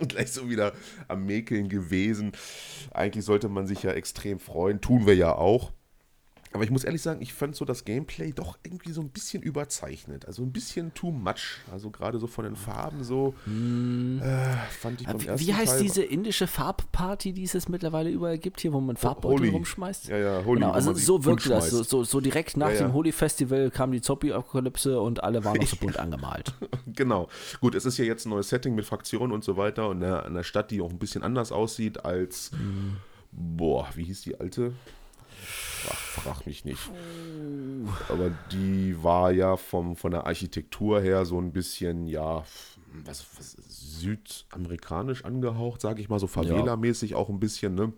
gleich 0.08 0.32
so 0.32 0.48
wieder 0.48 0.72
am 1.08 1.26
Mäkeln 1.26 1.68
gewesen. 1.68 2.32
Eigentlich 2.92 3.24
sollte 3.24 3.48
man 3.48 3.66
sich 3.66 3.82
ja 3.82 3.92
extrem 3.92 4.38
freuen, 4.38 4.80
tun 4.80 5.06
wir 5.06 5.14
ja 5.14 5.32
auch. 5.34 5.72
Aber 6.52 6.64
ich 6.64 6.70
muss 6.70 6.84
ehrlich 6.84 7.02
sagen, 7.02 7.20
ich 7.20 7.34
fand 7.34 7.56
so 7.56 7.64
das 7.64 7.84
Gameplay 7.84 8.32
doch 8.32 8.58
irgendwie 8.62 8.92
so 8.92 9.00
ein 9.00 9.10
bisschen 9.10 9.42
überzeichnet. 9.42 10.26
Also 10.26 10.42
ein 10.42 10.52
bisschen 10.52 10.94
too 10.94 11.10
much. 11.10 11.58
Also 11.70 11.90
gerade 11.90 12.18
so 12.18 12.26
von 12.26 12.44
den 12.44 12.56
Farben 12.56 13.04
so 13.04 13.34
hm. 13.44 14.20
äh, 14.22 14.56
fand 14.70 15.00
ich 15.00 15.06
beim 15.06 15.20
Wie, 15.20 15.46
wie 15.46 15.54
heißt 15.54 15.72
Teil 15.72 15.82
diese 15.82 16.02
indische 16.02 16.46
Farbparty, 16.46 17.32
die 17.32 17.44
es 17.44 17.52
jetzt 17.52 17.68
mittlerweile 17.68 18.10
überall 18.10 18.38
gibt, 18.38 18.60
hier, 18.60 18.72
wo 18.72 18.80
man 18.80 18.96
Farbbeutel 18.96 19.50
rumschmeißt? 19.50 20.08
Ja, 20.08 20.16
ja, 20.16 20.44
Holy. 20.44 20.60
Genau, 20.60 20.72
also 20.72 20.94
so 20.94 21.24
wirkte 21.24 21.50
das. 21.50 21.70
So, 21.70 21.82
so, 21.82 22.04
so, 22.04 22.20
direkt 22.20 22.56
nach 22.56 22.68
ja, 22.68 22.74
ja. 22.74 22.80
dem 22.86 22.92
Holy-Festival 22.94 23.70
kam 23.70 23.92
die 23.92 24.00
Zombie-Apokalypse 24.00 25.00
und 25.00 25.22
alle 25.22 25.44
waren 25.44 25.58
noch 25.58 25.66
so 25.66 25.76
bunt 25.76 25.96
angemalt. 25.98 26.54
genau. 26.86 27.28
Gut, 27.60 27.74
es 27.74 27.84
ist 27.84 27.98
ja 27.98 28.04
jetzt 28.04 28.26
ein 28.26 28.30
neues 28.30 28.48
Setting 28.48 28.74
mit 28.74 28.86
Fraktionen 28.86 29.32
und 29.32 29.44
so 29.44 29.56
weiter 29.56 29.88
und 29.88 30.02
eine, 30.02 30.24
eine 30.24 30.44
Stadt, 30.44 30.70
die 30.70 30.80
auch 30.80 30.90
ein 30.90 30.98
bisschen 30.98 31.22
anders 31.22 31.52
aussieht 31.52 32.04
als, 32.04 32.50
hm. 32.52 32.96
boah, 33.32 33.88
wie 33.94 34.04
hieß 34.04 34.22
die 34.22 34.40
alte? 34.40 34.72
Ach, 35.90 35.94
frag 35.94 36.46
mich 36.46 36.64
nicht. 36.64 36.90
Aber 38.08 38.30
die 38.52 39.02
war 39.02 39.32
ja 39.32 39.56
vom, 39.56 39.96
von 39.96 40.10
der 40.10 40.26
Architektur 40.26 41.00
her 41.00 41.24
so 41.24 41.40
ein 41.40 41.52
bisschen, 41.52 42.06
ja, 42.06 42.44
was, 43.04 43.26
was 43.36 43.56
südamerikanisch 43.68 45.24
angehaucht, 45.24 45.80
sage 45.80 46.00
ich 46.00 46.08
mal, 46.08 46.18
so 46.18 46.26
Favela-mäßig 46.26 47.14
auch 47.14 47.28
ein 47.28 47.40
bisschen, 47.40 47.74
ne? 47.74 47.92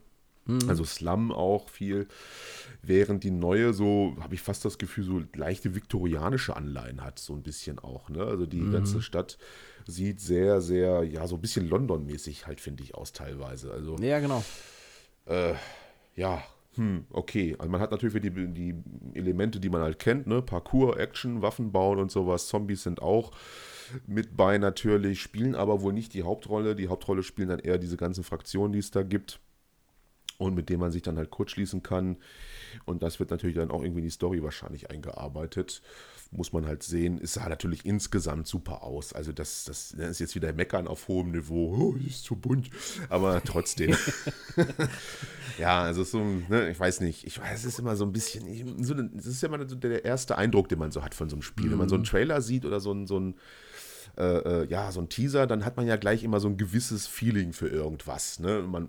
Mhm. 0.46 0.68
Also 0.68 0.84
Slum 0.84 1.32
auch 1.32 1.68
viel. 1.68 2.08
Während 2.82 3.24
die 3.24 3.30
neue 3.30 3.72
so, 3.72 4.16
habe 4.20 4.34
ich 4.34 4.42
fast 4.42 4.64
das 4.64 4.78
Gefühl, 4.78 5.04
so 5.04 5.22
leichte 5.34 5.74
viktorianische 5.74 6.56
Anleihen 6.56 7.02
hat, 7.02 7.18
so 7.18 7.34
ein 7.34 7.42
bisschen 7.42 7.78
auch, 7.78 8.08
ne? 8.08 8.24
Also 8.24 8.46
die 8.46 8.60
mhm. 8.60 8.72
ganze 8.72 9.02
Stadt 9.02 9.38
sieht 9.86 10.20
sehr, 10.20 10.60
sehr, 10.60 11.04
ja, 11.04 11.26
so 11.26 11.36
ein 11.36 11.40
bisschen 11.40 11.68
London-mäßig 11.68 12.46
halt, 12.46 12.60
finde 12.60 12.82
ich, 12.82 12.94
aus 12.94 13.12
teilweise. 13.12 13.72
Also, 13.72 13.96
ja, 13.96 14.18
genau. 14.20 14.42
Äh, 15.26 15.54
ja, 16.16 16.42
hm, 16.76 17.04
okay. 17.10 17.56
Also 17.58 17.70
man 17.70 17.80
hat 17.80 17.90
natürlich 17.90 18.20
die, 18.22 18.30
die 18.30 18.74
Elemente, 19.14 19.58
die 19.58 19.70
man 19.70 19.82
halt 19.82 19.98
kennt, 19.98 20.26
ne? 20.26 20.40
Parkour, 20.40 20.98
Action, 20.98 21.42
Waffen 21.42 21.72
bauen 21.72 21.98
und 21.98 22.10
sowas. 22.10 22.46
Zombies 22.46 22.84
sind 22.84 23.02
auch 23.02 23.32
mit 24.06 24.36
bei 24.36 24.56
natürlich, 24.58 25.20
spielen 25.20 25.56
aber 25.56 25.82
wohl 25.82 25.92
nicht 25.92 26.14
die 26.14 26.22
Hauptrolle. 26.22 26.76
Die 26.76 26.88
Hauptrolle 26.88 27.24
spielen 27.24 27.48
dann 27.48 27.58
eher 27.58 27.78
diese 27.78 27.96
ganzen 27.96 28.22
Fraktionen, 28.22 28.72
die 28.72 28.78
es 28.78 28.92
da 28.92 29.02
gibt 29.02 29.40
und 30.38 30.54
mit 30.54 30.68
denen 30.68 30.80
man 30.80 30.92
sich 30.92 31.02
dann 31.02 31.18
halt 31.18 31.30
kurzschließen 31.30 31.82
kann. 31.82 32.16
Und 32.84 33.02
das 33.02 33.18
wird 33.18 33.30
natürlich 33.30 33.56
dann 33.56 33.70
auch 33.70 33.82
irgendwie 33.82 34.00
in 34.00 34.06
die 34.06 34.10
Story 34.10 34.42
wahrscheinlich 34.42 34.90
eingearbeitet. 34.90 35.82
Muss 36.32 36.52
man 36.52 36.64
halt 36.66 36.84
sehen. 36.84 37.20
Es 37.20 37.34
sah 37.34 37.48
natürlich 37.48 37.84
insgesamt 37.84 38.46
super 38.46 38.84
aus. 38.84 39.12
Also 39.12 39.32
das, 39.32 39.64
das, 39.64 39.94
das 39.96 40.10
ist 40.10 40.18
jetzt 40.20 40.34
wieder 40.36 40.52
Meckern 40.52 40.86
auf 40.86 41.08
hohem 41.08 41.32
Niveau. 41.32 41.74
Oh, 41.76 41.96
ist 42.06 42.24
zu 42.24 42.36
bunt. 42.36 42.70
Aber 43.08 43.42
trotzdem. 43.42 43.96
ja, 45.58 45.82
also 45.82 46.04
so, 46.04 46.22
ne, 46.22 46.70
ich 46.70 46.78
weiß 46.78 47.00
nicht. 47.00 47.26
Ich 47.26 47.40
weiß, 47.40 47.60
es 47.60 47.64
ist 47.64 47.78
immer 47.80 47.96
so 47.96 48.04
ein 48.04 48.12
bisschen, 48.12 48.82
so, 48.82 48.94
das 48.94 49.26
ist 49.26 49.42
ja 49.42 49.48
immer 49.48 49.64
der 49.64 50.04
erste 50.04 50.38
Eindruck, 50.38 50.68
den 50.68 50.78
man 50.78 50.92
so 50.92 51.02
hat 51.02 51.14
von 51.14 51.28
so 51.28 51.34
einem 51.34 51.42
Spiel. 51.42 51.66
Mhm. 51.66 51.70
Wenn 51.72 51.78
man 51.78 51.88
so 51.88 51.96
einen 51.96 52.02
mhm. 52.02 52.08
Trailer 52.08 52.42
sieht 52.42 52.64
oder 52.64 52.78
so 52.78 52.92
ein, 52.92 53.06
so 53.08 53.18
ein 53.18 53.34
äh, 54.16 54.62
äh, 54.62 54.66
ja, 54.68 54.92
so 54.92 55.00
ein 55.00 55.08
Teaser, 55.08 55.46
dann 55.46 55.64
hat 55.64 55.76
man 55.76 55.86
ja 55.86 55.96
gleich 55.96 56.24
immer 56.24 56.40
so 56.40 56.48
ein 56.48 56.56
gewisses 56.56 57.06
Feeling 57.06 57.52
für 57.52 57.68
irgendwas. 57.68 58.38
Ne? 58.38 58.62
Man, 58.62 58.88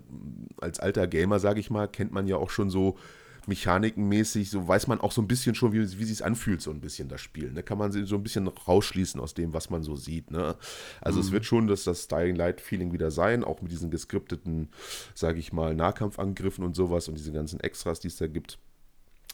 als 0.60 0.80
alter 0.80 1.06
Gamer, 1.06 1.38
sage 1.38 1.60
ich 1.60 1.70
mal, 1.70 1.88
kennt 1.88 2.12
man 2.12 2.26
ja 2.26 2.36
auch 2.36 2.50
schon 2.50 2.70
so 2.70 2.98
mechanikenmäßig, 3.46 4.50
so 4.50 4.66
weiß 4.66 4.86
man 4.86 5.00
auch 5.00 5.12
so 5.12 5.20
ein 5.20 5.28
bisschen 5.28 5.54
schon, 5.54 5.72
wie, 5.72 5.98
wie 5.98 6.04
sich 6.04 6.24
anfühlt, 6.24 6.62
so 6.62 6.70
ein 6.70 6.80
bisschen 6.80 7.08
das 7.08 7.20
Spiel. 7.20 7.52
Ne? 7.52 7.62
Kann 7.62 7.78
man 7.78 7.92
so 7.92 8.16
ein 8.16 8.22
bisschen 8.22 8.46
rausschließen 8.48 9.20
aus 9.20 9.34
dem, 9.34 9.52
was 9.52 9.70
man 9.70 9.82
so 9.82 9.96
sieht. 9.96 10.30
Ne? 10.30 10.56
Also 11.00 11.18
mhm. 11.18 11.24
es 11.24 11.32
wird 11.32 11.44
schon 11.44 11.66
das, 11.66 11.84
das 11.84 12.08
Dying 12.08 12.36
Light 12.36 12.60
Feeling 12.60 12.92
wieder 12.92 13.10
sein, 13.10 13.44
auch 13.44 13.60
mit 13.60 13.72
diesen 13.72 13.90
geskripteten, 13.90 14.68
sage 15.14 15.38
ich 15.38 15.52
mal, 15.52 15.74
Nahkampfangriffen 15.74 16.64
und 16.64 16.76
sowas 16.76 17.08
und 17.08 17.16
diese 17.16 17.32
ganzen 17.32 17.60
Extras, 17.60 18.00
die 18.00 18.08
es 18.08 18.16
da 18.16 18.26
gibt. 18.26 18.58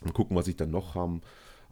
Und 0.02 0.14
gucken, 0.14 0.36
was 0.36 0.48
ich 0.48 0.56
dann 0.56 0.70
noch 0.70 0.94
haben 0.94 1.22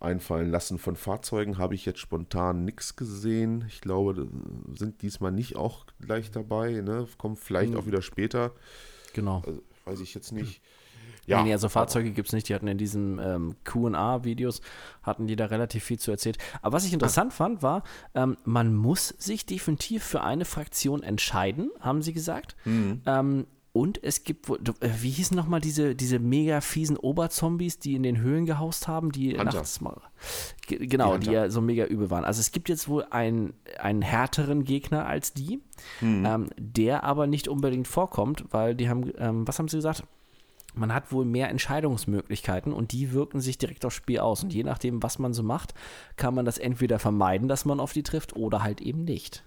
einfallen 0.00 0.50
lassen. 0.50 0.78
Von 0.78 0.96
Fahrzeugen 0.96 1.58
habe 1.58 1.74
ich 1.74 1.86
jetzt 1.86 2.00
spontan 2.00 2.64
nichts 2.64 2.96
gesehen. 2.96 3.64
Ich 3.68 3.80
glaube, 3.80 4.28
sind 4.74 5.02
diesmal 5.02 5.32
nicht 5.32 5.56
auch 5.56 5.86
gleich 6.00 6.30
dabei. 6.30 6.72
Ne? 6.80 7.06
Kommen 7.18 7.36
vielleicht 7.36 7.72
mhm. 7.72 7.78
auch 7.78 7.86
wieder 7.86 8.02
später. 8.02 8.52
Genau. 9.14 9.42
Also, 9.46 9.62
weiß 9.84 10.00
ich 10.00 10.14
jetzt 10.14 10.32
nicht. 10.32 10.60
Ja, 11.26 11.42
nee, 11.42 11.52
also 11.52 11.68
Fahrzeuge 11.68 12.12
gibt 12.12 12.28
es 12.28 12.34
nicht. 12.34 12.48
Die 12.48 12.54
hatten 12.54 12.68
in 12.68 12.78
diesen 12.78 13.18
ähm, 13.18 13.56
QA-Videos, 13.64 14.60
hatten 15.02 15.26
die 15.26 15.36
da 15.36 15.46
relativ 15.46 15.84
viel 15.84 15.98
zu 15.98 16.10
erzählt. 16.10 16.38
Aber 16.62 16.76
was 16.76 16.84
ich 16.84 16.92
interessant 16.92 17.32
ah. 17.32 17.36
fand, 17.36 17.62
war, 17.62 17.82
ähm, 18.14 18.36
man 18.44 18.74
muss 18.74 19.08
sich 19.08 19.46
definitiv 19.46 20.04
für 20.04 20.22
eine 20.22 20.44
Fraktion 20.44 21.02
entscheiden, 21.02 21.70
haben 21.80 22.02
sie 22.02 22.12
gesagt. 22.12 22.56
Mhm. 22.64 23.02
Ähm, 23.06 23.46
und 23.76 24.02
es 24.02 24.24
gibt, 24.24 24.48
äh, 24.48 24.88
wie 25.02 25.10
hießen 25.10 25.36
nochmal 25.36 25.60
diese, 25.60 25.94
diese 25.94 26.18
mega 26.18 26.62
fiesen 26.62 26.96
Oberzombies, 26.96 27.78
die 27.78 27.94
in 27.94 28.04
den 28.04 28.18
Höhlen 28.18 28.46
gehaust 28.46 28.88
haben, 28.88 29.12
die 29.12 29.32
Hunter. 29.32 29.44
nachts 29.44 29.82
mal. 29.82 30.00
Genau, 30.66 31.18
die, 31.18 31.26
die, 31.26 31.32
ja 31.32 31.50
so 31.50 31.60
mega 31.60 31.84
übel 31.84 32.08
waren. 32.08 32.24
Also 32.24 32.40
es 32.40 32.52
gibt 32.52 32.70
jetzt 32.70 32.88
wohl 32.88 33.04
einen, 33.10 33.52
einen 33.78 34.00
härteren 34.00 34.64
Gegner 34.64 35.06
als 35.06 35.34
die, 35.34 35.60
mhm. 36.00 36.24
ähm, 36.24 36.50
der 36.56 37.04
aber 37.04 37.26
nicht 37.26 37.48
unbedingt 37.48 37.86
vorkommt, 37.86 38.46
weil 38.50 38.74
die 38.74 38.88
haben, 38.88 39.12
ähm, 39.18 39.46
was 39.46 39.58
haben 39.58 39.68
sie 39.68 39.76
gesagt? 39.76 40.04
Man 40.76 40.92
hat 40.92 41.10
wohl 41.10 41.24
mehr 41.24 41.48
Entscheidungsmöglichkeiten 41.48 42.72
und 42.72 42.92
die 42.92 43.12
wirken 43.12 43.40
sich 43.40 43.56
direkt 43.58 43.84
aufs 43.84 43.96
Spiel 43.96 44.20
aus. 44.20 44.44
Und 44.44 44.52
je 44.52 44.62
nachdem, 44.62 45.02
was 45.02 45.18
man 45.18 45.32
so 45.32 45.42
macht, 45.42 45.74
kann 46.16 46.34
man 46.34 46.44
das 46.44 46.58
entweder 46.58 46.98
vermeiden, 46.98 47.48
dass 47.48 47.64
man 47.64 47.80
auf 47.80 47.92
die 47.92 48.02
trifft, 48.02 48.36
oder 48.36 48.62
halt 48.62 48.80
eben 48.80 49.04
nicht. 49.04 49.42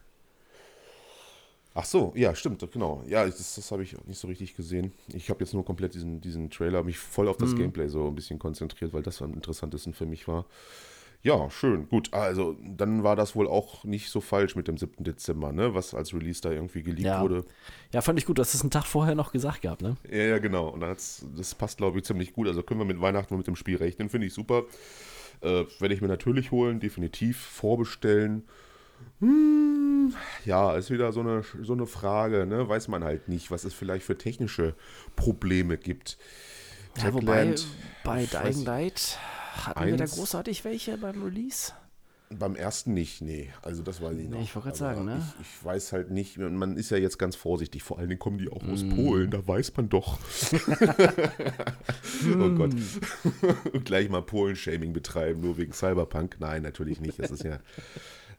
Ach 1.76 1.86
so, 1.86 2.12
ja, 2.16 2.34
stimmt, 2.34 2.68
genau. 2.72 3.04
Ja, 3.08 3.26
das, 3.26 3.56
das 3.56 3.72
habe 3.72 3.84
ich 3.84 3.96
nicht 4.06 4.20
so 4.20 4.28
richtig 4.28 4.56
gesehen. 4.56 4.92
Ich 5.14 5.30
habe 5.30 5.42
jetzt 5.42 5.54
nur 5.54 5.64
komplett 5.64 5.94
diesen, 5.94 6.20
diesen 6.20 6.50
Trailer, 6.50 6.84
mich 6.84 6.98
voll 6.98 7.28
auf 7.28 7.38
das 7.38 7.52
mhm. 7.52 7.58
Gameplay 7.58 7.88
so 7.88 8.08
ein 8.08 8.16
bisschen 8.16 8.40
konzentriert, 8.40 8.92
weil 8.92 9.04
das 9.04 9.22
am 9.22 9.34
interessantesten 9.34 9.94
für 9.94 10.08
mich 10.08 10.28
war. 10.28 10.46
Ja, 11.22 11.50
schön, 11.50 11.90
gut. 11.90 12.14
Also, 12.14 12.56
dann 12.64 13.04
war 13.04 13.18
das 13.18 13.36
wohl 13.36 13.48
auch 13.48 13.84
nicht 13.84 14.10
so 14.10 14.22
falsch 14.22 14.56
mit 14.56 14.70
dem 14.70 14.78
7. 14.78 15.04
Dezember, 15.04 15.52
ne? 15.52 15.74
Was 15.76 15.94
als 15.94 16.14
Release 16.14 16.42
da 16.42 16.50
irgendwie 16.50 16.82
geleakt 16.82 17.06
ja. 17.06 17.22
wurde. 17.22 17.44
Ja, 17.92 18.00
fand 18.02 18.20
ich 18.20 18.26
gut. 18.26 18.40
Das 18.40 18.54
ist 18.54 18.62
einen 18.62 18.72
Tag 18.72 18.86
vorher 18.86 19.16
noch 19.16 19.34
gesagt 19.34 19.62
gehabt, 19.62 19.82
ne? 19.82 19.98
Ja, 20.10 20.24
ja, 20.24 20.38
genau. 20.40 20.70
Und 20.70 20.80
das 20.80 21.26
passt, 21.58 21.78
glaube 21.78 21.98
ich, 21.98 22.06
ziemlich 22.06 22.32
gut. 22.32 22.48
Also 22.48 22.64
können 22.64 22.80
wir 22.80 22.86
mit 22.86 23.02
Weihnachten 23.02 23.36
mit 23.36 23.48
dem 23.48 23.58
Spiel 23.58 23.76
rechnen. 23.76 24.10
Finde 24.10 24.28
ich 24.28 24.34
super. 24.34 24.64
Äh, 25.42 25.66
Werde 25.80 25.94
ich 25.94 26.02
mir 26.02 26.08
natürlich 26.08 26.52
holen, 26.52 26.80
definitiv 26.80 27.38
vorbestellen. 27.38 28.44
Hm, 29.20 30.14
ja, 30.46 30.76
ist 30.76 30.90
wieder 30.90 31.12
so 31.12 31.20
eine, 31.20 31.44
so 31.62 31.74
eine 31.74 31.86
Frage, 31.86 32.46
ne? 32.46 32.70
Weiß 32.70 32.88
man 32.88 33.04
halt 33.04 33.28
nicht, 33.28 33.52
was 33.52 33.66
es 33.66 33.74
vielleicht 33.74 34.06
für 34.06 34.18
technische 34.18 34.74
Probleme 35.18 35.78
gibt. 35.78 36.18
Ja, 36.98 37.14
wobei 37.14 37.56
bei 38.04 38.26
Dying 38.26 38.64
Light 38.64 39.20
hatten 39.68 39.86
wir 39.86 39.98
da 39.98 40.06
großartig 40.06 40.64
welche 40.66 40.98
beim 40.98 41.24
Release? 41.24 41.74
Beim 42.32 42.56
ersten 42.56 42.94
nicht, 42.94 43.22
nee. 43.22 43.50
Also 43.64 43.82
das 43.82 44.02
weiß 44.02 44.16
ich 44.18 44.30
noch. 44.30 44.40
ich 44.40 44.56
wollte 44.56 44.68
gerade 44.68 44.78
sagen, 44.78 45.06
ne? 45.06 45.20
Ich, 45.40 45.48
ich, 45.48 45.66
weiß 45.66 45.94
halt 45.94 46.12
nicht, 46.12 46.38
man 46.38 46.78
ist 46.78 46.92
ja 46.92 46.98
jetzt 46.98 47.18
ganz 47.18 47.36
vorsichtig. 47.36 47.82
Vor 47.82 47.98
allen 47.98 48.10
Dingen 48.10 48.20
kommen 48.20 48.38
die 48.38 48.50
auch 48.50 48.62
mm. 48.62 48.72
aus 48.72 48.88
Polen, 48.88 49.32
da 49.32 49.48
weiß 49.48 49.76
man 49.78 49.90
doch. 49.90 50.20
oh 52.40 52.50
Gott. 52.50 52.76
Und 53.74 53.84
gleich 53.86 54.10
mal 54.10 54.22
Polen-Shaming 54.22 54.94
betreiben, 54.94 55.42
nur 55.42 55.58
wegen 55.58 55.74
Cyberpunk. 55.74 56.38
Nein, 56.40 56.62
natürlich 56.62 57.02
nicht. 57.02 57.18
Das 57.18 57.32
ist 57.32 57.44
ja 57.44 57.60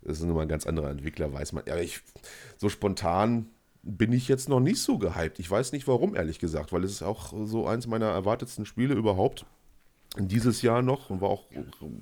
das 0.03 0.19
ist 0.19 0.25
nochmal 0.25 0.45
ein 0.45 0.49
ganz 0.49 0.67
anderer 0.67 0.91
Entwickler, 0.91 1.33
weiß 1.33 1.53
man. 1.53 1.65
Ja, 1.67 1.77
ich, 1.77 2.01
so 2.57 2.69
spontan 2.69 3.47
bin 3.83 4.13
ich 4.13 4.29
jetzt 4.29 4.49
noch 4.49 4.61
nicht 4.61 4.81
so 4.81 4.99
gehypt. 4.99 5.39
Ich 5.39 5.51
weiß 5.51 5.73
nicht 5.73 5.89
warum, 5.89 6.15
ehrlich 6.15 6.39
gesagt, 6.39 6.73
weil 6.73 6.85
es 6.85 6.93
ist 6.93 7.03
auch 7.03 7.33
so 7.45 7.67
eins 7.67 7.87
meiner 7.87 8.07
erwartetsten 8.07 8.67
Spiele 8.67 8.95
überhaupt 8.95 9.47
dieses 10.19 10.63
Jahr 10.63 10.83
noch 10.83 11.11
und 11.11 11.21
war 11.21 11.29
auch 11.29 11.45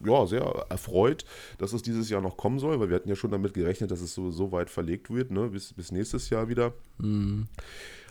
ja, 0.05 0.27
sehr 0.27 0.43
erfreut, 0.71 1.25
dass 1.59 1.73
es 1.73 1.83
dieses 1.83 2.09
Jahr 2.09 2.23
noch 2.23 2.37
kommen 2.37 2.59
soll, 2.59 2.81
weil 2.81 2.89
wir 2.89 2.97
hatten 2.97 3.09
ja 3.09 3.17
schon 3.17 3.31
damit 3.31 3.55
gerechnet, 3.55 3.91
dass 3.91 4.01
es 4.01 4.15
so, 4.15 4.31
so 4.31 4.51
weit 4.51 4.71
verlegt 4.71 5.11
wird, 5.11 5.31
ne, 5.31 5.49
bis, 5.49 5.75
bis 5.75 5.93
nächstes 5.93 6.31
Jahr 6.31 6.49
wieder. 6.49 6.73
Mhm. 6.99 7.49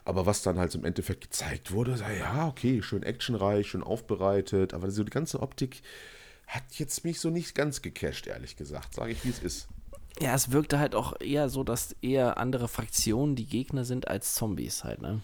Aber 0.06 0.26
was 0.26 0.42
dann 0.42 0.58
halt 0.58 0.74
im 0.76 0.86
Endeffekt 0.86 1.22
gezeigt 1.22 1.72
wurde, 1.72 1.98
ja, 2.20 2.48
okay, 2.48 2.82
schön 2.82 3.04
actionreich, 3.04 3.68
schön 3.68 3.84
aufbereitet, 3.84 4.74
aber 4.74 4.90
so 4.92 5.04
die 5.04 5.10
ganze 5.10 5.42
Optik 5.42 5.82
hat 6.46 6.64
jetzt 6.76 7.04
mich 7.04 7.20
so 7.20 7.30
nicht 7.30 7.56
ganz 7.56 7.82
gecasht, 7.82 8.28
ehrlich 8.28 8.56
gesagt. 8.56 8.94
Sage 8.94 9.12
ich, 9.12 9.26
wie 9.26 9.30
es 9.30 9.40
ist. 9.40 9.68
Ja, 10.22 10.34
es 10.34 10.52
wirkte 10.52 10.80
halt 10.80 10.96
auch 10.96 11.20
eher 11.20 11.50
so, 11.50 11.64
dass 11.64 11.96
eher 12.02 12.38
andere 12.38 12.68
Fraktionen 12.68 13.36
die 13.36 13.46
Gegner 13.46 13.84
sind 13.84 14.08
als 14.08 14.34
Zombies 14.36 14.84
halt, 14.84 15.02
ne? 15.02 15.22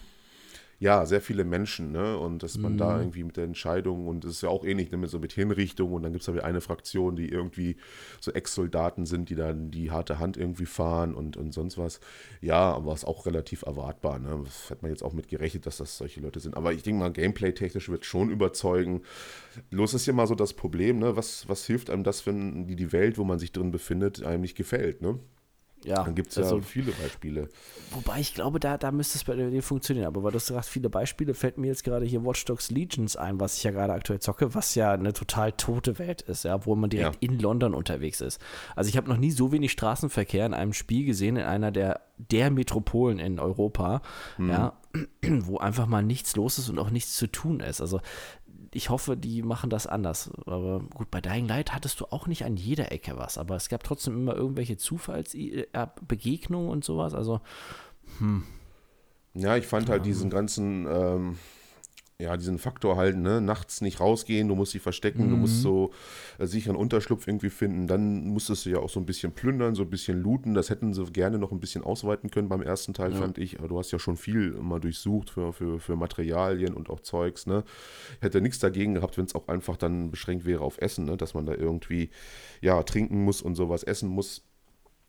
Ja, 0.78 1.06
sehr 1.06 1.20
viele 1.20 1.44
Menschen, 1.44 1.92
ne? 1.92 2.18
Und 2.18 2.42
dass 2.42 2.58
man 2.58 2.74
mhm. 2.74 2.78
da 2.78 2.98
irgendwie 2.98 3.24
mit 3.24 3.36
der 3.36 3.44
Entscheidung 3.44 4.06
und 4.06 4.24
es 4.24 4.32
ist 4.32 4.42
ja 4.42 4.48
auch 4.48 4.64
ähnlich, 4.64 4.90
ne? 4.90 5.06
so 5.06 5.18
mit 5.18 5.32
Hinrichtung 5.32 5.92
und 5.92 6.02
dann 6.02 6.12
gibt 6.12 6.22
es 6.22 6.28
aber 6.28 6.44
eine 6.44 6.60
Fraktion, 6.60 7.16
die 7.16 7.28
irgendwie 7.28 7.76
so 8.20 8.32
Ex-Soldaten 8.32 9.06
sind, 9.06 9.30
die 9.30 9.34
dann 9.34 9.70
die 9.70 9.90
harte 9.90 10.18
Hand 10.18 10.36
irgendwie 10.36 10.66
fahren 10.66 11.14
und, 11.14 11.36
und 11.36 11.52
sonst 11.52 11.78
was. 11.78 12.00
Ja, 12.40 12.72
aber 12.74 12.92
es 12.92 13.00
ist 13.00 13.08
auch 13.08 13.26
relativ 13.26 13.62
erwartbar, 13.62 14.18
ne? 14.18 14.40
Das 14.44 14.70
hat 14.70 14.82
man 14.82 14.90
jetzt 14.90 15.02
auch 15.02 15.12
mit 15.12 15.28
gerechnet, 15.28 15.66
dass 15.66 15.78
das 15.78 15.96
solche 15.96 16.20
Leute 16.20 16.40
sind. 16.40 16.56
Aber 16.56 16.72
ich 16.72 16.82
denke 16.82 17.00
mal, 17.00 17.12
Gameplay-technisch 17.12 17.88
wird 17.88 18.04
schon 18.04 18.30
überzeugen. 18.30 19.02
Los 19.70 19.94
ist 19.94 20.06
ja 20.06 20.12
mal 20.12 20.26
so 20.26 20.34
das 20.34 20.52
Problem, 20.52 20.98
ne? 20.98 21.16
Was, 21.16 21.48
was 21.48 21.66
hilft 21.66 21.90
einem 21.90 22.04
das, 22.04 22.26
wenn 22.26 22.66
die, 22.66 22.76
die 22.76 22.92
Welt, 22.92 23.18
wo 23.18 23.24
man 23.24 23.38
sich 23.38 23.52
drin 23.52 23.70
befindet, 23.70 24.22
einem 24.22 24.42
nicht 24.42 24.56
gefällt, 24.56 25.02
ne? 25.02 25.18
Ja, 25.84 26.02
dann 26.02 26.14
gibt 26.14 26.30
es 26.30 26.38
also, 26.38 26.56
ja 26.56 26.62
viele 26.62 26.92
Beispiele. 26.92 27.48
Wobei 27.90 28.20
ich 28.20 28.34
glaube, 28.34 28.58
da, 28.58 28.78
da 28.78 28.90
müsste 28.90 29.18
es 29.18 29.24
bei 29.24 29.34
dir 29.36 29.62
funktionieren. 29.62 30.06
Aber 30.06 30.22
weil 30.22 30.32
du 30.32 30.38
sagst, 30.38 30.70
viele 30.70 30.88
Beispiele, 30.88 31.34
fällt 31.34 31.58
mir 31.58 31.66
jetzt 31.66 31.84
gerade 31.84 32.06
hier 32.06 32.24
Watch 32.24 32.44
Dogs 32.46 32.70
Legions 32.70 33.16
ein, 33.16 33.38
was 33.40 33.56
ich 33.56 33.64
ja 33.64 33.70
gerade 33.70 33.92
aktuell 33.92 34.20
zocke, 34.20 34.54
was 34.54 34.74
ja 34.74 34.92
eine 34.92 35.12
total 35.12 35.52
tote 35.52 35.98
Welt 35.98 36.22
ist, 36.22 36.44
ja, 36.44 36.64
wo 36.66 36.74
man 36.74 36.90
direkt 36.90 37.22
ja. 37.22 37.30
in 37.30 37.38
London 37.38 37.74
unterwegs 37.74 38.20
ist. 38.20 38.40
Also 38.74 38.88
ich 38.88 38.96
habe 38.96 39.08
noch 39.08 39.18
nie 39.18 39.30
so 39.30 39.52
wenig 39.52 39.72
Straßenverkehr 39.72 40.46
in 40.46 40.54
einem 40.54 40.72
Spiel 40.72 41.04
gesehen, 41.04 41.36
in 41.36 41.44
einer 41.44 41.70
der, 41.70 42.00
der 42.16 42.50
Metropolen 42.50 43.18
in 43.18 43.38
Europa, 43.38 44.02
mhm. 44.38 44.50
ja, 44.50 44.72
wo 45.22 45.58
einfach 45.58 45.86
mal 45.86 46.02
nichts 46.02 46.36
los 46.36 46.58
ist 46.58 46.68
und 46.68 46.78
auch 46.78 46.90
nichts 46.90 47.16
zu 47.16 47.26
tun 47.26 47.60
ist. 47.60 47.80
Also 47.80 48.00
ich 48.74 48.90
hoffe, 48.90 49.16
die 49.16 49.42
machen 49.42 49.70
das 49.70 49.86
anders. 49.86 50.30
Aber 50.46 50.80
gut, 50.80 51.10
bei 51.10 51.20
Dying 51.20 51.46
Light 51.46 51.72
hattest 51.72 52.00
du 52.00 52.06
auch 52.06 52.26
nicht 52.26 52.44
an 52.44 52.56
jeder 52.56 52.92
Ecke 52.92 53.16
was, 53.16 53.38
aber 53.38 53.56
es 53.56 53.68
gab 53.68 53.84
trotzdem 53.84 54.14
immer 54.14 54.34
irgendwelche 54.34 54.76
Zufallsbegegnungen 54.76 56.68
und 56.68 56.84
sowas. 56.84 57.14
Also, 57.14 57.40
hm. 58.18 58.42
Ja, 59.34 59.56
ich 59.56 59.66
fand 59.66 59.88
halt 59.88 60.06
diesen 60.06 60.30
ganzen 60.30 60.86
ähm, 60.86 61.38
ja, 62.24 62.36
diesen 62.36 62.58
Faktor 62.58 62.96
halt, 62.96 63.16
ne, 63.16 63.40
nachts 63.40 63.80
nicht 63.80 64.00
rausgehen, 64.00 64.48
du 64.48 64.54
musst 64.54 64.74
dich 64.74 64.82
verstecken, 64.82 65.26
mhm. 65.26 65.30
du 65.30 65.36
musst 65.36 65.58
mhm. 65.58 65.62
so 65.62 65.90
äh, 66.38 66.46
sicheren 66.46 66.76
Unterschlupf 66.76 67.26
irgendwie 67.26 67.50
finden, 67.50 67.86
dann 67.86 68.26
musstest 68.28 68.64
du 68.64 68.70
ja 68.70 68.78
auch 68.78 68.88
so 68.88 68.98
ein 68.98 69.06
bisschen 69.06 69.32
plündern, 69.32 69.74
so 69.74 69.82
ein 69.82 69.90
bisschen 69.90 70.22
looten, 70.22 70.54
das 70.54 70.70
hätten 70.70 70.94
sie 70.94 71.04
gerne 71.12 71.38
noch 71.38 71.52
ein 71.52 71.60
bisschen 71.60 71.84
ausweiten 71.84 72.30
können 72.30 72.48
beim 72.48 72.62
ersten 72.62 72.94
Teil, 72.94 73.12
ja. 73.12 73.18
fand 73.18 73.38
ich, 73.38 73.58
aber 73.58 73.68
du 73.68 73.78
hast 73.78 73.90
ja 73.90 73.98
schon 73.98 74.16
viel 74.16 74.52
mal 74.52 74.80
durchsucht 74.80 75.30
für, 75.30 75.52
für, 75.52 75.78
für 75.78 75.96
Materialien 75.96 76.74
und 76.74 76.90
auch 76.90 77.00
Zeugs, 77.00 77.46
ne, 77.46 77.62
hätte 78.20 78.40
nichts 78.40 78.58
dagegen 78.58 78.94
gehabt, 78.94 79.18
wenn 79.18 79.26
es 79.26 79.34
auch 79.34 79.48
einfach 79.48 79.76
dann 79.76 80.10
beschränkt 80.10 80.46
wäre 80.46 80.62
auf 80.62 80.80
Essen, 80.80 81.04
ne, 81.04 81.16
dass 81.16 81.34
man 81.34 81.44
da 81.44 81.54
irgendwie, 81.54 82.10
ja, 82.62 82.82
trinken 82.82 83.22
muss 83.22 83.42
und 83.42 83.54
sowas 83.54 83.82
essen 83.82 84.08
muss, 84.08 84.42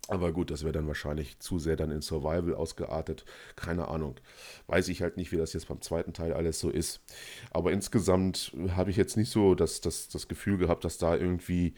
aber 0.07 0.31
gut, 0.31 0.51
das 0.51 0.63
wäre 0.63 0.73
dann 0.73 0.87
wahrscheinlich 0.87 1.39
zu 1.39 1.57
sehr 1.57 1.75
dann 1.75 1.91
in 1.91 2.01
Survival 2.01 2.53
ausgeartet. 2.53 3.25
Keine 3.55 3.87
Ahnung. 3.87 4.15
Weiß 4.67 4.87
ich 4.87 5.01
halt 5.01 5.17
nicht, 5.17 5.31
wie 5.31 5.37
das 5.37 5.53
jetzt 5.53 5.67
beim 5.67 5.81
zweiten 5.81 6.13
Teil 6.13 6.33
alles 6.33 6.59
so 6.59 6.69
ist. 6.69 7.01
Aber 7.51 7.71
insgesamt 7.71 8.53
habe 8.75 8.91
ich 8.91 8.97
jetzt 8.97 9.17
nicht 9.17 9.31
so 9.31 9.55
das, 9.55 9.81
das, 9.81 10.07
das 10.09 10.27
Gefühl 10.27 10.57
gehabt, 10.57 10.85
dass 10.85 10.97
da 10.97 11.15
irgendwie 11.15 11.73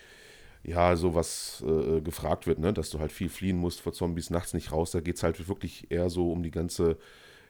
ja, 0.63 0.95
sowas 0.97 1.63
äh, 1.65 2.01
gefragt 2.01 2.47
wird, 2.47 2.59
ne? 2.59 2.73
dass 2.73 2.89
du 2.89 2.99
halt 2.99 3.11
viel 3.11 3.30
fliehen 3.30 3.57
musst 3.57 3.80
vor 3.80 3.93
Zombies, 3.93 4.30
nachts 4.30 4.53
nicht 4.53 4.71
raus. 4.71 4.91
Da 4.91 4.99
geht 4.99 5.15
es 5.15 5.23
halt 5.23 5.47
wirklich 5.47 5.89
eher 5.89 6.09
so 6.09 6.32
um 6.32 6.43
die 6.43 6.51
ganze, 6.51 6.97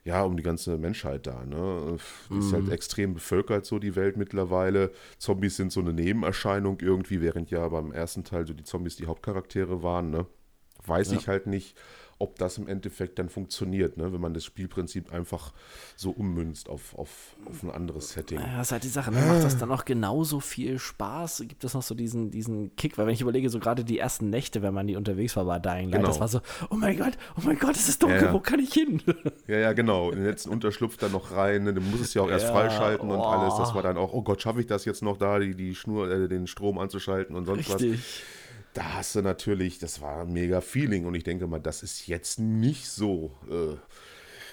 ja, 0.03 0.23
um 0.23 0.37
die 0.37 0.43
ganze 0.43 0.77
Menschheit 0.77 1.25
da. 1.25 1.43
Ne? 1.43 1.97
Mhm. 2.29 2.39
ist 2.39 2.53
halt 2.53 2.65
mhm. 2.65 2.71
extrem 2.71 3.13
bevölkert, 3.15 3.65
so 3.65 3.79
die 3.79 3.95
Welt 3.95 4.17
mittlerweile. 4.17 4.91
Zombies 5.17 5.57
sind 5.57 5.71
so 5.71 5.79
eine 5.79 5.93
Nebenerscheinung 5.93 6.79
irgendwie, 6.81 7.19
während 7.21 7.49
ja 7.49 7.67
beim 7.67 7.91
ersten 7.91 8.23
Teil 8.23 8.45
so 8.45 8.53
die 8.53 8.63
Zombies 8.63 8.97
die 8.97 9.07
Hauptcharaktere 9.07 9.81
waren. 9.81 10.11
Ne? 10.11 10.27
Weiß 10.87 11.11
ja. 11.11 11.17
ich 11.17 11.27
halt 11.27 11.47
nicht, 11.47 11.75
ob 12.19 12.37
das 12.39 12.57
im 12.57 12.67
Endeffekt 12.67 13.19
dann 13.19 13.29
funktioniert, 13.29 13.97
ne? 13.97 14.11
wenn 14.11 14.19
man 14.19 14.33
das 14.33 14.43
Spielprinzip 14.43 15.13
einfach 15.13 15.53
so 15.95 16.09
ummünzt 16.09 16.67
auf, 16.67 16.97
auf, 16.97 17.35
auf 17.45 17.61
ein 17.61 17.69
anderes 17.69 18.13
Setting. 18.13 18.39
Ja, 18.39 18.57
das 18.57 18.67
ist 18.67 18.71
halt 18.71 18.83
die 18.83 18.87
Sache. 18.87 19.11
Ne? 19.11 19.21
Macht 19.21 19.43
das 19.43 19.57
dann 19.57 19.71
auch 19.71 19.85
genauso 19.85 20.39
viel 20.39 20.79
Spaß? 20.79 21.43
Gibt 21.47 21.63
es 21.63 21.75
noch 21.75 21.83
so 21.83 21.93
diesen, 21.93 22.31
diesen 22.31 22.75
Kick? 22.75 22.97
Weil 22.97 23.05
wenn 23.05 23.13
ich 23.13 23.21
überlege, 23.21 23.49
so 23.49 23.59
gerade 23.59 23.83
die 23.83 23.99
ersten 23.99 24.31
Nächte, 24.31 24.63
wenn 24.63 24.73
man 24.73 24.87
die 24.87 24.95
unterwegs 24.95 25.35
war 25.35 25.45
bei 25.45 25.59
Dying 25.59 25.89
Light, 25.89 25.99
genau. 25.99 26.07
das 26.07 26.19
war 26.19 26.27
so, 26.27 26.41
oh 26.71 26.75
mein 26.75 26.97
Gott, 26.97 27.13
oh 27.37 27.41
mein 27.43 27.59
Gott, 27.59 27.75
es 27.75 27.87
ist 27.87 28.01
dunkel, 28.01 28.17
ja, 28.17 28.25
ja. 28.25 28.33
wo 28.33 28.39
kann 28.39 28.59
ich 28.59 28.73
hin? 28.73 29.01
Ja, 29.47 29.57
ja, 29.59 29.73
genau. 29.73 30.09
In 30.09 30.17
den 30.17 30.25
letzten 30.25 30.49
Unterschlupf 30.49 30.97
dann 30.97 31.11
noch 31.11 31.31
rein. 31.31 31.63
Ne? 31.63 31.73
Du 31.73 31.81
musst 31.81 32.03
es 32.03 32.13
ja 32.13 32.21
auch 32.21 32.29
erst 32.29 32.47
freischalten 32.47 33.09
oh. 33.09 33.13
und 33.13 33.21
alles. 33.21 33.55
Das 33.55 33.75
war 33.75 33.83
dann 33.83 33.97
auch, 33.97 34.11
oh 34.13 34.23
Gott, 34.23 34.41
schaffe 34.41 34.59
ich 34.59 34.67
das 34.67 34.85
jetzt 34.85 35.03
noch 35.03 35.17
da, 35.17 35.39
die, 35.39 35.55
die 35.55 35.75
Schnur, 35.75 36.09
äh, 36.09 36.27
den 36.27 36.47
Strom 36.47 36.79
anzuschalten 36.79 37.35
und 37.35 37.45
sonst 37.45 37.69
Richtig. 37.69 37.93
was 37.93 38.21
da 38.77 38.93
hast 38.93 39.15
du 39.15 39.23
natürlich, 39.23 39.79
das 39.79 40.01
war 40.01 40.21
ein 40.21 40.31
mega 40.31 40.61
Feeling 40.61 41.05
und 41.05 41.15
ich 41.15 41.23
denke 41.23 41.47
mal, 41.47 41.59
das 41.59 41.81
ist 41.81 42.05
jetzt 42.05 42.37
nicht 42.37 42.87
so 42.87 43.35
äh, 43.49 43.75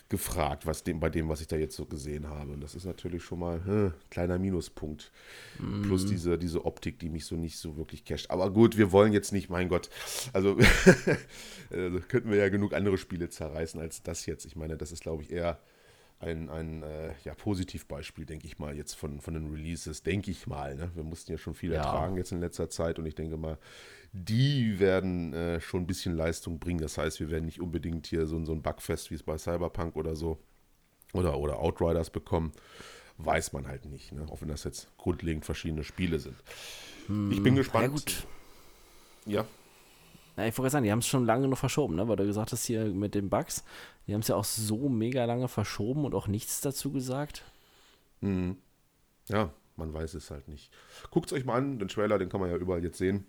gefragt, 0.09 0.64
was 0.64 0.83
dem, 0.83 0.99
bei 0.99 1.11
dem, 1.11 1.29
was 1.29 1.43
ich 1.43 1.47
da 1.47 1.57
jetzt 1.57 1.77
so 1.77 1.85
gesehen 1.85 2.29
habe. 2.31 2.53
Und 2.53 2.62
das 2.62 2.75
ist 2.75 2.87
natürlich 2.87 3.22
schon 3.22 3.41
mal 3.41 3.61
ein 3.61 3.89
äh, 3.89 3.91
kleiner 4.09 4.39
Minuspunkt. 4.39 5.12
Mm. 5.59 5.83
Plus 5.83 6.07
diese, 6.07 6.39
diese 6.39 6.64
Optik, 6.64 6.99
die 7.01 7.11
mich 7.11 7.27
so 7.27 7.37
nicht 7.37 7.59
so 7.59 7.77
wirklich 7.77 8.07
casht. 8.07 8.31
Aber 8.31 8.51
gut, 8.51 8.79
wir 8.79 8.93
wollen 8.93 9.12
jetzt 9.12 9.31
nicht, 9.33 9.51
mein 9.51 9.68
Gott, 9.68 9.91
also 10.33 10.59
äh, 11.70 12.01
könnten 12.09 12.31
wir 12.31 12.39
ja 12.39 12.49
genug 12.49 12.72
andere 12.72 12.97
Spiele 12.97 13.29
zerreißen 13.29 13.79
als 13.79 14.03
das 14.03 14.25
jetzt. 14.25 14.47
Ich 14.47 14.57
meine, 14.57 14.79
das 14.79 14.91
ist, 14.91 15.03
glaube 15.03 15.22
ich, 15.22 15.33
eher 15.33 15.61
ein, 16.20 16.49
ein 16.49 16.83
äh, 16.83 17.12
ja, 17.25 17.35
Positivbeispiel, 17.35 18.25
denke 18.25 18.47
ich 18.47 18.59
mal, 18.59 18.75
jetzt 18.75 18.95
von, 18.95 19.20
von 19.20 19.35
den 19.35 19.51
Releases, 19.51 20.03
denke 20.03 20.31
ich 20.31 20.47
mal. 20.47 20.75
Ne? 20.75 20.91
Wir 20.95 21.03
mussten 21.05 21.33
ja 21.33 21.39
schon 21.39 21.55
viel 21.55 21.72
ja. 21.72 21.83
ertragen 21.83 22.16
jetzt 22.16 22.33
in 22.33 22.41
letzter 22.41 22.70
Zeit 22.70 22.99
und 22.99 23.07
ich 23.07 23.14
denke 23.14 23.37
mal, 23.37 23.59
die 24.17 24.79
werden 24.79 25.35
äh, 25.35 25.61
schon 25.61 25.83
ein 25.83 25.87
bisschen 25.87 26.17
Leistung 26.17 26.61
bringen. 26.61 26.81
Das 26.81 26.97
heißt, 26.97 27.19
wir 27.19 27.31
werden 27.31 27.47
nicht 27.47 27.61
unbedingt 27.61 28.07
hier 28.07 28.27
so, 28.27 28.43
so 28.45 28.53
ein 28.53 28.62
Bugfest, 28.62 29.11
wie 29.11 29.17
es 29.17 29.25
bei 29.25 29.37
Cyberpunk 29.37 29.97
oder 29.97 30.15
so 30.15 30.39
oder, 31.12 31.37
oder 31.37 31.59
Outriders 31.59 32.11
bekommen. 32.11 32.53
Weiß 33.19 33.53
man 33.53 33.67
halt 33.67 33.87
nicht, 33.87 34.12
ne? 34.12 34.27
auch 34.31 34.41
wenn 34.41 34.49
das 34.49 34.65
jetzt 34.65 34.89
grundlegend 34.99 35.45
verschiedene 35.45 35.83
Spiele 35.83 36.21
sind. 36.21 36.37
Hm, 37.07 37.33
ich 37.33 37.43
bin 37.43 37.57
gespannt. 37.57 37.85
Ja, 37.85 37.91
gut. 37.91 38.27
Ja. 39.27 39.45
Ja, 40.37 40.47
ich 40.47 40.59
wollte 40.59 40.71
sagen, 40.71 40.85
die 40.85 40.93
haben 40.93 40.99
es 41.01 41.07
schon 41.07 41.25
lange 41.25 41.49
noch 41.49 41.59
verschoben, 41.59 41.97
ne? 41.97 42.07
weil 42.09 42.17
du 42.17 42.27
gesagt 42.27 42.53
hast 42.53 42.65
hier 42.65 42.87
mit 42.87 43.15
den 43.15 43.31
Bugs, 43.31 43.65
die 44.07 44.15
haben 44.15 44.21
es 44.21 44.29
ja 44.29 44.37
auch 44.37 44.45
so 44.45 44.89
mega 44.89 45.25
lange 45.25 45.49
verschoben 45.49 46.05
und 46.05 46.15
auch 46.15 46.29
nichts 46.29 46.61
dazu 46.61 46.93
gesagt. 46.93 47.45
Hm. 48.21 48.57
Ja, 49.29 49.53
man 49.77 49.93
weiß 49.93 50.15
es 50.15 50.31
halt 50.31 50.47
nicht. 50.49 50.73
Guckt 51.11 51.27
es 51.27 51.33
euch 51.33 51.45
mal 51.45 51.57
an, 51.57 51.79
den 51.79 51.89
Trailer, 51.89 52.19
den 52.19 52.29
kann 52.29 52.41
man 52.41 52.51
ja 52.51 52.57
überall 52.57 52.83
jetzt 52.83 52.99
sehen. 52.99 53.27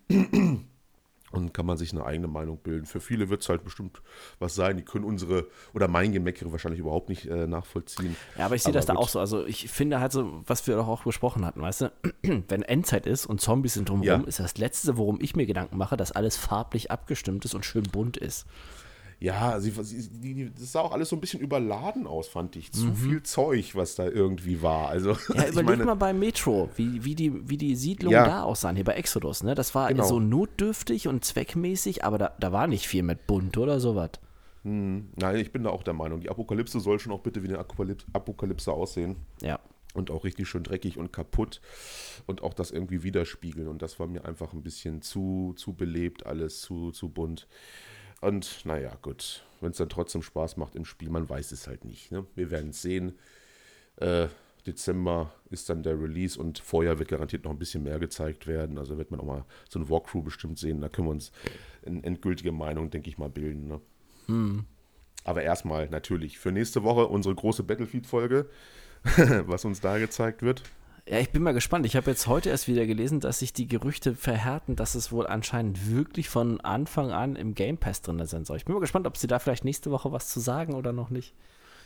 Und 1.32 1.52
kann 1.52 1.66
man 1.66 1.76
sich 1.76 1.92
eine 1.92 2.04
eigene 2.04 2.28
Meinung 2.28 2.58
bilden. 2.58 2.86
Für 2.86 3.00
viele 3.00 3.28
wird 3.28 3.42
es 3.42 3.48
halt 3.48 3.64
bestimmt 3.64 4.00
was 4.38 4.54
sein. 4.54 4.76
Die 4.76 4.84
können 4.84 5.04
unsere 5.04 5.48
oder 5.74 5.88
mein 5.88 6.12
Gemeckere 6.12 6.52
wahrscheinlich 6.52 6.80
überhaupt 6.80 7.08
nicht 7.08 7.26
äh, 7.26 7.48
nachvollziehen. 7.48 8.16
Ja, 8.38 8.46
aber 8.46 8.54
ich 8.54 8.62
sehe 8.62 8.72
das 8.72 8.86
da 8.86 8.94
auch 8.94 9.08
so. 9.08 9.18
Also 9.18 9.44
ich 9.44 9.68
finde 9.68 9.98
halt 9.98 10.12
so, 10.12 10.42
was 10.46 10.66
wir 10.68 10.76
doch 10.76 10.86
auch 10.86 11.02
besprochen 11.02 11.44
hatten, 11.44 11.60
weißt 11.60 11.80
du, 11.80 11.92
wenn 12.48 12.62
Endzeit 12.62 13.06
ist 13.06 13.26
und 13.26 13.40
Zombies 13.40 13.74
sind 13.74 13.88
drumherum, 13.88 14.22
ja. 14.22 14.26
ist 14.26 14.38
das 14.38 14.56
Letzte, 14.56 14.96
worum 14.96 15.20
ich 15.20 15.34
mir 15.34 15.46
Gedanken 15.46 15.76
mache, 15.76 15.96
dass 15.96 16.12
alles 16.12 16.36
farblich 16.36 16.90
abgestimmt 16.92 17.44
ist 17.44 17.54
und 17.54 17.64
schön 17.64 17.84
bunt 17.84 18.16
ist 18.16 18.46
ja, 19.18 19.58
sie, 19.60 19.70
sie, 19.70 20.08
die, 20.08 20.52
das 20.52 20.72
sah 20.72 20.80
auch 20.80 20.92
alles 20.92 21.08
so 21.08 21.16
ein 21.16 21.20
bisschen 21.20 21.40
überladen 21.40 22.06
aus, 22.06 22.28
fand 22.28 22.54
ich. 22.56 22.70
Zu 22.72 22.86
mhm. 22.86 22.96
viel 22.96 23.22
Zeug, 23.22 23.74
was 23.74 23.94
da 23.94 24.06
irgendwie 24.06 24.60
war. 24.60 24.88
Also, 24.88 25.10
ja, 25.34 25.48
überleg 25.48 25.64
meine, 25.64 25.84
mal 25.84 25.94
bei 25.94 26.12
Metro, 26.12 26.68
wie, 26.76 27.02
wie, 27.04 27.14
die, 27.14 27.48
wie 27.48 27.56
die 27.56 27.76
Siedlungen 27.76 28.14
ja. 28.14 28.26
da 28.26 28.42
aussahen, 28.42 28.76
hier 28.76 28.84
bei 28.84 28.94
Exodus. 28.94 29.42
Ne? 29.42 29.54
Das 29.54 29.74
war 29.74 29.88
genau. 29.88 30.04
so 30.04 30.20
notdürftig 30.20 31.08
und 31.08 31.24
zweckmäßig, 31.24 32.04
aber 32.04 32.18
da, 32.18 32.32
da 32.38 32.52
war 32.52 32.66
nicht 32.66 32.86
viel 32.88 33.02
mit 33.02 33.26
bunt 33.26 33.56
oder 33.56 33.80
sowas. 33.80 34.10
Hm, 34.64 35.08
nein, 35.16 35.36
ich 35.36 35.50
bin 35.50 35.62
da 35.62 35.70
auch 35.70 35.82
der 35.82 35.94
Meinung, 35.94 36.20
die 36.20 36.28
Apokalypse 36.28 36.80
soll 36.80 36.98
schon 36.98 37.12
auch 37.12 37.20
bitte 37.20 37.42
wie 37.42 37.48
eine 37.48 37.58
Apokalypse, 37.58 38.06
Apokalypse 38.12 38.70
aussehen. 38.70 39.16
Ja. 39.40 39.60
Und 39.94 40.10
auch 40.10 40.24
richtig 40.24 40.46
schön 40.46 40.62
dreckig 40.62 40.98
und 40.98 41.10
kaputt 41.10 41.62
und 42.26 42.42
auch 42.42 42.52
das 42.52 42.70
irgendwie 42.70 43.02
widerspiegeln. 43.02 43.66
Und 43.66 43.80
das 43.80 43.98
war 43.98 44.08
mir 44.08 44.26
einfach 44.26 44.52
ein 44.52 44.62
bisschen 44.62 45.00
zu, 45.00 45.54
zu 45.56 45.72
belebt, 45.72 46.26
alles 46.26 46.60
zu, 46.60 46.90
zu 46.90 47.08
bunt. 47.08 47.48
Und 48.20 48.64
naja, 48.64 48.96
gut, 49.02 49.44
wenn 49.60 49.70
es 49.70 49.76
dann 49.76 49.88
trotzdem 49.88 50.22
Spaß 50.22 50.56
macht 50.56 50.74
im 50.74 50.84
Spiel, 50.84 51.10
man 51.10 51.28
weiß 51.28 51.52
es 51.52 51.66
halt 51.66 51.84
nicht. 51.84 52.10
Ne? 52.12 52.26
Wir 52.34 52.50
werden 52.50 52.70
es 52.70 52.82
sehen. 52.82 53.18
Äh, 53.96 54.28
Dezember 54.66 55.32
ist 55.50 55.68
dann 55.68 55.82
der 55.82 56.00
Release 56.00 56.38
und 56.38 56.58
vorher 56.58 56.98
wird 56.98 57.08
garantiert 57.08 57.44
noch 57.44 57.52
ein 57.52 57.58
bisschen 57.58 57.84
mehr 57.84 57.98
gezeigt 57.98 58.46
werden. 58.46 58.78
Also 58.78 58.98
wird 58.98 59.10
man 59.10 59.20
auch 59.20 59.24
mal 59.24 59.44
so 59.68 59.78
ein 59.78 59.88
Walkthrough 59.88 60.24
bestimmt 60.24 60.58
sehen. 60.58 60.80
Da 60.80 60.88
können 60.88 61.06
wir 61.06 61.12
uns 61.12 61.30
eine 61.86 62.02
endgültige 62.02 62.52
Meinung, 62.52 62.90
denke 62.90 63.08
ich 63.08 63.18
mal, 63.18 63.28
bilden. 63.28 63.68
Ne? 63.68 63.80
Hm. 64.26 64.64
Aber 65.24 65.42
erstmal 65.42 65.88
natürlich 65.88 66.38
für 66.38 66.52
nächste 66.52 66.82
Woche 66.82 67.06
unsere 67.06 67.34
große 67.34 67.62
Battlefield-Folge, 67.62 68.48
was 69.46 69.64
uns 69.64 69.80
da 69.80 69.98
gezeigt 69.98 70.42
wird. 70.42 70.62
Ja, 71.08 71.20
ich 71.20 71.30
bin 71.30 71.42
mal 71.42 71.54
gespannt. 71.54 71.86
Ich 71.86 71.94
habe 71.94 72.10
jetzt 72.10 72.26
heute 72.26 72.50
erst 72.50 72.66
wieder 72.66 72.84
gelesen, 72.84 73.20
dass 73.20 73.38
sich 73.38 73.52
die 73.52 73.68
Gerüchte 73.68 74.16
verhärten, 74.16 74.74
dass 74.74 74.96
es 74.96 75.12
wohl 75.12 75.26
anscheinend 75.26 75.88
wirklich 75.88 76.28
von 76.28 76.60
Anfang 76.60 77.12
an 77.12 77.36
im 77.36 77.54
Game 77.54 77.78
Pass 77.78 78.02
drin 78.02 78.24
sein 78.26 78.44
soll. 78.44 78.56
Ich 78.56 78.64
bin 78.64 78.74
mal 78.74 78.80
gespannt, 78.80 79.06
ob 79.06 79.16
sie 79.16 79.28
da 79.28 79.38
vielleicht 79.38 79.64
nächste 79.64 79.92
Woche 79.92 80.10
was 80.10 80.28
zu 80.28 80.40
sagen 80.40 80.74
oder 80.74 80.92
noch 80.92 81.10
nicht. 81.10 81.32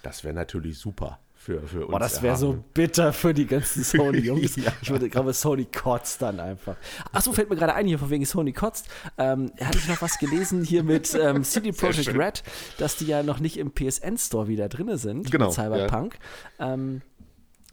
Das 0.03 0.25
wäre 0.25 0.33
natürlich 0.35 0.79
super. 0.79 1.19
für, 1.35 1.61
für 1.67 1.81
uns. 1.81 1.91
Boah, 1.91 1.99
das 1.99 2.23
wäre 2.23 2.37
so 2.37 2.65
bitter 2.73 3.13
für 3.13 3.35
die 3.35 3.47
ganzen 3.47 3.85
Sony-Jungs. 3.85 4.57
ja. 4.65 4.73
Ich 4.81 4.89
würde 4.89 5.11
glaube, 5.11 5.35
Sony 5.35 5.67
kotzt 5.67 6.23
dann 6.23 6.41
einfach. 6.41 6.77
Achso, 7.13 7.35
fällt 7.35 7.51
mir 7.51 7.57
gerade 7.57 7.75
ein, 7.75 7.87
hier 7.87 7.99
von 7.99 8.09
wegen 8.09 8.25
Sony 8.25 8.55
kotzt. 8.55 8.89
Ähm, 9.19 9.53
hatte 9.61 9.77
ich 9.77 9.87
noch 9.87 10.01
was 10.01 10.19
gelesen 10.19 10.65
hier 10.65 10.83
mit 10.83 11.15
ähm, 11.21 11.45
CD 11.45 11.73
Projekt 11.73 12.15
Red, 12.15 12.43
dass 12.79 12.97
die 12.97 13.07
ja 13.07 13.23
noch 13.23 13.39
nicht 13.39 13.59
im 13.59 13.73
PSN-Store 13.73 14.49
wieder 14.49 14.71
drin 14.71 14.97
sind 14.97 15.31
genau, 15.31 15.47
mit 15.47 15.55
Cyberpunk. 15.55 16.19
Ja. 16.59 16.73
Ähm, 16.73 17.03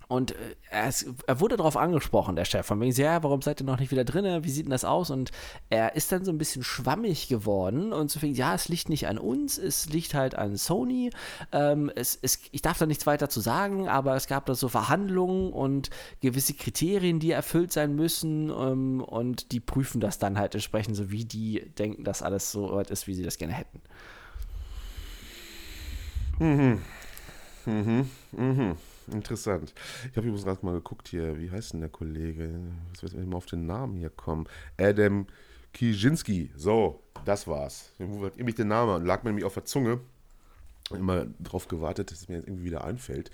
und 0.07 0.31
äh, 0.31 0.35
er, 0.69 0.87
ist, 0.87 1.05
er, 1.27 1.39
wurde 1.39 1.57
darauf 1.57 1.75
angesprochen, 1.75 2.35
der 2.35 2.45
Chef, 2.45 2.65
von 2.65 2.79
wegen, 2.79 2.93
ja, 2.93 3.21
warum 3.23 3.41
seid 3.41 3.61
ihr 3.61 3.65
noch 3.65 3.79
nicht 3.79 3.91
wieder 3.91 4.05
drin? 4.05 4.43
Wie 4.43 4.49
sieht 4.49 4.65
denn 4.65 4.71
das 4.71 4.85
aus? 4.85 5.09
Und 5.11 5.31
er 5.69 5.95
ist 5.95 6.11
dann 6.11 6.23
so 6.23 6.31
ein 6.31 6.37
bisschen 6.37 6.63
schwammig 6.63 7.27
geworden 7.27 7.91
und 7.91 8.09
so 8.09 8.19
fing, 8.19 8.33
ja, 8.33 8.55
es 8.55 8.69
liegt 8.69 8.89
nicht 8.89 9.07
an 9.07 9.17
uns, 9.17 9.57
es 9.57 9.89
liegt 9.89 10.13
halt 10.13 10.35
an 10.35 10.55
Sony. 10.55 11.09
Ähm, 11.51 11.91
es, 11.95 12.17
es, 12.21 12.39
ich 12.51 12.61
darf 12.61 12.77
da 12.77 12.85
nichts 12.85 13.05
weiter 13.05 13.29
zu 13.29 13.41
sagen, 13.41 13.89
aber 13.89 14.15
es 14.15 14.27
gab 14.27 14.45
da 14.45 14.55
so 14.55 14.69
Verhandlungen 14.69 15.51
und 15.51 15.89
gewisse 16.21 16.53
Kriterien, 16.53 17.19
die 17.19 17.31
erfüllt 17.31 17.73
sein 17.73 17.95
müssen 17.95 18.49
ähm, 18.49 19.01
und 19.01 19.51
die 19.51 19.59
prüfen 19.59 19.99
das 19.99 20.19
dann 20.19 20.37
halt 20.37 20.55
entsprechend, 20.55 20.95
so 20.95 21.11
wie 21.11 21.25
die 21.25 21.69
denken, 21.77 22.03
dass 22.05 22.21
alles 22.21 22.51
so 22.51 22.71
weit 22.73 22.91
ist, 22.91 23.07
wie 23.07 23.13
sie 23.13 23.23
das 23.23 23.37
gerne 23.37 23.53
hätten. 23.53 23.81
Mhm. 26.39 26.81
Mhm. 27.65 28.09
Mhm. 28.31 28.77
Interessant. 29.11 29.73
Ich 30.11 30.17
habe 30.17 30.27
übrigens 30.27 30.43
gerade 30.43 30.65
mal 30.65 30.73
geguckt 30.73 31.07
hier, 31.07 31.39
wie 31.39 31.49
heißt 31.49 31.73
denn 31.73 31.79
der 31.79 31.89
Kollege? 31.89 32.59
Jetzt 32.89 33.03
wird 33.03 33.27
mal 33.27 33.37
auf 33.37 33.45
den 33.45 33.65
Namen 33.65 33.95
hier 33.95 34.09
kommen. 34.09 34.47
Adam 34.77 35.27
Kijinski. 35.73 36.51
So, 36.55 37.03
das 37.25 37.47
war's. 37.47 37.91
Hat 37.99 38.37
mich 38.37 38.55
den 38.55 38.67
Namen? 38.67 39.05
Lag 39.05 39.23
mir 39.23 39.29
nämlich 39.29 39.45
auf 39.45 39.53
der 39.53 39.65
Zunge. 39.65 40.01
Immer 40.91 41.25
drauf 41.39 41.67
gewartet, 41.67 42.11
dass 42.11 42.21
es 42.21 42.29
mir 42.29 42.35
jetzt 42.35 42.47
irgendwie 42.47 42.65
wieder 42.65 42.83
einfällt. 42.83 43.29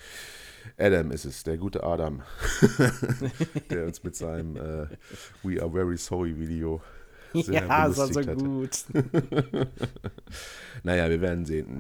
Adam 0.78 1.12
ist 1.12 1.26
es, 1.26 1.44
der 1.44 1.58
gute 1.58 1.84
Adam, 1.84 2.24
der 3.70 3.86
uns 3.86 4.04
mit 4.04 4.16
seinem 4.16 4.56
äh, 4.56 4.88
We 5.44 5.62
Are 5.62 5.72
Very 5.72 5.98
Sorry 5.98 6.38
Video 6.40 6.82
ja, 7.34 7.88
das 7.88 7.98
war 7.98 8.08
so 8.08 8.20
hatte. 8.20 8.36
gut. 8.36 8.86
naja, 10.84 11.10
wir 11.10 11.22
werden 11.22 11.46
sehen. 11.46 11.80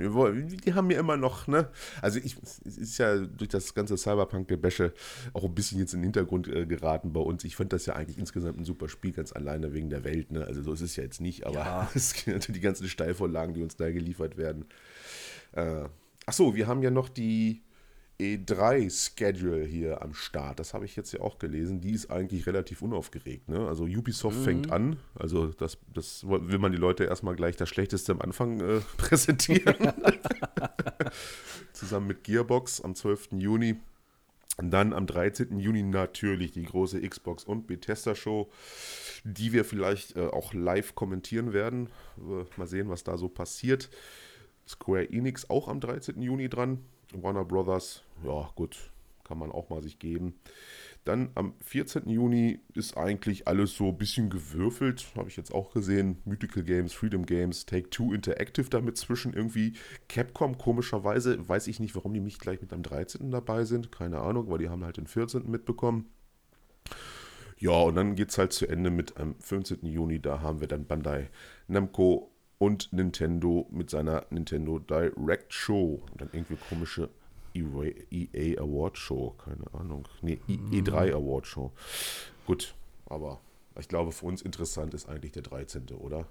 Die 0.65 0.73
haben 0.73 0.87
mir 0.87 0.97
immer 0.97 1.17
noch, 1.17 1.47
ne? 1.47 1.69
Also 2.01 2.19
ich, 2.19 2.37
es 2.65 2.77
ist 2.77 2.97
ja 2.97 3.17
durch 3.17 3.49
das 3.49 3.73
ganze 3.73 3.97
Cyberpunk-Gebäsche 3.97 4.93
auch 5.33 5.43
ein 5.43 5.53
bisschen 5.53 5.79
jetzt 5.79 5.93
in 5.93 5.99
den 5.99 6.05
Hintergrund 6.05 6.47
äh, 6.47 6.65
geraten 6.65 7.13
bei 7.13 7.21
uns. 7.21 7.43
Ich 7.43 7.55
fand 7.55 7.73
das 7.73 7.85
ja 7.85 7.95
eigentlich 7.95 8.17
insgesamt 8.17 8.59
ein 8.59 8.65
super 8.65 8.89
Spiel, 8.89 9.11
ganz 9.11 9.33
alleine 9.33 9.73
wegen 9.73 9.89
der 9.89 10.03
Welt, 10.03 10.31
ne? 10.31 10.45
Also 10.45 10.61
so 10.61 10.73
ist 10.73 10.81
es 10.81 10.95
ja 10.95 11.03
jetzt 11.03 11.21
nicht, 11.21 11.45
aber 11.45 11.59
ja. 11.59 11.91
es 11.95 12.13
gibt 12.13 12.27
natürlich 12.27 12.61
die 12.61 12.65
ganzen 12.65 12.87
Steilvorlagen, 12.87 13.53
die 13.53 13.61
uns 13.61 13.75
da 13.75 13.91
geliefert 13.91 14.37
werden. 14.37 14.65
Äh, 15.53 15.85
ach 16.25 16.33
so, 16.33 16.55
wir 16.55 16.67
haben 16.67 16.81
ja 16.81 16.91
noch 16.91 17.09
die 17.09 17.61
E3-Schedule 18.19 19.65
hier 19.65 20.01
am 20.01 20.13
Start. 20.13 20.59
Das 20.59 20.73
habe 20.73 20.85
ich 20.85 20.95
jetzt 20.95 21.11
ja 21.13 21.21
auch 21.21 21.39
gelesen. 21.39 21.81
Die 21.81 21.91
ist 21.91 22.11
eigentlich 22.11 22.45
relativ 22.45 22.81
unaufgeregt. 22.81 23.49
Ne? 23.49 23.67
Also 23.67 23.85
Ubisoft 23.85 24.39
mhm. 24.39 24.43
fängt 24.43 24.71
an. 24.71 24.97
Also 25.15 25.47
das, 25.47 25.77
das 25.93 26.23
will 26.27 26.59
man 26.59 26.71
die 26.71 26.77
Leute 26.77 27.05
erstmal 27.05 27.35
gleich 27.35 27.57
das 27.57 27.69
Schlechteste 27.69 28.11
am 28.11 28.21
Anfang 28.21 28.59
äh, 28.59 28.79
präsentieren. 28.97 29.75
Zusammen 31.73 32.07
mit 32.07 32.23
Gearbox 32.23 32.81
am 32.81 32.95
12. 32.95 33.29
Juni. 33.33 33.75
Und 34.57 34.69
dann 34.69 34.93
am 34.93 35.07
13. 35.07 35.59
Juni 35.59 35.81
natürlich 35.81 36.51
die 36.51 36.65
große 36.65 37.01
Xbox 37.01 37.43
und 37.43 37.65
Bethesda 37.65 38.13
Show, 38.13 38.51
die 39.23 39.51
wir 39.51 39.65
vielleicht 39.65 40.15
äh, 40.15 40.27
auch 40.27 40.53
live 40.53 40.93
kommentieren 40.93 41.53
werden. 41.53 41.89
Äh, 42.17 42.45
mal 42.57 42.67
sehen, 42.67 42.89
was 42.89 43.03
da 43.03 43.17
so 43.17 43.27
passiert. 43.27 43.89
Square 44.67 45.09
Enix 45.11 45.49
auch 45.49 45.67
am 45.67 45.79
13. 45.79 46.21
Juni 46.21 46.49
dran. 46.49 46.85
Warner 47.21 47.45
Brothers, 47.45 48.03
ja 48.23 48.49
gut, 48.55 48.91
kann 49.23 49.37
man 49.37 49.51
auch 49.51 49.69
mal 49.69 49.83
sich 49.83 49.99
geben. 49.99 50.35
Dann 51.05 51.31
am 51.35 51.53
14. 51.65 52.07
Juni 52.09 52.59
ist 52.73 52.95
eigentlich 52.95 53.45
alles 53.47 53.75
so 53.75 53.89
ein 53.89 53.97
bisschen 53.97 54.29
gewürfelt, 54.29 55.05
habe 55.17 55.27
ich 55.27 55.35
jetzt 55.35 55.53
auch 55.53 55.73
gesehen. 55.73 56.19
Mythical 56.23 56.63
Games, 56.63 56.93
Freedom 56.93 57.25
Games, 57.25 57.65
Take 57.65 57.89
Two 57.89 58.13
Interactive 58.13 58.69
damit 58.69 58.97
zwischen 58.97 59.33
irgendwie. 59.33 59.73
Capcom, 60.07 60.57
komischerweise, 60.57 61.47
weiß 61.47 61.67
ich 61.67 61.81
nicht, 61.81 61.95
warum 61.95 62.13
die 62.13 62.21
nicht 62.21 62.39
gleich 62.39 62.61
mit 62.61 62.71
am 62.71 62.83
13. 62.83 63.31
dabei 63.31 63.65
sind. 63.65 63.91
Keine 63.91 64.21
Ahnung, 64.21 64.49
weil 64.49 64.59
die 64.59 64.69
haben 64.69 64.85
halt 64.85 64.95
den 64.95 65.07
14. 65.07 65.49
mitbekommen. 65.51 66.09
Ja, 67.57 67.81
und 67.81 67.95
dann 67.95 68.15
geht 68.15 68.29
es 68.29 68.37
halt 68.37 68.53
zu 68.53 68.67
Ende 68.67 68.89
mit 68.89 69.17
am 69.17 69.35
15. 69.39 69.85
Juni. 69.85 70.21
Da 70.21 70.41
haben 70.41 70.61
wir 70.61 70.67
dann 70.67 70.85
Bandai 70.85 71.29
Namco 71.67 72.32
und 72.57 72.91
Nintendo 72.93 73.67
mit 73.71 73.89
seiner 73.89 74.25
Nintendo 74.29 74.79
Direct 74.79 75.53
Show. 75.53 76.01
Und 76.11 76.21
dann 76.21 76.29
irgendwie 76.31 76.57
komische 76.69 77.09
EA 77.53 78.59
Award 78.59 78.97
Show, 78.97 79.35
keine 79.43 79.65
Ahnung. 79.73 80.07
Nee, 80.21 80.39
E3 80.47 81.09
mhm. 81.09 81.15
Award 81.15 81.47
Show. 81.47 81.71
Gut, 82.45 82.75
aber 83.05 83.39
ich 83.79 83.87
glaube, 83.87 84.11
für 84.11 84.25
uns 84.25 84.41
interessant 84.41 84.93
ist 84.93 85.07
eigentlich 85.07 85.31
der 85.31 85.43
13., 85.43 85.87
oder? 85.99 86.25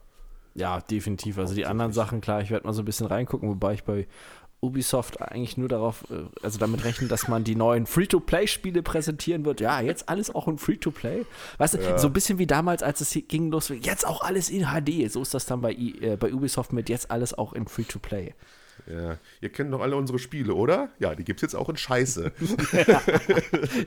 Ja, 0.54 0.80
definitiv. 0.80 1.38
Also 1.38 1.54
die 1.54 1.66
anderen 1.66 1.92
Sachen, 1.92 2.20
klar, 2.20 2.42
ich 2.42 2.50
werde 2.50 2.66
mal 2.66 2.72
so 2.72 2.82
ein 2.82 2.84
bisschen 2.84 3.06
reingucken, 3.06 3.48
wobei 3.48 3.74
ich 3.74 3.84
bei 3.84 4.06
Ubisoft 4.62 5.20
eigentlich 5.20 5.56
nur 5.56 5.68
darauf, 5.68 6.04
äh, 6.10 6.24
also 6.42 6.58
damit 6.58 6.84
rechnen, 6.84 7.08
dass 7.08 7.26
man 7.28 7.42
die 7.44 7.56
neuen 7.56 7.86
Free-to-Play-Spiele 7.86 8.82
präsentieren 8.82 9.44
wird. 9.44 9.60
Ja, 9.60 9.80
jetzt 9.80 10.08
alles 10.08 10.32
auch 10.34 10.46
in 10.46 10.56
Free-to-Play. 10.56 11.26
Weißt 11.58 11.74
ja. 11.74 11.92
du, 11.92 11.98
so 11.98 12.06
ein 12.06 12.12
bisschen 12.12 12.38
wie 12.38 12.46
damals, 12.46 12.82
als 12.82 13.00
es 13.00 13.18
ging 13.28 13.50
los, 13.50 13.68
jetzt 13.68 14.06
auch 14.06 14.22
alles 14.22 14.50
in 14.50 14.66
HD. 14.66 15.10
So 15.10 15.20
ist 15.20 15.34
das 15.34 15.46
dann 15.46 15.60
bei, 15.60 15.72
äh, 15.72 16.16
bei 16.18 16.32
Ubisoft 16.32 16.72
mit 16.72 16.88
jetzt 16.88 17.10
alles 17.10 17.34
auch 17.34 17.52
in 17.52 17.66
Free-to-Play. 17.66 18.34
Ja, 18.86 19.18
ihr 19.40 19.48
kennt 19.50 19.72
doch 19.72 19.80
alle 19.80 19.96
unsere 19.96 20.18
Spiele, 20.18 20.54
oder? 20.54 20.90
Ja, 20.98 21.14
die 21.14 21.24
gibt 21.24 21.38
es 21.38 21.42
jetzt 21.42 21.54
auch 21.54 21.68
in 21.68 21.76
Scheiße. 21.76 22.32
ja. 22.86 23.02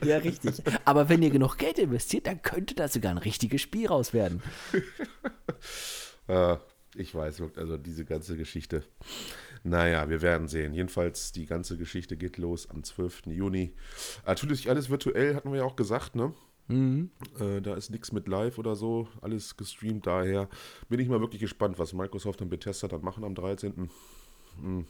ja, 0.04 0.16
richtig. 0.18 0.62
Aber 0.84 1.08
wenn 1.08 1.22
ihr 1.22 1.30
genug 1.30 1.56
Geld 1.58 1.78
investiert, 1.78 2.26
dann 2.26 2.40
könnte 2.42 2.74
da 2.74 2.88
sogar 2.88 3.10
ein 3.10 3.18
richtiges 3.18 3.62
Spiel 3.62 3.88
raus 3.88 4.12
werden. 4.12 4.42
ja, 6.28 6.60
ich 6.94 7.14
weiß, 7.14 7.42
also 7.56 7.76
diese 7.76 8.04
ganze 8.04 8.36
Geschichte. 8.36 8.84
Naja, 9.62 10.08
wir 10.08 10.22
werden 10.22 10.48
sehen. 10.48 10.72
Jedenfalls, 10.72 11.32
die 11.32 11.46
ganze 11.46 11.76
Geschichte 11.76 12.16
geht 12.16 12.38
los 12.38 12.68
am 12.70 12.82
12. 12.84 13.26
Juni. 13.26 13.72
Natürlich 14.26 14.68
alles 14.68 14.90
virtuell, 14.90 15.34
hatten 15.34 15.50
wir 15.50 15.58
ja 15.58 15.64
auch 15.64 15.76
gesagt, 15.76 16.14
ne? 16.16 16.34
Mhm. 16.68 17.10
Äh, 17.38 17.60
da 17.60 17.74
ist 17.74 17.90
nichts 17.90 18.12
mit 18.12 18.26
live 18.26 18.58
oder 18.58 18.74
so, 18.74 19.08
alles 19.20 19.56
gestreamt. 19.56 20.06
Daher 20.06 20.48
bin 20.88 21.00
ich 21.00 21.08
mal 21.08 21.20
wirklich 21.20 21.40
gespannt, 21.40 21.78
was 21.78 21.92
Microsoft 21.92 22.42
und 22.42 22.48
Bethesda 22.48 22.88
dann 22.88 23.02
machen 23.02 23.24
am 23.24 23.34
13. 23.34 23.90
Hm. 24.60 24.86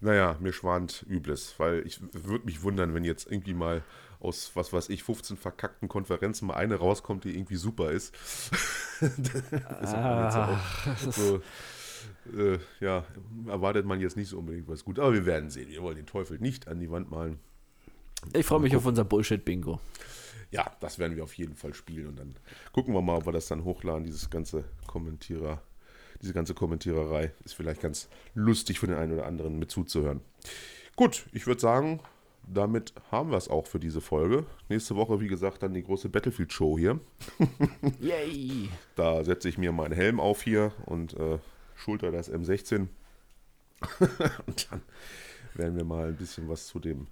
Naja, 0.00 0.36
mir 0.40 0.52
schwant 0.52 1.06
Übles, 1.08 1.54
weil 1.58 1.86
ich 1.86 2.00
würde 2.12 2.44
mich 2.44 2.62
wundern, 2.62 2.92
wenn 2.92 3.04
jetzt 3.04 3.30
irgendwie 3.30 3.54
mal 3.54 3.82
aus, 4.20 4.50
was 4.54 4.72
weiß 4.72 4.88
ich, 4.90 5.02
15 5.02 5.36
verkackten 5.36 5.88
Konferenzen 5.88 6.46
mal 6.46 6.54
eine 6.54 6.76
rauskommt, 6.76 7.24
die 7.24 7.34
irgendwie 7.34 7.56
super 7.56 7.90
ist. 7.90 8.14
das 9.00 9.94
ah, 9.94 10.96
so, 11.10 11.40
äh, 12.36 12.58
ja, 12.80 13.04
erwartet 13.46 13.86
man 13.86 14.00
jetzt 14.00 14.16
nicht 14.16 14.28
so 14.28 14.38
unbedingt 14.38 14.68
was 14.68 14.84
gut. 14.84 14.98
Aber 14.98 15.12
wir 15.12 15.26
werden 15.26 15.50
sehen. 15.50 15.68
Wir 15.68 15.82
wollen 15.82 15.96
den 15.96 16.06
Teufel 16.06 16.38
nicht 16.38 16.68
an 16.68 16.80
die 16.80 16.90
Wand 16.90 17.10
malen. 17.10 17.38
Ich 18.32 18.46
freue 18.46 18.60
mich 18.60 18.74
auf 18.76 18.86
unser 18.86 19.04
Bullshit-Bingo. 19.04 19.80
Ja, 20.50 20.70
das 20.80 20.98
werden 20.98 21.16
wir 21.16 21.24
auf 21.24 21.34
jeden 21.34 21.54
Fall 21.54 21.74
spielen. 21.74 22.08
Und 22.08 22.18
dann 22.18 22.34
gucken 22.72 22.94
wir 22.94 23.02
mal, 23.02 23.16
ob 23.16 23.26
wir 23.26 23.32
das 23.32 23.46
dann 23.46 23.64
hochladen, 23.64 24.04
dieses 24.04 24.30
ganze 24.30 24.64
Kommentierer, 24.86 25.62
diese 26.22 26.32
ganze 26.32 26.54
Kommentiererei. 26.54 27.32
Ist 27.44 27.54
vielleicht 27.54 27.80
ganz 27.80 28.08
lustig 28.34 28.80
für 28.80 28.86
den 28.86 28.96
einen 28.96 29.12
oder 29.12 29.26
anderen 29.26 29.58
mit 29.58 29.70
zuzuhören. 29.70 30.20
Gut, 30.94 31.26
ich 31.32 31.46
würde 31.46 31.60
sagen, 31.60 32.00
damit 32.46 32.94
haben 33.10 33.30
wir 33.30 33.36
es 33.36 33.48
auch 33.48 33.66
für 33.66 33.80
diese 33.80 34.00
Folge. 34.00 34.46
Nächste 34.68 34.96
Woche, 34.96 35.20
wie 35.20 35.28
gesagt, 35.28 35.62
dann 35.62 35.74
die 35.74 35.82
große 35.82 36.08
Battlefield-Show 36.08 36.78
hier. 36.78 37.00
Yay! 38.00 38.68
Da 38.94 39.24
setze 39.24 39.48
ich 39.48 39.58
mir 39.58 39.72
meinen 39.72 39.94
Helm 39.94 40.20
auf 40.20 40.42
hier 40.42 40.72
und 40.86 41.14
äh, 41.14 41.38
Schulter 41.76 42.10
das 42.10 42.30
M16. 42.32 42.88
und 44.46 44.68
dann 44.70 44.82
werden 45.54 45.76
wir 45.76 45.84
mal 45.84 46.08
ein 46.08 46.16
bisschen 46.16 46.48
was 46.48 46.66
zu 46.66 46.78
dem, 46.78 47.06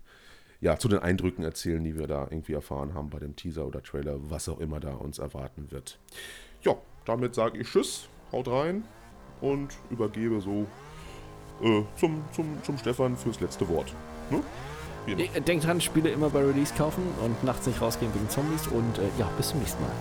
ja, 0.61 0.79
zu 0.79 0.89
den 0.89 0.99
Eindrücken 0.99 1.45
erzählen, 1.45 1.85
die 1.85 1.97
wir 1.97 2.07
da 2.07 2.23
irgendwie 2.25 2.55
erfahren 2.55 2.95
haben 2.95 3.11
bei 3.11 3.19
dem 3.19 3.37
Teaser 3.37 3.67
oder 3.67 3.83
Trailer, 3.83 4.17
was 4.31 4.49
auch 4.49 4.61
immer 4.61 4.81
da 4.81 4.95
uns 4.95 5.19
erwarten 5.19 5.71
wird. 5.71 5.99
Ja, 6.63 6.77
damit 7.05 7.35
sage 7.35 7.59
ich 7.59 7.69
Tschüss, 7.69 8.09
haut 8.33 8.49
rein 8.49 8.85
und 9.41 9.69
übergebe 9.91 10.41
so 10.41 10.67
äh, 11.63 11.83
zum, 11.97 12.25
zum, 12.33 12.63
zum 12.63 12.79
Stefan 12.79 13.17
fürs 13.17 13.41
letzte 13.41 13.69
Wort. 13.69 13.95
Ne? 14.31 14.43
Denkt 15.47 15.67
dran, 15.67 15.83
Spiele 15.83 16.09
immer 16.11 16.31
bei 16.31 16.43
Release 16.43 16.73
kaufen 16.75 17.03
und 17.23 17.45
nachts 17.45 17.67
nicht 17.67 17.81
rausgehen 17.81 18.13
wegen 18.15 18.29
Zombies 18.31 18.67
und 18.69 18.99
äh, 18.99 19.03
ja, 19.19 19.29
bis 19.37 19.49
zum 19.51 19.59
nächsten 19.59 19.83
Mal. 19.83 19.93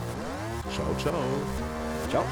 Ciao, 0.71 0.87
ciao. 0.97 1.13
Ciao. 2.09 2.23